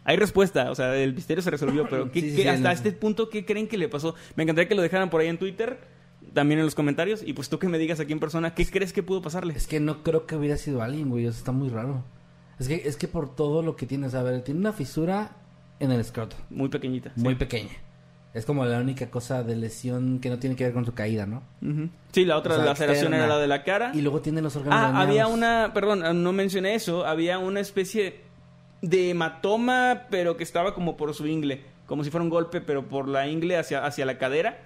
Hay 0.04 0.16
respuesta, 0.16 0.70
o 0.70 0.74
sea, 0.74 0.94
el 0.96 1.14
misterio 1.14 1.42
se 1.42 1.50
resolvió, 1.50 1.86
pero 1.88 2.10
¿qué- 2.12 2.20
Sí, 2.20 2.30
sí, 2.30 2.36
qué- 2.36 2.42
sí, 2.42 2.48
hasta 2.48 2.72
este 2.72 2.92
punto, 2.92 3.30
¿qué 3.30 3.44
creen 3.44 3.66
que 3.68 3.78
le 3.78 3.88
pasó? 3.88 4.14
Me 4.36 4.42
encantaría 4.42 4.68
que 4.68 4.74
lo 4.74 4.82
dejaran 4.82 5.08
por 5.10 5.20
ahí 5.20 5.28
en 5.28 5.38
Twitter. 5.38 5.78
también 6.32 6.58
en 6.58 6.64
los 6.64 6.74
comentarios. 6.74 7.22
Y 7.24 7.32
pues 7.34 7.48
tú 7.48 7.58
que 7.60 7.68
me 7.68 7.78
digas 7.78 8.00
aquí 8.00 8.12
en 8.12 8.18
persona, 8.18 8.54
¿qué 8.54 8.66
crees 8.66 8.92
que 8.92 9.04
pudo 9.04 9.22
pasarle? 9.22 9.54
Es 9.54 9.68
que 9.68 9.78
no 9.78 10.02
creo 10.02 10.26
que 10.26 10.34
hubiera 10.34 10.56
sido 10.56 10.82
alguien, 10.82 11.08
güey. 11.10 11.26
Eso 11.26 11.38
está 11.38 11.52
muy 11.52 11.68
raro. 11.68 12.02
Es 12.58 12.66
que, 12.66 12.82
es 12.86 12.96
que 12.96 13.06
por 13.06 13.36
todo 13.36 13.62
lo 13.62 13.76
que 13.76 13.86
tienes, 13.86 14.14
a 14.14 14.22
ver, 14.24 14.42
tiene 14.42 14.58
una 14.58 14.72
fisura 14.72 15.36
en 15.78 15.92
el 15.92 16.00
escroto. 16.00 16.34
Muy 16.50 16.68
pequeñita. 16.70 17.12
Muy 17.14 17.36
pequeña. 17.36 17.70
Es 18.32 18.46
como 18.46 18.64
la 18.64 18.80
única 18.80 19.10
cosa 19.12 19.44
de 19.44 19.54
lesión 19.54 20.18
que 20.18 20.28
no 20.28 20.40
tiene 20.40 20.56
que 20.56 20.64
ver 20.64 20.72
con 20.72 20.84
su 20.84 20.92
caída, 20.92 21.24
¿no? 21.24 21.42
Sí, 22.10 22.24
la 22.24 22.36
otra 22.36 22.54
O 22.54 22.56
sea, 22.56 22.64
laceración 22.64 23.12
externa. 23.12 23.16
era 23.26 23.26
la 23.28 23.38
de 23.40 23.46
la 23.46 23.62
cara. 23.62 23.92
Y 23.94 24.00
luego 24.00 24.20
tiene 24.20 24.42
los 24.42 24.56
órganos 24.56 24.76
Ah, 24.80 24.82
dañados. 24.86 25.08
había 25.08 25.26
una, 25.28 25.70
perdón, 25.72 26.02
no 26.24 26.32
mencioné 26.32 26.74
eso, 26.74 27.06
había 27.06 27.38
una 27.38 27.60
especie 27.60 28.22
de 28.88 29.10
hematoma, 29.10 30.02
pero 30.10 30.36
que 30.36 30.42
estaba 30.44 30.74
como 30.74 30.96
por 30.96 31.14
su 31.14 31.26
ingle, 31.26 31.62
como 31.86 32.04
si 32.04 32.10
fuera 32.10 32.22
un 32.24 32.30
golpe, 32.30 32.60
pero 32.60 32.86
por 32.88 33.08
la 33.08 33.26
ingle 33.28 33.56
hacia, 33.56 33.84
hacia 33.84 34.04
la 34.06 34.18
cadera. 34.18 34.58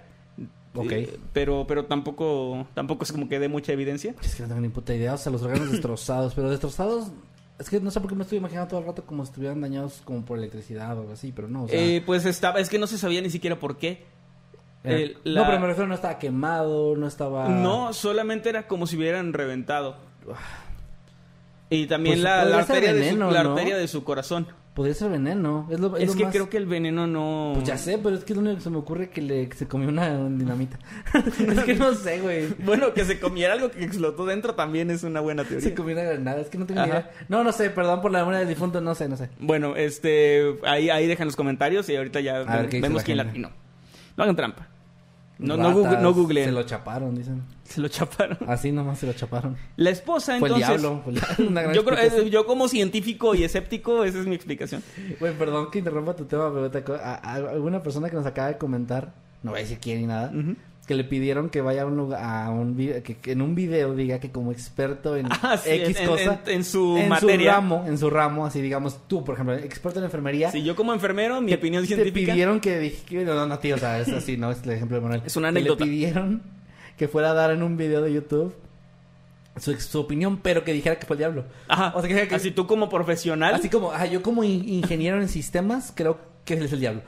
Ok. 0.75 0.91
Eh, 0.91 1.19
pero, 1.33 1.65
pero 1.67 1.85
tampoco, 1.85 2.67
tampoco 2.73 3.03
es 3.03 3.11
como 3.11 3.27
que 3.27 3.39
dé 3.39 3.47
mucha 3.49 3.71
evidencia. 3.73 4.13
Es 4.21 4.35
que 4.35 4.43
no 4.43 4.49
tengo 4.49 4.61
ni 4.61 4.69
puta 4.69 4.93
idea. 4.93 5.13
O 5.15 5.17
sea, 5.17 5.31
los 5.31 5.41
órganos 5.41 5.71
destrozados. 5.71 6.33
Pero 6.35 6.49
destrozados... 6.49 7.11
Es 7.57 7.69
que 7.69 7.81
no 7.81 7.91
sé 7.91 7.99
por 7.99 8.09
qué 8.09 8.15
me 8.15 8.23
estoy 8.23 8.37
imaginando 8.37 8.69
todo 8.69 8.79
el 8.79 8.85
rato 8.85 9.03
como 9.03 9.25
si 9.25 9.29
estuvieran 9.31 9.59
dañados 9.59 10.01
como 10.05 10.23
por 10.23 10.37
electricidad 10.37 10.95
o 10.97 11.01
algo 11.01 11.13
así. 11.13 11.31
Pero 11.35 11.47
no, 11.49 11.63
o 11.63 11.67
sea... 11.67 11.77
Eh, 11.81 12.01
pues 12.05 12.25
estaba, 12.25 12.59
es 12.59 12.69
que 12.69 12.79
no 12.79 12.87
se 12.87 12.97
sabía 12.97 13.19
ni 13.21 13.29
siquiera 13.29 13.57
por 13.59 13.77
qué. 13.77 14.03
era- 14.83 15.11
la- 15.23 15.41
No, 15.41 15.47
pero 15.47 15.59
me 15.59 15.67
refiero, 15.67 15.87
no 15.87 15.95
estaba 15.95 16.19
quemado, 16.19 16.95
no 16.95 17.07
estaba... 17.07 17.49
No, 17.49 17.91
solamente 17.93 18.47
era 18.49 18.67
como 18.67 18.85
si 18.87 18.95
hubieran 18.95 19.33
reventado. 19.33 19.97
Y 21.71 21.85
también 21.85 22.15
Pues 22.15 22.23
la, 22.23 22.45
la 22.45 22.59
arteria, 22.59 22.93
de 22.93 23.11
su, 23.11 23.17
la 23.17 23.43
¿no? 23.43 23.51
arteria 23.51 23.77
de 23.77 23.87
su 23.87 24.03
corazón. 24.03 24.47
Podría 24.73 24.95
ser 24.95 25.09
veneno. 25.11 25.67
Es, 25.69 25.79
lo, 25.79 25.95
es, 25.97 26.03
Es 26.03 26.09
lo 26.09 26.15
que 26.15 26.23
más- 26.23 26.33
creo 26.33 26.49
que 26.49 26.57
el 26.57 26.65
veneno 26.65 27.05
no... 27.05 27.51
Pues 27.55 27.67
ya 27.67 27.77
sé, 27.77 27.99
pero 28.01 28.15
es 28.15 28.23
que 28.23 28.33
lo 28.33 28.39
único 28.39 28.55
que 28.55 28.61
se 28.61 28.69
me 28.69 28.77
ocurre 28.77 29.09
que 29.09 29.21
le 29.21 29.49
que 29.49 29.55
se 29.57 29.67
comió 29.67 29.89
una 29.89 30.17
dinamita. 30.29 30.79
es 31.13 31.59
que 31.65 31.75
no 31.75 31.93
sé, 31.93 32.21
güey. 32.21 32.47
Bueno, 32.65 32.93
que 32.93 33.03
se 33.05 33.19
comiera 33.19 33.53
algo 33.53 33.69
que 33.71 33.83
explotó 33.83 34.25
dentro 34.25 34.55
también 34.55 34.89
es 34.89 35.03
una 35.03 35.19
buena 35.19 35.43
teoría. 35.43 35.67
Se 35.67 35.75
comió 35.75 35.93
una 35.93 36.03
granada, 36.03 36.39
es 36.41 36.47
que 36.49 36.57
no 36.57 36.65
tengo 36.65 36.79
Ajá. 36.81 36.89
idea. 36.89 37.11
No, 37.27 37.43
no 37.43 37.51
sé, 37.51 37.69
perdón 37.69 38.01
por 38.01 38.11
la 38.11 38.19
memoria 38.19 38.39
del 38.39 38.47
difunto, 38.49 38.79
no 38.81 38.95
sé, 38.95 39.09
no 39.09 39.17
sé. 39.17 39.29
Bueno, 39.39 39.75
este, 39.75 40.55
ahí, 40.65 40.89
ahí 40.89 41.07
dejan 41.07 41.27
los 41.27 41.35
comentarios 41.35 41.87
y 41.89 41.95
ahorita 41.95 42.19
ya 42.21 42.37
A 42.37 42.61
ver 42.61 42.69
vemos 42.69 42.97
la 43.01 43.03
quién 43.03 43.17
gente. 43.17 43.25
latinó. 43.25 43.51
No 44.17 44.23
hagan 44.23 44.35
trampa. 44.35 44.67
No, 45.39 45.55
no, 45.55 45.69
Ratas, 45.69 45.75
google, 45.75 46.01
no 46.01 46.13
googleen. 46.13 46.45
Se 46.47 46.51
lo 46.51 46.63
chaparon, 46.63 47.15
dicen. 47.15 47.43
Se 47.63 47.79
lo 47.79 47.87
chaparon. 47.87 48.37
Así 48.47 48.71
nomás 48.73 48.99
se 48.99 49.07
lo 49.07 49.13
chaparon. 49.13 49.55
La 49.77 49.89
esposa, 49.89 50.37
Fue 50.37 50.49
el 50.49 50.55
entonces... 50.55 50.81
diablo. 50.81 51.01
Fue 51.03 51.13
el 51.13 51.47
una 51.47 51.61
gran 51.61 51.73
yo, 51.73 51.85
creo, 51.85 51.97
eh, 51.97 52.29
yo 52.29 52.45
como 52.45 52.67
científico 52.67 53.33
y 53.35 53.43
escéptico, 53.45 54.03
esa 54.03 54.19
es 54.19 54.27
mi 54.27 54.35
explicación. 54.35 54.83
Güey, 55.19 55.33
perdón 55.37 55.71
que 55.71 55.79
interrumpa 55.79 56.13
tu 56.15 56.25
tema, 56.25 56.51
pero 56.53 56.69
te 56.69 56.83
a, 56.93 57.15
a- 57.15 57.33
alguna 57.51 57.81
persona 57.81 58.09
que 58.09 58.15
nos 58.17 58.25
acaba 58.25 58.49
de 58.49 58.57
comentar, 58.57 59.13
no 59.41 59.51
voy 59.51 59.59
a 59.61 59.63
decir 59.63 59.79
quién 59.79 60.01
ni 60.01 60.07
nada, 60.07 60.29
Ujú. 60.37 60.55
Que 60.89 60.95
le 60.95 61.03
pidieron 61.03 61.51
que 61.51 61.61
vaya 61.61 61.83
a 61.83 61.85
un 61.85 61.95
lugar, 61.97 62.19
a 62.23 62.49
un 62.49 62.75
video, 62.75 63.03
que, 63.03 63.15
que 63.17 63.33
en 63.33 63.43
un 63.43 63.53
video 63.53 63.93
diga 63.93 64.19
que 64.19 64.31
como 64.31 64.51
experto 64.51 65.15
en 65.15 65.27
Ah, 65.43 65.55
sí, 65.55 65.69
X 65.69 65.97
en- 65.97 66.01
en- 66.01 66.09
cosa, 66.09 66.41
en- 66.47 66.51
en 66.55 66.63
su 66.63 66.97
en 66.97 67.09
materia. 67.09 67.51
ramo, 67.53 67.85
en 67.87 67.95
su 67.99 68.09
ramo, 68.09 68.47
así 68.47 68.59
digamos, 68.59 69.07
tú, 69.07 69.23
por 69.23 69.35
ejemplo, 69.35 69.53
experto 69.55 69.99
en 69.99 70.05
enfermería, 70.05 70.49
Si 70.51 70.63
yo 70.63 70.75
como 70.75 70.91
enfermero, 70.91 71.41
mi 71.41 71.51
te- 71.51 71.57
opinión 71.57 71.83
te 71.83 71.89
científica... 71.93 72.31
pidieron 72.33 72.59
que, 72.59 72.97
que- 73.07 73.23
no, 73.23 73.45
no, 73.45 73.59
tío, 73.59 73.75
o 73.75 73.77
sea, 73.77 73.99
es 73.99 74.09
así, 74.09 74.35
no 74.35 74.49
es 74.49 74.63
el 74.63 74.71
ejemplo 74.71 74.97
de 74.97 75.01
Manuel. 75.01 75.21
Es 75.27 75.37
una 75.37 75.49
Que 75.51 75.59
anécdota. 75.59 75.85
Le 75.85 75.91
pidieron 75.91 76.41
que 76.97 77.07
fuera 77.07 77.29
a 77.29 77.33
dar 77.35 77.51
en 77.51 77.61
un 77.61 77.77
video 77.77 78.01
de 78.01 78.11
YouTube 78.11 78.55
su, 79.59 79.73
su 79.79 79.99
opinión, 79.99 80.39
pero 80.41 80.63
que 80.63 80.73
dijera 80.73 80.97
que 80.97 81.05
fue 81.05 81.13
el 81.15 81.19
diablo. 81.19 81.45
Ajá, 81.67 81.93
O 81.95 82.01
sea, 82.01 82.09
que- 82.09 82.27
que- 82.27 82.33
así 82.33 82.49
tú 82.49 82.65
como 82.65 82.89
profesional... 82.89 83.53
Así 83.53 83.69
como, 83.69 83.91
ah, 83.91 84.07
yo 84.07 84.23
como 84.23 84.43
in- 84.43 84.67
ingeniero 84.67 85.21
en 85.21 85.27
sistemas, 85.29 85.93
creo 85.95 86.17
que 86.45 86.55
él 86.55 86.63
es 86.63 86.73
el 86.73 86.79
diablo. 86.79 87.01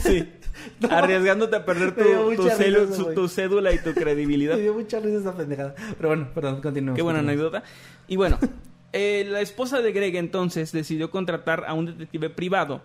Sí. 0.00 0.28
No. 0.80 0.88
Arriesgándote 0.90 1.56
a 1.56 1.64
perder 1.64 1.94
tu, 1.94 2.00
Me 2.00 2.06
dio 2.08 2.22
tu 2.36 2.42
mucha 2.42 2.56
celu- 2.58 2.80
risa, 2.86 2.94
su- 2.94 3.02
güey. 3.04 3.14
tu 3.14 3.28
cédula 3.28 3.72
y 3.72 3.78
tu 3.78 3.94
credibilidad. 3.94 4.54
Me 4.56 4.62
dio 4.62 4.74
mucha 4.74 5.00
risa 5.00 5.18
esa 5.18 5.34
pendejada. 5.36 5.74
Pero 5.96 6.08
bueno, 6.08 6.28
perdón, 6.34 6.60
continuemos. 6.60 6.96
Qué 6.96 7.02
buena 7.02 7.20
continuemos. 7.20 7.54
anécdota. 7.54 7.72
Y 8.08 8.16
bueno, 8.16 8.38
eh, 8.92 9.26
la 9.28 9.40
esposa 9.40 9.80
de 9.82 9.92
Greg 9.92 10.16
entonces 10.16 10.72
decidió 10.72 11.10
contratar 11.10 11.64
a 11.66 11.74
un 11.74 11.86
detective 11.86 12.30
privado 12.30 12.82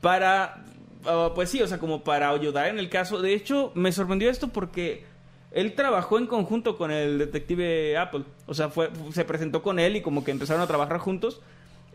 para, 0.00 0.64
ah, 1.06 1.32
pues 1.34 1.50
sí, 1.50 1.62
o 1.62 1.66
sea, 1.66 1.78
como 1.78 2.04
para 2.04 2.30
ayudar 2.30 2.68
en 2.68 2.78
el 2.78 2.88
caso. 2.90 3.20
De 3.20 3.34
hecho, 3.34 3.72
me 3.74 3.92
sorprendió 3.92 4.30
esto 4.30 4.48
porque 4.48 5.04
él 5.50 5.74
trabajó 5.74 6.18
en 6.18 6.26
conjunto 6.26 6.76
con 6.76 6.90
el 6.90 7.18
detective 7.18 7.96
Apple. 7.96 8.24
O 8.46 8.54
sea, 8.54 8.68
fue, 8.70 8.90
se 9.12 9.24
presentó 9.24 9.62
con 9.62 9.78
él 9.78 9.96
y 9.96 10.02
como 10.02 10.24
que 10.24 10.30
empezaron 10.30 10.62
a 10.62 10.66
trabajar 10.66 10.98
juntos. 10.98 11.40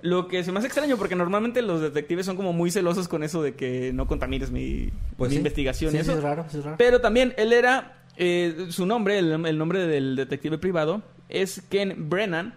Lo 0.02 0.28
que 0.28 0.44
se 0.44 0.52
me 0.52 0.60
hace 0.60 0.68
extraño 0.68 0.98
porque 0.98 1.16
normalmente 1.16 1.62
los 1.62 1.82
detectives 1.82 2.26
son 2.26 2.36
como 2.38 2.54
muy 2.54 2.72
celosos 2.72 3.08
con 3.08 3.24
eso 3.24 3.42
de 3.44 3.56
que 3.56 3.92
no 3.94 4.08
contamines 4.08 4.50
mi, 4.52 4.92
Pues 5.18 5.30
mi 5.30 5.36
sí. 5.36 5.38
investigación. 5.40 5.92
Sí, 5.92 5.98
y 5.98 6.00
eso. 6.00 6.14
es 6.14 6.24
raro, 6.24 6.46
sí, 6.50 6.58
es 6.60 6.64
raro. 6.64 6.78
Pero 6.78 7.02
también 7.02 7.34
él 7.38 7.52
era, 7.54 7.98
eh, 8.18 8.68
su 8.70 8.86
nombre, 8.86 9.20
el, 9.20 9.46
el 9.46 9.58
nombre 9.58 9.86
del 9.88 10.16
detective 10.16 10.58
privado, 10.58 11.02
es 11.28 11.62
Ken 11.70 12.10
Brennan. 12.10 12.54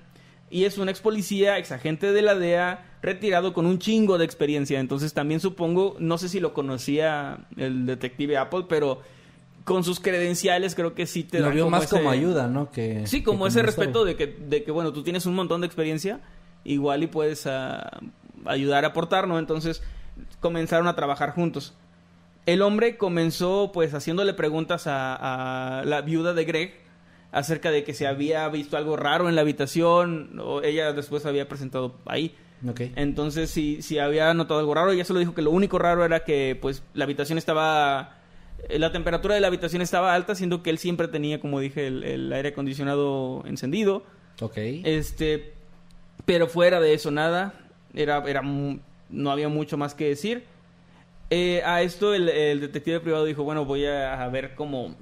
Y 0.51 0.67
es 0.67 0.77
un 0.77 0.91
ex 0.91 1.01
policía, 1.01 1.57
ex 1.57 1.73
agente 1.73 2.13
de 2.13 2.21
la 2.21 2.35
DEA, 2.35 2.85
retirado 3.01 3.55
con 3.55 3.65
un 3.65 3.79
chingo 3.79 4.19
de 4.19 4.27
experiencia. 4.27 4.81
Entonces 4.81 5.15
también 5.15 5.41
supongo, 5.41 5.97
no 5.99 6.19
sé 6.19 6.29
si 6.29 6.41
lo 6.41 6.53
conocía 6.53 7.39
el 7.57 7.87
detective 7.87 8.37
Apple, 8.37 8.65
pero 8.69 9.01
con 9.65 9.83
sus 9.83 9.99
credenciales 9.99 10.75
creo 10.75 10.93
que 10.95 11.07
sí 11.07 11.25
te 11.25 11.41
Lo 11.41 11.51
vio 11.53 11.71
más 11.71 11.85
ese- 11.85 11.97
como 11.97 12.11
ayuda, 12.11 12.49
¿no? 12.49 12.71
Que, 12.71 13.07
Sí, 13.07 13.21
que 13.21 13.25
como 13.25 13.47
ese 13.47 13.63
respeto 13.63 14.05
de 14.05 14.15
que, 14.17 14.27
de 14.27 14.63
que, 14.63 14.71
bueno, 14.71 14.93
tú 14.93 15.03
tienes 15.03 15.25
un 15.25 15.35
montón 15.35 15.63
de 15.63 15.67
experiencia, 15.69 16.21
igual 16.65 17.03
y 17.03 17.07
puedes 17.07 17.47
ah, 17.47 18.01
ayudar 18.45 18.85
a 18.85 18.89
aportar, 18.89 19.29
¿no? 19.29 19.39
Entonces 19.39 19.83
comenzaron 20.41 20.89
a 20.89 20.95
trabajar 20.95 21.31
juntos. 21.31 21.75
El 22.47 22.63
hombre 22.63 22.97
comenzó 22.97 23.71
pues 23.73 23.95
haciéndole 23.95 24.35
preguntas 24.35 24.87
a, 24.87 25.81
a 25.81 25.85
la 25.85 26.01
viuda 26.03 26.35
de 26.35 26.45
Greg 26.45 26.75
acerca 27.31 27.71
de 27.71 27.83
que 27.85 27.95
se 27.95 28.07
había 28.07 28.49
visto 28.49 28.77
algo 28.77 28.97
raro 28.97 29.29
en 29.29 29.37
la 29.37 29.41
habitación, 29.41 30.39
o 30.39 30.61
ella 30.63 30.93
después 30.93 31.25
había 31.25 31.49
presentado 31.49 31.95
ahí. 32.05 32.35
Ok. 32.69 32.81
Entonces, 32.95 33.51
si, 33.51 33.81
si 33.81 33.99
había 33.99 34.35
notado 34.35 34.61
algo 34.61 34.75
raro, 34.75 34.93
ella 34.93 35.05
solo 35.05 35.19
dijo 35.19 35.35
que 35.35 35.43
lo 35.43 35.51
único 35.51 35.79
raro 35.79 36.05
era 36.05 36.25
que 36.25 36.59
pues 36.61 36.83
la 36.95 37.05
habitación 37.05 37.39
estaba... 37.39 38.19
eh, 38.69 38.79
La 38.79 38.93
temperatura 38.93 39.35
de 39.35 39.41
la 39.41 39.47
habitación 39.47 39.81
estaba 39.81 40.15
alta, 40.15 40.35
siendo 40.35 40.63
que 40.63 40.71
él 40.71 40.79
siempre 40.79 41.09
tenía, 41.09 41.41
como 41.41 41.59
dije, 41.59 41.87
el, 41.87 42.05
el 42.05 42.33
aire 42.33 42.51
acondicionado 42.51 43.43
encendido. 43.47 44.05
Ok. 44.41 44.59
Este, 44.59 45.55
pero 46.25 46.47
fuera 46.47 46.81
de 46.81 46.95
eso 46.95 47.11
nada, 47.11 47.55
era, 47.95 48.23
era, 48.27 48.43
no 48.43 49.31
había 49.31 49.49
mucho 49.49 49.77
más 49.77 49.95
que 49.95 50.09
decir. 50.09 50.45
Eh, 51.31 51.63
a 51.65 51.81
esto 51.83 52.15
el, 52.15 52.29
el 52.29 52.61
detective 52.61 53.01
privado 53.01 53.25
dijo, 53.25 53.43
bueno, 53.43 53.65
voy 53.65 53.87
a, 53.87 54.23
a 54.23 54.29
ver 54.29 54.55
cómo 54.55 54.95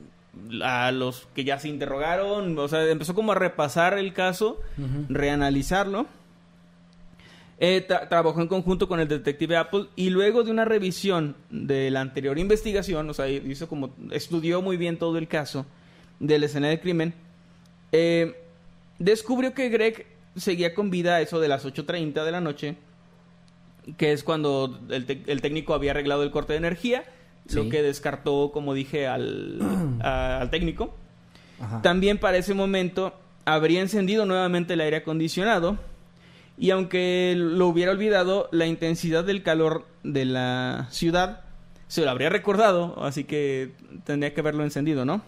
a 0.63 0.93
los 0.93 1.27
que 1.35 1.43
ya 1.43 1.59
se 1.59 1.69
interrogaron, 1.69 2.57
o 2.57 2.69
sea, 2.69 2.89
empezó 2.89 3.15
como 3.15 3.33
a 3.33 3.35
repasar 3.35 3.99
el 3.99 4.13
caso, 4.13 4.61
reanalizarlo. 5.09 6.07
Eh, 7.63 7.85
tra- 7.87 8.09
trabajó 8.09 8.41
en 8.41 8.49
conjunto 8.49 8.89
con 8.89 9.01
el 9.01 9.09
detective 9.09 9.57
Apple 9.57 9.87
y 9.95 10.09
luego 10.09 10.45
de 10.45 10.51
una 10.51 10.65
revisión 10.65 11.37
de 11.51 11.91
la 11.91 12.01
anterior 12.01 12.39
investigación, 12.39 13.11
o 13.11 13.13
sea, 13.13 13.29
hizo 13.29 13.69
como 13.69 13.91
estudió 14.13 14.63
muy 14.63 14.79
bien 14.79 14.97
todo 14.99 15.19
el 15.19 15.29
caso 15.29 15.67
de 16.21 16.39
la 16.39 16.47
escena 16.47 16.69
del 16.69 16.81
crimen, 16.81 17.13
eh, 17.93 18.35
descubrió 18.99 19.53
que 19.53 19.69
Greg 19.69 20.07
seguía 20.41 20.75
con 20.75 20.91
vida 20.91 21.21
eso 21.21 21.41
de 21.41 21.49
las 21.49 21.65
8.30 21.67 22.25
de 22.25 22.31
la 22.33 22.41
noche, 22.41 22.77
que 23.97 24.13
es 24.13 24.23
cuando 24.25 24.79
el, 24.91 25.07
técnico 25.41 25.75
había 25.75 25.93
arreglado 25.93 26.23
el 26.23 26.31
corte 26.31 26.53
de 26.53 26.59
energía, 26.59 27.05
lo 27.53 27.69
que 27.69 27.83
descartó, 27.83 28.51
como 28.53 28.75
dije, 28.75 29.07
al, 29.07 29.59
a- 30.03 30.41
al 30.41 30.51
técnico. 30.51 30.95
Ajá. 31.61 31.83
También 31.83 32.19
para 32.19 32.37
ese 32.37 32.55
momento 32.55 33.15
habría 33.45 33.81
encendido 33.81 34.27
nuevamente 34.27 34.75
el 34.75 34.81
aire 34.81 34.99
acondicionado 34.99 35.79
y 36.59 36.71
aunque 36.71 37.35
lo 37.37 37.67
hubiera 37.69 37.91
olvidado, 37.91 38.49
la 38.53 38.67
intensidad 38.67 39.25
del 39.25 39.43
calor 39.43 39.87
de 40.05 40.27
la 40.27 40.87
ciudad 40.91 41.41
se 41.89 42.03
lo 42.05 42.11
habría 42.11 42.29
recordado, 42.29 43.03
así 43.03 43.25
que 43.25 43.73
tendría 44.05 44.33
que 44.33 44.41
haberlo 44.41 44.63
encendido, 44.63 45.05
¿no? 45.05 45.23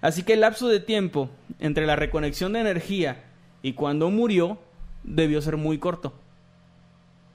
Así 0.00 0.24
que 0.24 0.32
el 0.32 0.40
lapso 0.40 0.66
de 0.68 0.80
tiempo 0.80 1.30
entre 1.60 1.86
la 1.86 1.94
reconexión 1.94 2.54
de 2.54 2.60
energía 2.60 3.22
y 3.62 3.72
cuando 3.74 4.10
murió 4.10 4.58
debió 5.04 5.40
ser 5.42 5.56
muy 5.56 5.78
corto. 5.78 6.12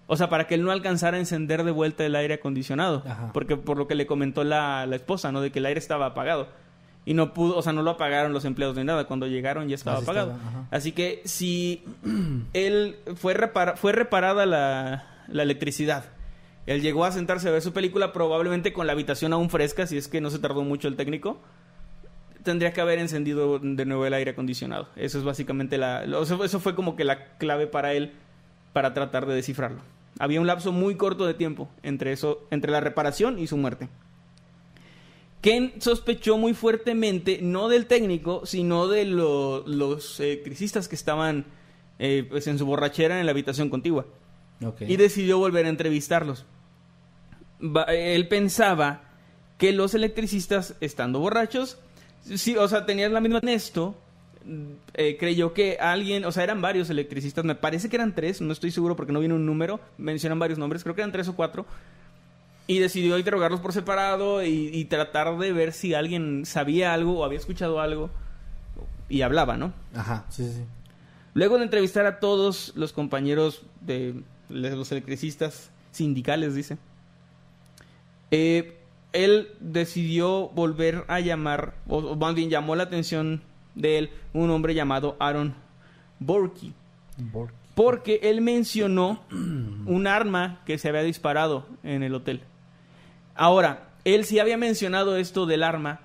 O 0.08 0.18
sea, 0.18 0.30
para 0.30 0.48
que 0.48 0.56
él 0.56 0.64
no 0.64 0.72
alcanzara 0.72 1.18
a 1.18 1.20
encender 1.20 1.64
de 1.64 1.72
vuelta 1.72 2.06
el 2.06 2.16
aire 2.16 2.36
acondicionado. 2.36 3.04
Ajá. 3.08 3.32
Porque 3.34 3.56
por 3.56 3.78
lo 3.78 3.88
que 3.88 3.96
le 3.96 4.06
comentó 4.06 4.44
la, 4.44 4.86
la 4.86 4.96
esposa, 4.96 5.32
¿no? 5.32 5.40
De 5.42 5.52
que 5.52 5.60
el 5.60 5.66
aire 5.66 5.80
estaba 5.80 6.08
apagado. 6.08 6.48
Y 7.06 7.14
no 7.14 7.34
pudo, 7.34 7.58
o 7.58 7.62
sea, 7.62 7.74
no 7.74 7.84
lo 7.84 7.92
apagaron 7.92 8.34
los 8.34 8.46
empleados 8.46 8.76
ni 8.76 8.84
nada. 8.84 9.06
Cuando 9.08 9.28
llegaron 9.28 9.70
ya 9.70 9.76
estaba 9.76 9.98
Así 9.98 10.04
apagado. 10.06 10.32
estaba. 10.34 10.68
Así 10.72 10.92
que 10.92 11.22
si 11.26 11.84
él 12.54 12.98
fue, 13.16 13.34
repara- 13.34 13.76
fue 13.78 13.92
reparada 13.94 14.46
la, 14.46 15.24
la 15.30 15.44
electricidad, 15.44 16.06
él 16.66 16.82
llegó 16.82 17.06
a 17.06 17.12
sentarse 17.12 17.48
a 17.48 17.52
ver 17.52 17.62
su 17.62 17.74
película 17.74 18.12
probablemente 18.14 18.72
con 18.74 18.88
la 18.88 18.94
habitación 18.94 19.34
aún 19.34 19.50
fresca, 19.50 19.88
si 19.88 19.98
es 19.98 20.08
que 20.10 20.22
no 20.22 20.30
se 20.30 20.40
tardó 20.40 20.64
mucho 20.64 20.88
el 20.88 20.96
técnico, 20.96 21.40
tendría 22.44 22.74
que 22.74 22.82
haber 22.82 23.00
encendido 23.00 23.60
de 23.60 23.86
nuevo 23.86 24.06
el 24.06 24.14
aire 24.14 24.32
acondicionado. 24.32 24.90
Eso 24.96 25.18
es 25.18 25.24
básicamente 25.24 25.78
la... 25.78 26.04
Eso, 26.04 26.60
fue 26.60 26.76
como 26.76 26.96
que 26.96 27.04
la 27.04 27.38
clave 27.38 27.68
para 27.68 27.94
él 27.94 28.14
para 28.74 28.94
tratar 28.94 29.26
de 29.26 29.36
descifrarlo. 29.36 29.82
Había 30.20 30.40
un 30.42 30.48
lapso 30.48 30.72
muy 30.72 30.96
corto 30.96 31.26
de 31.26 31.34
tiempo 31.34 31.70
entre 31.82 32.12
eso, 32.12 32.46
entre 32.52 32.72
la 32.72 32.80
reparación 32.80 33.40
y 33.40 33.48
su 33.48 33.58
muerte. 33.58 33.90
Ken 35.42 35.74
sospechó 35.80 36.38
muy 36.38 36.54
fuertemente, 36.54 37.40
no 37.42 37.68
del 37.68 37.86
técnico, 37.86 38.46
sino 38.46 38.88
de 38.88 39.06
lo- 39.06 39.68
los 39.68 40.20
eh, 40.20 40.42
crisistas 40.44 40.88
que 40.88 40.96
estaban 40.96 41.46
eh, 42.00 42.26
pues 42.30 42.48
en 42.48 42.58
su 42.58 42.66
borrachera 42.66 43.20
en 43.20 43.26
la 43.26 43.32
habitación 43.32 43.70
contigua. 43.70 44.06
Ok. 44.66 44.82
Y 44.82 44.96
decidió 44.96 45.38
volver 45.40 45.66
a 45.66 45.70
entrevistarlos. 45.70 46.46
Él 47.88 48.28
pensaba 48.28 49.04
que 49.58 49.72
los 49.74 49.94
electricistas, 49.94 50.76
estando 50.82 51.20
borrachos, 51.20 51.78
sí, 52.24 52.56
o 52.58 52.68
sea, 52.68 52.86
tenían 52.86 53.14
la 53.14 53.22
misma 53.22 53.40
esto. 53.44 53.96
eh, 54.94 55.18
creyó 55.18 55.54
que 55.54 55.78
alguien, 55.80 56.26
o 56.26 56.32
sea, 56.32 56.44
eran 56.44 56.62
varios 56.62 56.90
electricistas, 56.90 57.46
me 57.46 57.56
parece 57.56 57.90
que 57.90 57.96
eran 57.96 58.14
tres, 58.14 58.42
no 58.42 58.52
estoy 58.52 58.72
seguro 58.72 58.96
porque 58.96 59.14
no 59.14 59.20
viene 59.20 59.36
un 59.36 59.46
número, 59.46 59.80
mencionan 59.98 60.40
varios 60.40 60.60
nombres, 60.60 60.84
creo 60.84 60.96
que 60.96 61.02
eran 61.02 61.12
tres 61.12 61.28
o 61.28 61.36
cuatro, 61.36 61.66
y 62.68 62.80
decidió 62.80 63.18
interrogarlos 63.18 63.60
por 63.60 63.74
separado 63.74 64.44
y, 64.44 64.70
y 64.74 64.86
tratar 64.86 65.38
de 65.38 65.54
ver 65.54 65.74
si 65.74 65.94
alguien 65.94 66.46
sabía 66.46 66.94
algo 66.94 67.20
o 67.20 67.26
había 67.26 67.40
escuchado 67.40 67.80
algo 67.80 68.10
y 69.10 69.22
hablaba, 69.22 69.58
¿no? 69.58 69.74
Ajá, 69.94 70.26
sí, 70.30 70.46
sí. 70.46 70.54
sí. 70.54 70.62
Luego 71.34 71.58
de 71.58 71.64
entrevistar 71.64 72.06
a 72.06 72.20
todos 72.20 72.74
los 72.76 72.94
compañeros 72.94 73.64
de 73.82 74.22
los 74.50 74.92
electricistas 74.92 75.72
sindicales, 75.92 76.54
dice, 76.56 76.78
eh, 78.32 78.78
él 79.14 79.50
decidió 79.60 80.50
volver 80.50 81.06
a 81.08 81.20
llamar, 81.20 81.76
o, 81.88 81.98
o 81.98 82.16
más 82.16 82.36
bien 82.36 82.50
llamó 82.50 82.76
la 82.76 82.84
atención 82.84 83.42
de 83.76 83.98
él 83.98 84.10
un 84.34 84.50
hombre 84.50 84.74
llamado 84.74 85.16
Aaron 85.20 85.56
Borky, 86.20 86.74
porque 87.76 88.20
él 88.24 88.42
mencionó 88.42 89.24
un 89.32 90.08
arma 90.08 90.62
que 90.66 90.78
se 90.78 90.90
había 90.90 91.04
disparado 91.04 91.66
en 91.84 92.04
el 92.04 92.14
hotel. 92.16 92.42
Ahora, 93.36 93.90
él 94.06 94.26
sí 94.26 94.40
había 94.40 94.58
mencionado 94.58 95.18
esto 95.18 95.46
del 95.46 95.64
arma, 95.64 96.02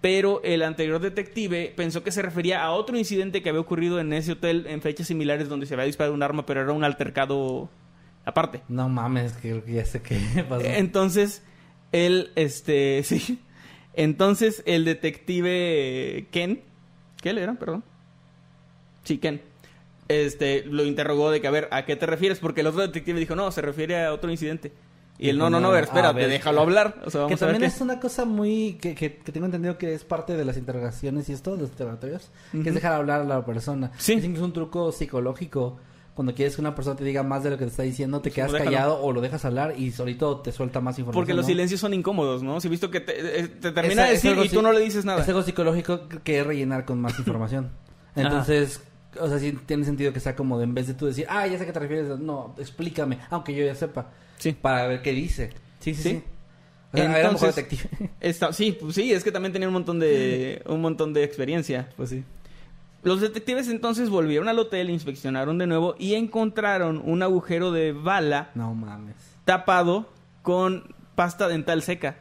pero 0.00 0.40
el 0.42 0.62
anterior 0.62 1.00
detective 1.00 1.72
pensó 1.76 2.02
que 2.02 2.10
se 2.10 2.22
refería 2.22 2.62
a 2.62 2.70
otro 2.72 2.96
incidente 2.96 3.42
que 3.42 3.50
había 3.50 3.60
ocurrido 3.60 4.00
en 4.00 4.12
ese 4.12 4.32
hotel 4.32 4.66
en 4.66 4.80
fechas 4.80 5.06
similares 5.06 5.48
donde 5.48 5.66
se 5.66 5.74
había 5.74 5.86
disparado 5.86 6.14
un 6.14 6.22
arma, 6.22 6.46
pero 6.46 6.62
era 6.62 6.72
un 6.72 6.84
altercado 6.84 7.68
aparte. 8.24 8.62
No 8.68 8.88
mames, 8.88 9.34
creo 9.40 9.62
que 9.64 9.74
ya 9.74 9.84
sé 9.84 10.00
qué 10.00 10.18
pasó. 10.48 10.64
Entonces, 10.64 11.42
él, 11.92 12.30
este, 12.36 13.02
sí. 13.04 13.40
Entonces, 13.94 14.62
el 14.66 14.84
detective 14.84 16.26
Ken, 16.30 16.60
¿qué 17.22 17.32
le 17.32 17.42
era? 17.42 17.54
Perdón. 17.54 17.84
Sí, 19.04 19.18
Ken. 19.18 19.40
Este, 20.08 20.64
lo 20.64 20.84
interrogó 20.84 21.30
de 21.30 21.40
que, 21.40 21.46
a 21.46 21.50
ver, 21.52 21.68
¿a 21.70 21.84
qué 21.84 21.96
te 21.96 22.06
refieres? 22.06 22.38
Porque 22.38 22.62
el 22.62 22.66
otro 22.68 22.80
detective 22.82 23.18
dijo, 23.20 23.36
no, 23.36 23.50
se 23.52 23.62
refiere 23.62 24.04
a 24.04 24.12
otro 24.12 24.30
incidente. 24.30 24.72
Y 25.18 25.28
él, 25.28 25.36
no, 25.38 25.50
no, 25.50 25.60
no, 25.60 25.68
a 25.68 25.72
ver, 25.72 25.82
A 25.84 25.86
espérate, 25.86 26.18
ver. 26.20 26.30
déjalo 26.30 26.62
hablar. 26.62 27.02
O 27.04 27.10
sea, 27.10 27.20
que 27.20 27.24
vamos 27.24 27.42
a 27.42 27.46
ver 27.46 27.54
también 27.54 27.70
qué. 27.70 27.76
es 27.76 27.80
una 27.82 28.00
cosa 28.00 28.24
muy 28.24 28.78
que, 28.80 28.94
que, 28.94 29.16
que 29.18 29.32
tengo 29.32 29.44
entendido 29.46 29.76
que 29.76 29.92
es 29.92 30.02
parte 30.02 30.34
de 30.34 30.44
las 30.46 30.56
interrogaciones 30.56 31.28
y 31.28 31.34
esto 31.34 31.54
de 31.54 31.60
los 31.62 31.70
interrogatorios 31.70 32.30
que 32.52 32.66
es 32.70 32.74
dejar 32.74 32.94
hablar 32.94 33.20
a 33.20 33.24
la 33.24 33.44
persona 33.44 33.92
Sí. 33.98 34.14
es 34.14 34.24
incluso 34.24 34.46
un 34.46 34.54
truco 34.54 34.90
psicológico 34.92 35.78
cuando 36.14 36.34
quieres 36.34 36.54
que 36.54 36.60
una 36.60 36.74
persona 36.74 36.96
te 36.96 37.04
diga 37.04 37.22
más 37.22 37.42
de 37.44 37.50
lo 37.50 37.56
que 37.58 37.64
te 37.64 37.70
está 37.70 37.82
diciendo 37.82 38.20
te 38.20 38.30
quedas 38.30 38.52
déjalo. 38.52 38.70
callado 38.70 39.00
o 39.02 39.12
lo 39.12 39.20
dejas 39.20 39.44
hablar 39.44 39.74
y 39.78 39.90
solito 39.92 40.40
te 40.40 40.52
suelta 40.52 40.80
más 40.80 40.98
información 40.98 41.20
Porque 41.20 41.32
los 41.34 41.44
¿no? 41.44 41.48
silencios 41.48 41.80
son 41.80 41.94
incómodos, 41.94 42.42
¿no? 42.42 42.60
Si 42.60 42.68
he 42.68 42.70
visto 42.70 42.90
que 42.90 43.00
te, 43.00 43.40
eh, 43.40 43.48
te 43.48 43.72
termina 43.72 44.04
de 44.04 44.12
decir 44.12 44.36
y 44.44 44.48
tú 44.48 44.60
no 44.62 44.72
le 44.72 44.80
dices 44.80 45.04
nada. 45.04 45.22
Es 45.22 45.28
algo 45.28 45.42
psicológico 45.42 46.08
que 46.22 46.40
es 46.40 46.46
rellenar 46.46 46.84
con 46.84 47.00
más 47.00 47.18
información. 47.18 47.70
Entonces, 48.16 48.82
o 49.18 49.28
sea, 49.28 49.38
sí 49.38 49.56
tiene 49.66 49.84
sentido 49.84 50.12
que 50.12 50.20
sea 50.20 50.36
como 50.36 50.58
de 50.58 50.64
en 50.64 50.74
vez 50.74 50.86
de 50.88 50.94
tú 50.94 51.06
decir, 51.06 51.26
ah, 51.28 51.46
ya 51.46 51.56
sé 51.56 51.64
a 51.64 51.66
qué 51.66 51.72
te 51.72 51.80
refieres, 51.80 52.18
no, 52.18 52.54
explícame, 52.58 53.18
aunque 53.30 53.54
yo 53.54 53.64
ya 53.64 53.74
sepa, 53.74 54.10
Sí. 54.38 54.52
para 54.52 54.86
ver 54.86 55.02
qué 55.02 55.12
dice. 55.12 55.50
Sí, 55.78 55.94
sí, 55.94 56.02
Sí. 56.02 56.08
sí. 56.10 56.22
O 56.92 56.96
sea, 56.96 57.04
era 57.04 57.12
mejor 57.30 57.48
Entonces- 57.48 57.56
detective. 57.56 58.10
Está- 58.20 58.52
sí, 58.52 58.76
pues 58.80 58.94
sí, 58.96 59.12
es 59.12 59.22
que 59.22 59.30
también 59.32 59.52
tenía 59.52 59.68
un 59.68 59.74
montón 59.74 60.00
de 60.00 60.60
un 60.66 60.80
montón 60.80 61.12
de 61.14 61.22
experiencia. 61.24 61.88
pues 61.96 62.10
sí. 62.10 62.24
Los 63.02 63.20
detectives 63.20 63.68
entonces 63.68 64.10
volvieron 64.10 64.48
al 64.48 64.58
hotel, 64.58 64.90
inspeccionaron 64.90 65.56
de 65.58 65.66
nuevo 65.66 65.94
y 65.98 66.14
encontraron 66.14 67.00
un 67.04 67.22
agujero 67.22 67.72
de 67.72 67.92
bala 67.92 68.50
No 68.54 68.74
mames. 68.74 69.16
tapado 69.44 70.08
con 70.42 70.94
pasta 71.14 71.48
dental 71.48 71.82
seca. 71.82 72.18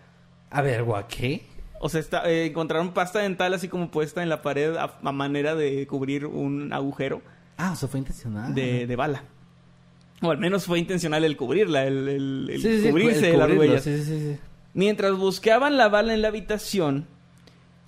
A 0.49 0.61
ver, 0.61 0.83
¿gua 0.83 1.07
qué? 1.07 1.45
O 1.81 1.89
sea, 1.89 1.99
está- 1.99 2.29
eh, 2.29 2.45
encontraron 2.45 2.93
pasta 2.93 3.19
dental 3.19 3.53
así 3.53 3.67
como 3.67 3.91
puesta 3.91 4.23
en 4.23 4.29
la 4.29 4.41
pared 4.41 4.75
a, 4.75 4.97
a 5.03 5.11
manera 5.11 5.55
de 5.55 5.85
cubrir 5.87 6.25
un 6.25 6.71
agujero 6.73 7.21
Ah, 7.57 7.71
eso 7.73 7.87
fue 7.87 7.99
intencional. 7.99 8.53
de, 8.55 8.87
de 8.87 8.95
bala. 8.95 9.23
O 10.21 10.31
al 10.31 10.37
menos 10.37 10.65
fue 10.65 10.79
intencional 10.79 11.23
el 11.23 11.37
cubrirla, 11.37 11.85
el, 11.85 12.07
el- 12.09 12.49
el 12.51 12.61
Sí, 12.61 12.67
sí, 12.77 12.81
sí, 12.83 12.89
cubrirse 12.89 13.37
las 13.37 13.49
huellas. 13.51 13.83
Sí, 13.83 13.97
sí, 13.97 14.03
sí, 14.05 14.19
sí. 14.33 14.39
Mientras 14.73 15.17
buscaban 15.17 15.77
la 15.77 15.87
bala 15.89 16.13
en 16.13 16.21
la 16.21 16.27
habitación, 16.29 17.05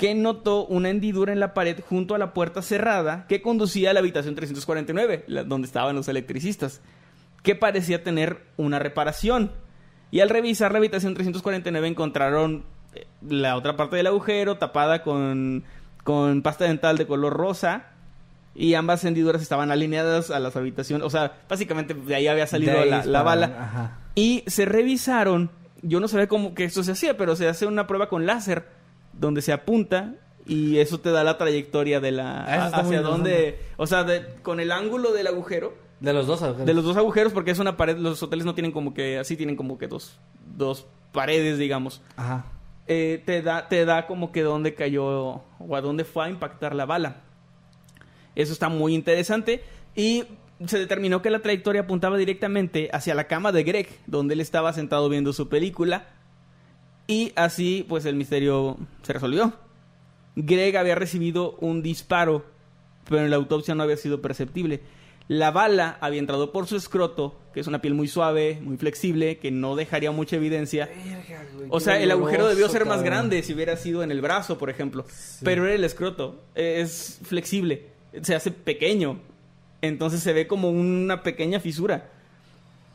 Ken 0.01 0.21
notó 0.23 0.65
una 0.65 0.89
hendidura 0.89 1.31
en 1.31 1.39
la 1.39 1.53
pared 1.53 1.79
junto 1.87 2.15
a 2.15 2.17
la 2.17 2.33
puerta 2.33 2.61
cerrada 2.61 3.25
que 3.27 3.41
conducía 3.41 3.91
a 3.91 3.93
la 3.93 3.99
habitación 3.99 4.33
349, 4.35 5.23
la- 5.27 5.43
donde 5.43 5.67
estaban 5.67 5.95
los 5.95 6.07
electricistas, 6.07 6.81
que 7.43 7.55
parecía 7.55 8.03
tener 8.03 8.41
una 8.57 8.79
reparación. 8.79 9.51
Y 10.09 10.19
al 10.19 10.29
revisar 10.29 10.71
la 10.71 10.79
habitación 10.79 11.13
349 11.13 11.87
encontraron 11.87 12.63
eh, 12.95 13.05
la 13.29 13.55
otra 13.55 13.77
parte 13.77 13.95
del 13.95 14.07
agujero 14.07 14.57
tapada 14.57 15.03
con, 15.03 15.63
con 16.03 16.41
pasta 16.41 16.65
dental 16.65 16.97
de 16.97 17.05
color 17.07 17.33
rosa. 17.33 17.85
Y 18.53 18.73
ambas 18.73 19.05
hendiduras 19.05 19.41
estaban 19.41 19.71
alineadas 19.71 20.29
a 20.31 20.39
las 20.39 20.55
habitaciones. 20.57 21.05
O 21.07 21.09
sea, 21.09 21.37
básicamente 21.47 21.93
de 21.93 22.15
ahí 22.15 22.27
había 22.27 22.47
salido 22.47 22.77
ahí 22.79 22.89
la, 22.89 23.05
la 23.05 23.23
bala. 23.23 23.45
Ajá. 23.57 23.99
Y 24.15 24.43
se 24.47 24.65
revisaron, 24.65 25.51
yo 25.83 25.99
no 26.01 26.07
sabía 26.09 26.27
cómo 26.27 26.53
que 26.53 26.65
esto 26.65 26.83
se 26.83 26.91
hacía, 26.91 27.15
pero 27.15 27.35
se 27.37 27.47
hace 27.47 27.65
una 27.65 27.87
prueba 27.87 28.09
con 28.09 28.25
láser, 28.25 28.65
donde 29.21 29.41
se 29.41 29.53
apunta 29.53 30.15
y 30.45 30.79
eso 30.79 30.99
te 30.99 31.11
da 31.11 31.23
la 31.23 31.37
trayectoria 31.37 31.99
de 32.01 32.11
la... 32.11 32.43
Ah, 32.43 32.65
hacia 32.73 33.01
dónde... 33.01 33.59
O 33.77 33.87
sea, 33.87 34.03
de- 34.03 34.25
con 34.41 34.59
el 34.59 34.71
ángulo 34.71 35.13
del 35.13 35.27
agujero, 35.27 35.73
De 35.99 36.11
los 36.11 36.27
dos 36.27 36.41
agujeros. 36.41 36.65
de 36.65 36.73
los 36.73 36.83
dos 36.83 36.97
agujeros, 36.97 37.31
porque 37.31 37.51
es 37.51 37.59
una 37.59 37.77
pared, 37.77 37.95
los 37.97 38.21
hoteles 38.23 38.45
no 38.45 38.53
tienen 38.55 38.71
como 38.71 38.93
que, 38.93 39.17
así 39.19 39.37
tienen 39.37 39.55
como 39.55 39.77
que 39.77 39.87
dos, 39.87 40.19
dos 40.57 40.87
paredes, 41.11 41.57
digamos. 41.59 42.01
Ajá. 42.17 42.45
Eh, 42.87 43.21
te, 43.25 43.41
da, 43.43 43.69
te 43.69 43.85
da 43.85 44.07
como 44.07 44.31
que 44.31 44.41
dónde 44.41 44.73
cayó 44.73 45.43
o 45.59 45.75
a 45.75 45.81
dónde 45.81 46.03
fue 46.03 46.25
a 46.25 46.29
impactar 46.29 46.75
la 46.75 46.85
bala. 46.85 47.17
Eso 48.35 48.51
está 48.51 48.67
muy 48.69 48.95
interesante. 48.95 49.63
Y 49.95 50.23
se 50.65 50.79
determinó 50.79 51.21
que 51.21 51.29
la 51.29 51.39
trayectoria 51.39 51.81
apuntaba 51.81 52.17
directamente 52.17 52.89
hacia 52.91 53.13
la 53.15 53.25
cama 53.27 53.51
de 53.51 53.63
Greg, 53.63 53.87
donde 54.07 54.33
él 54.33 54.41
estaba 54.41 54.73
sentado 54.73 55.07
viendo 55.09 55.31
su 55.33 55.47
película. 55.49 56.07
Y 57.11 57.33
así, 57.35 57.85
pues 57.89 58.05
el 58.05 58.15
misterio 58.15 58.77
se 59.01 59.11
resolvió. 59.11 59.51
Greg 60.37 60.77
había 60.77 60.95
recibido 60.95 61.57
un 61.59 61.83
disparo, 61.83 62.45
pero 63.09 63.25
en 63.25 63.29
la 63.29 63.35
autopsia 63.35 63.75
no 63.75 63.83
había 63.83 63.97
sido 63.97 64.21
perceptible. 64.21 64.79
La 65.27 65.51
bala 65.51 65.97
había 65.99 66.19
entrado 66.19 66.53
por 66.53 66.67
su 66.67 66.77
escroto, 66.77 67.37
que 67.53 67.59
es 67.59 67.67
una 67.67 67.81
piel 67.81 67.95
muy 67.95 68.07
suave, 68.07 68.59
muy 68.61 68.77
flexible, 68.77 69.39
que 69.39 69.51
no 69.51 69.75
dejaría 69.75 70.11
mucha 70.11 70.37
evidencia. 70.37 70.89
O 71.67 71.81
sea, 71.81 72.01
el 72.01 72.11
agujero 72.11 72.47
debió 72.47 72.69
ser 72.69 72.85
más 72.85 73.03
grande 73.03 73.43
si 73.43 73.53
hubiera 73.53 73.75
sido 73.75 74.03
en 74.03 74.11
el 74.11 74.21
brazo, 74.21 74.57
por 74.57 74.69
ejemplo. 74.69 75.05
Pero 75.43 75.65
era 75.65 75.75
el 75.75 75.83
escroto. 75.83 76.41
Es 76.55 77.19
flexible. 77.23 77.87
Se 78.21 78.35
hace 78.35 78.51
pequeño. 78.51 79.19
Entonces 79.81 80.21
se 80.21 80.31
ve 80.31 80.47
como 80.47 80.69
una 80.69 81.23
pequeña 81.23 81.59
fisura. 81.59 82.09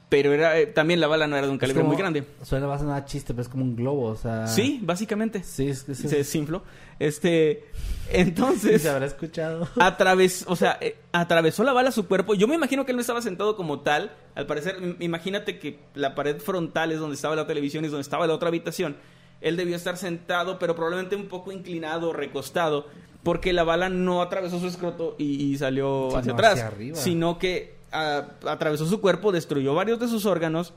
Pero 0.08 0.32
era 0.32 0.56
eh, 0.56 0.66
también 0.66 1.00
la 1.00 1.08
bala 1.08 1.26
no 1.26 1.36
era 1.36 1.46
de 1.46 1.52
un 1.52 1.58
calibre 1.58 1.82
muy 1.82 1.96
grande. 1.96 2.24
Suena 2.42 2.68
más 2.68 2.80
a 2.82 3.04
chiste, 3.06 3.34
pero 3.34 3.42
es 3.42 3.48
como 3.48 3.64
un 3.64 3.74
globo, 3.74 4.04
o 4.04 4.14
sea... 4.16 4.46
Sí, 4.46 4.78
básicamente. 4.80 5.42
Sí, 5.42 5.68
es 5.68 5.82
que 5.82 5.96
sí. 5.96 6.08
Se 6.08 6.18
desinfló. 6.18 6.62
Este. 7.00 7.64
Entonces. 8.12 8.82
se 8.82 8.88
habrá 8.88 9.06
escuchado. 9.06 9.68
Atravesó, 9.80 10.50
o 10.50 10.54
sea, 10.54 10.78
eh, 10.80 10.96
atravesó 11.12 11.64
la 11.64 11.72
bala 11.72 11.90
su 11.90 12.06
cuerpo. 12.06 12.34
Yo 12.34 12.46
me 12.46 12.54
imagino 12.54 12.84
que 12.84 12.92
él 12.92 12.96
no 12.96 13.00
estaba 13.00 13.20
sentado 13.20 13.56
como 13.56 13.80
tal. 13.80 14.12
Al 14.36 14.46
parecer, 14.46 14.76
im- 14.80 14.96
imagínate 15.00 15.58
que 15.58 15.80
la 15.94 16.14
pared 16.14 16.38
frontal 16.38 16.92
es 16.92 17.00
donde 17.00 17.16
estaba 17.16 17.34
la 17.34 17.46
televisión 17.48 17.82
y 17.84 17.86
es 17.86 17.90
donde 17.92 18.02
estaba 18.02 18.28
la 18.28 18.34
otra 18.34 18.48
habitación. 18.48 18.96
Él 19.40 19.56
debió 19.56 19.74
estar 19.76 19.96
sentado, 19.96 20.58
pero 20.60 20.74
probablemente 20.76 21.16
un 21.16 21.26
poco 21.26 21.50
inclinado, 21.52 22.12
recostado, 22.12 22.86
porque 23.22 23.52
la 23.52 23.64
bala 23.64 23.88
no 23.88 24.22
atravesó 24.22 24.60
su 24.60 24.68
escroto 24.68 25.14
y, 25.18 25.44
y 25.52 25.58
salió 25.58 26.06
Sino 26.10 26.18
hacia 26.20 26.32
atrás, 26.32 26.52
hacia 26.54 26.66
arriba. 26.68 26.96
sino 26.96 27.38
que 27.38 27.75
atravesó 27.92 28.86
su 28.86 29.00
cuerpo, 29.00 29.32
destruyó 29.32 29.74
varios 29.74 29.98
de 30.00 30.08
sus 30.08 30.26
órganos 30.26 30.72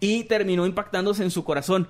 y 0.00 0.24
terminó 0.24 0.66
impactándose 0.66 1.22
en 1.22 1.30
su 1.30 1.44
corazón. 1.44 1.88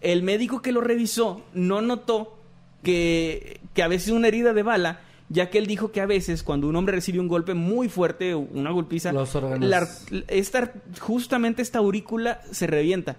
El 0.00 0.22
médico 0.22 0.62
que 0.62 0.72
lo 0.72 0.80
revisó 0.80 1.42
no 1.54 1.80
notó 1.80 2.36
que, 2.82 3.60
que 3.74 3.82
había 3.82 3.98
sido 3.98 4.16
una 4.16 4.28
herida 4.28 4.52
de 4.52 4.62
bala, 4.62 5.00
ya 5.28 5.50
que 5.50 5.58
él 5.58 5.66
dijo 5.66 5.90
que 5.92 6.00
a 6.00 6.06
veces 6.06 6.42
cuando 6.42 6.68
un 6.68 6.76
hombre 6.76 6.94
recibe 6.96 7.20
un 7.20 7.28
golpe 7.28 7.54
muy 7.54 7.88
fuerte, 7.88 8.34
una 8.34 8.70
golpiza, 8.70 9.12
Los 9.12 9.34
órganos. 9.34 9.68
la- 9.68 9.86
esta, 10.28 10.72
justamente 11.00 11.62
esta 11.62 11.78
aurícula 11.80 12.40
se 12.50 12.66
revienta. 12.66 13.16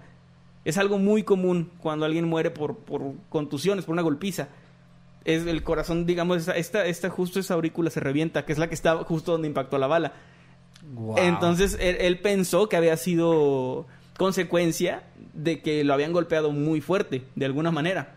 Es 0.64 0.76
algo 0.78 0.98
muy 0.98 1.22
común 1.22 1.70
cuando 1.80 2.04
alguien 2.06 2.26
muere 2.28 2.50
por, 2.50 2.76
por 2.76 3.02
contusiones, 3.28 3.84
por 3.84 3.92
una 3.94 4.02
golpiza. 4.02 4.48
Es 5.24 5.46
el 5.46 5.62
corazón, 5.62 6.06
digamos, 6.06 6.38
esta, 6.38 6.56
esta, 6.56 6.86
esta- 6.86 7.10
justo 7.10 7.38
esa 7.40 7.54
aurícula 7.54 7.90
se 7.90 8.00
revienta, 8.00 8.44
que 8.46 8.52
es 8.52 8.58
la 8.58 8.68
que 8.68 8.74
está 8.74 8.96
justo 9.04 9.32
donde 9.32 9.48
impactó 9.48 9.76
la 9.78 9.86
bala. 9.86 10.12
Entonces 11.16 11.76
él, 11.80 11.96
él 12.00 12.18
pensó 12.20 12.68
que 12.68 12.76
había 12.76 12.96
sido 12.96 13.86
consecuencia 14.16 15.02
de 15.34 15.60
que 15.62 15.84
lo 15.84 15.94
habían 15.94 16.12
golpeado 16.12 16.50
muy 16.52 16.80
fuerte, 16.80 17.22
de 17.36 17.44
alguna 17.46 17.70
manera. 17.70 18.16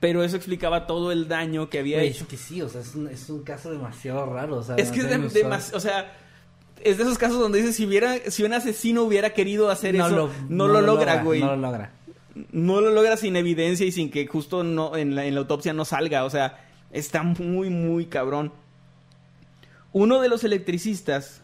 Pero 0.00 0.22
eso 0.22 0.36
explicaba 0.36 0.86
todo 0.86 1.10
el 1.10 1.26
daño 1.26 1.68
que 1.68 1.80
había 1.80 1.96
Güey, 1.98 2.10
hecho. 2.10 2.24
es 2.24 2.30
que 2.30 2.36
sí, 2.36 2.62
o 2.62 2.68
sea, 2.68 2.80
es 2.82 2.94
un, 2.94 3.08
es 3.08 3.28
un 3.30 3.42
caso 3.42 3.70
demasiado 3.72 4.26
raro. 4.26 4.56
O 4.58 4.62
sea, 4.62 4.76
Es 4.76 4.90
que 4.90 4.98
es 5.00 5.04
de, 5.06 5.10
demasiado 5.10 5.48
de 5.48 5.50
mas- 5.56 5.72
o 5.74 5.80
sea, 5.80 6.12
es 6.84 6.98
de 6.98 7.02
esos 7.02 7.18
casos 7.18 7.40
donde 7.40 7.58
dices 7.60 7.74
si 7.76 7.84
hubiera, 7.84 8.16
si 8.30 8.44
un 8.44 8.52
asesino 8.52 9.02
hubiera 9.02 9.30
querido 9.30 9.70
hacer 9.70 9.96
eso, 9.96 10.30
no, 10.48 10.68
lo, 10.68 10.80
logra, 10.82 11.22
güey. 11.24 11.40
No 11.40 11.46
No, 11.48 11.56
lo 11.56 11.62
logra. 11.62 11.90
lo 12.52 12.80
logra 12.92 13.16
sin 13.16 13.34
evidencia 13.34 13.84
y 13.86 13.90
sin 13.90 14.10
que 14.10 14.26
justo 14.28 14.62
no 14.62 14.96
en 14.96 15.16
la, 15.16 15.24
en 15.24 15.34
la 15.34 15.40
autopsia 15.40 15.72
no 15.72 15.84
salga. 15.84 16.24
O 16.24 16.30
sea, 16.30 16.64
está 16.92 17.24
muy, 17.24 17.68
muy 17.68 18.06
cabrón. 18.06 18.52
Uno 19.92 20.20
de 20.20 20.28
los 20.28 20.44
electricistas 20.44 21.42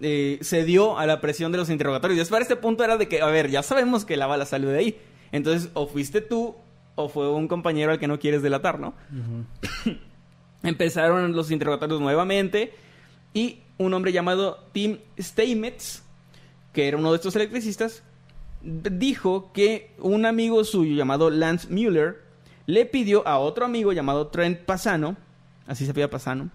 eh, 0.00 0.38
cedió 0.42 0.98
a 0.98 1.06
la 1.06 1.20
presión 1.20 1.52
de 1.52 1.58
los 1.58 1.70
interrogatorios. 1.70 2.18
Ya 2.18 2.30
para 2.30 2.42
este 2.42 2.56
punto 2.56 2.82
era 2.82 2.96
de 2.96 3.08
que, 3.08 3.20
a 3.20 3.26
ver, 3.26 3.50
ya 3.50 3.62
sabemos 3.62 4.04
que 4.04 4.16
la 4.16 4.26
bala 4.26 4.46
salió 4.46 4.70
de 4.70 4.78
ahí. 4.78 4.98
Entonces, 5.30 5.70
o 5.74 5.86
fuiste 5.86 6.20
tú 6.20 6.56
o 6.94 7.08
fue 7.08 7.30
un 7.30 7.48
compañero 7.48 7.92
al 7.92 7.98
que 7.98 8.08
no 8.08 8.18
quieres 8.18 8.42
delatar, 8.42 8.78
¿no? 8.78 8.94
Empezaron 10.62 11.32
los 11.32 11.50
interrogatorios 11.50 12.00
nuevamente 12.00 12.74
y 13.32 13.60
un 13.78 13.94
hombre 13.94 14.12
llamado 14.12 14.64
Tim 14.72 14.98
Steinmetz, 15.18 16.02
que 16.72 16.88
era 16.88 16.96
uno 16.96 17.10
de 17.10 17.16
estos 17.16 17.34
electricistas, 17.36 18.02
dijo 18.62 19.52
que 19.52 19.90
un 19.98 20.26
amigo 20.26 20.64
suyo 20.64 20.94
llamado 20.94 21.30
Lance 21.30 21.68
Mueller 21.68 22.22
le 22.66 22.86
pidió 22.86 23.26
a 23.26 23.38
otro 23.38 23.64
amigo 23.64 23.92
llamado 23.92 24.28
Trent 24.28 24.60
Pasano, 24.60 25.16
así 25.66 25.86
se 25.86 25.94
pide 25.94 26.08
Pasano, 26.08 26.50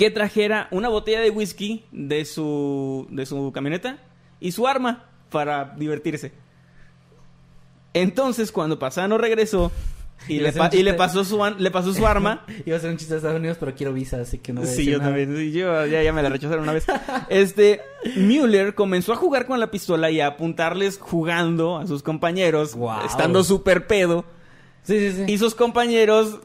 que 0.00 0.10
trajera 0.10 0.66
una 0.70 0.88
botella 0.88 1.20
de 1.20 1.28
whisky 1.30 1.84
de 1.92 2.24
su, 2.24 3.06
de 3.10 3.26
su 3.26 3.52
camioneta 3.52 3.98
y 4.40 4.52
su 4.52 4.66
arma 4.66 5.04
para 5.30 5.74
divertirse. 5.76 6.32
Entonces, 7.92 8.52
cuando 8.52 8.78
Pasano 8.78 9.18
regresó 9.18 9.72
y, 10.28 10.38
le, 10.38 10.52
pa- 10.52 10.70
y 10.72 10.84
pasó 10.92 11.24
su, 11.24 11.38
le 11.58 11.70
pasó 11.70 11.92
su 11.92 12.06
arma, 12.06 12.44
Iba 12.66 12.76
a 12.76 12.80
ser 12.80 12.90
un 12.90 12.96
chiste 12.96 13.14
de 13.14 13.18
Estados 13.18 13.38
Unidos, 13.38 13.56
pero 13.58 13.74
quiero 13.74 13.92
visa, 13.92 14.20
así 14.20 14.38
que 14.38 14.52
no 14.52 14.60
voy 14.60 14.68
a 14.70 14.72
Sí, 14.72 14.78
decir 14.78 14.92
yo 14.92 14.98
nada. 14.98 15.10
también. 15.10 15.36
Sí, 15.36 15.52
yo 15.52 15.86
ya, 15.86 16.02
ya 16.02 16.12
me 16.12 16.22
la 16.22 16.28
rechazaron 16.28 16.62
una 16.62 16.72
vez. 16.72 16.86
Este, 17.28 17.80
Mueller 18.16 18.74
comenzó 18.74 19.12
a 19.12 19.16
jugar 19.16 19.46
con 19.46 19.58
la 19.60 19.70
pistola 19.70 20.10
y 20.10 20.20
a 20.20 20.28
apuntarles 20.28 20.98
jugando 20.98 21.78
a 21.78 21.86
sus 21.86 22.02
compañeros, 22.02 22.74
Guau. 22.74 23.04
estando 23.06 23.42
súper 23.44 23.86
pedo. 23.86 24.24
Sí, 24.82 24.98
sí, 25.10 25.24
sí. 25.26 25.32
Y 25.32 25.38
sus 25.38 25.54
compañeros, 25.54 26.40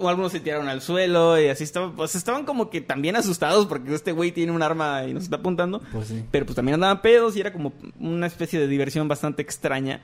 o 0.00 0.08
algunos 0.08 0.32
se 0.32 0.40
tiraron 0.40 0.68
al 0.68 0.82
suelo 0.82 1.40
y 1.40 1.48
así 1.48 1.64
estaban, 1.64 1.92
pues 1.92 2.14
estaban 2.14 2.44
como 2.44 2.68
que 2.70 2.80
también 2.80 3.16
asustados 3.16 3.66
porque 3.66 3.94
este 3.94 4.12
güey 4.12 4.30
tiene 4.32 4.52
un 4.52 4.62
arma 4.62 5.04
y 5.06 5.14
nos 5.14 5.24
está 5.24 5.36
apuntando. 5.36 5.80
Pues 5.92 6.08
sí. 6.08 6.24
Pero 6.30 6.44
pues 6.46 6.56
también 6.56 6.74
andaban 6.74 7.00
pedos 7.02 7.36
y 7.36 7.40
era 7.40 7.52
como 7.52 7.72
una 7.98 8.26
especie 8.26 8.60
de 8.60 8.66
diversión 8.68 9.08
bastante 9.08 9.42
extraña. 9.42 10.02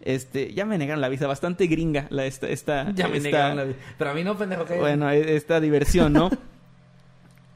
Este, 0.00 0.52
ya 0.54 0.64
me 0.64 0.78
negaron 0.78 1.00
la 1.00 1.08
visa, 1.08 1.26
bastante 1.26 1.66
gringa 1.66 2.06
la 2.10 2.24
esta, 2.26 2.48
esta, 2.48 2.92
Ya 2.94 3.08
me 3.08 3.16
esta- 3.16 3.28
negaron 3.30 3.56
la 3.56 3.64
vida. 3.64 3.76
Pero 3.98 4.10
a 4.10 4.14
mí 4.14 4.22
no, 4.24 4.36
pendejo, 4.38 4.64
que 4.64 4.78
bueno, 4.78 5.10
e- 5.10 5.36
esta 5.36 5.60
diversión, 5.60 6.12
¿no? 6.12 6.30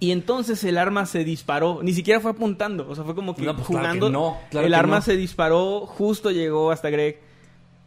y 0.01 0.11
entonces 0.11 0.65
el 0.65 0.79
arma 0.79 1.07
se 1.07 1.23
disparó, 1.23 1.79
ni 1.85 1.93
siquiera 1.93 2.19
fue 2.19 2.33
apuntando, 2.33 2.89
o 2.89 2.95
sea, 2.97 3.05
fue 3.05 3.15
como 3.15 3.37
que 3.37 3.43
No, 3.43 3.55
pues 3.55 3.69
claro 3.69 3.83
jugando. 3.85 4.07
que 4.07 4.13
no, 4.13 4.39
claro 4.51 4.67
el 4.67 4.73
que 4.73 4.77
arma 4.77 4.97
no. 4.97 5.03
se 5.03 5.17
disparó, 5.17 5.87
justo 5.87 6.33
llegó 6.33 6.73
hasta 6.73 6.91
Greg. 6.91 7.21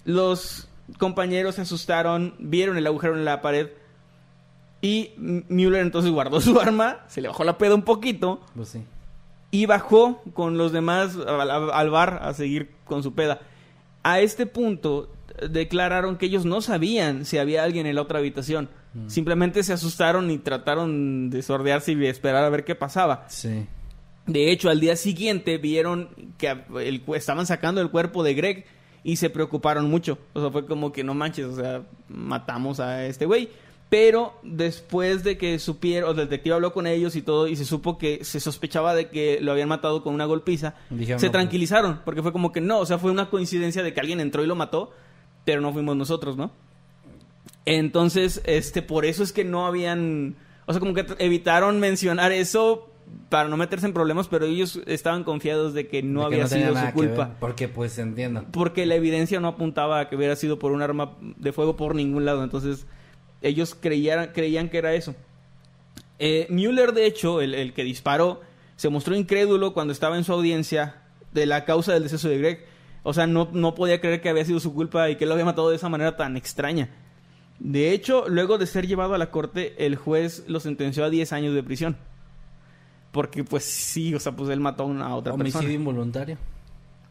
Los 0.06 0.70
compañeros 0.98 1.56
se 1.56 1.62
asustaron, 1.62 2.36
vieron 2.40 2.78
el 2.78 2.88
agujero 2.88 3.16
en 3.18 3.26
la 3.26 3.42
pared. 3.42 3.70
Y 4.82 5.12
M- 5.18 5.44
Mueller 5.50 5.82
entonces 5.82 6.12
guardó 6.12 6.42
su 6.42 6.60
arma, 6.60 7.00
se 7.08 7.22
le 7.22 7.28
bajó 7.28 7.44
la 7.44 7.58
peda 7.58 7.76
un 7.76 7.82
poquito 7.84 8.42
Pues 8.56 8.70
sí. 8.70 8.84
y 9.52 9.66
bajó 9.66 10.22
con 10.34 10.58
los 10.58 10.72
demás 10.72 11.16
al, 11.16 11.50
al 11.50 11.90
bar 11.90 12.20
a 12.22 12.34
seguir 12.34 12.72
con 12.86 13.02
su 13.04 13.14
peda. 13.14 13.40
A 14.04 14.20
este 14.20 14.46
punto 14.46 15.12
eh, 15.40 15.48
declararon 15.50 16.18
que 16.18 16.28
ellos 16.28 16.46
no 16.46 16.62
sabían 16.62 17.26
si 17.26 17.38
había 17.40 17.64
alguien 17.64 17.88
en 17.88 17.96
la 17.96 18.02
otra 18.02 18.20
habitación. 18.20 18.70
Simplemente 19.08 19.62
se 19.64 19.74
asustaron 19.74 20.32
y 20.32 20.38
trataron 20.38 21.30
de 21.30 21.42
sordearse 21.42 21.92
y 21.92 22.06
esperar 22.06 22.46
a 22.46 22.50
ver 22.50 22.64
qué 22.64 22.76
pasaba. 22.76 23.26
Sí. 23.28 23.66
De 24.26 24.52
hecho, 24.52 24.70
al 24.70 24.80
día 24.80 24.96
siguiente 24.96 25.58
vieron 25.58 26.08
que 26.38 26.56
el 26.82 27.04
estaban 27.14 27.46
sacando 27.46 27.82
el 27.82 27.90
cuerpo 27.92 28.24
de 28.24 28.34
Greg 28.36 28.66
y 29.06 29.18
se 29.18 29.30
preocuparon 29.30 29.88
mucho. 29.88 30.18
O 30.34 30.42
sea, 30.42 30.50
fue 30.50 30.66
como 30.66 30.92
que 30.92 31.04
no 31.04 31.14
manches, 31.14 31.46
o 31.46 31.56
sea, 31.56 31.84
matamos 32.10 32.80
a 32.80 33.06
este 33.06 33.28
güey. 33.28 33.50
Pero 33.88 34.34
después 34.42 35.24
de 35.24 35.38
que 35.38 35.60
supieron, 35.60 36.10
el 36.10 36.16
detective 36.16 36.56
habló 36.56 36.74
con 36.74 36.88
ellos 36.88 37.16
y 37.16 37.22
todo, 37.22 37.48
y 37.48 37.56
se 37.56 37.66
supo 37.66 38.00
que 38.00 38.26
se 38.26 38.40
sospechaba 38.40 38.96
de 38.96 39.10
que 39.10 39.38
lo 39.42 39.52
habían 39.52 39.70
matado 39.70 40.02
con 40.02 40.16
una 40.16 40.26
golpiza, 40.26 40.74
Dijeron, 40.90 41.20
se 41.20 41.28
no, 41.28 41.32
pues. 41.32 41.40
tranquilizaron, 41.40 42.02
porque 42.04 42.24
fue 42.24 42.32
como 42.32 42.52
que 42.52 42.62
no, 42.62 42.80
o 42.80 42.86
sea, 42.88 42.98
fue 42.98 43.12
una 43.12 43.30
coincidencia 43.30 43.84
de 43.84 43.94
que 43.94 44.00
alguien 44.00 44.20
entró 44.20 44.44
y 44.44 44.48
lo 44.48 44.56
mató, 44.56 44.92
pero 45.46 45.62
no 45.62 45.72
fuimos 45.72 45.96
nosotros, 45.96 46.36
¿no? 46.36 46.50
Entonces, 47.66 48.42
este, 48.46 48.82
por 48.82 49.06
eso 49.06 49.22
es 49.22 49.32
que 49.32 49.44
no 49.46 49.68
habían, 49.68 50.36
o 50.66 50.74
sea, 50.74 50.80
como 50.80 50.96
que 50.96 51.06
evitaron 51.20 51.80
mencionar 51.80 52.32
eso 52.32 52.90
para 53.30 53.50
no 53.50 53.58
meterse 53.58 53.86
en 53.86 53.94
problemas, 53.94 54.28
pero 54.28 54.46
ellos 54.46 54.80
estaban 54.86 55.24
confiados 55.24 55.74
de 55.74 55.88
que 55.88 56.04
no 56.04 56.24
De 56.24 56.30
que 56.30 56.36
había 56.36 56.48
sido 56.48 56.74
nada 56.74 56.88
su 56.88 56.94
culpa. 56.94 57.26
ver, 57.26 57.38
porque 57.40 57.68
pues 57.68 57.98
entiendo. 57.98 58.46
Porque 58.52 58.86
la 58.86 58.96
evidencia 58.96 59.40
no 59.40 59.48
apuntaba 59.48 60.00
a 60.00 60.10
que 60.10 60.16
hubiera 60.16 60.36
sido 60.36 60.60
por 60.60 60.72
un 60.72 60.82
arma 60.82 61.18
de 61.20 61.52
fuego 61.52 61.76
por 61.76 61.96
ningún 61.96 62.26
lado. 62.26 62.44
Entonces, 62.44 62.86
ellos 63.42 63.76
creían, 63.80 64.32
creían 64.34 64.70
que 64.70 64.78
era 64.78 64.94
eso. 64.94 65.16
Eh, 66.20 66.48
Mueller, 66.50 66.94
de 66.94 67.06
hecho, 67.06 67.42
el, 67.42 67.54
el 67.54 67.74
que 67.74 67.84
disparó, 67.84 68.42
se 68.76 68.90
mostró 68.90 69.16
incrédulo 69.16 69.74
cuando 69.74 69.92
estaba 69.94 70.18
en 70.18 70.24
su 70.24 70.34
audiencia 70.34 71.02
de 71.34 71.46
la 71.46 71.66
causa 71.66 71.94
del 71.94 72.04
deceso 72.04 72.30
de 72.30 72.38
Greg. 72.38 72.66
O 73.04 73.14
sea, 73.14 73.28
no, 73.28 73.50
no 73.52 73.76
podía 73.76 74.02
creer 74.02 74.22
que 74.22 74.30
había 74.30 74.46
sido 74.46 74.60
su 74.60 74.74
culpa 74.74 75.10
y 75.10 75.16
que 75.16 75.26
lo 75.26 75.34
había 75.34 75.46
matado 75.46 75.70
de 75.70 75.76
esa 75.76 75.90
manera 75.90 76.16
tan 76.16 76.38
extraña. 76.38 76.90
De 77.60 77.92
hecho, 77.92 78.26
luego 78.28 78.58
de 78.58 78.66
ser 78.66 78.88
llevado 78.88 79.14
a 79.14 79.18
la 79.18 79.32
corte, 79.32 79.76
el 79.86 79.96
juez 79.96 80.44
lo 80.48 80.60
sentenció 80.60 81.06
a 81.06 81.10
10 81.10 81.32
años 81.34 81.54
de 81.54 81.64
prisión. 81.64 81.98
Porque, 83.16 83.46
pues 83.46 83.64
sí, 83.64 84.14
o 84.14 84.20
sea, 84.20 84.34
pues 84.34 84.50
él 84.50 84.60
mató 84.60 84.84
a 84.84 84.88
una 84.88 85.16
otra 85.16 85.32
Homicidio 85.32 85.62
persona. 85.62 85.74
involuntario. 85.74 86.38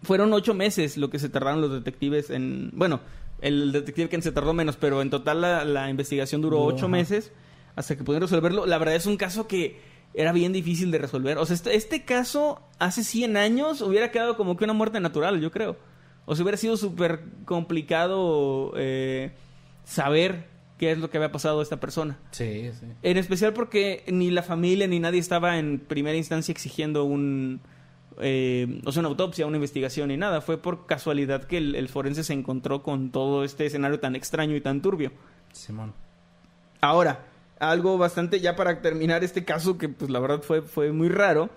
Fueron 0.03 0.35
ocho 0.35 0.53
meses 0.53 0.99
lo 0.99 1.09
que 1.09 1.19
se 1.19 1.31
tardaron 1.31 1.63
los 1.63 1.73
detectives 1.73 2.29
en... 2.29 2.71
Bueno, 2.75 3.01
el 3.41 3.73
detective 3.73 4.11
que 4.11 4.21
se 4.21 4.31
tardó 4.31 4.53
menos, 4.53 4.77
pero 4.77 5.01
en 5.01 5.09
total 5.09 5.41
la, 5.41 5.65
la 5.65 5.89
investigación 5.89 6.43
duró 6.43 6.61
ocho 6.61 6.85
ajá. 6.85 6.89
meses 6.89 7.33
hasta 7.75 7.97
que 7.97 8.05
pudieron 8.05 8.29
resolverlo. 8.29 8.67
La 8.67 8.77
verdad 8.77 8.97
es 8.97 9.07
un 9.07 9.17
caso 9.17 9.49
que 9.49 9.81
era 10.13 10.33
bien 10.33 10.53
difícil 10.53 10.91
de 10.91 10.99
resolver. 10.99 11.39
O 11.39 11.47
sea, 11.47 11.55
este, 11.55 11.75
este 11.75 12.05
caso 12.05 12.61
hace 12.79 13.03
100 13.03 13.39
años 13.39 13.81
hubiera 13.81 14.11
quedado 14.11 14.37
como 14.37 14.59
que 14.59 14.65
una 14.65 14.75
muerte 14.75 15.01
natural, 15.01 15.41
yo 15.41 15.51
creo. 15.51 15.79
O 16.27 16.37
sea, 16.37 16.43
hubiera 16.43 16.59
sido 16.59 16.77
súper 16.77 17.25
complicado 17.47 18.75
eh, 18.77 19.33
saber 19.85 20.53
qué 20.79 20.93
es 20.93 20.99
lo 20.99 21.11
que 21.11 21.19
había 21.19 21.33
pasado 21.33 21.61
a 21.61 21.63
esta 21.63 21.79
persona. 21.79 22.19
Sí, 22.31 22.71
sí. 22.79 22.87
En 23.03 23.17
especial 23.17 23.53
porque 23.53 24.05
ni 24.09 24.31
la 24.31 24.43
familia 24.43 24.87
ni 24.87 25.01
nadie 25.01 25.21
estaba 25.21 25.59
en 25.59 25.79
primera 25.79 26.17
instancia 26.17 26.53
exigiendo 26.53 27.05
un, 27.05 27.61
eh, 28.21 28.81
o 28.85 28.93
sea, 28.93 29.01
una 29.01 29.09
autopsia, 29.09 29.47
una 29.47 29.57
investigación 29.57 30.09
ni 30.09 30.17
nada. 30.17 30.41
Fue 30.41 30.59
por 30.59 30.87
casualidad 30.87 31.45
que 31.45 31.59
el, 31.59 31.75
el 31.75 31.89
forense 31.89 32.25
se 32.25 32.33
encontró 32.33 32.83
con 32.83 33.11
todo 33.11 33.45
este 33.45 33.67
escenario 33.67 34.01
tan 34.01 34.17
extraño 34.17 34.57
y 34.57 34.61
tan 34.61 34.83
turbio. 34.83 35.13
Simón. 35.53 35.93
Ahora, 36.81 37.25
algo 37.59 37.99
bastante, 37.99 38.41
ya 38.41 38.57
para 38.57 38.81
terminar 38.83 39.25
este 39.25 39.45
caso, 39.45 39.79
que 39.79 39.89
pues 39.89 40.11
la 40.11 40.21
verdad 40.21 40.43
fue, 40.43 40.63
fue 40.63 40.93
muy 40.93 41.09
raro. 41.09 41.51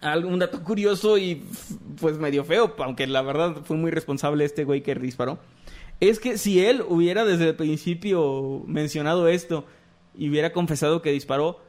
Algo, 0.00 0.28
un 0.28 0.40
dato 0.40 0.62
curioso 0.62 1.18
y 1.18 1.44
pues 2.00 2.18
medio 2.18 2.44
feo, 2.44 2.74
aunque 2.78 3.06
la 3.06 3.22
verdad 3.22 3.56
fue 3.62 3.76
muy 3.76 3.92
responsable 3.92 4.44
este 4.44 4.64
güey 4.64 4.82
que 4.82 4.94
disparó. 4.96 5.38
Es 6.10 6.20
que 6.20 6.36
si 6.36 6.60
él 6.60 6.84
hubiera 6.86 7.24
desde 7.24 7.48
el 7.48 7.56
principio 7.56 8.62
mencionado 8.66 9.26
esto 9.26 9.64
y 10.14 10.28
hubiera 10.28 10.52
confesado 10.52 11.00
que 11.00 11.12
disparó, 11.12 11.60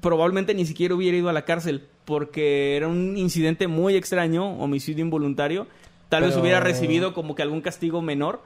probablemente 0.00 0.54
ni 0.54 0.64
siquiera 0.66 0.94
hubiera 0.94 1.16
ido 1.16 1.28
a 1.28 1.32
la 1.32 1.44
cárcel, 1.44 1.88
porque 2.04 2.76
era 2.76 2.86
un 2.86 3.16
incidente 3.16 3.66
muy 3.66 3.96
extraño, 3.96 4.56
homicidio 4.58 5.04
involuntario. 5.04 5.66
Tal 6.08 6.22
vez 6.22 6.36
hubiera 6.36 6.60
recibido 6.60 7.12
como 7.12 7.34
que 7.34 7.42
algún 7.42 7.60
castigo 7.60 8.02
menor, 8.02 8.42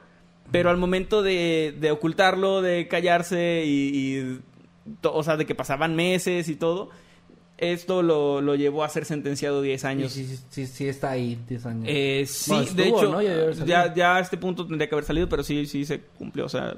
pero 0.51 0.71
al 0.71 0.77
momento 0.77 1.21
de, 1.21 1.75
de 1.79 1.91
ocultarlo, 1.91 2.63
de 2.63 2.87
callarse 2.87 3.63
y, 3.63 4.17
y 4.17 4.39
o 5.03 5.23
sea, 5.23 5.37
de 5.37 5.45
que 5.45 5.53
pasaban 5.53 5.95
meses 5.95 6.49
y 6.49 6.55
todo, 6.55 6.89
esto 7.57 8.03
lo, 8.03 8.41
lo 8.41 8.55
llevó 8.55 8.83
a 8.83 8.89
ser 8.89 9.05
sentenciado 9.05 9.61
10 9.61 9.85
años. 9.85 10.11
Sí, 10.11 10.25
sí, 10.25 10.39
sí, 10.49 10.67
sí 10.67 10.87
está 10.87 11.11
ahí 11.11 11.39
10 11.47 11.65
años. 11.65 11.85
Eh, 11.87 12.25
sí, 12.27 12.51
Bueno, 12.51 12.71
de 12.73 12.87
hecho, 12.87 13.11
¿no? 13.11 13.21
Ya 13.21 13.65
ya, 13.65 13.93
ya 13.93 14.15
a 14.17 14.19
este 14.19 14.37
punto 14.37 14.65
tendría 14.65 14.87
que 14.87 14.95
haber 14.95 15.05
salido, 15.05 15.27
pero 15.27 15.43
sí, 15.43 15.65
sí 15.65 15.85
se 15.85 16.01
cumplió. 16.01 16.45
O 16.45 16.49
sea, 16.49 16.77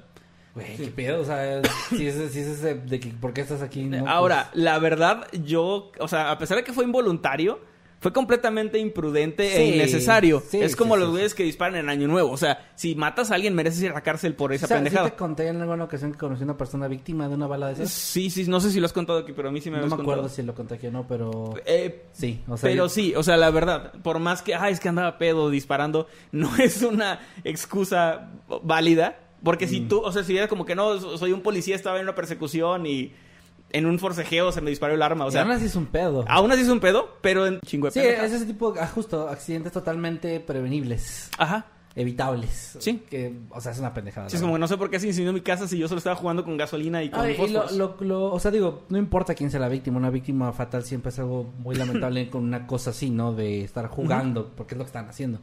Güey, 0.56 0.78
qué 0.78 0.88
pedo, 0.88 1.22
o 1.22 1.26
sea, 1.26 1.62
si 1.90 2.08
es, 2.08 2.16
si 2.32 2.40
es 2.40 2.48
ese 2.48 2.76
de 2.76 3.00
que, 3.00 3.10
¿por 3.10 3.34
qué 3.34 3.42
estás 3.42 3.62
aquí? 3.62 3.84
No, 3.84 4.08
ahora, 4.10 4.50
la 4.54 4.80
verdad, 4.80 5.28
yo, 5.44 5.92
o 6.00 6.08
sea, 6.08 6.32
a 6.32 6.38
pesar 6.38 6.58
de 6.58 6.64
que 6.64 6.74
fue 6.74 6.84
involuntario, 6.86 7.60
fue 8.00 8.14
completamente 8.14 8.80
imprudente 8.80 9.58
e 9.58 9.76
innecesario. 9.76 10.42
sí, 10.48 10.62
es 10.62 10.76
como 10.76 10.96
sí, 10.96 11.02
los 11.02 11.10
güeyes 11.12 11.34
que 11.34 11.44
disparan 11.44 11.76
en 11.76 11.90
Año 11.90 12.08
Nuevo. 12.08 12.32
O 12.32 12.38
sea, 12.38 12.72
si 12.76 12.96
matas 12.96 13.30
a 13.32 13.36
alguien, 13.36 13.54
mereces 13.56 13.82
ir 13.84 13.92
a 13.92 13.94
la 13.96 14.02
cárcel 14.04 14.36
por 14.36 14.54
esa 14.54 14.66
o 14.66 14.68
sea, 14.70 14.78
¿sí 14.78 14.84
pendejada. 14.86 15.10
te 15.10 15.16
conté 15.18 15.48
en 15.48 15.60
alguna 15.62 15.84
ocasión 15.84 16.12
que 16.14 16.18
conocí 16.18 16.42
a 16.44 16.46
una 16.46 16.58
persona 16.58 16.88
víctima 16.88 17.28
de 17.28 17.36
una 17.36 17.48
bala 17.48 17.68
de 17.68 17.74
esas? 17.74 17.90
Sí, 17.92 18.30
sí, 18.30 18.46
no 18.48 18.60
sé 18.62 18.72
si 18.72 18.80
lo 18.80 18.86
has 18.86 18.94
contado 18.94 19.20
aquí, 19.20 19.34
pero 19.34 19.50
a 19.50 19.52
mí 19.52 19.60
sí 19.62 19.70
me 19.70 19.78
no 19.80 19.88
me 19.88 19.94
acuerdo 19.94 20.22
contado. 20.24 20.30
si 20.30 20.44
lo 20.44 20.56
conté 20.56 20.76
aquí 20.76 20.88
o 20.88 20.92
no, 20.92 21.06
pero... 21.08 21.54
Eh, 21.66 22.04
Sí, 22.14 22.42
o 22.48 22.56
sea... 22.58 22.70
pero 22.70 22.86
yo- 22.86 22.90
sí, 22.90 23.14
o 23.16 23.24
sea, 23.24 23.36
la 23.38 23.52
verdad, 23.52 23.92
por 24.02 24.20
más 24.20 24.42
que, 24.42 24.56
ay, 24.56 24.74
es 24.74 24.80
que 24.80 24.90
andaba 24.90 25.18
pedo 25.18 25.50
disparando, 25.50 26.08
no 26.32 26.56
es 26.58 26.82
una 26.84 27.20
excusa 27.44 28.30
válida 28.64 29.20
Porque 29.44 29.66
Mm. 29.68 29.70
si 29.70 29.82
tú, 29.82 30.00
o 30.02 30.12
sea, 30.12 30.24
si 30.24 30.36
era 30.38 30.48
como 30.48 30.66
que 30.66 30.76
no, 30.76 31.00
soy 31.18 31.32
un 31.32 31.42
policía, 31.42 31.76
estaba 31.76 31.98
en 31.98 32.04
una 32.04 32.16
persecución 32.16 32.86
y 32.86 33.14
en 33.72 33.86
un 33.86 34.00
forcejeo 34.00 34.52
se 34.52 34.62
me 34.62 34.70
disparó 34.70 34.94
el 34.96 35.02
arma, 35.02 35.26
o 35.26 35.32
sea, 35.32 35.42
aún 35.44 35.52
así 35.52 35.66
es 35.66 35.76
un 35.76 35.86
pedo. 35.86 36.26
aún 36.28 36.52
así 36.52 36.62
es 36.62 36.70
un 36.70 36.80
pedo, 36.80 37.18
pero 37.22 37.46
en 37.48 37.60
chingo 37.62 37.88
de 37.88 37.92
Sí, 37.92 38.00
es 38.00 38.32
ese 38.34 38.46
tipo, 38.46 38.74
ah, 38.80 38.88
justo, 38.88 39.28
accidentes 39.30 39.72
totalmente 39.72 40.40
prevenibles, 40.40 41.30
Ajá. 41.38 41.66
evitables. 41.96 42.78
Sí. 42.80 43.04
Que, 43.10 43.36
o 43.52 43.60
sea, 43.62 43.72
es 43.72 43.80
una 43.80 43.94
pendejada. 43.94 44.30
Sí, 44.30 44.38
es 44.38 44.42
como 44.42 44.54
que 44.56 44.60
no 44.60 44.68
sé 44.68 44.78
por 44.78 44.90
qué 44.90 45.00
se 45.00 45.08
incendió 45.08 45.34
mi 45.34 45.42
casa 45.42 45.68
si 45.68 45.78
yo 45.78 45.88
solo 45.88 45.98
estaba 46.00 46.16
jugando 46.16 46.44
con 46.44 46.58
gasolina 46.58 47.04
y 47.04 47.10
con 47.10 47.22
Ay, 47.22 47.34
y 47.34 47.38
lo, 47.38 47.44
fósforos. 47.64 47.72
lo- 47.78 47.96
lo- 48.02 48.32
o 48.34 48.40
sea, 48.40 48.52
digo, 48.52 48.84
no 48.90 48.98
importa 48.98 49.36
quién 49.36 49.52
sea 49.52 49.60
la 49.60 49.70
víctima, 49.70 49.98
una 49.98 50.10
víctima 50.10 50.52
fatal 50.54 50.84
siempre 50.84 51.10
es 51.10 51.20
algo 51.20 51.52
muy 51.60 51.76
lamentable 52.10 52.30
con 52.30 52.44
una 52.44 52.66
cosa 52.68 52.90
así, 52.92 53.10
¿no? 53.10 53.34
De 53.34 53.64
estar 53.64 53.88
jugando, 53.88 54.52
porque 54.56 54.76
es 54.76 54.78
lo 54.78 54.84
que 54.86 54.90
están 54.90 55.10
haciendo. 55.10 55.40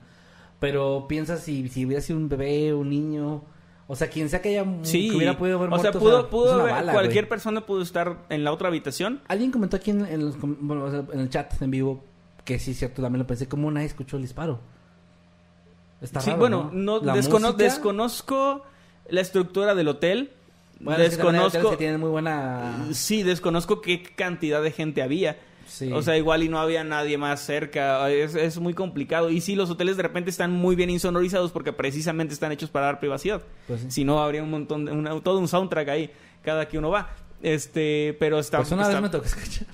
Pero 0.58 1.06
piensa 1.08 1.36
si, 1.36 1.68
si 1.68 1.84
hubiera 1.84 2.00
sido 2.00 2.18
un 2.18 2.28
bebé, 2.28 2.72
un 2.72 2.88
niño, 2.88 3.44
o 3.88 3.94
sea, 3.96 4.08
quien 4.10 4.28
sea 4.28 4.42
que 4.42 4.48
haya 4.50 4.64
Sí, 4.82 5.10
que 5.10 5.16
hubiera 5.16 5.38
podido 5.38 5.58
haber 5.58 5.68
o 5.72 5.78
sea, 5.78 5.92
muerto, 5.92 5.98
pudo, 6.00 6.28
pudo 6.30 6.46
es 6.48 6.52
una 6.54 6.62
haber- 6.62 6.74
bala, 6.74 6.92
cualquier 6.92 7.28
persona 7.28 7.60
pudo 7.66 7.82
estar 7.82 8.16
en 8.30 8.42
la 8.44 8.52
otra 8.52 8.68
habitación. 8.68 9.20
Alguien 9.28 9.50
comentó 9.52 9.76
aquí 9.76 9.90
en, 9.92 10.04
en 10.06 10.24
los 10.24 10.34
o 10.36 10.90
sea, 10.90 11.04
en 11.12 11.20
el 11.20 11.30
chat 11.30 11.60
en 11.62 11.70
vivo 11.70 12.04
que 12.44 12.58
sí, 12.58 12.74
cierto, 12.74 13.02
también 13.02 13.20
lo 13.20 13.26
pensé, 13.26 13.48
como 13.48 13.70
nadie 13.70 13.86
escuchó 13.86 14.16
el 14.16 14.22
disparo. 14.22 14.60
Está 16.00 16.20
sí, 16.20 16.30
raro, 16.30 16.40
bueno, 16.40 16.70
no, 16.72 17.00
La 17.00 17.14
descono- 17.14 17.48
música- 17.52 17.64
desconozco 17.64 18.62
la 19.08 19.20
estructura 19.20 19.74
del 19.74 19.88
hotel. 19.88 20.30
Bueno, 20.78 21.02
es 21.02 21.10
que 21.10 21.16
desconozco. 21.16 21.70
que 21.70 21.76
tienen 21.78 21.98
muy 22.00 22.10
buena... 22.10 22.86
Sí, 22.92 23.22
desconozco 23.22 23.80
qué 23.80 24.02
cantidad 24.02 24.62
de 24.62 24.72
gente 24.72 25.02
había. 25.02 25.38
Sí. 25.66 25.92
O 25.92 26.00
sea, 26.02 26.16
igual 26.16 26.42
y 26.42 26.48
no 26.48 26.58
había 26.58 26.84
nadie 26.84 27.18
más 27.18 27.40
cerca. 27.40 28.08
Es, 28.10 28.34
es 28.34 28.58
muy 28.58 28.72
complicado. 28.74 29.30
Y 29.30 29.40
sí, 29.40 29.54
los 29.56 29.68
hoteles 29.70 29.96
de 29.96 30.02
repente 30.04 30.30
están 30.30 30.52
muy 30.52 30.76
bien 30.76 30.90
insonorizados 30.90 31.50
porque 31.52 31.72
precisamente 31.72 32.32
están 32.34 32.52
hechos 32.52 32.70
para 32.70 32.86
dar 32.86 33.00
privacidad. 33.00 33.42
Pues 33.66 33.80
sí. 33.82 33.86
Si 33.90 34.04
no, 34.04 34.22
habría 34.22 34.42
un 34.42 34.50
montón, 34.50 34.84
de, 34.84 34.92
una- 34.92 35.20
todo 35.20 35.38
un 35.38 35.48
soundtrack 35.48 35.88
ahí, 35.88 36.10
cada 36.42 36.68
que 36.68 36.78
uno 36.78 36.90
va. 36.90 37.10
Este, 37.42 38.16
pero 38.18 38.38
está. 38.38 38.58
Pues 38.58 38.72
una 38.72 38.82
está- 38.82 38.94
vez 38.94 39.02
me 39.02 39.08
tocó 39.10 39.24
escuchar. 39.26 39.66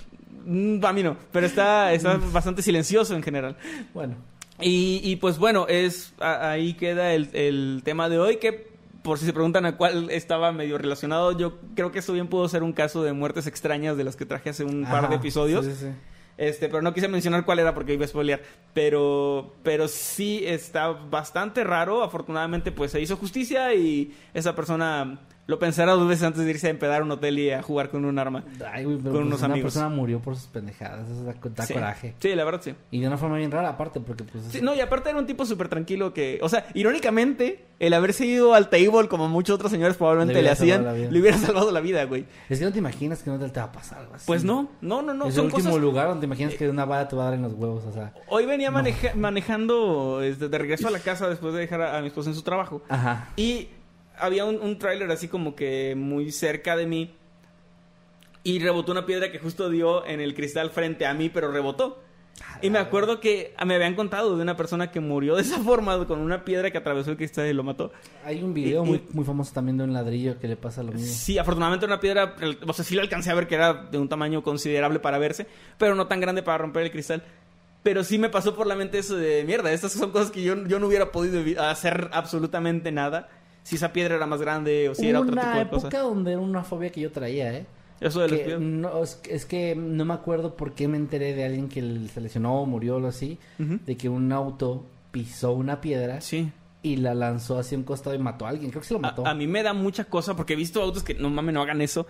Mm, 0.45 0.85
a 0.85 0.93
mí 0.93 1.03
no, 1.05 1.17
pero 1.31 1.47
está, 1.47 1.93
está 1.93 2.17
bastante 2.33 2.63
silencioso 2.63 3.15
en 3.15 3.23
general. 3.23 3.57
Bueno, 3.95 4.17
Y, 4.61 5.01
y 5.05 5.17
pues 5.17 5.39
bueno, 5.39 5.67
es 5.69 6.13
ahí 6.19 6.75
queda 6.75 7.15
el, 7.15 7.29
el 7.33 7.83
tema 7.85 8.09
de 8.09 8.19
hoy 8.19 8.37
que 8.39 8.72
por 9.03 9.19
si 9.19 9.27
se 9.27 9.33
preguntan 9.33 9.67
a 9.67 9.77
cuál 9.77 10.11
estaba 10.11 10.53
medio 10.53 10.79
relacionado, 10.79 11.37
yo 11.37 11.59
creo 11.75 11.93
que 11.93 11.99
esto 11.99 12.13
bien 12.13 12.29
pudo 12.29 12.49
ser 12.49 12.63
un 12.63 12.73
caso 12.73 13.03
de 13.03 13.13
muertes 13.13 13.47
extrañas 13.47 13.97
de 13.97 14.05
las 14.05 14.17
que 14.17 14.27
traje 14.27 14.51
hace 14.51 14.65
un 14.65 14.85
par 14.85 15.09
de 15.09 15.17
episodios. 15.17 15.65
sí, 15.65 15.73
sí, 15.73 15.87
sí. 15.87 15.93
Este, 16.39 16.69
pero 16.69 16.83
no 16.83 16.95
quise 16.95 17.09
mencionar 17.09 17.45
cuál 17.45 17.59
era 17.59 17.75
porque 17.75 17.93
iba 17.93 18.05
a 18.05 18.09
spoilear. 18.09 18.41
Pero, 18.73 19.55
pero 19.63 19.87
sí 19.89 20.43
está 20.47 20.89
bastante 20.89 21.63
raro. 21.63 22.03
Afortunadamente, 22.03 22.73
pues 22.73 22.91
se 22.91 23.01
hizo 23.01 23.17
justicia 23.17 23.75
y 23.75 24.17
esa 24.35 24.55
persona 24.55 25.21
lo 25.53 25.59
pensará 25.59 25.93
dos 25.93 26.09
veces 26.09 26.25
antes 26.25 26.45
de 26.45 26.51
irse 26.51 26.67
a 26.69 26.71
empedar 26.71 27.03
a 27.03 27.05
un 27.05 27.11
hotel 27.11 27.39
y 27.39 27.51
a 27.51 27.61
jugar 27.63 27.91
con 27.91 28.07
un 28.07 28.19
arma. 28.19 28.43
Ay, 28.73 28.85
güey, 28.85 28.97
pero 28.97 29.11
Con 29.11 29.13
pues 29.13 29.27
unos 29.27 29.39
una 29.41 29.53
amigos. 29.53 29.75
persona 29.75 29.95
murió 29.95 30.19
por 30.21 30.35
sus 30.35 30.47
pendejadas. 30.47 31.07
Eso 31.11 31.25
da, 31.25 31.35
da 31.55 31.67
sí. 31.67 31.75
coraje. 31.75 32.15
Sí, 32.21 32.35
la 32.35 32.45
verdad 32.45 32.61
sí. 32.65 32.75
Y 32.91 33.01
de 33.01 33.07
una 33.07 33.19
forma 33.19 33.37
bien 33.37 33.51
rara, 33.51 33.69
aparte, 33.69 34.01
porque 34.01 34.25
pues... 34.25 34.45
Sí, 34.51 34.61
no, 34.63 34.75
y 34.75 34.81
aparte 34.81 35.11
era 35.11 35.19
un 35.19 35.27
tipo 35.27 35.45
súper 35.45 35.69
tranquilo 35.69 36.15
que, 36.15 36.39
o 36.43 36.49
sea, 36.49 36.65
irónicamente, 36.73 37.67
el 37.79 37.93
haberse 37.93 38.25
ido 38.25 38.55
al 38.55 38.71
table 38.71 39.09
como 39.09 39.29
muchos 39.29 39.55
otros 39.57 39.71
señores 39.71 39.97
probablemente 39.97 40.41
Le 40.41 40.49
hacían, 40.51 40.85
le 41.13 41.21
hubiera 41.21 41.37
salvado 41.37 41.71
la 41.71 41.81
vida, 41.81 42.05
güey. 42.05 42.25
Es 42.49 42.59
que 42.59 42.65
no 42.65 42.73
te 42.73 42.79
imaginas 42.79 43.23
que 43.23 43.31
no 43.31 43.39
te 43.39 43.61
va 43.61 43.67
a 43.67 43.73
pasar 43.73 43.99
algo 43.99 44.15
así. 44.15 44.25
Pues 44.27 44.45
no, 44.45 44.71
no, 44.81 45.03
no, 45.03 45.13
no, 45.13 45.27
es 45.27 45.35
son 45.35 45.47
el 45.47 45.53
último 45.53 45.71
cosas... 45.71 45.83
lugar 45.83 46.09
donde 46.09 46.21
te 46.21 46.27
imaginas 46.27 46.55
que 46.55 46.69
una 46.69 46.85
bala 46.87 47.09
te 47.09 47.17
va 47.17 47.23
a 47.23 47.25
dar 47.27 47.35
en 47.35 47.43
los 47.43 47.53
huevos, 47.53 47.85
o 47.85 47.93
sea... 47.93 48.15
Hoy 48.29 48.47
venía 48.47 48.71
maneja- 48.71 49.15
manejando 49.15 50.23
este, 50.23 50.49
de 50.49 50.59
regreso 50.59 50.89
a 50.89 50.91
la 50.91 51.01
casa 51.01 51.29
después 51.29 51.53
de 51.53 51.61
dejar 51.61 51.83
a, 51.83 51.99
a 51.99 52.01
mi 52.01 52.07
esposa 52.07 52.31
en 52.31 52.37
su 52.37 52.43
trabajo. 52.43 52.83
Ajá. 52.89 53.29
Y 53.37 53.69
había 54.23 54.45
un, 54.45 54.57
un 54.61 54.79
tráiler 54.79 55.11
así 55.11 55.29
como 55.29 55.55
que 55.55 55.95
muy 55.97 56.31
cerca 56.33 56.77
de 56.77 56.87
mí. 56.87 57.15
Y 58.45 58.59
rebotó 58.59 58.91
una 58.93 59.07
piedra 59.07 59.31
que 59.31 59.39
justo 59.39 59.71
dio 59.71 60.05
en 60.07 60.21
el 60.21 60.35
cristal 60.35 60.71
frente 60.71 61.07
a 61.07 61.15
mí, 61.15 61.29
pero 61.29 61.53
rebotó. 61.53 62.01
Y 62.61 62.71
me 62.71 62.79
acuerdo 62.79 63.21
que 63.21 63.55
me 63.65 63.75
habían 63.77 63.95
contado 63.95 64.35
de 64.37 64.43
una 64.43 64.57
persona 64.57 64.91
que 64.91 64.99
murió 65.01 65.37
de 65.37 65.43
esa 65.43 65.59
forma 65.61 66.05
con 66.07 66.19
una 66.19 66.45
piedra 66.45 66.71
que 66.71 66.79
atravesó 66.79 67.11
el 67.13 67.17
cristal 67.17 67.47
y 67.47 67.53
lo 67.53 67.63
mató. 67.63 67.93
Hay 68.25 68.43
un 68.43 68.53
video 68.53 68.85
Y- 68.85 68.89
muy, 68.89 68.97
y- 68.99 69.09
muy 69.15 69.25
famoso 69.25 69.53
también 69.53 69.77
de 69.79 69.85
un 69.85 69.93
ladrillo 69.93 70.39
que 70.41 70.49
le 70.49 70.57
pasa 70.57 70.83
lo 70.83 70.91
mismo. 70.93 71.07
Sí, 71.07 71.39
afortunadamente 71.39 71.87
una 71.87 72.01
piedra, 72.01 72.35
o 72.67 72.73
sea, 72.73 72.85
sí 72.85 72.95
lo 72.97 73.03
alcancé 73.03 73.31
a 73.31 73.35
ver 73.35 73.47
que 73.47 73.55
era 73.55 73.75
de 73.75 73.99
un 73.99 74.09
tamaño 74.09 74.43
considerable 74.43 74.99
para 74.99 75.19
verse, 75.19 75.47
pero 75.79 75.95
no 75.95 76.07
tan 76.09 76.21
grande 76.21 76.43
para 76.43 76.59
romper 76.59 76.83
el 76.85 76.91
cristal. 76.91 77.23
Pero 77.85 78.03
sí 78.03 78.17
me 78.19 78.29
pasó 78.29 78.55
por 78.57 78.67
la 78.67 78.75
mente 78.77 78.99
eso 78.99 79.15
de 79.17 79.45
mierda, 79.45 79.71
estas 79.73 79.93
son 79.93 80.11
cosas 80.11 80.31
que 80.33 80.43
yo, 80.43 80.67
yo 80.67 80.79
no 80.81 80.87
hubiera 80.89 81.13
podido 81.13 81.43
hacer 81.63 82.09
absolutamente 82.13 82.91
nada 82.93 83.29
si 83.63 83.77
esa 83.77 83.93
piedra 83.93 84.17
era 84.17 84.27
más 84.27 84.41
grande 84.41 84.89
o 84.89 84.95
si 84.95 85.09
era 85.09 85.21
otro 85.21 85.33
una 85.33 85.43
tipo 85.43 85.55
de 85.57 85.63
época 85.63 85.83
cosa. 85.91 85.99
donde 86.01 86.33
era 86.33 86.41
una 86.41 86.65
fobia 86.65 86.91
que 86.91 87.01
yo 87.01 87.11
traía, 87.13 87.53
¿eh? 87.55 87.67
Eso 88.01 88.21
de 88.27 88.43
Que 88.45 88.59
no, 88.59 89.03
es, 89.03 89.47
que 89.47 89.77
no 89.77 90.05
me 90.05 90.15
acuerdo 90.15 90.57
por 90.57 90.73
qué 90.75 90.89
me 90.89 90.97
enteré 90.97 91.35
de 91.35 91.45
alguien 91.45 91.69
que 91.69 91.81
se 92.13 92.21
lesionó 92.21 92.63
o 92.63 92.67
murió 92.67 92.95
o 92.95 92.97
algo 92.97 93.09
así, 93.09 93.39
de 93.59 93.97
que 93.97 94.09
un 94.09 94.33
auto 94.33 94.85
pisó 95.13 95.53
una 95.53 95.81
piedra 95.81 96.21
Sí. 96.21 96.51
y 96.83 96.97
la 96.97 97.15
lanzó 97.15 97.59
hacia 97.61 97.79
un 97.79 97.85
costado 97.85 98.17
y 98.17 98.19
mató 98.19 98.45
a 98.47 98.49
alguien. 98.49 98.71
Creo 98.71 98.81
que 98.83 98.89
se 98.89 98.95
lo 98.95 98.99
mató. 99.01 99.25
A, 99.25 99.31
a 99.31 99.35
mí 99.35 99.47
me 99.47 99.63
da 99.63 99.73
mucha 99.73 100.05
cosa 100.07 100.35
porque 100.35 100.55
he 100.55 100.57
visto 100.57 100.83
autos 100.83 101.05
que 101.05 101.15
no 101.15 101.31
mames, 101.31 101.55
no 101.55 101.63
hagan 101.63 101.81
eso, 101.81 102.07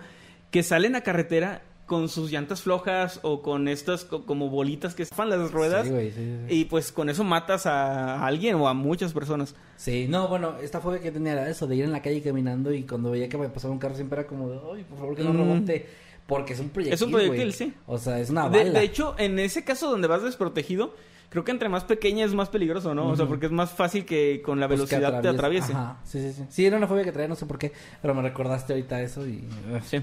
que 0.49 0.63
salen 0.63 0.95
a 0.95 1.01
carretera 1.01 1.61
con 1.85 2.07
sus 2.09 2.31
llantas 2.31 2.61
flojas 2.61 3.19
o 3.23 3.41
con 3.41 3.67
estas 3.67 4.05
co- 4.05 4.25
como 4.25 4.49
bolitas 4.49 4.95
que 4.95 5.05
zafan 5.05 5.29
las 5.29 5.51
ruedas 5.51 5.85
Sí, 5.85 5.91
güey, 5.91 6.11
sí, 6.11 6.15
sí, 6.17 6.37
sí. 6.47 6.55
y 6.55 6.65
pues 6.65 6.91
con 6.91 7.09
eso 7.09 7.23
matas 7.23 7.65
a 7.65 8.25
alguien 8.25 8.55
o 8.55 8.67
a 8.69 8.73
muchas 8.73 9.11
personas. 9.13 9.53
Sí, 9.75 10.07
no, 10.09 10.27
bueno, 10.29 10.55
esta 10.61 10.79
fobia 10.79 11.01
que 11.01 11.11
tenía 11.11 11.33
era 11.33 11.49
eso, 11.49 11.67
de 11.67 11.75
ir 11.75 11.83
en 11.83 11.91
la 11.91 12.01
calle 12.01 12.21
caminando 12.21 12.73
y 12.73 12.83
cuando 12.83 13.11
veía 13.11 13.27
que 13.27 13.37
me 13.37 13.49
pasaba 13.49 13.73
un 13.73 13.79
carro 13.79 13.95
siempre 13.95 14.19
era 14.21 14.27
como 14.27 14.49
de, 14.49 14.59
ay, 14.75 14.83
por 14.85 14.97
favor 14.97 15.15
que 15.15 15.23
no 15.23 15.33
Mm. 15.33 15.37
rebote, 15.37 15.85
porque 16.25 16.53
es 16.53 16.59
un 16.61 16.69
proyectil, 16.69 16.93
Es 16.93 17.01
un 17.01 17.11
proyectil, 17.11 17.53
sí. 17.53 17.73
O 17.85 17.97
sea, 17.97 18.17
es 18.19 18.29
una 18.29 18.47
De, 18.49 18.59
bala. 18.59 18.79
de 18.79 18.85
hecho, 18.85 19.15
en 19.17 19.37
ese 19.39 19.65
caso 19.65 19.89
donde 19.91 20.07
vas 20.07 20.23
desprotegido, 20.23 20.95
creo 21.29 21.43
que 21.43 21.51
entre 21.51 21.67
más 21.67 21.83
pequeña 21.83 22.23
es 22.23 22.33
más 22.33 22.47
peligroso, 22.47 22.95
¿no? 22.95 23.09
O 23.09 23.15
sea, 23.17 23.25
porque 23.25 23.47
es 23.47 23.51
más 23.51 23.71
fácil 23.71 24.05
que 24.05 24.41
con 24.45 24.59
la 24.61 24.67
Pues 24.67 24.79
velocidad 24.79 25.21
te 25.21 25.27
atravies- 25.29 25.33
atraviese. 25.33 25.73
Ajá, 25.73 25.97
sí, 26.05 26.19
sí, 26.21 26.31
sí. 26.33 26.43
Sí, 26.49 26.65
era 26.65 26.77
una 26.77 26.87
fobia 26.87 27.03
que 27.03 27.11
traía, 27.11 27.27
no 27.27 27.35
sé 27.35 27.45
por 27.45 27.57
qué, 27.57 27.73
pero 28.01 28.13
me 28.13 28.21
recordaste 28.21 28.71
ahorita 28.73 29.01
eso 29.01 29.27
y... 29.27 29.43
Sí. 29.83 29.97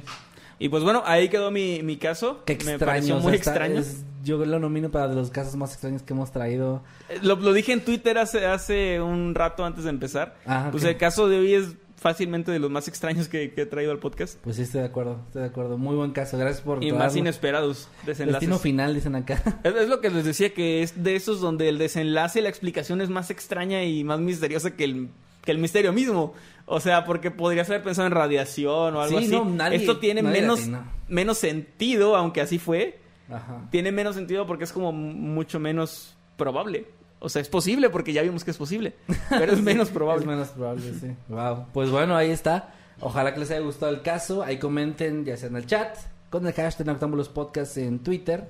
Y 0.61 0.69
pues 0.69 0.85
bueno, 0.85 1.03
ahí 1.07 1.29
quedó 1.29 1.51
mi, 1.51 1.83
mi 1.83 1.97
caso. 1.97 2.43
Qué 2.45 2.53
Me 2.65 2.73
extraño. 2.75 2.79
pareció 2.87 3.17
o 3.17 3.21
muy 3.21 3.35
está- 3.35 3.51
extraño. 3.51 3.81
es- 3.81 4.05
yo 4.23 4.37
lo 4.45 4.59
nomino 4.61 4.91
para 4.91 5.09
los 5.09 5.31
casos 5.31 5.57
más 5.57 5.73
extraños 5.73 6.03
que 6.03 6.13
hemos 6.13 6.31
traído. 6.31 6.83
Eh, 7.09 7.19
Lo, 7.23 7.37
lo 7.37 7.55
dije 7.55 7.73
en 7.73 7.81
Twitter 7.83 8.19
hace, 8.19 8.45
hace 8.47 9.01
un 9.01 9.35
rato 9.35 9.65
antes 9.65 9.85
de 9.85 9.91
empezar. 9.91 10.37
Ah. 10.45 10.69
Pues 10.71 10.85
el 10.85 10.99
caso 10.99 11.27
de 11.27 11.39
hoy 11.39 11.55
es 11.55 11.69
fácilmente 12.01 12.51
de 12.51 12.59
los 12.59 12.71
más 12.71 12.89
extraños 12.89 13.29
que, 13.29 13.53
que 13.53 13.63
he 13.63 13.67
traído 13.67 13.93
al 13.93 13.99
podcast. 13.99 14.39
Pues 14.43 14.57
sí, 14.57 14.63
estoy 14.63 14.81
de 14.81 14.87
acuerdo, 14.87 15.21
estoy 15.27 15.43
de 15.43 15.49
acuerdo. 15.49 15.77
Muy 15.79 15.95
buen 15.97 16.13
caso, 16.13 16.39
gracias 16.39 16.63
por 16.63 16.83
Y 16.83 16.93
más 16.93 17.15
inesperados 17.15 17.89
desenlaces. 18.07 18.41
Destino 18.41 18.59
final, 18.59 18.95
dicen 18.95 19.15
acá. 19.15 19.43
Es, 19.65 19.75
es 19.75 19.89
lo 19.89 20.01
que 20.01 20.09
les 20.11 20.25
decía, 20.25 20.55
que 20.55 20.83
es 20.83 21.03
de 21.03 21.15
esos 21.15 21.41
donde 21.41 21.69
el 21.69 21.77
desenlace 21.79 22.39
y 22.41 22.43
la 22.43 22.49
explicación 22.49 23.01
es 23.03 23.11
más 23.11 23.31
extraña 23.31 23.85
y 23.85 24.03
más 24.03 24.19
misteriosa 24.19 24.75
que 24.75 24.85
el, 24.85 25.09
que 25.45 25.53
el 25.53 25.59
misterio 25.59 25.93
mismo. 25.93 26.33
O 26.65 26.81
sea, 26.81 27.05
porque 27.05 27.31
podrías 27.31 27.69
haber 27.69 27.83
pensado 27.83 28.07
en 28.07 28.13
radiación 28.15 28.95
o 28.97 29.01
algo 29.03 29.19
Sí, 29.19 29.27
así. 29.27 29.35
no, 29.35 29.45
nadie- 29.45 29.77
Esto 29.77 29.99
tiene 29.99 30.23
nadie 30.23 30.41
menos, 30.41 30.69
menos 31.09 31.37
sentido, 31.39 32.17
aunque 32.17 32.41
así 32.41 32.59
fue. 32.59 32.99
Ajá. 33.29 33.69
Tiene 33.71 33.93
menos 33.93 34.15
sentido 34.17 34.47
porque 34.47 34.65
es 34.65 34.73
como 34.73 34.91
mucho 34.93 35.61
menos 35.61 36.17
probable. 36.37 36.87
O 37.21 37.29
sea, 37.29 37.43
es 37.43 37.49
posible 37.49 37.91
porque 37.91 38.13
ya 38.13 38.23
vimos 38.23 38.45
que 38.45 38.51
es 38.51 38.57
posible. 38.57 38.95
Pero 39.29 39.53
es 39.53 39.61
menos 39.63 39.91
probable. 39.91 40.23
Es 40.23 40.27
menos 40.27 40.49
probable, 40.49 40.83
sí. 41.01 41.15
Wow. 41.29 41.67
Pues 41.73 41.91
bueno, 41.91 42.17
ahí 42.17 42.31
está. 42.31 42.75
Ojalá 43.01 43.33
que 43.33 43.41
les 43.41 43.51
haya 43.51 43.61
gustado 43.61 43.93
el 43.93 44.03
caso. 44.03 44.43
Ahí 44.43 44.59
comenten, 44.59 45.25
ya 45.25 45.37
sea 45.37 45.49
en 45.49 45.57
el 45.57 45.67
chat, 45.67 45.97
con 46.31 46.47
el 46.47 46.53
hashtag 46.53 46.87
Noctámbulos 46.87 47.29
Podcast 47.29 47.77
en 47.77 48.01
Twitter. 48.01 48.49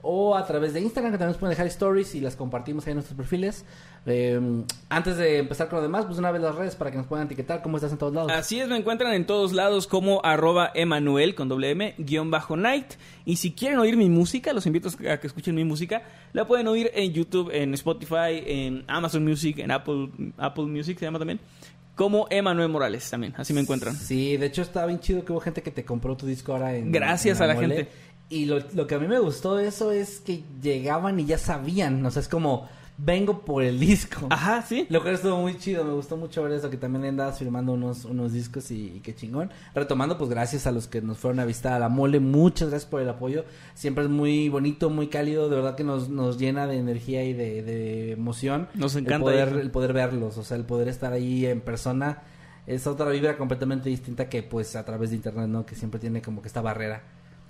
O 0.00 0.36
a 0.36 0.46
través 0.46 0.74
de 0.74 0.80
Instagram, 0.80 1.12
que 1.12 1.18
también 1.18 1.32
nos 1.32 1.38
pueden 1.38 1.50
dejar 1.50 1.66
stories 1.66 2.14
y 2.14 2.20
las 2.20 2.36
compartimos 2.36 2.86
ahí 2.86 2.92
en 2.92 2.96
nuestros 2.96 3.16
perfiles. 3.16 3.64
Eh, 4.06 4.40
antes 4.88 5.16
de 5.16 5.38
empezar 5.38 5.68
con 5.68 5.78
lo 5.78 5.82
demás, 5.82 6.06
pues 6.06 6.18
una 6.18 6.30
vez 6.30 6.40
las 6.40 6.54
redes 6.54 6.76
para 6.76 6.92
que 6.92 6.96
nos 6.98 7.06
puedan 7.06 7.26
etiquetar. 7.26 7.62
¿Cómo 7.62 7.76
estás 7.78 7.90
en 7.90 7.98
todos 7.98 8.14
lados? 8.14 8.30
Así 8.32 8.60
es, 8.60 8.68
me 8.68 8.76
encuentran 8.76 9.12
en 9.12 9.26
todos 9.26 9.52
lados 9.52 9.88
como 9.88 10.24
arroba 10.24 10.70
Emanuel 10.74 11.34
con 11.34 11.48
doble 11.48 11.72
M 11.72 11.94
guion 11.98 12.30
bajo 12.30 12.56
night. 12.56 12.94
Y 13.24 13.36
si 13.36 13.52
quieren 13.52 13.78
oír 13.80 13.96
mi 13.96 14.08
música, 14.08 14.52
los 14.52 14.66
invito 14.66 14.88
a 15.10 15.16
que 15.18 15.26
escuchen 15.26 15.56
mi 15.56 15.64
música. 15.64 16.02
La 16.32 16.46
pueden 16.46 16.68
oír 16.68 16.92
en 16.94 17.12
YouTube, 17.12 17.50
en 17.52 17.74
Spotify, 17.74 18.42
en 18.46 18.84
Amazon 18.86 19.24
Music, 19.24 19.58
en 19.58 19.72
Apple, 19.72 20.10
Apple 20.38 20.64
Music 20.64 20.98
se 20.98 21.06
llama 21.06 21.18
también. 21.18 21.40
Como 21.98 22.28
Emanuel 22.30 22.68
Morales 22.68 23.10
también, 23.10 23.34
así 23.36 23.52
me 23.52 23.60
encuentran. 23.60 23.96
Sí, 23.96 24.36
de 24.36 24.46
hecho 24.46 24.62
está 24.62 24.86
bien 24.86 25.00
chido 25.00 25.24
que 25.24 25.32
hubo 25.32 25.40
gente 25.40 25.62
que 25.62 25.72
te 25.72 25.84
compró 25.84 26.16
tu 26.16 26.26
disco 26.26 26.52
ahora 26.52 26.76
en 26.76 26.92
Gracias 26.92 27.38
en 27.38 27.42
a 27.42 27.46
la 27.48 27.56
gente. 27.56 27.88
Y 28.30 28.44
lo, 28.44 28.58
lo 28.74 28.86
que 28.86 28.94
a 28.94 28.98
mí 28.98 29.08
me 29.08 29.18
gustó 29.18 29.56
de 29.56 29.68
eso 29.68 29.90
es 29.92 30.20
que 30.20 30.44
llegaban 30.62 31.18
y 31.18 31.24
ya 31.24 31.38
sabían, 31.38 32.04
o 32.04 32.10
sea, 32.10 32.20
es 32.20 32.28
como 32.28 32.68
vengo 32.98 33.42
por 33.42 33.62
el 33.62 33.78
disco. 33.78 34.26
Ajá, 34.28 34.60
sí. 34.62 34.86
Lo 34.90 35.00
cual 35.00 35.14
estuvo 35.14 35.38
muy 35.38 35.56
chido, 35.56 35.84
me 35.84 35.92
gustó 35.92 36.16
mucho 36.16 36.42
ver 36.42 36.52
eso, 36.52 36.68
que 36.68 36.76
también 36.76 37.04
andabas 37.04 37.38
firmando 37.38 37.72
unos, 37.72 38.04
unos 38.04 38.32
discos 38.32 38.70
y, 38.70 38.96
y 38.96 39.00
qué 39.00 39.14
chingón. 39.14 39.50
Retomando, 39.74 40.18
pues 40.18 40.28
gracias 40.28 40.66
a 40.66 40.72
los 40.72 40.88
que 40.88 41.00
nos 41.00 41.18
fueron 41.18 41.40
a 41.40 41.44
visitar 41.44 41.72
a 41.72 41.78
la 41.78 41.88
mole, 41.88 42.20
muchas 42.20 42.70
gracias 42.70 42.90
por 42.90 43.00
el 43.00 43.08
apoyo. 43.08 43.44
Siempre 43.74 44.04
es 44.04 44.10
muy 44.10 44.48
bonito, 44.48 44.90
muy 44.90 45.06
cálido, 45.06 45.48
de 45.48 45.56
verdad 45.56 45.76
que 45.76 45.84
nos, 45.84 46.08
nos 46.08 46.38
llena 46.38 46.66
de 46.66 46.76
energía 46.76 47.24
y 47.24 47.32
de, 47.32 47.62
de 47.62 48.12
emoción. 48.12 48.68
Nos 48.74 48.96
el 48.96 49.04
encanta 49.04 49.24
poder, 49.24 49.48
ir. 49.50 49.60
el 49.60 49.70
poder 49.70 49.92
verlos, 49.92 50.36
o 50.36 50.44
sea, 50.44 50.56
el 50.56 50.64
poder 50.64 50.88
estar 50.88 51.12
ahí 51.12 51.46
en 51.46 51.60
persona. 51.60 52.22
es 52.66 52.86
otra 52.86 53.08
vibra 53.10 53.38
completamente 53.38 53.88
distinta 53.88 54.28
que 54.28 54.42
pues 54.42 54.74
a 54.74 54.84
través 54.84 55.10
de 55.10 55.16
internet, 55.16 55.46
¿no? 55.46 55.64
Que 55.64 55.76
siempre 55.76 56.00
tiene 56.00 56.20
como 56.20 56.42
que 56.42 56.48
esta 56.48 56.60
barrera. 56.60 57.04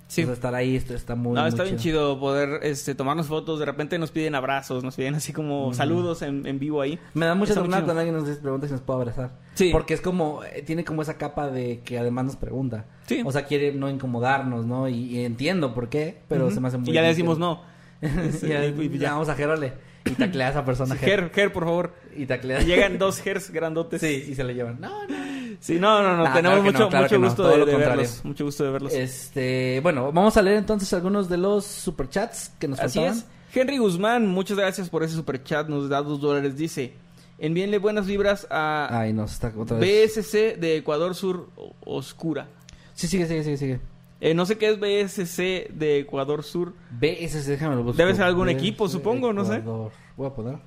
Sí. 0.09 0.23
Estar 0.23 0.55
ahí 0.55 0.75
esto 0.75 0.95
está 0.95 1.13
muy 1.13 1.35
No, 1.35 1.41
muy 1.41 1.49
está 1.49 1.63
bien 1.63 1.77
chido 1.77 2.19
poder 2.19 2.61
este, 2.63 2.95
tomarnos 2.95 3.27
fotos. 3.27 3.59
De 3.59 3.65
repente 3.65 3.99
nos 3.99 4.09
piden 4.09 4.33
abrazos, 4.33 4.83
nos 4.83 4.95
piden 4.95 5.13
así 5.13 5.33
como 5.33 5.71
saludos 5.75 6.23
en, 6.23 6.47
en 6.47 6.57
vivo 6.57 6.81
ahí. 6.81 6.97
Me 7.13 7.27
da 7.27 7.35
mucha 7.35 7.53
muy 7.53 7.65
chido. 7.65 7.85
cuando 7.85 8.01
alguien 8.01 8.15
nos 8.15 8.27
pregunta 8.39 8.65
si 8.65 8.73
nos 8.73 8.81
puedo 8.81 8.99
abrazar. 8.99 9.29
Sí. 9.53 9.69
Porque 9.71 9.93
es 9.93 10.01
como, 10.01 10.43
eh, 10.43 10.63
tiene 10.65 10.83
como 10.83 11.03
esa 11.03 11.19
capa 11.19 11.51
de 11.51 11.81
que 11.85 11.99
además 11.99 12.25
nos 12.25 12.35
pregunta. 12.37 12.85
Sí. 13.05 13.21
O 13.23 13.31
sea, 13.31 13.45
quiere 13.45 13.71
no 13.71 13.87
incomodarnos, 13.87 14.65
¿no? 14.65 14.89
Y, 14.89 14.95
y 14.95 15.25
entiendo 15.25 15.75
por 15.75 15.89
qué, 15.89 16.23
pero 16.27 16.49
se 16.49 16.59
me 16.59 16.69
hace 16.69 16.79
muy... 16.79 16.89
Y 16.89 16.93
ya 16.93 17.03
le 17.03 17.09
decimos 17.09 17.37
no. 17.37 17.61
y 18.01 18.47
ya, 18.47 18.65
ya. 18.65 19.11
vamos 19.11 19.29
a 19.29 19.35
Gerole. 19.35 19.73
Y 20.05 20.11
taclea 20.11 20.47
a 20.47 20.49
esa 20.51 20.65
persona. 20.65 20.95
Ger, 20.95 21.29
Ger, 21.31 21.53
por 21.53 21.65
favor. 21.65 21.93
Y 22.15 22.25
taclea. 22.25 22.63
Y 22.63 22.65
Llegan 22.65 22.97
dos 22.97 23.21
Gers 23.21 23.51
grandotes. 23.51 24.01
Sí, 24.01 24.25
y 24.27 24.33
se 24.33 24.43
le 24.43 24.55
llevan. 24.55 24.79
No, 24.81 25.05
no. 25.07 25.38
Sí, 25.59 25.77
no, 25.77 26.01
no, 26.01 26.15
no. 26.15 26.23
Nah, 26.23 26.33
tenemos 26.33 26.59
claro 26.59 26.63
mucho, 26.63 26.79
no, 26.79 26.89
claro 26.89 27.03
mucho 27.03 27.19
no, 27.19 27.27
gusto 27.27 27.65
de, 27.65 27.75
verlos. 27.75 28.21
Mucho 28.23 28.45
gusto 28.45 28.63
de 28.63 28.71
verlos. 28.71 28.93
Este, 28.93 29.79
bueno, 29.81 30.11
vamos 30.11 30.37
a 30.37 30.41
leer 30.41 30.57
entonces 30.57 30.91
algunos 30.93 31.27
de 31.27 31.37
los 31.37 31.65
superchats 31.65 32.51
que 32.59 32.67
nos 32.67 32.79
Así 32.79 32.99
faltaban. 32.99 33.19
es. 33.19 33.25
Henry 33.53 33.77
Guzmán, 33.77 34.27
muchas 34.27 34.57
gracias 34.57 34.89
por 34.89 35.03
ese 35.03 35.15
super 35.15 35.43
chat. 35.43 35.67
Nos 35.67 35.89
da 35.89 36.01
dos 36.01 36.21
dólares. 36.21 36.55
Dice: 36.55 36.93
Envíenle 37.39 37.77
buenas 37.77 38.05
vibras 38.05 38.47
a 38.49 38.87
Ay, 39.01 39.11
no, 39.11 39.25
está 39.25 39.51
otra 39.57 39.77
vez. 39.77 40.15
BSC 40.17 40.57
de 40.57 40.77
Ecuador 40.77 41.13
Sur 41.13 41.49
Oscura. 41.81 42.47
Sí, 42.93 43.07
sigue, 43.07 43.25
sigue, 43.25 43.43
sigue, 43.43 43.57
sigue. 43.57 43.79
Eh, 44.21 44.33
no 44.33 44.45
sé 44.45 44.57
qué 44.57 44.69
es 44.69 44.79
BSC 44.79 45.71
de 45.73 45.99
Ecuador 45.99 46.43
Sur. 46.43 46.73
BSC, 46.91 47.47
déjame 47.47 47.75
lo 47.75 47.83
busco. 47.83 47.97
Debe 47.97 48.15
ser 48.15 48.23
algún 48.23 48.47
BSC 48.47 48.57
equipo, 48.57 48.87
supongo, 48.87 49.33
no 49.33 49.43
sé. 49.43 49.59
Voy 49.59 50.27
a 50.27 50.29
poner. 50.29 50.57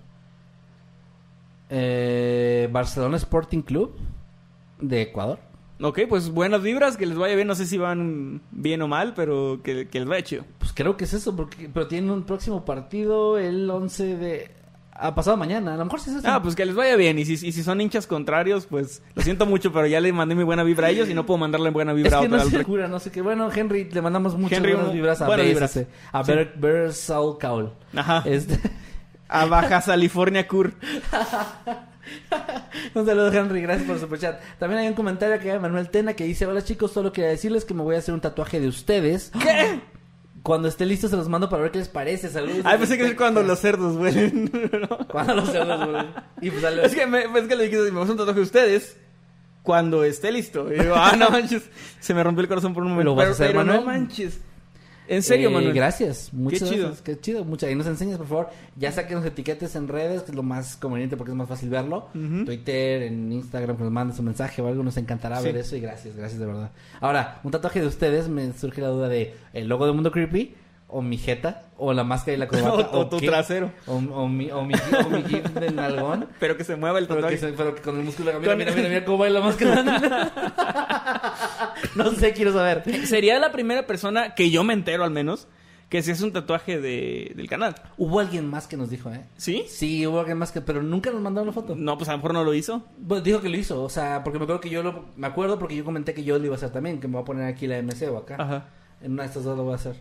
Eh, 1.70 2.69
Barcelona 2.70 3.16
Sporting 3.16 3.62
Club 3.62 3.94
de 4.83 5.03
Ecuador. 5.03 5.39
Ok, 5.81 6.01
pues 6.09 6.29
buenas 6.31 6.63
vibras, 6.63 6.97
que 6.97 7.07
les 7.07 7.17
vaya 7.19 7.35
bien. 7.35 7.49
No 7.49 7.55
sé 7.57 7.67
si 7.67 7.77
van 7.79 8.41
bien 8.53 8.83
o 8.83 8.89
mal, 8.89 9.15
pero 9.15 9.61
que, 9.65 9.89
que 9.89 9.99
les 9.99 10.09
vaya 10.09 10.23
chido. 10.23 10.45
Pues 10.59 10.73
creo 10.75 10.97
que 10.97 11.05
es 11.05 11.13
eso, 11.15 11.35
porque, 11.35 11.69
pero 11.73 11.89
tienen 11.89 12.11
un 12.11 12.23
próximo 12.25 12.65
partido 12.65 13.37
el 13.39 13.69
11 13.69 14.17
de... 14.17 14.51
Ah, 14.95 15.15
pasado 15.15 15.37
mañana, 15.39 15.75
a 15.75 15.77
lo 15.79 15.85
mejor 15.87 15.99
sí 16.01 16.11
es 16.11 16.17
eso. 16.17 16.29
Ah, 16.31 16.41
pues 16.41 16.55
que 16.55 16.65
les 16.67 16.77
vaya 16.77 16.95
bien. 16.97 17.19
Y 17.19 17.25
si, 17.25 17.33
y 17.33 17.51
si 17.51 17.63
son 17.65 17.81
hinchas 17.81 18.07
contrarios, 18.07 18.67
pues 18.67 19.03
lo 19.15 19.23
siento 19.23 19.47
mucho, 19.47 19.73
pero 19.73 19.87
ya 19.89 20.01
le 20.01 20.13
mandé 20.13 20.35
mi 20.37 20.45
buena 20.45 20.63
vibra 20.63 20.87
a 20.87 20.91
ellos 20.91 21.09
y 21.09 21.15
no 21.15 21.27
puedo 21.27 21.39
mandarle 21.39 21.71
buena 21.71 21.91
es 21.93 21.97
vibra 21.97 22.11
que 22.21 22.27
a 22.27 22.29
no 22.29 22.37
otra. 22.37 22.49
se 22.51 22.57
al- 22.59 22.65
cura, 22.67 22.87
no 22.87 23.01
sé 23.01 23.11
qué. 23.11 23.23
Bueno, 23.23 23.51
Henry, 23.53 23.89
le 23.91 24.03
mandamos 24.03 24.37
muchas 24.37 24.59
Henry, 24.59 24.75
buenas 24.75 24.93
vibras 24.93 25.23
a 25.23 25.27
buenas 25.27 25.47
vibras. 25.47 25.77
A 26.13 26.25
Sí. 26.25 26.33
Saul 26.93 27.39
Cowell. 27.41 27.71
Ajá. 27.97 28.23
Este... 28.27 28.61
A 29.29 29.47
Baja 29.47 29.81
California 29.81 30.47
Cur. 30.47 30.75
Un 32.94 33.06
saludo, 33.06 33.32
Henry, 33.32 33.60
gracias 33.62 33.86
por 33.89 33.98
su 33.98 34.16
chat. 34.16 34.40
También 34.59 34.80
hay 34.80 34.89
un 34.89 34.94
comentario 34.94 35.39
que 35.39 35.48
hay 35.48 35.55
de 35.55 35.60
Manuel 35.60 35.89
Tena 35.90 36.14
que 36.14 36.24
dice: 36.24 36.47
Hola 36.47 36.62
chicos, 36.62 36.93
solo 36.93 37.12
quería 37.12 37.30
decirles 37.30 37.64
que 37.64 37.74
me 37.74 37.82
voy 37.82 37.94
a 37.97 37.98
hacer 37.98 38.14
un 38.14 38.20
tatuaje 38.20 38.60
de 38.60 38.68
ustedes. 38.68 39.30
¿Qué? 39.43 39.80
Cuando 40.43 40.66
esté 40.66 40.86
listo 40.86 41.09
se 41.09 41.16
los 41.16 41.28
mando 41.28 41.48
para 41.48 41.62
ver 41.62 41.70
qué 41.70 41.78
les 41.78 41.89
parece. 41.89 42.28
Saludos. 42.28 42.62
Ah, 42.64 42.76
pensé 42.76 42.98
que 42.98 43.05
es 43.06 43.14
cuando 43.14 43.43
los 43.43 43.60
cerdos 43.60 43.97
huelen. 43.97 44.51
¿no? 44.90 45.06
Cuando 45.09 45.34
los 45.36 45.51
cerdos, 45.51 45.89
güey. 45.89 46.05
Y 46.40 46.51
pues 46.51 46.62
sale- 46.62 46.84
Es 46.84 46.94
que, 46.94 47.06
me, 47.06 47.22
es 47.22 47.47
que 47.48 47.55
le 47.56 47.68
dije, 47.68 47.78
me 47.93 48.01
vas 48.01 48.09
a 48.09 48.12
un 48.12 48.18
tatuaje 48.18 48.40
de 48.40 48.44
ustedes 48.47 48.97
cuando 49.62 50.02
esté 50.02 50.32
listo. 50.32 50.72
Y 50.72 50.78
digo, 50.80 50.94
ah, 50.97 51.14
no 51.16 51.30
manches. 51.30 51.62
Se 52.01 52.12
me 52.12 52.24
rompió 52.24 52.43
el 52.43 52.48
corazón 52.48 52.74
por 52.74 52.82
un 52.82 52.90
momento. 52.90 53.10
¿Lo 53.10 53.14
vas 53.14 53.26
a 53.40 53.44
pero, 53.47 53.60
hacer, 53.60 53.66
pero 53.66 53.80
no 53.80 53.86
manches. 53.86 54.40
En 55.14 55.22
serio, 55.22 55.48
Eh, 55.48 55.52
Manuel. 55.52 55.74
Gracias. 55.74 56.30
Muchas 56.32 56.68
chido. 56.68 56.86
gracias. 56.86 57.02
Qué 57.02 57.20
chido. 57.20 57.44
Muchas. 57.44 57.70
Y 57.70 57.74
nos 57.74 57.86
enseñas, 57.86 58.18
por 58.18 58.26
favor. 58.26 58.48
Ya 58.76 58.90
saquen 58.93 59.16
los 59.16 59.26
etiquetes 59.26 59.76
en 59.76 59.89
redes, 59.89 60.22
que 60.22 60.30
es 60.30 60.34
lo 60.34 60.43
más 60.43 60.76
conveniente 60.76 61.16
porque 61.16 61.32
es 61.32 61.36
más 61.36 61.48
fácil 61.48 61.68
verlo. 61.68 62.09
Twitter, 62.44 63.02
en 63.02 63.30
Instagram, 63.32 63.76
que 63.76 63.82
nos 63.84 63.93
mandes 63.93 64.18
un 64.18 64.24
mensaje 64.26 64.62
o 64.62 64.68
algo. 64.68 64.82
Nos 64.82 64.97
encantará 64.97 65.39
Sí. 65.39 65.44
ver 65.44 65.56
eso. 65.59 65.76
Y 65.76 65.80
gracias, 65.80 66.16
gracias 66.16 66.40
de 66.40 66.47
verdad. 66.47 66.70
Ahora, 67.01 67.40
un 67.44 67.51
tatuaje 67.51 67.80
de 67.80 67.86
ustedes, 67.86 68.28
me 68.28 68.52
surge 68.55 68.80
la 68.80 68.89
duda 68.89 69.09
de 69.09 69.34
el 69.52 69.68
logo 69.68 69.86
de 69.86 69.93
Mundo 69.93 70.10
Creepy. 70.12 70.55
O 70.94 71.01
mi 71.01 71.16
jeta, 71.16 71.69
o 71.78 71.94
la 71.94 72.05
máscara 72.05 72.36
y 72.36 72.39
la 72.39 72.47
corbata. 72.48 72.90
O- 72.93 73.01
o 73.01 73.09
tu 73.09 73.16
qué. 73.19 73.27
trasero. 73.27 73.73
O, 73.86 73.94
o 73.94 74.28
mi, 74.28 74.51
o, 74.51 74.62
mi, 74.62 74.74
o 74.74 75.09
mi 75.09 75.23
gif 75.24 75.44
de 75.55 75.70
nalgón. 75.70 76.28
Pero 76.39 76.56
que 76.59 76.64
se 76.64 76.77
mueva 76.77 76.98
el 76.98 77.09
tatuaje. 77.09 77.39
pero 77.56 77.74
que 77.74 77.81
con 77.81 77.97
el 77.98 78.05
músculo. 78.05 78.39
Mira, 78.39 78.55
mira, 78.55 78.73
mira, 78.73 78.89
mira 78.90 79.05
cómo 79.06 79.16
baila 79.19 79.40
la 79.40 79.47
máscara. 79.47 80.32
no 81.97 82.10
sé, 82.12 82.32
quiero 82.32 82.52
saber. 82.52 82.82
Sería 83.06 83.39
la 83.39 83.52
primera 83.52 83.86
persona 83.86 84.35
que 84.35 84.51
yo 84.51 84.64
me 84.64 84.74
entero, 84.74 85.05
al 85.05 85.10
menos, 85.10 85.48
que 85.89 86.02
se 86.02 86.12
hace 86.12 86.24
un 86.24 86.32
tatuaje 86.32 86.81
de, 86.81 87.32
del 87.36 87.48
canal. 87.48 87.74
Hubo 87.98 88.20
alguien 88.20 88.47
más 88.48 88.66
que 88.66 88.77
nos 88.77 88.90
dijo, 88.90 89.10
¿eh? 89.10 89.24
¿Sí? 89.36 89.64
Sí, 89.69 90.06
hubo 90.06 90.20
alguien 90.20 90.39
más 90.39 90.52
que, 90.52 90.60
pero 90.60 90.82
nunca 90.82 91.10
nos 91.10 91.20
mandaron 91.20 91.47
la 91.48 91.52
foto. 91.52 91.74
No, 91.77 91.97
pues 91.97 92.09
a 92.09 92.12
lo 92.12 92.19
mejor 92.19 92.32
no 92.35 92.44
lo 92.44 92.55
hizo. 92.55 92.82
Pues 93.06 93.23
dijo 93.23 93.40
que 93.40 93.48
lo 93.48 93.56
hizo, 93.56 93.82
o 93.82 93.89
sea, 93.89 94.23
porque 94.24 94.39
me 94.39 94.44
acuerdo 94.44 94.60
que 94.60 94.70
yo 94.70 94.82
lo, 94.82 95.06
me 95.16 95.27
acuerdo 95.27 95.59
porque 95.59 95.77
yo 95.77 95.85
comenté 95.85 96.14
que 96.14 96.24
yo 96.24 96.39
lo 96.39 96.44
iba 96.47 96.55
a 96.55 96.56
hacer 96.59 96.70
también, 96.70 97.01
que 97.01 97.09
me 97.09 97.14
voy 97.14 97.23
a 97.23 97.24
poner 97.24 97.44
aquí 97.47 97.66
la 97.66 97.81
MC 97.82 98.09
o 98.10 98.19
acá. 98.19 98.36
Ajá. 98.39 98.66
En 99.02 99.12
una 99.12 99.23
de 99.24 99.28
estas 99.28 99.43
dos 99.44 99.56
lo 99.56 99.64
voy 99.64 99.73
a 99.73 99.77
hacer. 99.77 99.97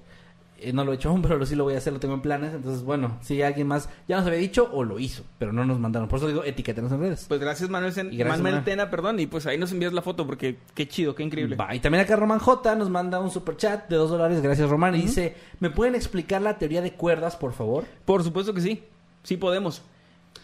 Eh, 0.62 0.72
no 0.74 0.86
lo 0.86 0.92
he 0.92 0.96
hecho 0.96 1.10
aún, 1.10 1.22
pero 1.24 1.38
lo- 1.38 1.46
sí 1.46 1.56
lo 1.56 1.64
voy 1.64 1.74
a 1.76 1.80
hacer, 1.80 1.92
lo 1.92 2.00
tengo 2.00 2.14
en 2.14 2.22
planes. 2.22 2.54
Entonces, 2.54 2.84
bueno, 2.84 3.18
si 3.22 3.42
alguien 3.42 3.68
más 3.68 3.90
ya 4.08 4.18
nos 4.18 4.26
había 4.28 4.40
dicho 4.40 4.70
o 4.72 4.84
lo 4.84 5.00
hizo, 5.00 5.24
pero 5.40 5.52
no 5.52 5.66
nos 5.66 5.80
mandaron. 5.80 6.08
Por 6.08 6.18
eso 6.20 6.28
digo, 6.28 6.44
etiquétenos 6.44 6.92
en 6.92 7.00
redes. 7.02 7.26
Pues 7.28 7.40
gracias, 7.40 7.70
Manuel, 7.70 7.94
Sen- 7.94 8.12
Y 8.14 8.18
gracias, 8.18 8.40
Manuel 8.40 8.54
Manuel. 8.56 8.64
Tena, 8.64 8.90
perdón. 8.90 9.20
Y 9.20 9.28
pues 9.28 9.46
ahí 9.48 9.58
nos 9.58 9.72
envías 9.72 9.94
la 9.94 10.02
foto 10.02 10.26
porque 10.26 10.58
qué 10.76 10.88
chido, 10.88 11.16
qué 11.16 11.24
increíble. 11.24 11.56
Va, 11.56 11.74
y 11.76 11.80
también 11.80 12.04
acá 12.04 12.16
Román 12.16 12.40
J 12.40 12.76
nos 12.76 12.90
manda 12.90 13.20
un 13.20 13.32
super 13.32 13.58
chat 13.58 13.90
de 13.90 13.96
dos 13.96 14.10
dólares, 14.12 14.42
gracias 14.42 14.70
Román, 14.70 14.96
y 14.96 15.02
dice, 15.02 15.36
¿me 15.60 15.70
pueden 15.70 15.96
explicar 15.96 16.42
la 16.42 16.58
teoría 16.58 16.82
de 16.82 16.94
cuerdas, 16.94 17.36
por 17.36 17.54
favor? 17.54 17.86
Por 18.06 18.24
supuesto 18.24 18.54
que 18.54 18.62
sí. 18.62 18.84
Sí 19.24 19.38
podemos. 19.38 19.82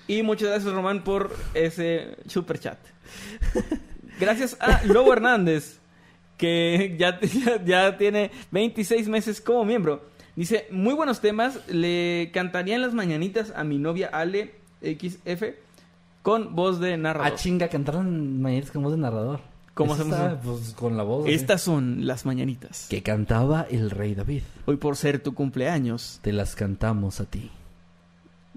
Y 0.07 0.23
muchas 0.23 0.49
gracias, 0.49 0.73
Román, 0.73 1.03
por 1.03 1.31
ese 1.53 2.17
super 2.27 2.59
chat. 2.59 2.77
Gracias 4.19 4.57
a 4.59 4.83
Lobo 4.85 5.13
Hernández, 5.13 5.79
que 6.37 6.95
ya, 6.99 7.19
ya, 7.21 7.63
ya 7.63 7.97
tiene 7.97 8.31
26 8.51 9.07
meses 9.09 9.41
como 9.41 9.65
miembro. 9.65 10.01
Dice, 10.35 10.67
muy 10.71 10.93
buenos 10.93 11.19
temas. 11.19 11.59
Le 11.67 12.29
cantarían 12.33 12.81
las 12.81 12.93
mañanitas 12.93 13.51
a 13.55 13.63
mi 13.63 13.79
novia 13.79 14.07
Ale 14.07 14.53
XF 14.81 15.43
con 16.21 16.55
voz 16.55 16.79
de 16.79 16.93
A 16.93 16.97
narrador. 16.97 17.35
chinga, 17.39 17.69
cantaron 17.69 18.41
mañanitas 18.41 18.71
con 18.71 18.83
voz 18.83 18.91
de 18.91 18.99
narrador. 18.99 19.39
¿Cómo 19.73 19.93
hacemos 19.93 20.13
está? 20.17 20.39
Pues 20.41 20.73
con 20.73 20.97
la 20.97 21.03
voz. 21.03 21.27
Estas 21.27 21.61
son 21.61 22.07
las 22.07 22.25
mañanitas. 22.25 22.87
Que 22.89 23.03
cantaba 23.03 23.65
el 23.69 23.91
rey 23.91 24.15
David. 24.15 24.41
Hoy 24.65 24.77
por 24.77 24.95
ser 24.95 25.19
tu 25.19 25.33
cumpleaños, 25.33 26.19
Te 26.23 26.33
las 26.33 26.55
cantamos 26.55 27.19
a 27.19 27.25
ti. 27.25 27.51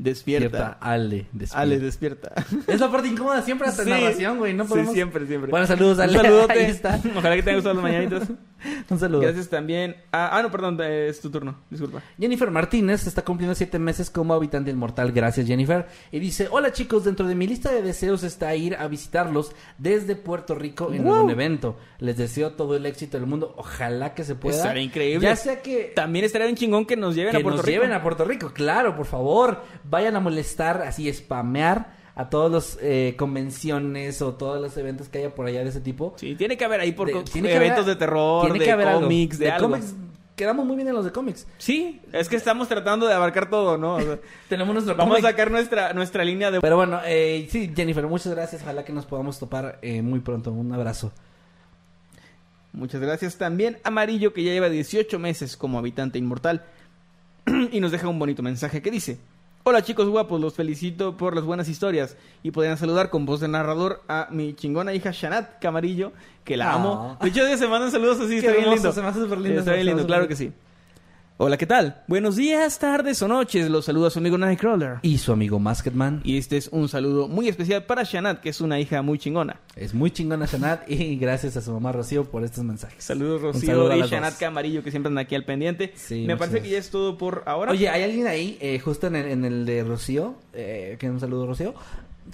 Despierta. 0.03 0.79
Ale, 0.81 1.27
despierta. 1.33 1.59
Ale, 1.61 1.79
despierta. 1.79 2.33
Es 2.67 2.81
la 2.81 2.91
parte 2.91 3.09
incómoda 3.09 3.43
siempre 3.43 3.69
hasta 3.69 3.85
Sí. 3.85 3.91
narración, 3.91 4.39
güey. 4.39 4.55
No 4.55 4.65
Sí, 4.65 4.71
podemos... 4.71 4.95
siempre, 4.95 5.27
siempre. 5.27 5.51
Bueno, 5.51 5.67
saludos, 5.67 5.99
Ale. 5.99 6.13
Un 6.19 6.25
saludote. 6.25 6.53
Ahí 6.53 6.71
está. 6.71 7.01
Ojalá 7.17 7.37
que 7.37 7.43
te 7.43 7.51
hayan 7.51 7.59
gustado 7.59 7.75
las 7.75 7.83
mañanitas. 7.83 8.29
Un 8.91 8.99
saludo. 8.99 9.23
Gracias 9.23 9.49
también. 9.49 9.97
a- 10.13 10.37
ah, 10.37 10.43
no, 10.43 10.51
perdón, 10.51 10.79
eh, 10.83 11.09
es 11.09 11.21
tu 11.21 11.31
turno. 11.31 11.57
Disculpa. 11.71 12.03
Jennifer 12.19 12.51
Martínez 12.51 13.07
está 13.07 13.23
cumpliendo 13.25 13.55
siete 13.55 13.79
meses 13.79 14.11
como 14.11 14.35
habitante 14.35 14.71
inmortal. 14.71 15.13
Gracias, 15.13 15.47
Jennifer. 15.47 15.87
Y 16.13 16.19
dice: 16.19 16.47
Hola 16.51 16.71
chicos, 16.73 17.05
dentro 17.05 17.27
de 17.27 17.35
mi 17.35 17.47
lista 17.47 17.73
de 17.73 17.81
deseos 17.81 18.23
está 18.23 18.55
ir 18.55 18.77
a 18.77 18.87
visitarlos 18.87 19.53
desde 19.79 20.15
Puerto 20.15 20.55
Rico 20.55 20.93
en 20.93 21.05
¡Wow! 21.05 21.15
algún 21.15 21.31
evento. 21.31 21.79
Les 22.01 22.19
deseo 22.19 22.53
todo 22.53 22.77
el 22.77 22.85
éxito 22.85 23.17
del 23.19 23.27
mundo. 23.27 23.55
Ojalá 23.57 24.13
que 24.15 24.25
se 24.25 24.35
pueda. 24.35 24.57
Estaría 24.59 24.83
increíble. 24.83 25.27
Ya 25.27 25.37
sea 25.37 25.63
que 25.63 25.93
También 25.95 26.27
estaría 26.27 26.47
bien 26.47 26.57
chingón 26.57 26.85
que 26.85 26.97
nos 26.97 27.15
lleven 27.15 27.31
que 27.31 27.39
a 27.39 27.41
Puerto 27.43 27.57
nos 27.59 27.65
Rico. 27.67 27.81
lleven 27.81 27.93
a 27.97 28.03
Puerto 28.03 28.25
Rico, 28.27 28.53
claro, 28.53 28.95
por 28.95 29.07
favor. 29.07 29.63
Vayan 29.91 30.17
a 30.17 30.21
molestar, 30.21 30.83
así, 30.83 31.13
spamear 31.13 31.99
a 32.15 32.29
todas 32.31 32.53
las 32.53 32.79
eh, 32.83 33.15
convenciones 33.19 34.23
o 34.23 34.35
todos 34.35 34.61
los 34.61 34.77
eventos 34.77 35.09
que 35.09 35.19
haya 35.19 35.35
por 35.35 35.47
allá 35.47 35.63
de 35.63 35.71
ese 35.71 35.81
tipo. 35.81 36.15
Sí, 36.17 36.35
tiene 36.37 36.57
que 36.57 36.65
haber 36.65 36.81
ahí 36.81 36.93
por 36.93 37.09
De- 37.13 37.23
tiene 37.25 37.49
que 37.49 37.57
eventos 37.57 37.85
haber- 37.85 37.95
de 37.95 37.97
terror, 37.97 38.43
tiene 38.45 38.59
de 38.59 38.65
que 38.65 38.71
haber 38.73 38.89
algo. 38.89 39.01
cómics, 39.03 39.39
de, 39.39 39.51
algo. 39.51 39.69
cómics. 39.71 39.95
Quedamos 40.37 40.65
muy 40.65 40.77
bien 40.77 40.89
en 40.89 40.95
los 40.95 41.05
de 41.05 41.13
cómics. 41.13 41.47
Sí, 41.59 42.01
es 42.13 42.29
que 42.29 42.37
estamos 42.37 42.67
tratando 42.69 43.07
de 43.07 43.13
abarcar 43.13 43.51
todo, 43.51 43.77
¿no? 43.77 43.97
O 43.97 44.01
sea, 44.01 44.19
Tenemos 44.49 44.73
nuestro 44.73 44.97
vamos 44.97 45.19
a 45.19 45.23
sacar 45.23 45.51
nuestra, 45.51 45.93
nuestra 45.93 46.25
línea 46.25 46.51
de... 46.51 46.61
Pero 46.63 46.77
bueno, 46.77 47.01
eh, 47.05 47.47
sí, 47.51 47.71
Jennifer, 47.77 48.07
muchas 48.07 48.33
gracias. 48.35 48.63
Ojalá 48.63 48.83
que 48.85 48.93
nos 48.93 49.05
podamos 49.05 49.39
topar 49.39 49.79
eh, 49.83 50.01
muy 50.01 50.21
pronto. 50.21 50.51
Un 50.53 50.73
abrazo. 50.73 51.13
Muchas 52.73 53.01
gracias 53.01 53.37
también 53.37 53.79
Amarillo, 53.83 54.33
que 54.33 54.45
ya 54.45 54.53
lleva 54.53 54.69
18 54.69 55.19
meses 55.19 55.57
como 55.57 55.79
habitante 55.79 56.19
inmortal. 56.19 56.65
y 57.73 57.81
nos 57.81 57.93
deja 57.93 58.09
un 58.09 58.19
bonito 58.19 58.43
mensaje 58.43 58.81
que 58.83 58.91
dice... 58.91 59.19
Hola 59.63 59.83
chicos 59.83 60.09
guapos, 60.09 60.41
los 60.41 60.55
felicito 60.55 61.17
por 61.19 61.35
las 61.35 61.45
buenas 61.45 61.69
historias 61.69 62.17
y 62.43 62.51
podrían 62.51 62.79
saludar 62.79 63.11
con 63.11 63.27
voz 63.27 63.41
de 63.41 63.49
narrador 63.49 64.03
a 64.09 64.29
mi 64.31 64.55
chingona 64.55 64.95
hija 64.95 65.11
Shanat 65.13 65.61
Camarillo, 65.61 66.13
que 66.45 66.57
la 66.57 66.71
Ah. 66.71 66.75
amo. 66.77 67.19
De 67.21 67.29
hecho, 67.29 67.45
se 67.59 67.69
mandan 67.69 67.91
saludos 67.91 68.19
así, 68.21 68.31
Qué 68.41 68.47
está 68.47 68.53
bien 68.53 68.71
lindo. 68.71 68.91
se 68.93 69.03
me 69.03 69.09
hace 69.09 69.21
súper 69.21 69.39
lindo 69.39 69.59
Está 69.61 69.75
bien 69.75 69.87
lindo, 69.87 70.07
claro 70.07 70.27
que 70.27 70.35
sí. 70.37 70.51
Hola, 71.43 71.57
¿qué 71.57 71.65
tal? 71.65 72.03
Buenos 72.07 72.37
días, 72.37 72.79
tardes 72.79 73.23
o 73.23 73.27
noches. 73.27 73.71
Los 73.71 73.87
saluda 73.87 74.11
su 74.11 74.19
amigo 74.19 74.37
Nightcrawler. 74.37 74.99
Y 75.01 75.17
su 75.17 75.33
amigo 75.33 75.59
Masketman. 75.59 76.21
Y 76.23 76.37
este 76.37 76.59
es 76.59 76.69
un 76.69 76.87
saludo 76.91 77.29
muy 77.29 77.49
especial 77.49 77.85
para 77.85 78.03
Shanat, 78.03 78.43
que 78.43 78.51
es 78.51 78.61
una 78.61 78.79
hija 78.79 79.01
muy 79.01 79.19
chingona. 79.19 79.59
Es 79.75 79.95
muy 79.95 80.11
chingona 80.11 80.45
Shanat 80.45 80.91
y 80.91 81.17
gracias 81.17 81.57
a 81.57 81.63
su 81.63 81.73
mamá 81.73 81.93
Rocío 81.93 82.27
por 82.27 82.45
estos 82.45 82.63
mensajes. 82.63 83.03
Saludos, 83.03 83.41
Rocío 83.41 83.69
saludo 83.69 83.97
y 83.97 84.03
Shanat. 84.03 84.37
Camarillo, 84.39 84.85
que 84.85 84.91
siempre 84.91 85.09
andan 85.09 85.25
aquí 85.25 85.35
al 85.35 85.47
pendiente. 85.47 85.95
Sí, 85.95 86.27
Me 86.27 86.37
parece 86.37 86.61
que 86.61 86.69
ya 86.69 86.77
es 86.77 86.91
todo 86.91 87.17
por 87.17 87.43
ahora. 87.47 87.73
Oye, 87.73 87.89
hay 87.89 88.03
alguien 88.03 88.27
ahí, 88.27 88.59
eh, 88.61 88.79
justo 88.79 89.07
en 89.07 89.17
el, 89.17 89.27
en 89.29 89.47
el 89.47 89.65
de 89.65 89.83
Rocío, 89.83 90.35
eh, 90.53 90.99
que 91.01 91.09
un 91.09 91.21
saludo 91.21 91.47
Rocío, 91.47 91.73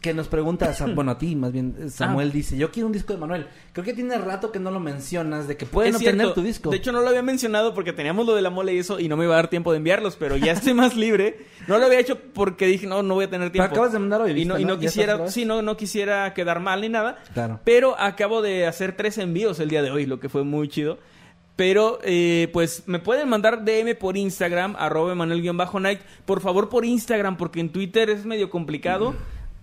que 0.00 0.12
nos 0.12 0.28
pregunta, 0.28 0.74
bueno, 0.94 1.12
a 1.12 1.18
ti 1.18 1.34
más 1.36 1.52
bien, 1.52 1.74
Ah. 1.78 1.88
Samuel 1.88 2.30
dice, 2.32 2.56
yo 2.56 2.70
quiero 2.70 2.86
un 2.86 2.92
disco 2.92 3.12
de 3.12 3.18
Manuel. 3.18 3.46
Creo 3.72 3.84
que 3.84 3.94
tiene 3.94 4.16
rato 4.18 4.52
que 4.52 4.58
no 4.58 4.70
lo 4.70 4.78
mencionas, 4.80 5.48
de 5.48 5.56
que 5.56 5.64
pueden 5.66 5.90
Es 5.90 5.96
obtener 5.96 6.16
cierto. 6.26 6.34
tu 6.34 6.42
disco. 6.42 6.70
De 6.70 6.76
hecho, 6.76 6.92
no 6.92 7.00
lo 7.00 7.08
había 7.08 7.22
mencionado 7.22 7.72
porque 7.74 7.92
teníamos 7.92 8.26
lo 8.26 8.34
de 8.34 8.42
la 8.42 8.50
mole 8.50 8.74
y 8.74 8.78
eso 8.78 9.00
y 9.00 9.08
no 9.08 9.16
me 9.16 9.24
iba 9.24 9.34
a 9.34 9.36
dar 9.36 9.48
tiempo 9.48 9.72
de 9.72 9.78
enviarlos, 9.78 10.16
pero 10.16 10.36
ya 10.36 10.52
estoy 10.52 10.74
más 10.74 10.96
libre. 10.96 11.46
No 11.66 11.78
lo 11.78 11.86
había 11.86 11.98
hecho 12.00 12.18
porque 12.34 12.66
dije, 12.66 12.86
no, 12.86 13.02
no 13.02 13.14
voy 13.14 13.24
a 13.24 13.30
tener 13.30 13.50
Pero 13.50 13.64
tiempo. 13.64 13.74
acabas 13.74 13.92
de 13.92 13.98
mandar 13.98 14.20
hoy, 14.20 14.30
y 14.32 14.34
¿viste, 14.34 14.48
no, 14.48 14.58
y 14.58 14.64
no? 14.64 14.74
no 14.76 14.80
¿Ya 14.80 14.88
estás 14.88 14.92
quisiera, 15.04 15.28
sí, 15.30 15.44
no, 15.44 15.62
no 15.62 15.76
quisiera 15.76 16.34
quedar 16.34 16.60
mal 16.60 16.80
ni 16.80 16.88
nada. 16.88 17.16
Claro. 17.32 17.60
Pero 17.64 17.98
acabo 17.98 18.42
de 18.42 18.66
hacer 18.66 18.96
tres 18.96 19.18
envíos 19.18 19.60
el 19.60 19.68
día 19.70 19.82
de 19.82 19.90
hoy, 19.90 20.06
lo 20.06 20.20
que 20.20 20.28
fue 20.28 20.44
muy 20.44 20.68
chido. 20.68 20.98
Pero, 21.56 22.00
eh, 22.02 22.50
pues, 22.52 22.82
me 22.86 22.98
pueden 22.98 23.30
mandar 23.30 23.64
DM 23.64 23.94
por 23.94 24.18
Instagram, 24.18 24.76
arroba 24.78 25.12
Emanuel-Night. 25.12 26.00
Por 26.26 26.42
favor, 26.42 26.68
por 26.68 26.84
Instagram, 26.84 27.38
porque 27.38 27.60
en 27.60 27.70
Twitter 27.70 28.10
es 28.10 28.26
medio 28.26 28.50
complicado. 28.50 29.14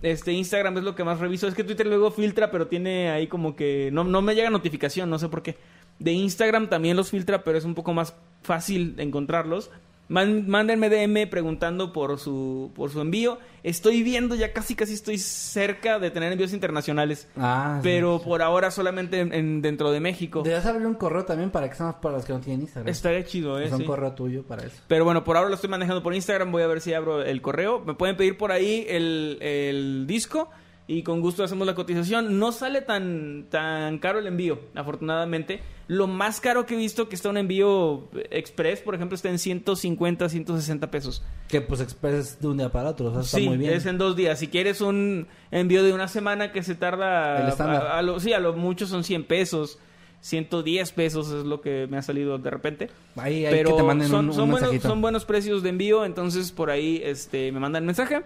Este, 0.04 0.32
Instagram 0.32 0.76
es 0.76 0.84
lo 0.84 0.94
que 0.94 1.02
más 1.02 1.18
reviso. 1.18 1.48
Es 1.48 1.54
que 1.54 1.64
Twitter 1.64 1.86
luego 1.86 2.10
filtra, 2.10 2.50
pero 2.50 2.66
tiene 2.66 3.10
ahí 3.10 3.26
como 3.26 3.56
que... 3.56 3.88
No, 3.90 4.04
no 4.04 4.20
me 4.20 4.34
llega 4.34 4.50
notificación, 4.50 5.08
no 5.08 5.18
sé 5.18 5.30
por 5.30 5.42
qué. 5.42 5.56
De 5.98 6.12
Instagram 6.12 6.68
también 6.68 6.94
los 6.94 7.10
filtra, 7.10 7.42
pero 7.42 7.56
es 7.56 7.64
un 7.64 7.74
poco 7.74 7.94
más 7.94 8.14
fácil 8.42 8.96
encontrarlos. 8.98 9.70
Man- 10.14 10.48
mándenme 10.48 10.88
DM 10.88 11.26
preguntando 11.26 11.92
por 11.92 12.20
su, 12.20 12.70
por 12.76 12.90
su 12.90 13.00
envío. 13.00 13.38
Estoy 13.64 14.04
viendo, 14.04 14.36
ya 14.36 14.52
casi 14.52 14.76
casi 14.76 14.94
estoy 14.94 15.18
cerca 15.18 15.98
de 15.98 16.12
tener 16.12 16.30
envíos 16.30 16.52
internacionales. 16.52 17.26
Ah, 17.36 17.78
sí. 17.78 17.88
Pero 17.88 18.20
por 18.22 18.40
ahora 18.40 18.70
solamente 18.70 19.18
en, 19.18 19.32
en- 19.34 19.60
dentro 19.60 19.90
de 19.90 19.98
México. 19.98 20.42
Debes 20.44 20.66
abrir 20.66 20.86
un 20.86 20.94
correo 20.94 21.24
también 21.24 21.50
para 21.50 21.68
que 21.68 21.74
seamos 21.74 21.96
para 21.96 22.16
los 22.18 22.24
que 22.24 22.32
no 22.32 22.38
tienen 22.40 22.60
Instagram. 22.62 22.88
Estaría 22.92 23.24
chido, 23.24 23.58
¿eh? 23.58 23.66
sea, 23.66 23.74
un 23.76 23.82
Sí. 23.82 23.86
correo 23.88 24.12
tuyo 24.12 24.44
para 24.44 24.64
eso. 24.64 24.76
Pero 24.86 25.04
bueno, 25.04 25.24
por 25.24 25.36
ahora 25.36 25.48
lo 25.48 25.56
estoy 25.56 25.70
manejando 25.70 26.00
por 26.02 26.14
Instagram. 26.14 26.52
Voy 26.52 26.62
a 26.62 26.68
ver 26.68 26.80
si 26.80 26.94
abro 26.94 27.20
el 27.22 27.42
correo. 27.42 27.80
Me 27.84 27.94
pueden 27.94 28.16
pedir 28.16 28.38
por 28.38 28.52
ahí 28.52 28.86
el, 28.88 29.38
el 29.40 30.04
disco. 30.06 30.48
Y 30.86 31.02
con 31.02 31.22
gusto 31.22 31.42
hacemos 31.42 31.66
la 31.66 31.74
cotización. 31.74 32.38
No 32.38 32.52
sale 32.52 32.82
tan, 32.82 33.46
tan 33.48 33.98
caro 33.98 34.18
el 34.18 34.26
envío, 34.26 34.60
afortunadamente. 34.74 35.62
Lo 35.86 36.06
más 36.06 36.40
caro 36.40 36.66
que 36.66 36.74
he 36.74 36.76
visto 36.76 37.08
que 37.08 37.14
está 37.14 37.30
un 37.30 37.38
envío 37.38 38.08
express, 38.30 38.80
por 38.80 38.94
ejemplo, 38.94 39.14
está 39.14 39.30
en 39.30 39.38
150, 39.38 40.28
160 40.28 40.90
pesos. 40.90 41.22
Que 41.48 41.62
pues 41.62 41.80
express 41.80 42.38
de 42.40 42.48
un 42.48 42.58
día 42.58 42.70
para 42.70 42.90
otro, 42.90 43.06
o 43.06 43.12
sea, 43.12 43.20
está 43.22 43.38
sí, 43.38 43.48
muy 43.48 43.56
bien. 43.56 43.72
es 43.72 43.86
en 43.86 43.96
dos 43.96 44.14
días. 44.14 44.38
Si 44.38 44.48
quieres 44.48 44.82
un 44.82 45.26
envío 45.50 45.82
de 45.82 45.94
una 45.94 46.08
semana 46.08 46.52
que 46.52 46.62
se 46.62 46.74
tarda... 46.74 47.42
El 47.42 47.48
estándar. 47.48 47.86
A, 47.86 47.98
a 47.98 48.02
lo, 48.02 48.20
sí, 48.20 48.34
a 48.34 48.38
lo 48.38 48.52
mucho 48.52 48.86
son 48.86 49.04
100 49.04 49.24
pesos. 49.24 49.78
110 50.20 50.92
pesos 50.92 51.30
es 51.30 51.44
lo 51.44 51.60
que 51.60 51.86
me 51.86 51.98
ha 51.98 52.02
salido 52.02 52.38
de 52.38 52.50
repente. 52.50 52.90
Ahí 53.16 53.44
hay 53.44 53.52
Pero 53.52 53.70
que 53.70 53.76
te 53.76 53.82
manden 53.82 54.08
son, 54.08 54.24
un, 54.24 54.30
un 54.30 54.34
son 54.34 54.50
buenos, 54.50 54.82
son 54.82 55.00
buenos 55.02 55.24
precios 55.26 55.62
de 55.62 55.68
envío, 55.68 56.06
entonces 56.06 56.50
por 56.50 56.70
ahí 56.70 57.02
este, 57.04 57.52
me 57.52 57.60
mandan 57.60 57.84
mensaje 57.84 58.22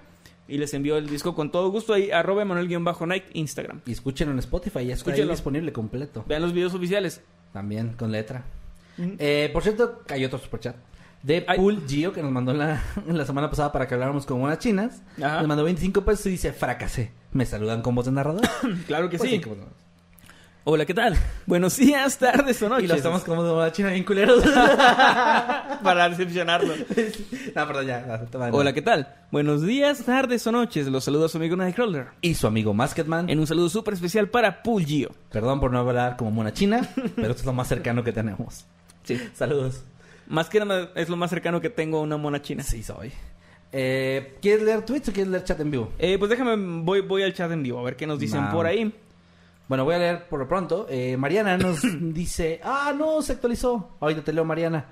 y 0.49 0.59
les 0.59 0.73
envío 0.75 0.97
el 0.97 1.09
disco 1.09 1.35
con 1.35 1.53
todo 1.53 1.71
gusto. 1.71 1.93
Ahí, 1.93 2.11
arroba 2.11 2.45
Manuel-Night, 2.45 3.25
Instagram. 3.35 3.83
Y 3.87 3.93
escúchenlo 3.93 4.33
en 4.33 4.39
Spotify, 4.41 4.87
ya 4.87 4.95
está 4.95 5.13
ahí 5.13 5.29
disponible 5.29 5.73
completo. 5.73 6.25
Vean 6.27 6.43
los 6.43 6.53
videos 6.53 6.75
oficiales. 6.75 7.21
También 7.53 7.93
con 7.93 8.11
letra. 8.11 8.45
Eh, 8.97 9.51
por 9.53 9.63
cierto, 9.63 10.03
cayó 10.07 10.27
otro 10.27 10.39
superchat. 10.39 10.77
De 11.23 11.45
Ay. 11.49 11.59
Pool 11.59 11.83
Gio, 11.87 12.13
que 12.13 12.23
nos 12.23 12.31
mandó 12.33 12.53
la, 12.55 12.83
la 13.07 13.27
semana 13.27 13.51
pasada 13.51 13.73
para 13.73 13.87
que 13.87 13.95
habláramos 13.95 14.25
con 14.25 14.41
unas 14.41 14.59
chinas. 14.59 15.03
Ajá. 15.23 15.39
Nos 15.39 15.49
mandó 15.49 15.65
25 15.65 16.05
pesos 16.05 16.27
y 16.27 16.31
dice, 16.31 16.53
fracasé. 16.53 17.13
¿Me 17.33 17.45
saludan 17.45 17.83
con 17.83 17.95
voz 17.95 18.07
de 18.07 18.13
narrador? 18.13 18.43
Claro 18.87 19.11
que 19.11 19.19
Pues 19.19 19.31
sí. 19.31 19.41
Hola, 20.65 20.85
¿qué 20.85 20.93
tal? 20.93 21.17
Buenos 21.47 21.77
días, 21.79 22.19
tardes 22.19 22.63
o 22.63 22.69
noches. 22.69 22.85
Y 22.85 22.89
lo 22.89 22.95
estamos 22.95 23.25
como 23.25 23.43
de 23.43 23.53
una 23.53 23.73
china 23.73 23.89
bien 23.91 24.05
culeros. 24.05 24.45
Para 25.83 26.11
decepcionarlo. 26.11 26.75
no, 26.77 27.67
perdón, 27.67 27.87
ya. 27.87 28.07
ya, 28.07 28.27
toma, 28.27 28.51
Hola, 28.53 28.75
¿qué 28.75 28.83
tal? 28.83 29.09
Buenos 29.31 29.63
días, 29.63 30.05
tardes 30.05 30.47
o 30.47 30.53
noches. 30.53 30.87
Los 30.89 31.05
saluda 31.05 31.29
su 31.29 31.39
amigo 31.39 31.57
Nightcrawler. 31.57 32.09
Y 32.21 32.35
su 32.35 32.47
amigo 32.47 32.75
Masketman. 32.75 33.31
En 33.31 33.39
un 33.39 33.47
saludo 33.47 33.71
súper 33.71 33.95
especial 33.95 34.29
para 34.29 34.63
Pulgio. 34.63 35.11
Perdón 35.31 35.59
por 35.59 35.73
no 35.73 35.79
hablar 35.79 36.19
como 36.19 36.33
mona 36.33 36.53
china, 36.53 36.87
pero 37.17 37.31
esto 37.31 37.41
es 37.41 37.47
lo 37.47 37.55
más 37.55 37.69
cercano 37.69 38.05
que 38.05 38.13
tenemos. 38.13 38.67
Sí. 39.05 39.19
Saludos. 39.35 39.83
Más 40.27 40.51
que 40.51 40.61
nada 40.61 40.91
es 40.95 41.09
lo 41.09 41.17
más 41.17 41.31
cercano 41.31 41.63
que 41.63 41.71
tengo 41.71 41.99
a 41.99 42.03
una 42.03 42.19
mona 42.19 42.43
china. 42.43 42.63
Sí, 42.63 42.83
soy. 42.83 43.11
Eh, 43.73 44.37
¿Quieres 44.43 44.63
leer 44.65 44.83
tweets 44.83 45.09
o 45.09 45.13
quieres 45.13 45.31
leer 45.31 45.45
chat 45.45 45.61
en 45.61 45.71
vivo? 45.71 45.93
Eh, 45.99 46.19
pues 46.19 46.29
déjame, 46.31 46.57
voy, 46.83 47.01
voy 47.01 47.23
al 47.23 47.33
chat 47.33 47.51
en 47.51 47.63
vivo 47.63 47.79
a 47.79 47.83
ver 47.83 47.97
qué 47.97 48.07
nos 48.07 48.19
dicen 48.19 48.51
por 48.51 48.67
ahí. 48.67 48.93
Bueno, 49.69 49.85
voy 49.85 49.95
a 49.95 49.99
leer 49.99 50.29
por 50.29 50.41
lo 50.41 50.49
pronto. 50.49 50.87
Eh, 50.89 51.17
Mariana 51.17 51.57
nos 51.59 51.81
dice, 52.01 52.61
ah, 52.65 52.93
no, 52.97 53.23
se 53.23 53.33
actualizó. 53.35 53.97
Ahorita 54.01 54.23
te 54.23 54.33
leo, 54.33 54.45
Mariana. 54.45 54.87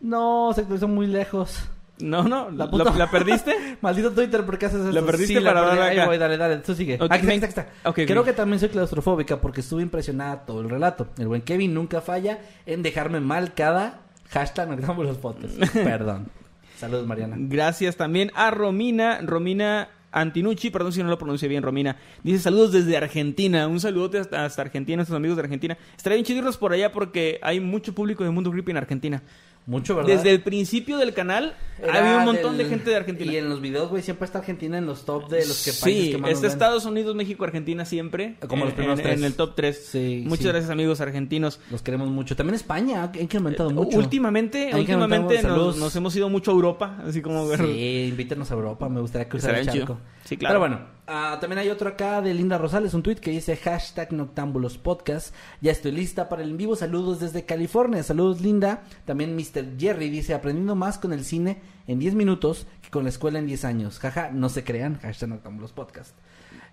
No, 0.00 0.50
se 0.54 0.62
actualizó 0.62 0.88
muy 0.88 1.06
lejos. 1.06 1.68
No, 2.00 2.22
no, 2.22 2.48
La 2.50 2.66
¿la, 2.66 2.70
puta- 2.70 2.94
la 2.96 3.10
perdiste? 3.10 3.76
Maldito 3.80 4.12
Twitter, 4.12 4.46
¿por 4.46 4.56
qué 4.56 4.66
haces 4.66 4.80
eso? 4.82 4.92
La 4.92 5.02
perdiste 5.02 5.34
Sí, 5.34 5.40
la 5.40 5.52
para 5.52 5.70
perdí. 5.70 5.98
Ahí 5.98 6.06
voy, 6.06 6.16
dale, 6.16 6.36
dale, 6.36 6.58
tú 6.58 6.72
sigue. 6.74 6.94
Aquí 6.94 7.26
me- 7.26 7.34
está, 7.34 7.46
aquí 7.46 7.60
está. 7.84 8.04
Creo 8.06 8.22
que 8.22 8.32
también 8.32 8.60
soy 8.60 8.68
claustrofóbica 8.68 9.40
porque 9.40 9.62
estuve 9.62 9.82
impresionada 9.82 10.44
todo 10.46 10.60
el 10.60 10.70
relato. 10.70 11.08
El 11.18 11.26
buen 11.26 11.42
Kevin 11.42 11.74
nunca 11.74 12.00
falla 12.00 12.38
en 12.66 12.82
dejarme 12.84 13.18
mal 13.20 13.52
cada 13.54 14.02
hashtag 14.30 14.68
analizamos 14.68 15.06
los 15.06 15.18
fotos. 15.18 15.50
Perdón. 15.74 16.28
Saludos, 16.76 17.04
Mariana. 17.08 17.34
Gracias 17.36 17.96
también 17.96 18.30
a 18.36 18.52
Romina, 18.52 19.18
Romina 19.22 19.88
Antinucci, 20.20 20.70
perdón 20.70 20.92
si 20.92 21.02
no 21.02 21.08
lo 21.08 21.18
pronuncié 21.18 21.48
bien, 21.48 21.62
Romina. 21.62 21.96
Dice 22.22 22.38
saludos 22.38 22.72
desde 22.72 22.96
Argentina. 22.96 23.66
Un 23.66 23.80
saludote 23.80 24.18
hasta, 24.18 24.62
Argentina, 24.62 24.96
nuestros 24.96 25.16
amigos 25.16 25.36
de 25.36 25.42
Argentina. 25.42 25.78
Estaría 25.96 26.16
bien 26.16 26.56
por 26.56 26.72
allá 26.72 26.92
porque 26.92 27.38
hay 27.42 27.60
mucho 27.60 27.94
público 27.94 28.24
de 28.24 28.30
Mundo 28.30 28.50
Creepy 28.50 28.70
en 28.70 28.76
Argentina. 28.76 29.22
Mucho, 29.68 29.94
¿verdad? 29.94 30.08
Desde 30.16 30.30
el 30.30 30.40
principio 30.40 30.96
del 30.96 31.12
canal 31.12 31.54
ha 31.82 31.86
Era 31.86 31.98
habido 32.00 32.18
un 32.20 32.24
montón 32.24 32.56
del- 32.56 32.66
de 32.66 32.74
gente 32.74 32.88
de 32.90 32.96
Argentina. 32.96 33.30
Y 33.32 33.36
en 33.36 33.50
los 33.50 33.60
videos, 33.60 33.90
güey, 33.90 34.02
siempre 34.02 34.24
está 34.24 34.38
Argentina 34.38 34.78
en 34.78 34.86
los 34.86 35.04
top 35.04 35.28
de 35.28 35.46
los 35.46 35.62
que 35.62 35.72
países 35.72 36.04
sí, 36.06 36.10
que 36.12 36.16
más 36.18 36.30
está. 36.30 36.46
Estados 36.46 36.86
Unidos, 36.86 37.14
México, 37.14 37.44
Argentina 37.44 37.84
siempre. 37.84 38.36
Como 38.48 38.64
los 38.64 38.70
en- 38.72 38.76
primeros 38.76 38.98
en, 39.00 39.04
tres. 39.04 39.18
en 39.18 39.24
el 39.24 39.34
top 39.34 39.52
3. 39.54 39.84
Sí, 39.92 40.22
Muchas 40.26 40.42
sí. 40.44 40.48
gracias 40.48 40.70
amigos 40.70 41.02
argentinos. 41.02 41.60
Los 41.70 41.82
queremos 41.82 42.08
mucho. 42.08 42.34
También 42.34 42.54
España 42.54 43.10
ha 43.14 43.20
incrementado 43.20 43.68
mucho. 43.70 43.98
Últimamente, 43.98 44.68
Hay 44.68 44.70
que 44.72 44.78
últimamente 44.96 45.38
aumentar- 45.40 45.76
nos, 45.76 45.94
hemos 45.94 46.16
ido 46.16 46.30
mucho 46.30 46.50
a 46.50 46.54
Europa, 46.54 46.96
así 47.06 47.20
como 47.20 47.46
Sí, 47.54 48.06
invítenos 48.08 48.50
a 48.50 48.54
Europa. 48.54 48.88
Me 48.88 49.02
gustaría 49.02 49.28
cruzar 49.28 49.54
el 49.54 49.66
charco. 49.66 49.98
Sí, 50.24 50.38
claro. 50.38 50.54
Pero 50.54 50.60
bueno, 50.60 50.97
ah, 51.08 51.38
también 51.40 51.58
hay 51.58 51.70
otro 51.70 51.88
acá 51.88 52.20
de 52.22 52.32
Linda 52.34 52.58
Rosales, 52.58 52.94
un 52.94 53.02
tweet 53.02 53.16
que 53.16 53.30
dice 53.30 53.56
hashtag 53.56 54.12
Noctámbulos 54.12 54.78
Podcast. 54.78 55.34
Ya 55.60 55.72
estoy 55.72 55.92
lista 55.92 56.28
para 56.28 56.42
el 56.42 56.50
en 56.50 56.56
vivo. 56.56 56.76
Saludos 56.76 57.20
desde 57.20 57.44
California. 57.44 58.02
Saludos, 58.02 58.40
Linda. 58.40 58.84
También 59.04 59.34
Mr. 59.34 59.78
Jerry 59.78 60.10
dice 60.10 60.34
aprendiendo 60.34 60.74
más 60.74 60.98
con 60.98 61.12
el 61.12 61.24
cine 61.24 61.58
en 61.86 61.98
10 61.98 62.14
minutos 62.14 62.66
que 62.82 62.90
con 62.90 63.04
la 63.04 63.10
escuela 63.10 63.38
en 63.38 63.46
10 63.46 63.64
años. 63.64 63.98
Jaja, 63.98 64.30
no 64.30 64.48
se 64.48 64.62
crean. 64.62 64.98
Hashtag 65.00 65.30
Noctámbulos 65.30 65.72
Podcast. 65.72 66.14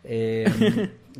Eh, 0.04 0.46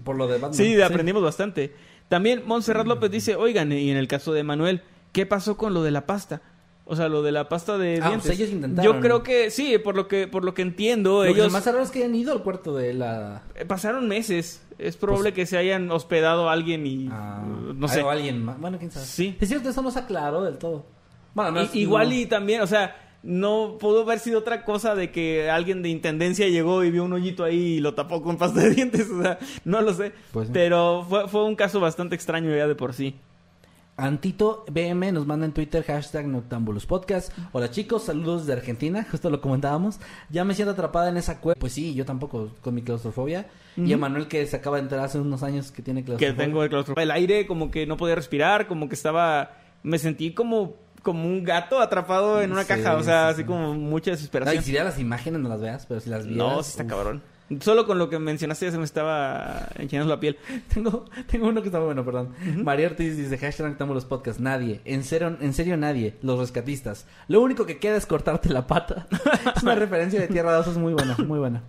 por 0.04 0.16
lo 0.16 0.28
de 0.28 0.34
Batman. 0.34 0.54
Sí, 0.54 0.80
aprendimos 0.82 1.24
bastante. 1.24 1.74
También 2.10 2.44
Montserrat 2.46 2.86
López 2.86 3.10
dice, 3.10 3.36
oigan, 3.36 3.72
y 3.72 3.90
en 3.90 3.98
el 3.98 4.08
caso 4.08 4.34
de 4.34 4.44
Manuel, 4.44 4.82
¿qué 5.12 5.26
pasó 5.26 5.58
con 5.58 5.74
lo 5.74 5.82
de 5.82 5.92
la 5.92 6.06
pasta? 6.06 6.42
O 6.88 6.96
sea, 6.96 7.10
lo 7.10 7.24
de 7.24 7.32
la 7.32 7.50
pasta 7.50 7.78
de 7.80 8.00
Ah, 8.02 8.10
dientes. 8.10 8.28
pues 8.28 8.40
ellos 8.40 8.52
intentaron. 8.52 8.94
Yo 8.94 9.02
creo 9.02 9.24
que 9.24 9.50
sí, 9.50 9.78
por 9.80 9.96
lo 9.96 10.08
que 10.08 10.28
por 10.28 10.44
lo 10.46 10.54
que 10.54 10.62
entiendo, 10.62 11.24
Lo 11.24 11.26
ellos 11.26 11.52
más 11.52 11.66
raro 11.66 11.82
es 11.82 11.90
que 11.90 12.00
hayan 12.00 12.14
ido 12.14 12.32
al 12.32 12.44
cuarto 12.44 12.76
de 12.76 12.94
la... 12.94 13.42
eh, 13.56 13.66
pasaron 13.66 14.08
meses. 14.08 14.62
Es 14.78 14.96
probable 14.98 15.34
que 15.34 15.46
se 15.48 15.58
hayan 15.58 15.90
hospedado 15.90 16.48
a 16.50 16.54
alguien 16.54 16.86
y 16.86 17.06
Pues 17.08 17.18
Ah, 17.20 17.44
uh, 17.44 17.74
no 17.74 17.88
sé. 17.88 18.04
O 18.04 18.10
alguien 18.12 18.44
más. 18.44 18.60
Bueno, 18.60 18.78
quién 18.78 18.92
sabe. 18.92 19.06
Sí. 19.06 19.36
Es 19.40 19.48
cierto, 19.48 19.70
eso 19.70 19.82
no 19.82 19.90
se 19.90 20.00
aclaró 20.00 20.44
del 20.44 20.58
todo. 20.60 20.86
Bueno, 21.34 21.52
no 21.52 21.62
es- 21.62 21.74
igual 21.76 22.10
no- 22.10 22.16
y 22.16 22.26
también, 22.28 22.62
o 22.62 22.68
sea, 22.68 22.96
no 23.24 23.78
pudo 23.80 24.04
haber 24.04 24.20
sido 24.20 24.38
otra 24.40 24.64
cosa 24.64 24.94
de 24.94 25.12
que 25.12 25.50
alguien 25.50 25.82
de 25.82 25.90
intendencia 25.90 26.48
llegó 26.50 26.84
y 26.84 26.92
vio 26.92 27.04
un 27.06 27.14
hoyito 27.14 27.44
ahí 27.44 27.56
y 27.78 27.80
lo 27.80 27.96
tapó 27.96 28.22
con 28.22 28.38
pasta 28.38 28.60
de 28.62 28.70
dientes, 28.76 29.10
o 29.10 29.22
sea, 29.24 29.40
no 29.64 29.82
lo 29.82 29.92
sé. 29.94 30.12
Pues. 30.32 30.50
Pero 30.54 31.04
fue, 31.10 31.28
fue 31.30 31.46
un 31.46 31.56
caso 31.56 31.80
bastante 31.80 32.14
extraño 32.14 32.56
ya 32.56 32.68
de 32.68 32.76
por 32.76 32.94
sí. 32.94 33.16
Antito 33.98 34.66
BM 34.70 35.14
nos 35.14 35.26
manda 35.26 35.46
en 35.46 35.54
Twitter 35.54 35.82
hashtag 35.84 36.26
Podcast. 36.86 37.32
Hola 37.54 37.72
chicos, 37.72 38.04
saludos 38.04 38.46
de 38.46 38.52
Argentina, 38.52 39.06
justo 39.12 39.30
lo 39.30 39.40
comentábamos. 39.40 40.00
Ya 40.30 40.44
me 40.44 40.54
siento 40.54 40.74
atrapada 40.74 41.08
en 41.10 41.16
esa 41.16 41.40
cueva. 41.40 41.58
Pues 41.58 41.72
sí, 41.72 41.94
yo 41.94 42.04
tampoco 42.06 42.52
con 42.62 42.76
mi 42.76 42.82
claustrofobia. 42.82 43.48
Y 43.78 43.84
Ujú. 43.84 43.94
Emanuel 43.94 44.28
que 44.28 44.46
se 44.48 44.58
acaba 44.58 44.78
de 44.78 44.84
enterar 44.84 45.06
hace 45.06 45.18
unos 45.20 45.44
años 45.44 45.72
que 45.72 45.82
tiene 45.82 46.02
que 46.02 46.08
claustrofobia. 46.08 46.46
tengo 46.46 46.64
el 46.64 46.70
claustrofobia. 46.70 47.04
El 47.04 47.12
aire 47.12 47.48
como 47.48 47.72
que 47.72 47.88
no 47.88 47.96
podía 47.96 48.16
respirar, 48.16 48.68
como 48.68 48.90
que 48.90 48.96
estaba... 48.96 49.52
Me 49.84 49.98
sentí 49.98 50.34
como, 50.34 50.76
como 51.02 51.26
un 51.30 51.46
gato 51.46 51.80
atrapado 51.80 52.42
en 52.42 52.52
una 52.52 52.64
Sí, 52.64 52.68
caja, 52.68 52.98
o 52.98 53.04
sea, 53.04 53.28
sí, 53.28 53.32
así 53.34 53.42
sí. 53.44 53.48
como 53.48 53.76
mucha 53.76 54.12
desesperación. 54.12 54.62
si 54.62 54.74
veas 54.74 54.86
las 54.86 55.00
imágenes 55.00 55.40
no 55.40 55.48
las 55.48 55.62
veas, 55.62 55.86
pero 55.86 56.02
si 56.02 56.10
las 56.10 56.26
vieras... 56.28 56.38
no, 56.56 56.64
sí 56.64 56.72
está 56.72 56.84
uf. 56.84 56.90
cabrón. 56.90 57.22
Solo 57.60 57.86
con 57.86 58.00
lo 58.00 58.10
que 58.10 58.18
mencionaste 58.18 58.66
ya 58.66 58.72
se 58.72 58.78
me 58.80 58.86
estaba 58.86 59.70
enchinando 59.78 60.12
la 60.14 60.20
piel. 60.20 60.38
Tengo, 60.74 61.06
tengo 61.28 61.48
uno 61.48 61.62
que 61.62 61.68
está 61.68 61.80
bueno, 61.80 62.04
perdón. 62.04 62.30
María 62.64 62.88
Ortiz 62.88 63.16
dice, 63.18 63.38
hashtag 63.38 63.68
Noctámbulos 63.68 64.06
Podcast, 64.06 64.40
nadie, 64.40 64.82
en 64.84 65.04
serio, 65.04 65.38
en 65.40 65.54
serio 65.54 65.78
nadie, 65.78 66.16
los 66.24 66.40
rescatistas. 66.40 67.06
Lo 67.28 67.42
único 67.42 67.66
que 67.68 67.78
queda 67.78 67.98
es 67.98 68.06
cortarte 68.08 68.50
la 68.50 68.66
pata. 68.66 69.08
es 69.56 69.62
una 69.64 69.76
referencia 69.76 70.20
de 70.20 70.28
Tierra 70.28 70.54
de 70.54 70.60
Osos 70.60 70.78
muy 70.78 70.94
buena, 70.94 71.16
muy 71.20 71.38
buena. 71.38 71.62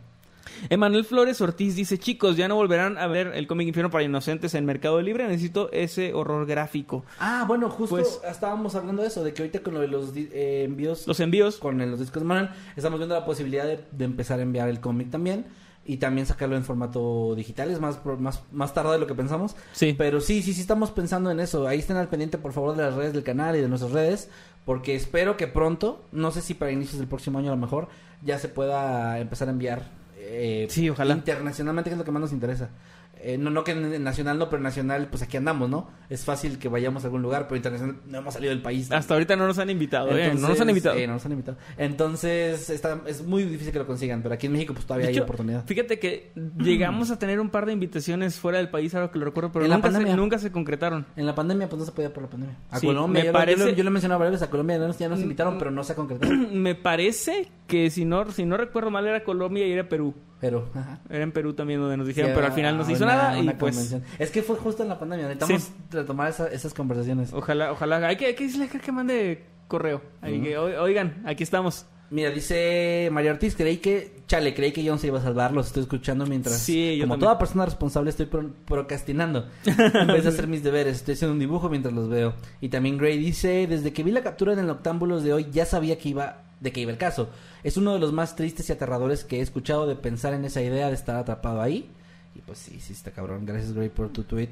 Emanuel 0.71 1.05
Flores 1.05 1.41
Ortiz 1.43 1.77
dice, 1.77 1.99
chicos, 1.99 2.37
ya 2.39 2.49
no 2.49 2.55
volverán 2.55 2.97
a 2.97 3.07
ver 3.07 3.33
el 3.35 3.47
cómic 3.47 3.69
Infierno 3.69 3.91
para 3.91 4.05
Inocentes 4.05 4.55
en 4.55 4.65
Mercado 4.65 5.03
Libre, 5.03 5.29
necesito 5.29 5.71
ese 5.73 6.15
horror 6.15 6.47
gráfico. 6.47 7.05
Ah, 7.19 7.45
bueno, 7.47 7.69
justo 7.69 7.97
Pues- 7.97 8.21
estábamos 8.27 8.75
hablando 8.75 9.03
de 9.03 9.09
eso, 9.09 9.23
de 9.23 9.35
que 9.35 9.43
ahorita 9.43 9.61
con 9.61 9.75
lo 9.75 9.81
de 9.81 9.89
los 9.89 10.13
eh, 10.17 10.63
envíos 10.65 11.07
Los 11.07 11.21
envíos, 11.21 11.59
con 11.59 11.79
los 11.79 12.01
discos 12.01 12.23
de 12.23 12.27
Manuel, 12.27 12.49
estamos 12.75 12.99
viendo 12.99 13.15
la 13.15 13.27
posibilidad 13.27 13.65
de, 13.65 13.85
de 13.93 14.05
empezar 14.07 14.39
a 14.39 14.43
enviar 14.43 14.71
el 14.71 14.81
cómic 14.81 15.11
también. 15.11 15.45
Y 15.87 15.99
también 15.99 16.27
sacarlo 16.27 16.57
en 16.57 16.65
formato 16.65 17.35
digital. 17.35 17.71
Es 17.71 17.81
más, 17.81 18.01
más, 18.19 18.43
más 18.53 18.75
tardado 18.75 18.95
de 18.95 19.01
lo 19.01 19.07
que 19.07 19.15
pensamos. 19.15 19.57
Sí. 19.73 19.95
Pero 19.97 20.21
sí, 20.21 20.43
sí, 20.43 20.53
sí 20.53 20.61
estamos 20.61 20.91
pensando 20.91 21.31
en 21.31 21.41
eso. 21.41 21.67
Ahí 21.67 21.79
estén 21.79 21.97
al 21.97 22.09
pendiente, 22.09 22.39
por 22.39 22.53
favor, 22.53 22.77
de 22.77 22.83
las 22.83 22.95
redes 22.95 23.13
del 23.13 23.23
canal 23.23 23.57
y 23.57 23.61
de 23.61 23.69
nuestras 23.69 23.93
redes. 23.93 24.29
Porque 24.65 24.97
espero 24.97 25.37
que 25.37 25.47
pronto, 25.47 26.05
no 26.13 26.31
sé 26.33 26.41
si 26.43 26.55
para 26.55 26.73
inicios 26.73 26.99
del 26.99 27.09
próximo 27.09 27.39
año 27.39 27.53
a 27.53 27.55
lo 27.55 27.61
mejor, 27.61 27.89
ya 28.23 28.39
se 28.39 28.49
pueda 28.49 29.19
empezar 29.21 29.49
a 29.49 29.53
enviar. 29.53 29.91
Eh, 30.19 30.67
Sí, 30.71 30.91
ojalá. 30.91 31.15
Internacionalmente, 31.15 31.91
que 31.91 31.95
es 31.95 31.99
lo 31.99 32.05
que 32.05 32.11
más 32.11 32.21
nos 32.21 32.33
interesa. 32.33 32.71
Eh, 33.29 33.37
no, 33.39 33.51
no 33.51 33.65
que 33.65 33.73
en- 33.73 34.05
nacional 34.05 34.39
no, 34.39 34.49
pero 34.49 34.63
nacional, 34.63 35.09
pues 35.11 35.21
aquí 35.23 35.37
andamos, 35.37 35.69
¿no? 35.69 35.91
Es 36.09 36.25
fácil 36.25 36.59
que 36.61 36.69
vayamos 36.69 37.03
a 37.03 37.09
algún 37.09 37.23
lugar, 37.23 37.49
pero 37.49 37.57
internacional 37.57 37.97
no 38.07 38.19
hemos 38.19 38.35
salido 38.35 38.51
del 38.51 38.63
país. 38.63 38.93
Hasta 38.93 39.15
ahorita 39.15 39.35
no 39.35 39.49
nos 39.49 39.59
han 39.59 39.69
invitado, 39.69 40.17
¿eh? 40.17 40.33
No 40.35 40.47
nos 40.49 40.61
han 40.61 40.69
invitado. 40.69 40.97
eh, 40.97 41.07
no 41.09 41.15
nos 41.15 41.27
han 41.27 41.33
invitado. 41.33 41.59
Entonces, 41.77 42.71
está, 42.71 43.01
es 43.07 43.25
muy 43.25 43.43
difícil 43.43 43.73
que 43.73 43.79
lo 43.81 43.87
consigan, 43.87 44.23
pero 44.23 44.35
aquí 44.35 44.47
en 44.47 44.53
México 44.53 44.75
pues 44.75 44.87
todavía 44.87 45.09
hay 45.09 45.19
oportunidad. 45.19 45.65
Fíjate 45.67 45.99
que 45.99 46.31
llegamos 46.59 47.11
a 47.11 47.19
tener 47.19 47.41
un 47.41 47.49
par 47.51 47.67
de 47.67 47.73
invitaciones 47.73 48.37
fuera 48.39 48.59
del 48.59 48.69
país, 48.69 48.95
ahora 48.95 49.11
que 49.11 49.19
lo 49.19 49.25
recuerdo, 49.25 49.51
pero 49.51 49.65
En 49.65 49.71
la 49.71 49.77
nunca 49.79 49.89
se, 49.89 49.95
pandemia. 49.95 50.17
nunca 50.17 50.39
se 50.39 50.53
concretaron. 50.53 51.07
En 51.17 51.27
la 51.27 51.35
pandemia, 51.35 51.69
pues 51.69 51.81
no 51.81 51.87
se 51.87 51.93
podía 51.93 52.13
por 52.13 52.23
la 52.23 52.31
pandemia. 52.31 52.57
A 52.71 52.79
Sí, 52.79 52.87
Colombia, 52.87 53.21
me 53.23 53.27
ya 53.27 53.33
lo- 53.33 53.39
parece- 53.39 53.59
yo, 53.61 53.67
lo, 53.67 53.73
yo 53.73 53.83
lo 53.85 53.91
he 53.91 53.93
mencionado 53.93 54.19
varias 54.21 54.33
veces, 54.35 54.47
a 54.49 54.51
Colombia 54.51 54.77
ya 54.79 54.87
nos, 54.87 54.99
ya 54.99 55.09
nos 55.09 55.19
Mm, 55.19 55.23
invitaron, 55.23 55.59
pero 55.59 55.71
no 55.71 55.83
se 55.83 55.93
ha 55.93 55.97
concretado. 55.97 56.33
Me 56.53 56.75
parece 56.75 57.49
que 57.67 57.91
si 57.91 58.05
no, 58.05 58.31
si 58.31 58.45
no 58.45 58.57
recuerdo 58.57 58.91
mal 58.91 59.07
era 59.07 59.25
Colombia 59.25 59.67
y 59.67 59.73
era 59.73 59.89
Perú. 59.89 60.15
Pero, 60.41 60.69
ajá. 60.75 61.01
Era 61.09 61.23
en 61.25 61.33
Perú 61.33 61.55
también 61.55 61.81
donde 61.81 61.97
nos 61.97 62.07
dijeron, 62.07 62.31
Sí, 62.31 62.35
pero 62.35 62.47
al 62.47 62.53
final 62.53 62.77
no 62.77 62.85
se 62.85 62.93
hizo 62.93 63.05
una- 63.05 63.15
nada 63.15 63.39
y 63.39 63.49
pues. 63.55 63.97
Es 64.19 64.31
que 64.31 64.43
fue 64.43 64.57
justo 64.57 64.83
en 64.83 64.91
la 64.91 64.99
pandemia, 64.99 65.29
necesitamos 65.29 65.63
Sí. 65.63 65.73
retomar 65.91 66.29
esa- 66.31 66.49
esas 66.49 66.75
conversaciones. 66.75 67.33
ojalá, 67.33 67.73
ojalá. 67.73 68.07
Hay 68.07 68.17
que, 68.17 68.27
hay 68.27 68.35
que 68.35 68.45
decirle 68.45 68.69
que 68.69 68.93
mande 68.93 69.45
correo. 69.69 70.03
Hay 70.21 70.41
que, 70.41 70.59
"Oi- 70.59 70.75
oigan, 70.77 71.23
aquí 71.27 71.43
estamos. 71.43 71.87
Mira, 72.09 72.31
dice 72.31 73.09
Mario 73.11 73.33
Ortiz, 73.33 73.57
creí 73.57 73.79
que, 73.79 74.21
chale, 74.29 74.55
creí 74.55 74.71
que 74.71 74.89
John 74.89 75.01
se 75.01 75.09
iba 75.09 75.19
a 75.19 75.23
salvar, 75.23 75.53
los 75.53 75.67
estoy 75.67 75.83
escuchando 75.83 76.25
mientras, 76.25 76.57
Sí, 76.59 76.97
yo 76.99 77.03
como 77.03 77.15
también. 77.15 77.27
toda 77.27 77.39
persona 77.39 77.65
responsable, 77.65 78.11
estoy 78.11 78.27
pro- 78.27 78.53
procrastinando. 78.65 79.49
en 79.65 80.07
vez 80.07 80.23
de 80.23 80.29
hacer 80.29 80.47
mis 80.47 80.63
deberes, 80.63 80.99
estoy 80.99 81.15
haciendo 81.15 81.33
un 81.33 81.41
dibujo 81.41 81.69
mientras 81.69 81.93
los 81.93 82.09
veo. 82.09 82.35
Y 82.61 82.69
también 82.69 82.97
Gray 82.97 83.19
dice, 83.19 83.67
desde 83.67 83.93
que 83.93 84.05
vi 84.05 84.13
la 84.13 84.23
captura 84.23 84.53
en 84.53 84.61
el 84.61 84.71
Octámbulos 84.71 85.25
de 85.25 85.33
hoy, 85.33 85.49
ya 85.51 85.65
sabía 85.67 85.99
que 85.99 86.11
iba, 86.11 86.43
de 86.61 86.73
que 86.73 86.81
iba 86.81 86.91
el 86.91 86.99
caso. 86.99 87.29
Es 87.65 87.77
uno 87.77 87.93
de 87.93 87.99
los 87.99 88.13
más 88.13 88.37
tristes 88.37 88.69
y 88.69 88.73
aterradores 88.73 89.25
que 89.25 89.39
he 89.39 89.43
escuchado 89.43 89.87
de 89.87 89.97
pensar 89.97 90.33
en 90.35 90.45
esa 90.45 90.63
idea 90.63 90.89
de 90.89 90.95
estar 90.95 91.17
atrapado 91.17 91.61
ahí. 91.63 91.91
Y 92.35 92.41
pues 92.41 92.59
sí, 92.59 92.79
sí 92.81 92.93
está 92.93 93.11
cabrón. 93.11 93.47
Gracias 93.47 93.73
Gray 93.73 93.89
por 93.89 94.09
tu 94.11 94.25
tweet. 94.25 94.51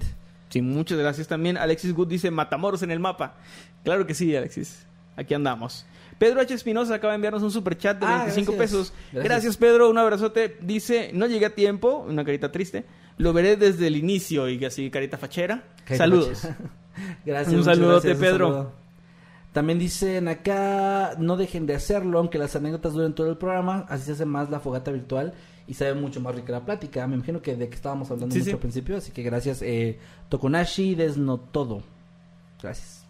Sí, 0.51 0.62
muchas 0.62 0.98
gracias 0.98 1.26
también. 1.28 1.56
Alexis 1.56 1.93
Good 1.94 2.09
dice 2.09 2.31
Matamoros 2.31 2.82
en 2.82 2.90
el 2.90 3.01
mapa. 3.01 3.35
Claro 3.82 4.06
que 4.06 4.14
sí, 4.14 4.35
Alexis. 4.36 4.86
Aquí 5.16 5.35
andamos. 5.35 5.86
Pedro 6.18 6.40
H. 6.40 6.55
Espinosa 6.55 6.94
acaba 6.94 7.12
de 7.12 7.16
enviarnos 7.16 7.43
un 7.43 7.51
super 7.51 7.76
chat 7.76 7.98
de 7.98 8.06
Ah, 8.06 8.18
25 8.24 8.52
gracias. 8.52 8.70
pesos. 8.70 8.93
Gracias. 9.12 9.24
Gracias. 9.24 9.56
Pedro. 9.56 9.90
Un 9.90 9.98
abrazote. 9.98 10.56
Dice, 10.60 11.10
no 11.12 11.26
llegué 11.26 11.47
a 11.47 11.55
tiempo. 11.55 12.05
Una 12.09 12.24
carita 12.24 12.52
triste. 12.52 12.85
Lo 13.18 13.32
veré 13.32 13.56
desde 13.56 13.86
el 13.89 13.97
inicio. 13.97 14.48
Y 14.48 14.64
así, 14.64 14.90
carita 14.90 15.18
fachera. 15.18 15.64
Carita 15.78 15.97
Saludos. 15.97 16.39
fachera. 16.40 16.59
Gracias. 17.26 17.55
Un 17.55 17.64
saludote, 17.64 18.09
gracias, 18.09 18.14
un 18.16 18.20
Pedro. 18.20 18.47
saludo. 18.48 18.72
También 19.55 19.78
dicen 19.78 20.26
acá, 20.26 21.14
no 21.18 21.36
dejen 21.36 21.64
de 21.64 21.76
hacerlo, 21.76 22.18
aunque 22.18 22.39
las 22.39 22.56
anécdotas 22.56 22.93
duren 22.93 23.14
todo 23.14 23.31
el 23.31 23.39
programa, 23.39 23.86
así 23.89 24.05
se 24.06 24.12
hace 24.12 24.24
más 24.24 24.51
la 24.51 24.59
fogata 24.59 24.90
virtual 24.90 25.32
y 25.68 25.74
sabe 25.74 25.94
mucho 25.94 26.20
más 26.20 26.35
rica 26.35 26.51
la 26.51 26.64
plática. 26.64 27.06
Me 27.06 27.14
imagino 27.14 27.40
que 27.40 27.55
de 27.55 27.68
que 27.68 27.76
estábamos 27.76 28.10
hablando 28.10 28.32
Sí, 28.32 28.40
mucho 28.40 28.51
sí. 28.51 28.55
al 28.55 28.59
principio, 28.59 28.97
así 28.97 29.12
que 29.12 29.22
gracias. 29.22 29.62
Eh, 29.62 29.97
Tokunashi 30.28 30.97
Desnotodo. 30.97 31.85
Gracias. 32.60 33.05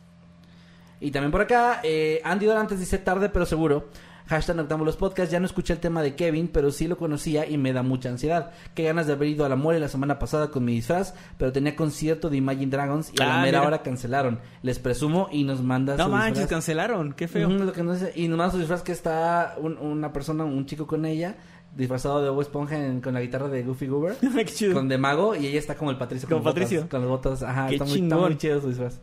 Y 1.01 1.11
también 1.11 1.33
por 1.33 1.41
acá, 1.41 1.81
eh, 1.83 2.21
Andy 2.23 2.45
Dorantes 2.45 2.79
dice 2.79 2.99
tarde 2.99 3.31
pero 3.31 3.47
seguro. 3.47 3.89
Hashtag 4.27 4.57
Noctámbulos 4.57 4.97
Podcast. 4.97 5.31
Ya 5.31 5.39
no 5.39 5.45
escuché 5.47 5.75
el 5.75 5.81
tema 5.81 6.03
de 6.03 6.15
Kevin, 6.15 6.49
pero 6.49 6.71
sí 6.71 6.89
lo 6.89 6.97
conocía 6.97 7.47
y 7.49 7.59
me 7.59 7.73
da 7.75 7.83
mucha 7.83 8.09
ansiedad. 8.09 8.53
Qué 8.75 8.83
ganas 8.85 9.07
de 9.07 9.13
haber 9.13 9.29
ido 9.29 9.45
a 9.45 9.49
la 9.51 9.57
mole 9.57 9.79
la 9.79 9.89
semana 9.89 10.19
pasada 10.19 10.51
con 10.51 10.65
mi 10.65 10.73
disfraz, 10.75 11.15
pero 11.37 11.53
tenía 11.53 11.77
concierto 11.77 12.31
de 12.31 12.39
Imagine 12.39 12.71
Dragons 12.71 13.13
y 13.13 13.23
a 13.23 13.27
la 13.27 13.35
Ah, 13.41 13.43
mera 13.43 13.59
mira. 13.59 13.69
hora 13.69 13.83
cancelaron. 13.83 14.41
Les 14.63 14.79
presumo 14.79 15.29
y 15.31 15.45
nos 15.45 15.63
manda 15.63 15.97
No 15.97 16.05
su 16.05 16.11
manches, 16.11 16.31
disfraz. 16.39 16.49
cancelaron. 16.51 17.13
Qué 17.13 17.29
feo. 17.29 17.51
Lo 17.51 17.73
que. 17.73 17.81
Y 18.15 18.29
nos 18.29 18.39
manda 18.39 18.51
su 18.51 18.59
disfraz 18.59 18.83
que 18.83 18.93
está 18.93 19.57
un- 19.61 19.77
una 19.77 20.13
persona, 20.13 20.45
un 20.45 20.65
chico 20.65 20.87
con 20.87 21.05
ella, 21.05 21.37
disfrazado 21.77 22.23
de 22.25 22.31
Bob 22.31 22.41
Esponja 22.41 22.77
en- 22.83 23.03
con 23.03 23.13
la 23.13 23.21
guitarra 23.21 23.49
de 23.49 23.63
Goofy 23.63 23.89
Goober. 23.89 24.17
Qué 24.35 24.45
chido. 24.47 24.73
con 24.73 24.89
de 24.89 24.97
mago 24.97 25.35
y 25.37 25.49
ella 25.49 25.59
está 25.59 25.75
como 25.75 25.91
el 25.91 25.99
Patricio. 25.99 26.27
Como 26.31 26.39
con 26.43 26.47
las 26.47 26.55
Patricio. 26.55 26.79
botas- 26.81 26.91
con 26.91 27.01
las 27.01 27.09
botas. 27.11 27.43
Ajá, 27.43 27.67
Qué 27.67 27.75
está 27.75 27.85
muy, 27.85 27.99
está 28.01 28.17
muy 28.17 28.39
chido 28.39 28.61
su 28.63 28.69
disfraz. 28.69 29.01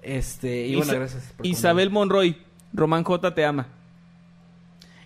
Este, 0.00 0.66
y 0.68 0.76
bueno, 0.76 0.92
gracias. 0.92 1.32
por 1.36 1.44
Isabel 1.44 1.90
Monroy. 1.90 2.36
Román 2.72 3.02
J 3.02 3.34
te 3.34 3.44
ama. 3.44 3.66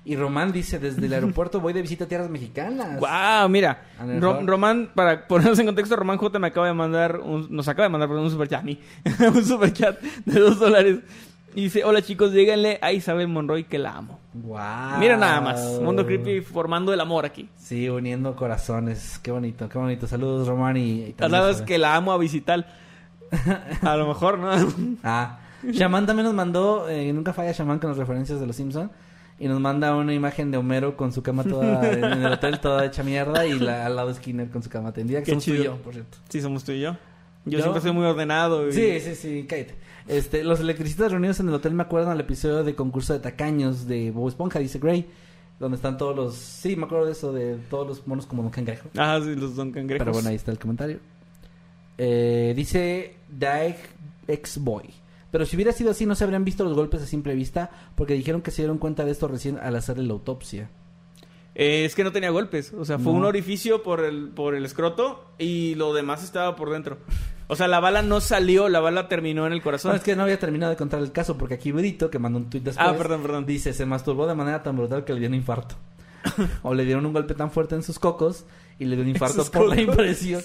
Y 0.09 0.17
Román 0.17 0.53
dice, 0.53 0.79
desde 0.79 1.05
el 1.05 1.13
aeropuerto 1.13 1.61
voy 1.61 1.75
de 1.75 1.83
visita 1.83 2.05
a 2.05 2.09
tierras 2.09 2.31
mexicanas. 2.31 2.99
Wow, 2.99 3.47
mira. 3.51 3.83
Ro-. 4.19 4.41
Román, 4.43 4.91
para 4.95 5.29
ponernos 5.29 5.59
en 5.59 5.67
contexto, 5.67 5.97
Román 5.97 6.17
J 6.17 6.39
me 6.39 6.47
acaba 6.47 6.67
de 6.67 6.73
mandar, 6.73 7.19
un- 7.21 7.47
nos 7.51 7.69
acaba 7.69 7.83
de 7.83 7.91
mandar 7.91 8.09
perdón, 8.09 8.25
un 8.25 8.31
superchat, 8.31 8.61
a 8.61 8.65
mí, 8.65 8.81
un 9.35 9.45
superchat 9.45 10.01
de 10.01 10.41
dos 10.41 10.59
dólares. 10.59 11.01
Y 11.55 11.65
dice, 11.65 11.85
hola 11.85 12.01
chicos, 12.01 12.33
díganle 12.33 12.79
a 12.81 12.91
Isabel 12.93 13.29
Monroy 13.29 13.65
que 13.65 13.79
la 13.79 13.97
amo. 13.99 14.19
Wow. 14.33 14.99
Mira 14.99 15.19
nada 15.19 15.43
más, 15.43 15.79
Mundo 15.83 16.07
Creepy 16.07 16.41
formando 16.41 16.95
el 16.95 17.01
amor 17.03 17.27
aquí. 17.27 17.47
Sí, 17.59 17.91
uniendo 17.91 18.35
corazones. 18.35 19.19
Qué 19.23 19.31
bonito, 19.31 19.69
qué 19.69 19.77
bonito. 19.77 20.07
Saludos, 20.07 20.49
Román 20.49 20.79
y... 20.79 20.81
y 20.81 21.15
Isabel. 21.19 21.65
que 21.67 21.77
la 21.77 21.97
amo 21.97 22.13
a 22.13 22.17
visitar. 22.19 22.67
A 23.83 23.95
lo 23.95 24.09
mejor, 24.09 24.39
¿no? 24.39 24.53
Ah, 25.05 25.41
Shaman 25.71 26.07
también 26.07 26.25
nos 26.25 26.35
mandó, 26.35 26.89
eh, 26.89 27.13
nunca 27.13 27.35
falla 27.35 27.53
Shaman 27.53 27.79
con 27.79 27.91
las 27.91 27.99
referencias 27.99 28.41
de 28.41 28.47
los 28.47 28.57
Simpson 28.57 28.91
y 29.41 29.47
nos 29.49 29.61
manda 29.61 29.95
una 29.97 30.13
imagen 30.15 30.51
de 30.51 30.59
Homero 30.59 30.97
con 30.97 31.13
su 31.13 31.23
cama 31.23 31.45
toda 31.45 31.89
en 31.93 32.05
el 32.05 32.33
hotel 32.33 32.59
toda 32.61 32.85
hecha 32.85 33.03
mierda 33.03 33.47
y 33.47 33.59
la, 33.59 33.87
al 33.87 33.97
lado 33.97 34.13
Skinner 34.15 34.49
con 34.51 34.63
su 34.63 34.69
cama 34.71 34.93
tendida, 34.93 35.21
que 35.21 35.27
Qué 35.27 35.31
somos 35.33 35.45
tú 35.45 35.51
y 35.53 35.57
chido. 35.59 35.65
yo, 35.65 35.77
por 35.83 35.93
cierto. 35.95 36.19
Sí, 36.29 36.41
somos 36.41 36.65
tú 36.65 36.73
y 36.73 36.81
yo. 36.81 36.93
Yo, 37.45 37.53
Yo- 37.53 37.61
siempre 37.61 37.81
soy 37.81 37.93
muy 37.93 38.05
ordenado. 38.05 38.69
y- 38.69 38.73
Sí, 38.73 39.01
sí, 39.01 39.15
sí, 39.15 39.47
cállate. 39.49 39.75
Este, 40.09 40.43
los 40.45 40.61
electricistas 40.61 41.11
reunidos 41.13 41.39
en 41.41 41.49
el 41.49 41.55
hotel 41.55 41.73
me 41.75 41.83
acuerdan 41.83 42.13
al 42.13 42.21
episodio 42.21 42.65
de 42.65 42.75
concurso 42.75 43.13
de 43.13 43.21
tacaños 43.21 43.87
de 43.87 44.11
Bob 44.11 44.29
Esponja, 44.29 44.59
dice 44.59 44.79
Gray, 44.79 45.07
donde 45.61 45.77
están 45.77 45.97
todos 45.99 46.17
los, 46.17 46.35
sí, 46.35 46.77
me 46.77 46.85
acuerdo 46.87 47.07
de 47.07 47.13
eso, 47.13 47.33
de 47.33 47.57
todos 47.71 47.87
los 47.87 48.07
monos 48.07 48.27
como 48.27 48.43
Don 48.43 48.51
Cangrejo. 48.51 48.89
Ah, 48.97 49.21
sí, 49.23 49.35
los 49.35 49.55
don 49.57 49.71
cangrejos. 49.73 50.01
Pero 50.05 50.13
bueno, 50.13 50.29
ahí 50.31 50.35
está 50.37 50.51
el 50.51 50.59
comentario. 50.59 50.99
Eh, 51.97 52.53
dice 52.57 53.15
Daeg 53.29 53.77
ex 54.27 54.59
boy. 54.59 54.85
Pero 55.31 55.45
si 55.47 55.57
hubiera 55.57 55.73
sido 55.73 55.91
así, 55.91 56.07
no 56.07 56.15
se 56.15 56.25
habrían 56.25 56.45
visto 56.45 56.65
los 56.65 56.75
golpes 56.75 57.03
a 57.03 57.07
simple 57.07 57.35
vista, 57.35 57.71
porque 57.97 58.15
dijeron 58.15 58.41
que 58.43 58.51
se 58.51 58.63
dieron 58.63 58.79
cuenta 58.79 59.05
de 59.05 59.11
esto 59.13 59.29
recién 59.29 59.59
al 59.59 59.77
hacerle 59.77 60.05
la 60.07 60.15
autopsia. 60.15 60.71
Eh, 61.55 61.85
es 61.85 61.95
que 61.95 62.05
no 62.05 62.13
tenía 62.13 62.31
golpes. 62.31 62.73
O 62.73 62.85
sea, 62.85 62.99
fue 62.99 63.13
No. 63.13 63.19
un 63.19 63.25
orificio 63.25 63.83
por 63.83 64.05
el, 64.05 64.29
por 64.29 64.55
el 64.55 64.65
escroto 64.65 65.25
y 65.39 65.75
lo 65.75 65.93
demás 65.93 66.23
estaba 66.25 66.55
por 66.57 66.71
dentro. 66.71 66.99
O 67.49 67.57
sea, 67.57 67.67
la 67.67 67.81
bala 67.81 68.03
no 68.03 68.21
salió, 68.21 68.69
la 68.69 68.79
bala 68.81 69.09
terminó 69.09 69.47
en 69.47 69.53
el 69.53 69.63
corazón. 69.63 69.91
No, 69.93 69.97
es 69.97 70.03
que 70.03 70.15
no 70.15 70.23
había 70.23 70.39
terminado 70.39 70.71
de 70.71 70.77
contar 70.77 71.01
el 71.01 71.13
caso, 71.13 71.37
porque 71.37 71.55
aquí 71.55 71.73
Brito, 71.73 72.11
que 72.11 72.19
mandó 72.19 72.39
un 72.39 72.49
tuit 72.51 72.63
después, 72.63 72.87
Ah, 72.89 72.95
perdón, 72.97 73.23
perdón. 73.23 73.45
dice, 73.47 73.73
se 73.73 73.87
masturbó 73.87 74.27
de 74.27 74.35
manera 74.35 74.63
tan 74.63 74.77
brutal 74.77 75.05
que 75.05 75.15
le 75.15 75.21
dio 75.21 75.29
un 75.29 75.35
infarto. 75.35 75.75
o 76.63 76.75
le 76.75 76.85
dieron 76.85 77.05
un 77.07 77.13
golpe 77.13 77.35
tan 77.35 77.51
fuerte 77.51 77.75
en 77.75 77.83
sus 77.83 77.99
cocos 77.99 78.45
y 78.79 78.85
le 78.85 78.97
dio 78.97 79.03
un 79.05 79.11
infarto 79.11 79.45
por 79.51 79.69
la 79.69 79.81
impresión. 79.81 80.43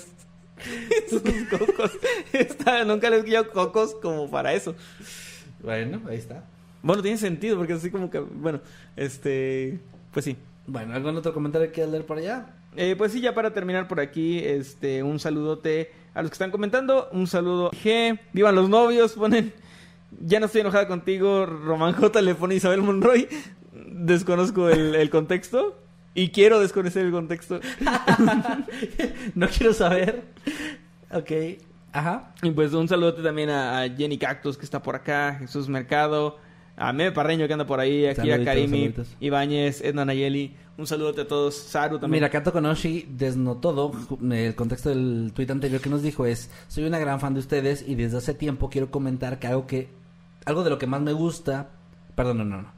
Sus 1.09 1.21
cocos. 1.49 1.91
Está- 2.31 2.83
nunca 2.85 3.09
le 3.09 3.17
he 3.17 3.19
escuchado 3.19 3.49
cocos 3.51 3.95
como 4.01 4.29
para 4.29 4.53
eso. 4.53 4.75
Bueno, 5.61 6.01
ahí 6.09 6.17
está. 6.17 6.43
Bueno, 6.81 7.01
tiene 7.01 7.17
sentido 7.17 7.57
porque 7.57 7.73
así 7.73 7.89
como 7.89 8.09
que, 8.09 8.19
bueno, 8.19 8.59
este, 8.95 9.79
pues 10.11 10.25
sí. 10.25 10.35
Bueno, 10.67 10.93
¿algún 10.93 11.15
otro 11.15 11.33
comentario 11.33 11.67
que 11.67 11.73
quieras 11.73 11.91
leer 11.91 12.05
por 12.05 12.17
allá? 12.17 12.47
Eh, 12.75 12.95
pues 12.97 13.11
sí, 13.11 13.21
ya 13.21 13.33
para 13.33 13.53
terminar 13.53 13.87
por 13.87 13.99
aquí, 13.99 14.39
este, 14.39 15.03
un 15.03 15.19
saludote 15.19 15.91
a 16.13 16.21
los 16.21 16.31
que 16.31 16.35
están 16.35 16.51
comentando, 16.51 17.09
un 17.11 17.27
saludo 17.27 17.69
G, 17.71 18.19
vivan 18.33 18.55
los 18.55 18.67
novios, 18.69 19.13
ponen, 19.13 19.53
ya 20.21 20.39
no 20.39 20.47
estoy 20.47 20.61
enojada 20.61 20.87
contigo, 20.87 21.45
Román 21.45 21.93
J 21.93 22.21
le 22.21 22.35
pone 22.35 22.55
Isabel 22.55 22.81
Monroy, 22.81 23.27
desconozco 23.73 24.69
el, 24.69 24.95
el 24.95 25.09
contexto 25.09 25.77
y 26.15 26.29
quiero 26.29 26.59
desconocer 26.59 27.05
el 27.05 27.11
contexto. 27.11 27.59
no 29.35 29.47
quiero 29.47 29.73
saber. 29.73 30.23
Ok. 31.11 31.31
Ajá. 31.91 32.33
Y 32.41 32.51
pues 32.51 32.73
un 32.73 32.87
saludote 32.87 33.21
también 33.21 33.49
a, 33.49 33.87
Jenny 33.95 34.17
Cactus 34.17 34.57
que 34.57 34.65
está 34.65 34.81
por 34.81 34.95
acá, 34.95 35.35
Jesús 35.39 35.69
Mercado, 35.69 36.37
a 36.75 36.91
Meme 36.91 37.11
Parreño 37.11 37.45
que 37.45 37.53
anda 37.53 37.67
por 37.67 37.79
ahí, 37.79 38.07
aquí 38.07 38.31
a 38.31 38.43
Karimi, 38.43 38.67
saluditos. 38.79 39.15
Ibáñez, 39.19 39.81
Edna 39.81 40.03
Nayeli, 40.05 40.55
un 40.75 40.87
saludote 40.87 41.21
a 41.21 41.27
todos, 41.27 41.55
Saru 41.55 41.99
también. 41.99 42.21
Mira, 42.21 42.29
Kato 42.31 42.51
Konoshi 42.51 43.05
desnotó 43.11 43.91
ju- 43.91 44.33
el 44.33 44.55
contexto 44.55 44.89
del 44.89 45.31
tuit 45.35 45.51
anterior 45.51 45.79
que 45.81 45.89
nos 45.91 46.01
dijo 46.01 46.25
es, 46.25 46.49
soy 46.67 46.85
una 46.85 46.97
gran 46.97 47.19
fan 47.19 47.35
de 47.35 47.41
ustedes 47.41 47.85
y 47.87 47.93
desde 47.93 48.17
hace 48.17 48.33
tiempo 48.33 48.71
quiero 48.71 48.89
comentar 48.89 49.37
que 49.37 49.45
algo 49.45 49.67
que, 49.67 49.89
algo 50.45 50.63
de 50.63 50.71
lo 50.71 50.79
que 50.79 50.87
más 50.87 51.01
me 51.01 51.13
gusta, 51.13 51.69
perdón, 52.15 52.39
no, 52.39 52.45
no, 52.45 52.61
no, 52.63 52.71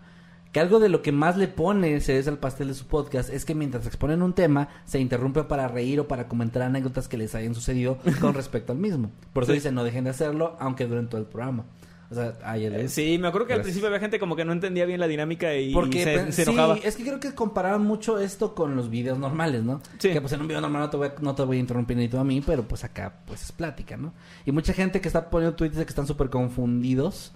que 0.56 0.62
algo 0.62 0.80
de 0.80 0.88
lo 0.88 1.02
que 1.02 1.12
más 1.12 1.36
le 1.36 1.50
pone 1.50 2.00
cereza 2.00 2.30
al 2.30 2.38
pastel 2.38 2.70
de 2.70 2.76
su 2.76 2.86
podcast 2.88 3.30
es 3.30 3.44
que 3.44 3.54
mientras 3.54 3.86
exponen 3.88 4.22
un 4.22 4.32
tema, 4.32 4.70
se 4.86 5.02
interrumpe 5.02 5.44
para 5.44 5.68
reír 5.68 6.00
o 6.00 6.08
para 6.08 6.30
comentar 6.30 6.62
anécdotas 6.62 7.10
que 7.10 7.18
les 7.18 7.36
hayan 7.36 7.54
sucedido 7.54 7.98
con 8.22 8.34
respecto 8.34 8.72
al 8.72 8.78
mismo. 8.78 9.12
Por 9.34 9.44
eso 9.44 9.52
Sí. 9.52 9.58
dice, 9.58 9.74
no 9.74 9.84
dejen 9.84 10.06
de 10.06 10.12
hacerlo, 10.12 10.56
aunque 10.62 10.88
duren 10.88 11.10
todo 11.10 11.20
el 11.20 11.28
programa. 11.28 11.66
O 12.10 12.16
sea, 12.16 12.36
ayer 12.46 12.74
es. 12.74 12.94
Sí, 12.94 13.18
me 13.20 13.28
acuerdo 13.28 13.48
que 13.48 13.54
al 13.54 13.64
principio 13.64 13.88
había 13.88 14.00
gente 14.00 14.18
como 14.18 14.38
que 14.38 14.46
no 14.46 14.54
entendía 14.54 14.86
bien 14.86 15.02
la 15.02 15.10
dinámica 15.10 15.54
y, 15.58 15.74
Porque 15.74 16.06
se, 16.06 16.32
se 16.32 16.46
sí, 16.46 16.56
es 16.86 16.96
que 16.96 17.04
creo 17.04 17.20
que 17.20 17.36
comparaban 17.36 17.84
mucho 17.84 18.18
esto 18.18 18.56
con 18.56 18.78
los 18.78 18.90
videos 18.90 19.20
normales, 19.20 19.62
¿no? 19.62 19.82
Sí. 19.98 20.14
Que 20.14 20.22
pues 20.22 20.32
en 20.32 20.40
un 20.40 20.48
video 20.48 20.62
normal 20.62 20.84
no 20.84 20.90
te 20.90 20.96
voy 20.96 21.08
a, 21.10 21.16
no 21.20 21.36
te 21.36 21.44
voy 21.44 21.58
a 21.58 21.60
interrumpir 21.60 21.98
ni 21.98 22.08
tú 22.08 22.18
a 22.18 22.24
mí, 22.24 22.40
pero 22.40 22.64
pues 22.66 22.86
acá 22.86 23.12
pues 23.28 23.44
es 23.44 23.52
plática, 23.52 23.98
¿no? 23.98 24.14
Y 24.46 24.54
mucha 24.54 24.72
gente 24.72 25.02
que 25.02 25.10
está 25.10 25.30
poniendo 25.30 25.54
tweets 25.58 25.76
de 25.76 25.84
que 25.84 25.90
están 25.90 26.08
súper 26.08 26.30
confundidos 26.30 27.34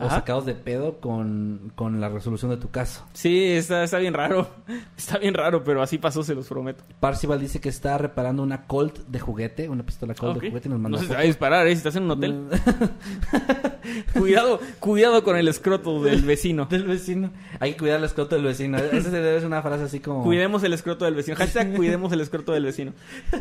o 0.00 0.06
Ajá. 0.06 0.16
sacados 0.16 0.46
de 0.46 0.54
pedo 0.54 0.98
con, 1.00 1.72
con 1.74 2.00
la 2.00 2.08
resolución 2.08 2.50
de 2.50 2.56
tu 2.56 2.70
caso. 2.70 3.04
Sí, 3.12 3.44
está, 3.52 3.84
está 3.84 3.98
bien 3.98 4.14
raro. 4.14 4.48
Está 4.96 5.18
bien 5.18 5.34
raro, 5.34 5.64
pero 5.64 5.82
así 5.82 5.98
pasó, 5.98 6.22
se 6.22 6.34
los 6.34 6.46
prometo. 6.46 6.84
Parcival 7.00 7.40
dice 7.40 7.60
que 7.60 7.68
está 7.70 7.96
reparando 7.98 8.42
una 8.42 8.66
Colt 8.66 8.98
de 9.08 9.18
juguete, 9.18 9.68
una 9.68 9.84
pistola 9.84 10.14
Colt 10.14 10.40
de 10.40 10.48
juguete 10.48 10.68
y 10.68 10.70
nos 10.70 10.78
manda 10.80 10.98
no 10.98 11.02
se 11.02 11.08
te 11.08 11.14
va 11.14 11.20
a 11.20 11.24
disparar, 11.24 11.66
¿eh? 11.66 11.70
Si 11.70 11.78
estás 11.78 11.96
en 11.96 12.04
un 12.04 12.10
hotel. 12.12 12.44
cuidado, 14.12 14.60
cuidado 14.78 15.24
con 15.24 15.36
el 15.36 15.48
escroto 15.48 16.02
del 16.02 16.22
vecino. 16.22 16.66
del 16.66 16.84
vecino. 16.84 17.30
Hay 17.58 17.72
que 17.72 17.78
cuidar 17.78 17.98
el 17.98 18.04
escroto 18.04 18.36
del 18.36 18.44
vecino. 18.44 18.78
Esa 18.78 19.10
debe 19.10 19.38
ser 19.38 19.46
una 19.46 19.62
frase 19.62 19.84
así 19.84 20.00
como... 20.00 20.22
Cuidemos 20.22 20.62
el 20.62 20.72
escroto 20.72 21.04
del 21.04 21.14
vecino. 21.14 21.36
Hashtag 21.36 21.72
cuidemos 21.76 22.12
el 22.12 22.20
escroto 22.20 22.52
del 22.52 22.64
vecino. 22.64 22.92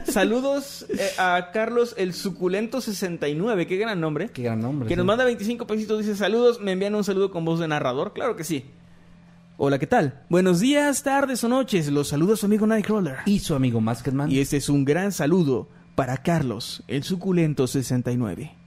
Saludos 0.05 0.85
eh, 0.89 1.09
a 1.17 1.49
Carlos 1.53 1.93
el 1.97 2.13
Suculento 2.13 2.81
69. 2.81 3.67
Qué 3.67 3.77
gran 3.77 3.99
nombre. 3.99 4.29
Qué 4.29 4.43
gran 4.43 4.61
nombre. 4.61 4.87
Que 4.87 4.95
nos 4.95 5.05
manda 5.05 5.25
25 5.25 5.67
pesitos. 5.67 5.99
Dice 5.99 6.15
saludos. 6.15 6.48
Me 6.59 6.71
envían 6.71 6.95
un 6.95 7.03
saludo 7.03 7.29
con 7.29 7.45
voz 7.45 7.59
de 7.59 7.67
narrador. 7.67 8.13
Claro 8.13 8.35
que 8.35 8.43
sí. 8.43 8.65
Hola, 9.57 9.77
¿qué 9.77 9.87
tal? 9.87 10.23
Buenos 10.29 10.61
días, 10.61 11.03
tardes 11.03 11.43
o 11.43 11.49
noches. 11.49 11.91
Los 11.91 12.07
saluda 12.07 12.35
su 12.35 12.45
amigo 12.45 12.65
Nightcrawler. 12.65 13.17
Y 13.25 13.39
su 13.39 13.53
amigo 13.53 13.81
Masketman. 13.81 14.31
Y 14.31 14.39
este 14.39 14.57
es 14.57 14.69
un 14.69 14.85
gran 14.85 15.11
saludo 15.11 15.67
para 15.95 16.17
Carlos 16.17 16.81
el 16.87 17.03
Suculento 17.03 17.67
69. 17.67 18.58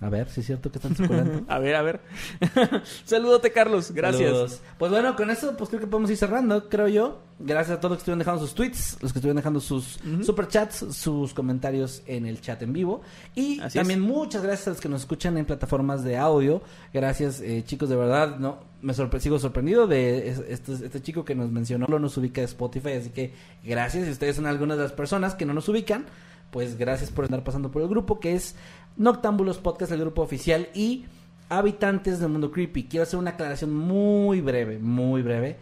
A 0.00 0.08
ver, 0.08 0.28
si 0.30 0.40
es 0.40 0.46
cierto 0.46 0.70
que 0.70 0.78
están 0.78 0.94
suculento. 0.96 1.44
A 1.52 1.58
ver, 1.58 1.74
a 1.74 1.82
ver. 1.82 2.00
Salúdote, 3.04 3.50
Carlos. 3.52 3.90
Gracias. 3.92 4.28
Saludos. 4.30 4.60
Pues 4.78 4.90
bueno, 4.92 5.16
con 5.16 5.30
eso 5.30 5.56
pues 5.56 5.68
creo 5.70 5.80
que 5.80 5.86
podemos 5.86 6.10
ir 6.10 6.16
cerrando, 6.16 6.68
creo 6.68 6.88
yo. 6.88 7.20
Gracias 7.40 7.76
a 7.76 7.80
todos 7.80 7.90
los 7.92 7.98
que 7.98 8.02
estuvieron 8.02 8.18
dejando 8.18 8.40
sus 8.40 8.54
tweets, 8.54 8.98
los 9.00 9.12
que 9.12 9.18
estuvieron 9.20 9.36
dejando 9.36 9.60
sus 9.60 10.00
superchats, 10.24 10.84
sus 10.96 11.34
comentarios 11.34 12.02
en 12.06 12.26
el 12.26 12.40
chat 12.40 12.60
en 12.62 12.72
vivo. 12.72 13.00
Y 13.36 13.60
Así 13.60 13.78
también 13.78 14.00
muchas 14.00 14.42
gracias 14.42 14.66
a 14.68 14.70
los 14.70 14.80
que 14.80 14.88
nos 14.88 15.02
escuchan 15.02 15.36
en 15.38 15.44
plataformas 15.46 16.02
de 16.02 16.16
audio. 16.16 16.62
Gracias, 16.92 17.40
eh, 17.40 17.62
chicos, 17.64 17.88
de 17.88 17.96
verdad, 17.96 18.38
no 18.38 18.58
me 18.82 18.92
sorpre- 18.92 19.20
sigo 19.20 19.38
sorprendido 19.38 19.86
de 19.86 20.28
es- 20.30 20.42
este, 20.48 20.72
este 20.74 21.00
chico 21.02 21.24
que 21.24 21.34
nos 21.36 21.50
mencionó, 21.50 21.86
lo 21.88 21.98
nos 22.00 22.16
ubica 22.16 22.40
de 22.40 22.46
Spotify, 22.46 22.92
así 22.92 23.10
que 23.10 23.32
gracias. 23.64 24.04
Si 24.06 24.10
ustedes 24.10 24.34
son 24.36 24.46
algunas 24.46 24.76
de 24.76 24.82
las 24.84 24.92
personas 24.92 25.34
que 25.36 25.44
no 25.46 25.54
nos 25.54 25.68
ubican, 25.68 26.06
pues 26.50 26.76
gracias 26.78 27.10
por 27.10 27.24
estar 27.24 27.44
pasando 27.44 27.70
por 27.70 27.82
el 27.82 27.88
grupo 27.88 28.18
que 28.20 28.34
es 28.34 28.54
Noctámbulos 28.98 29.58
Podcast, 29.58 29.92
el 29.92 30.00
grupo 30.00 30.22
oficial 30.22 30.68
y 30.74 31.06
habitantes 31.48 32.18
del 32.18 32.30
mundo 32.30 32.50
creepy. 32.50 32.84
Quiero 32.84 33.04
hacer 33.04 33.18
una 33.18 33.30
aclaración 33.30 33.74
muy 33.74 34.40
breve, 34.40 34.78
muy 34.78 35.22
breve. 35.22 35.56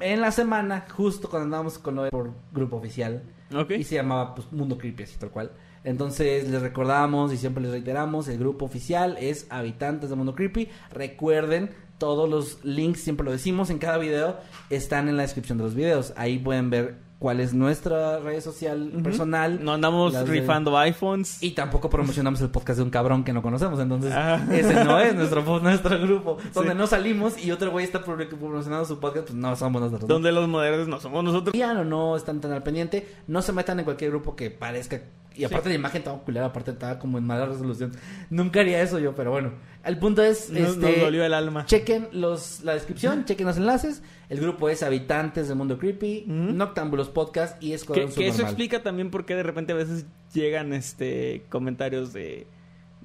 En 0.00 0.20
la 0.20 0.30
semana, 0.30 0.86
justo 0.88 1.28
cuando 1.28 1.46
andábamos 1.46 1.78
con 1.78 1.96
lo 1.96 2.08
por 2.10 2.32
grupo 2.52 2.76
oficial, 2.76 3.22
y 3.70 3.82
se 3.82 3.96
llamaba 3.96 4.34
pues 4.34 4.52
Mundo 4.52 4.78
Creepy, 4.78 5.02
así 5.02 5.16
tal 5.18 5.30
cual. 5.30 5.50
Entonces 5.82 6.48
les 6.48 6.62
recordamos 6.62 7.32
y 7.32 7.38
siempre 7.38 7.62
les 7.62 7.72
reiteramos, 7.72 8.28
el 8.28 8.38
grupo 8.38 8.66
oficial 8.66 9.16
es 9.18 9.46
Habitantes 9.50 10.10
del 10.10 10.18
Mundo 10.18 10.34
Creepy. 10.34 10.68
Recuerden, 10.92 11.70
todos 11.98 12.28
los 12.28 12.64
links, 12.64 13.00
siempre 13.00 13.24
lo 13.24 13.32
decimos 13.32 13.70
en 13.70 13.78
cada 13.78 13.98
video, 13.98 14.36
están 14.70 15.08
en 15.08 15.16
la 15.16 15.22
descripción 15.22 15.58
de 15.58 15.64
los 15.64 15.74
videos. 15.74 16.12
Ahí 16.16 16.38
pueden 16.38 16.70
ver 16.70 17.07
cuál 17.18 17.40
es 17.40 17.52
nuestra 17.52 18.20
red 18.20 18.40
social 18.40 18.92
personal. 19.02 19.64
No 19.64 19.72
andamos 19.72 20.12
de- 20.12 20.24
rifando 20.24 20.76
iPhones. 20.78 21.42
y 21.42 21.50
tampoco 21.50 21.90
promocionamos 21.90 22.40
el 22.40 22.50
podcast 22.50 22.78
de 22.78 22.84
un 22.84 22.90
cabrón 22.90 23.24
que 23.24 23.32
no 23.32 23.42
conocemos. 23.42 23.80
Entonces, 23.80 24.12
Ah. 24.14 24.40
ese 24.52 24.84
no 24.84 24.98
es 25.00 25.14
nuestro, 25.14 25.60
nuestro 25.60 25.98
grupo. 26.00 26.38
Donde 26.54 26.72
Sí. 26.72 26.78
no 26.78 26.86
salimos 26.86 27.42
y 27.44 27.50
otro 27.50 27.70
güey 27.72 27.84
está 27.84 28.04
pro- 28.04 28.16
promocionando 28.28 28.84
su 28.84 29.00
podcast, 29.00 29.26
pues 29.26 29.34
no 29.36 29.54
somos 29.56 29.82
nosotros. 29.82 30.08
¿no? 30.08 30.14
Donde 30.14 30.30
los 30.32 30.48
modernos 30.48 30.86
no 30.86 31.00
somos 31.00 31.24
nosotros. 31.24 31.54
Ya 31.58 31.72
o 31.72 31.84
no 31.84 32.16
están 32.16 32.40
tan 32.40 32.52
al 32.52 32.62
pendiente. 32.62 33.06
No 33.26 33.42
se 33.42 33.52
metan 33.52 33.78
en 33.80 33.84
cualquier 33.84 34.10
grupo 34.10 34.36
que 34.36 34.50
parezca. 34.50 35.00
Y 35.34 35.44
aparte 35.44 35.68
la 35.68 35.76
imagen 35.76 35.98
estaba 35.98 36.18
culera, 36.18 36.46
aparte 36.46 36.72
estaba 36.72 36.98
como 36.98 37.16
en 37.18 37.24
mala 37.24 37.46
resolución. 37.46 37.92
Nunca 38.28 38.58
haría 38.60 38.82
eso 38.82 38.98
yo, 38.98 39.14
pero 39.14 39.30
bueno. 39.30 39.52
El 39.84 39.96
punto 39.98 40.22
es, 40.22 40.50
Nos, 40.50 40.70
este, 40.70 40.90
nos 40.92 41.00
dolió 41.00 41.24
el 41.24 41.32
alma. 41.32 41.64
chequen 41.64 42.08
los, 42.12 42.60
la 42.64 42.74
descripción, 42.74 43.24
chequen 43.24 43.46
los 43.46 43.56
enlaces. 43.56 44.02
El 44.28 44.40
grupo 44.40 44.68
es 44.68 44.82
Habitantes 44.82 45.48
del 45.48 45.56
Mundo 45.56 45.78
Creepy, 45.78 46.24
Ujú. 46.26 46.34
Noctámbulos 46.52 47.08
Podcast 47.08 47.62
y 47.62 47.68
Que, 47.68 47.74
Escuadrón 47.74 48.08
que 48.08 48.24
eso 48.26 48.32
Subnormal. 48.38 48.50
explica 48.52 48.82
también 48.82 49.10
por 49.10 49.24
qué 49.24 49.34
de 49.34 49.42
repente 49.42 49.72
a 49.72 49.76
veces 49.76 50.04
llegan 50.34 50.72
este 50.74 51.44
comentarios 51.48 52.12
de 52.12 52.46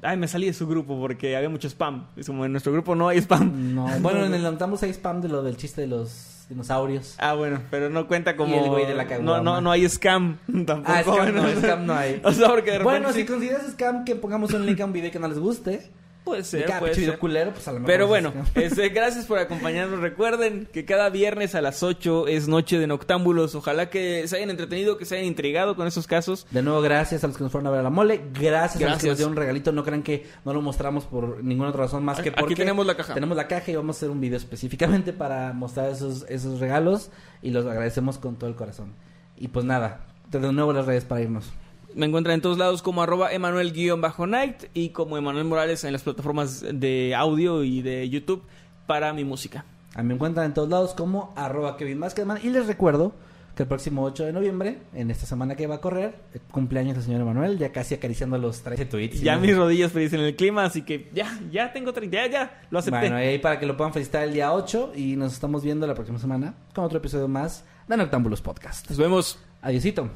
ay 0.01 0.17
me 0.17 0.27
salí 0.27 0.47
de 0.47 0.53
su 0.53 0.67
grupo 0.67 0.99
porque 0.99 1.35
había 1.37 1.47
mucho 1.49 1.67
spam. 1.69 2.07
Es 2.17 2.27
como 2.27 2.43
en 2.45 2.51
nuestro 2.51 2.73
grupo 2.73 2.93
no 2.95 3.07
hay 3.07 3.19
spam. 3.19 3.73
No, 3.73 3.87
bueno, 4.01 4.25
en 4.25 4.33
el 4.33 4.41
Noctámbulos 4.43 4.83
hay 4.83 4.89
spam 4.89 5.21
de 5.21 5.29
lo 5.29 5.43
del 5.43 5.55
chiste 5.55 5.79
de 5.79 5.87
los 5.87 6.45
dinosaurios. 6.49 7.15
Ah, 7.19 7.35
bueno, 7.35 7.61
pero 7.71 7.89
no 7.89 8.05
cuenta 8.05 8.35
como 8.35 8.53
Y 8.53 8.59
el 8.59 8.69
güey 8.69 8.85
de 8.85 8.93
la 8.93 9.05
no, 9.19 9.41
no, 9.41 9.61
no 9.61 9.71
hay 9.71 9.87
scam 9.87 10.39
tampoco. 10.65 10.91
Ah, 10.91 11.03
scam 11.03 11.33
no, 11.35 11.41
bueno. 11.41 11.61
scam 11.61 11.85
no 11.85 11.93
hay. 11.93 12.19
O 12.25 12.31
sea, 12.33 12.49
porque 12.49 12.71
de 12.71 12.79
repente 12.79 12.83
Bueno, 12.83 13.13
sí- 13.13 13.21
si 13.21 13.25
consideras 13.25 13.71
scam 13.71 14.03
que 14.03 14.15
pongamos 14.15 14.51
un 14.53 14.65
link 14.65 14.81
a 14.81 14.85
un 14.85 14.91
video 14.91 15.09
que 15.09 15.19
no 15.19 15.29
les 15.29 15.39
guste, 15.39 15.89
puede 16.23 16.39
de 16.39 16.43
ser, 16.45 16.65
cada 16.65 16.79
puede 16.79 16.95
ser. 16.95 17.19
culero, 17.19 17.51
pues 17.51 17.67
a 17.67 17.71
lo 17.71 17.79
mejor 17.79 17.87
Pero 17.87 18.07
bueno, 18.07 18.33
este, 18.55 18.89
gracias 18.89 19.25
por 19.25 19.39
acompañarnos. 19.39 19.99
Recuerden 19.99 20.67
que 20.71 20.85
cada 20.85 21.09
viernes 21.09 21.55
a 21.55 21.61
las 21.61 21.83
8 21.83 22.27
es 22.27 22.47
Noche 22.47 22.79
de 22.79 22.87
Noctámbulos. 22.87 23.55
Ojalá 23.55 23.89
que 23.89 24.27
se 24.27 24.37
hayan 24.37 24.49
entretenido, 24.49 24.97
que 24.97 25.05
se 25.05 25.15
hayan 25.15 25.27
intrigado 25.27 25.75
con 25.75 25.87
esos 25.87 26.07
casos. 26.07 26.47
De 26.51 26.61
nuevo, 26.61 26.81
gracias 26.81 27.23
a 27.23 27.27
los 27.27 27.37
que 27.37 27.43
nos 27.43 27.51
fueron 27.51 27.67
a 27.67 27.71
ver 27.71 27.79
a 27.81 27.83
la 27.83 27.89
mole. 27.89 28.21
Gracias, 28.33 28.83
a 28.83 28.89
los 28.89 29.01
que 29.01 29.07
nos 29.07 29.17
dieron 29.17 29.33
un 29.33 29.37
regalito. 29.37 29.71
No 29.71 29.83
crean 29.83 30.03
que 30.03 30.27
no 30.45 30.53
lo 30.53 30.61
mostramos 30.61 31.05
por 31.05 31.43
ninguna 31.43 31.69
otra 31.69 31.83
razón 31.83 32.03
más 32.03 32.19
que 32.19 32.29
Aquí 32.29 32.39
porque 32.39 32.55
tenemos 32.55 32.85
la 32.85 32.95
caja. 32.95 33.13
Tenemos 33.13 33.37
la 33.37 33.47
caja 33.47 33.71
y 33.71 33.75
vamos 33.75 33.95
a 33.95 33.99
hacer 33.99 34.09
un 34.09 34.21
video 34.21 34.37
específicamente 34.37 35.13
para 35.13 35.53
mostrar 35.53 35.89
esos, 35.89 36.25
esos 36.29 36.59
regalos. 36.59 37.09
Y 37.41 37.51
los 37.51 37.65
agradecemos 37.65 38.17
con 38.17 38.35
todo 38.35 38.49
el 38.49 38.55
corazón. 38.55 38.93
Y 39.37 39.49
pues 39.49 39.65
nada, 39.65 40.05
de 40.31 40.39
nuevo 40.39 40.73
las 40.73 40.85
redes 40.85 41.05
para 41.05 41.21
irnos. 41.21 41.51
Me 41.95 42.05
encuentran 42.05 42.35
en 42.35 42.41
todos 42.41 42.57
lados 42.57 42.81
como 42.81 43.03
arroba 43.03 43.31
Emanuel-Night 43.31 44.65
y 44.73 44.89
como 44.89 45.17
Emanuel 45.17 45.45
Morales 45.45 45.83
en 45.83 45.93
las 45.93 46.03
plataformas 46.03 46.65
de 46.73 47.13
audio 47.15 47.63
y 47.63 47.81
de 47.81 48.09
YouTube 48.09 48.43
para 48.87 49.13
mi 49.13 49.23
música. 49.23 49.65
A 49.95 50.01
mí 50.01 50.07
me 50.09 50.13
encuentran 50.15 50.47
en 50.47 50.53
todos 50.53 50.69
lados 50.69 50.93
como 50.93 51.33
arroba 51.35 51.77
Kevin 51.77 51.99
Maskedman. 51.99 52.39
Y 52.43 52.49
les 52.49 52.67
recuerdo 52.67 53.13
que 53.55 53.63
el 53.63 53.69
próximo 53.69 54.03
8 54.03 54.25
de 54.25 54.33
noviembre, 54.33 54.79
en 54.93 55.11
esta 55.11 55.27
semana 55.27 55.55
que 55.55 55.67
va 55.67 55.75
a 55.75 55.81
correr, 55.81 56.15
el 56.33 56.41
cumpleaños 56.41 56.95
del 56.95 57.03
señor 57.03 57.21
Emanuel, 57.21 57.59
ya 57.59 57.71
casi 57.71 57.93
acariciando 57.93 58.37
los 58.37 58.63
13 58.63 58.85
tweets. 58.85 59.21
Ya 59.21 59.35
¿no? 59.35 59.41
mis 59.41 59.55
rodillas 59.55 59.91
predicen 59.91 60.21
el 60.21 60.35
clima, 60.35 60.65
así 60.65 60.81
que 60.81 61.09
ya, 61.13 61.39
ya 61.51 61.71
tengo 61.71 61.93
30, 61.93 62.15
ya, 62.15 62.27
ya, 62.31 62.61
lo 62.71 62.79
acepté. 62.79 62.99
Bueno, 62.99 63.19
y 63.19 63.27
ahí 63.27 63.39
para 63.39 63.59
que 63.59 63.67
lo 63.67 63.77
puedan 63.77 63.93
felicitar 63.93 64.23
el 64.23 64.33
día 64.33 64.51
8 64.51 64.93
y 64.95 65.15
nos 65.15 65.33
estamos 65.33 65.63
viendo 65.63 65.85
la 65.85 65.93
próxima 65.93 66.17
semana 66.17 66.55
con 66.73 66.83
otro 66.83 66.97
episodio 66.97 67.27
más 67.27 67.63
de 67.87 67.97
Noctámbulos 67.97 68.41
Podcast. 68.41 68.89
Nos 68.89 68.97
vemos. 68.97 69.37
Adiosito. 69.61 70.09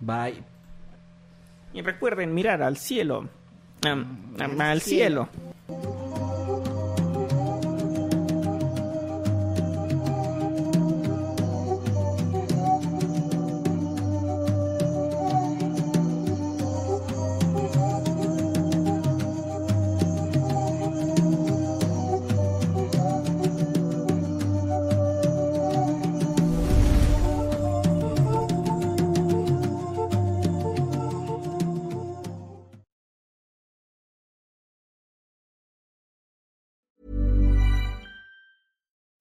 Bye. 0.00 0.51
Y 1.74 1.82
recuerden 1.82 2.34
mirar 2.34 2.62
al 2.62 2.76
cielo. 2.76 3.28
Al 4.58 4.80
cielo. 4.80 5.28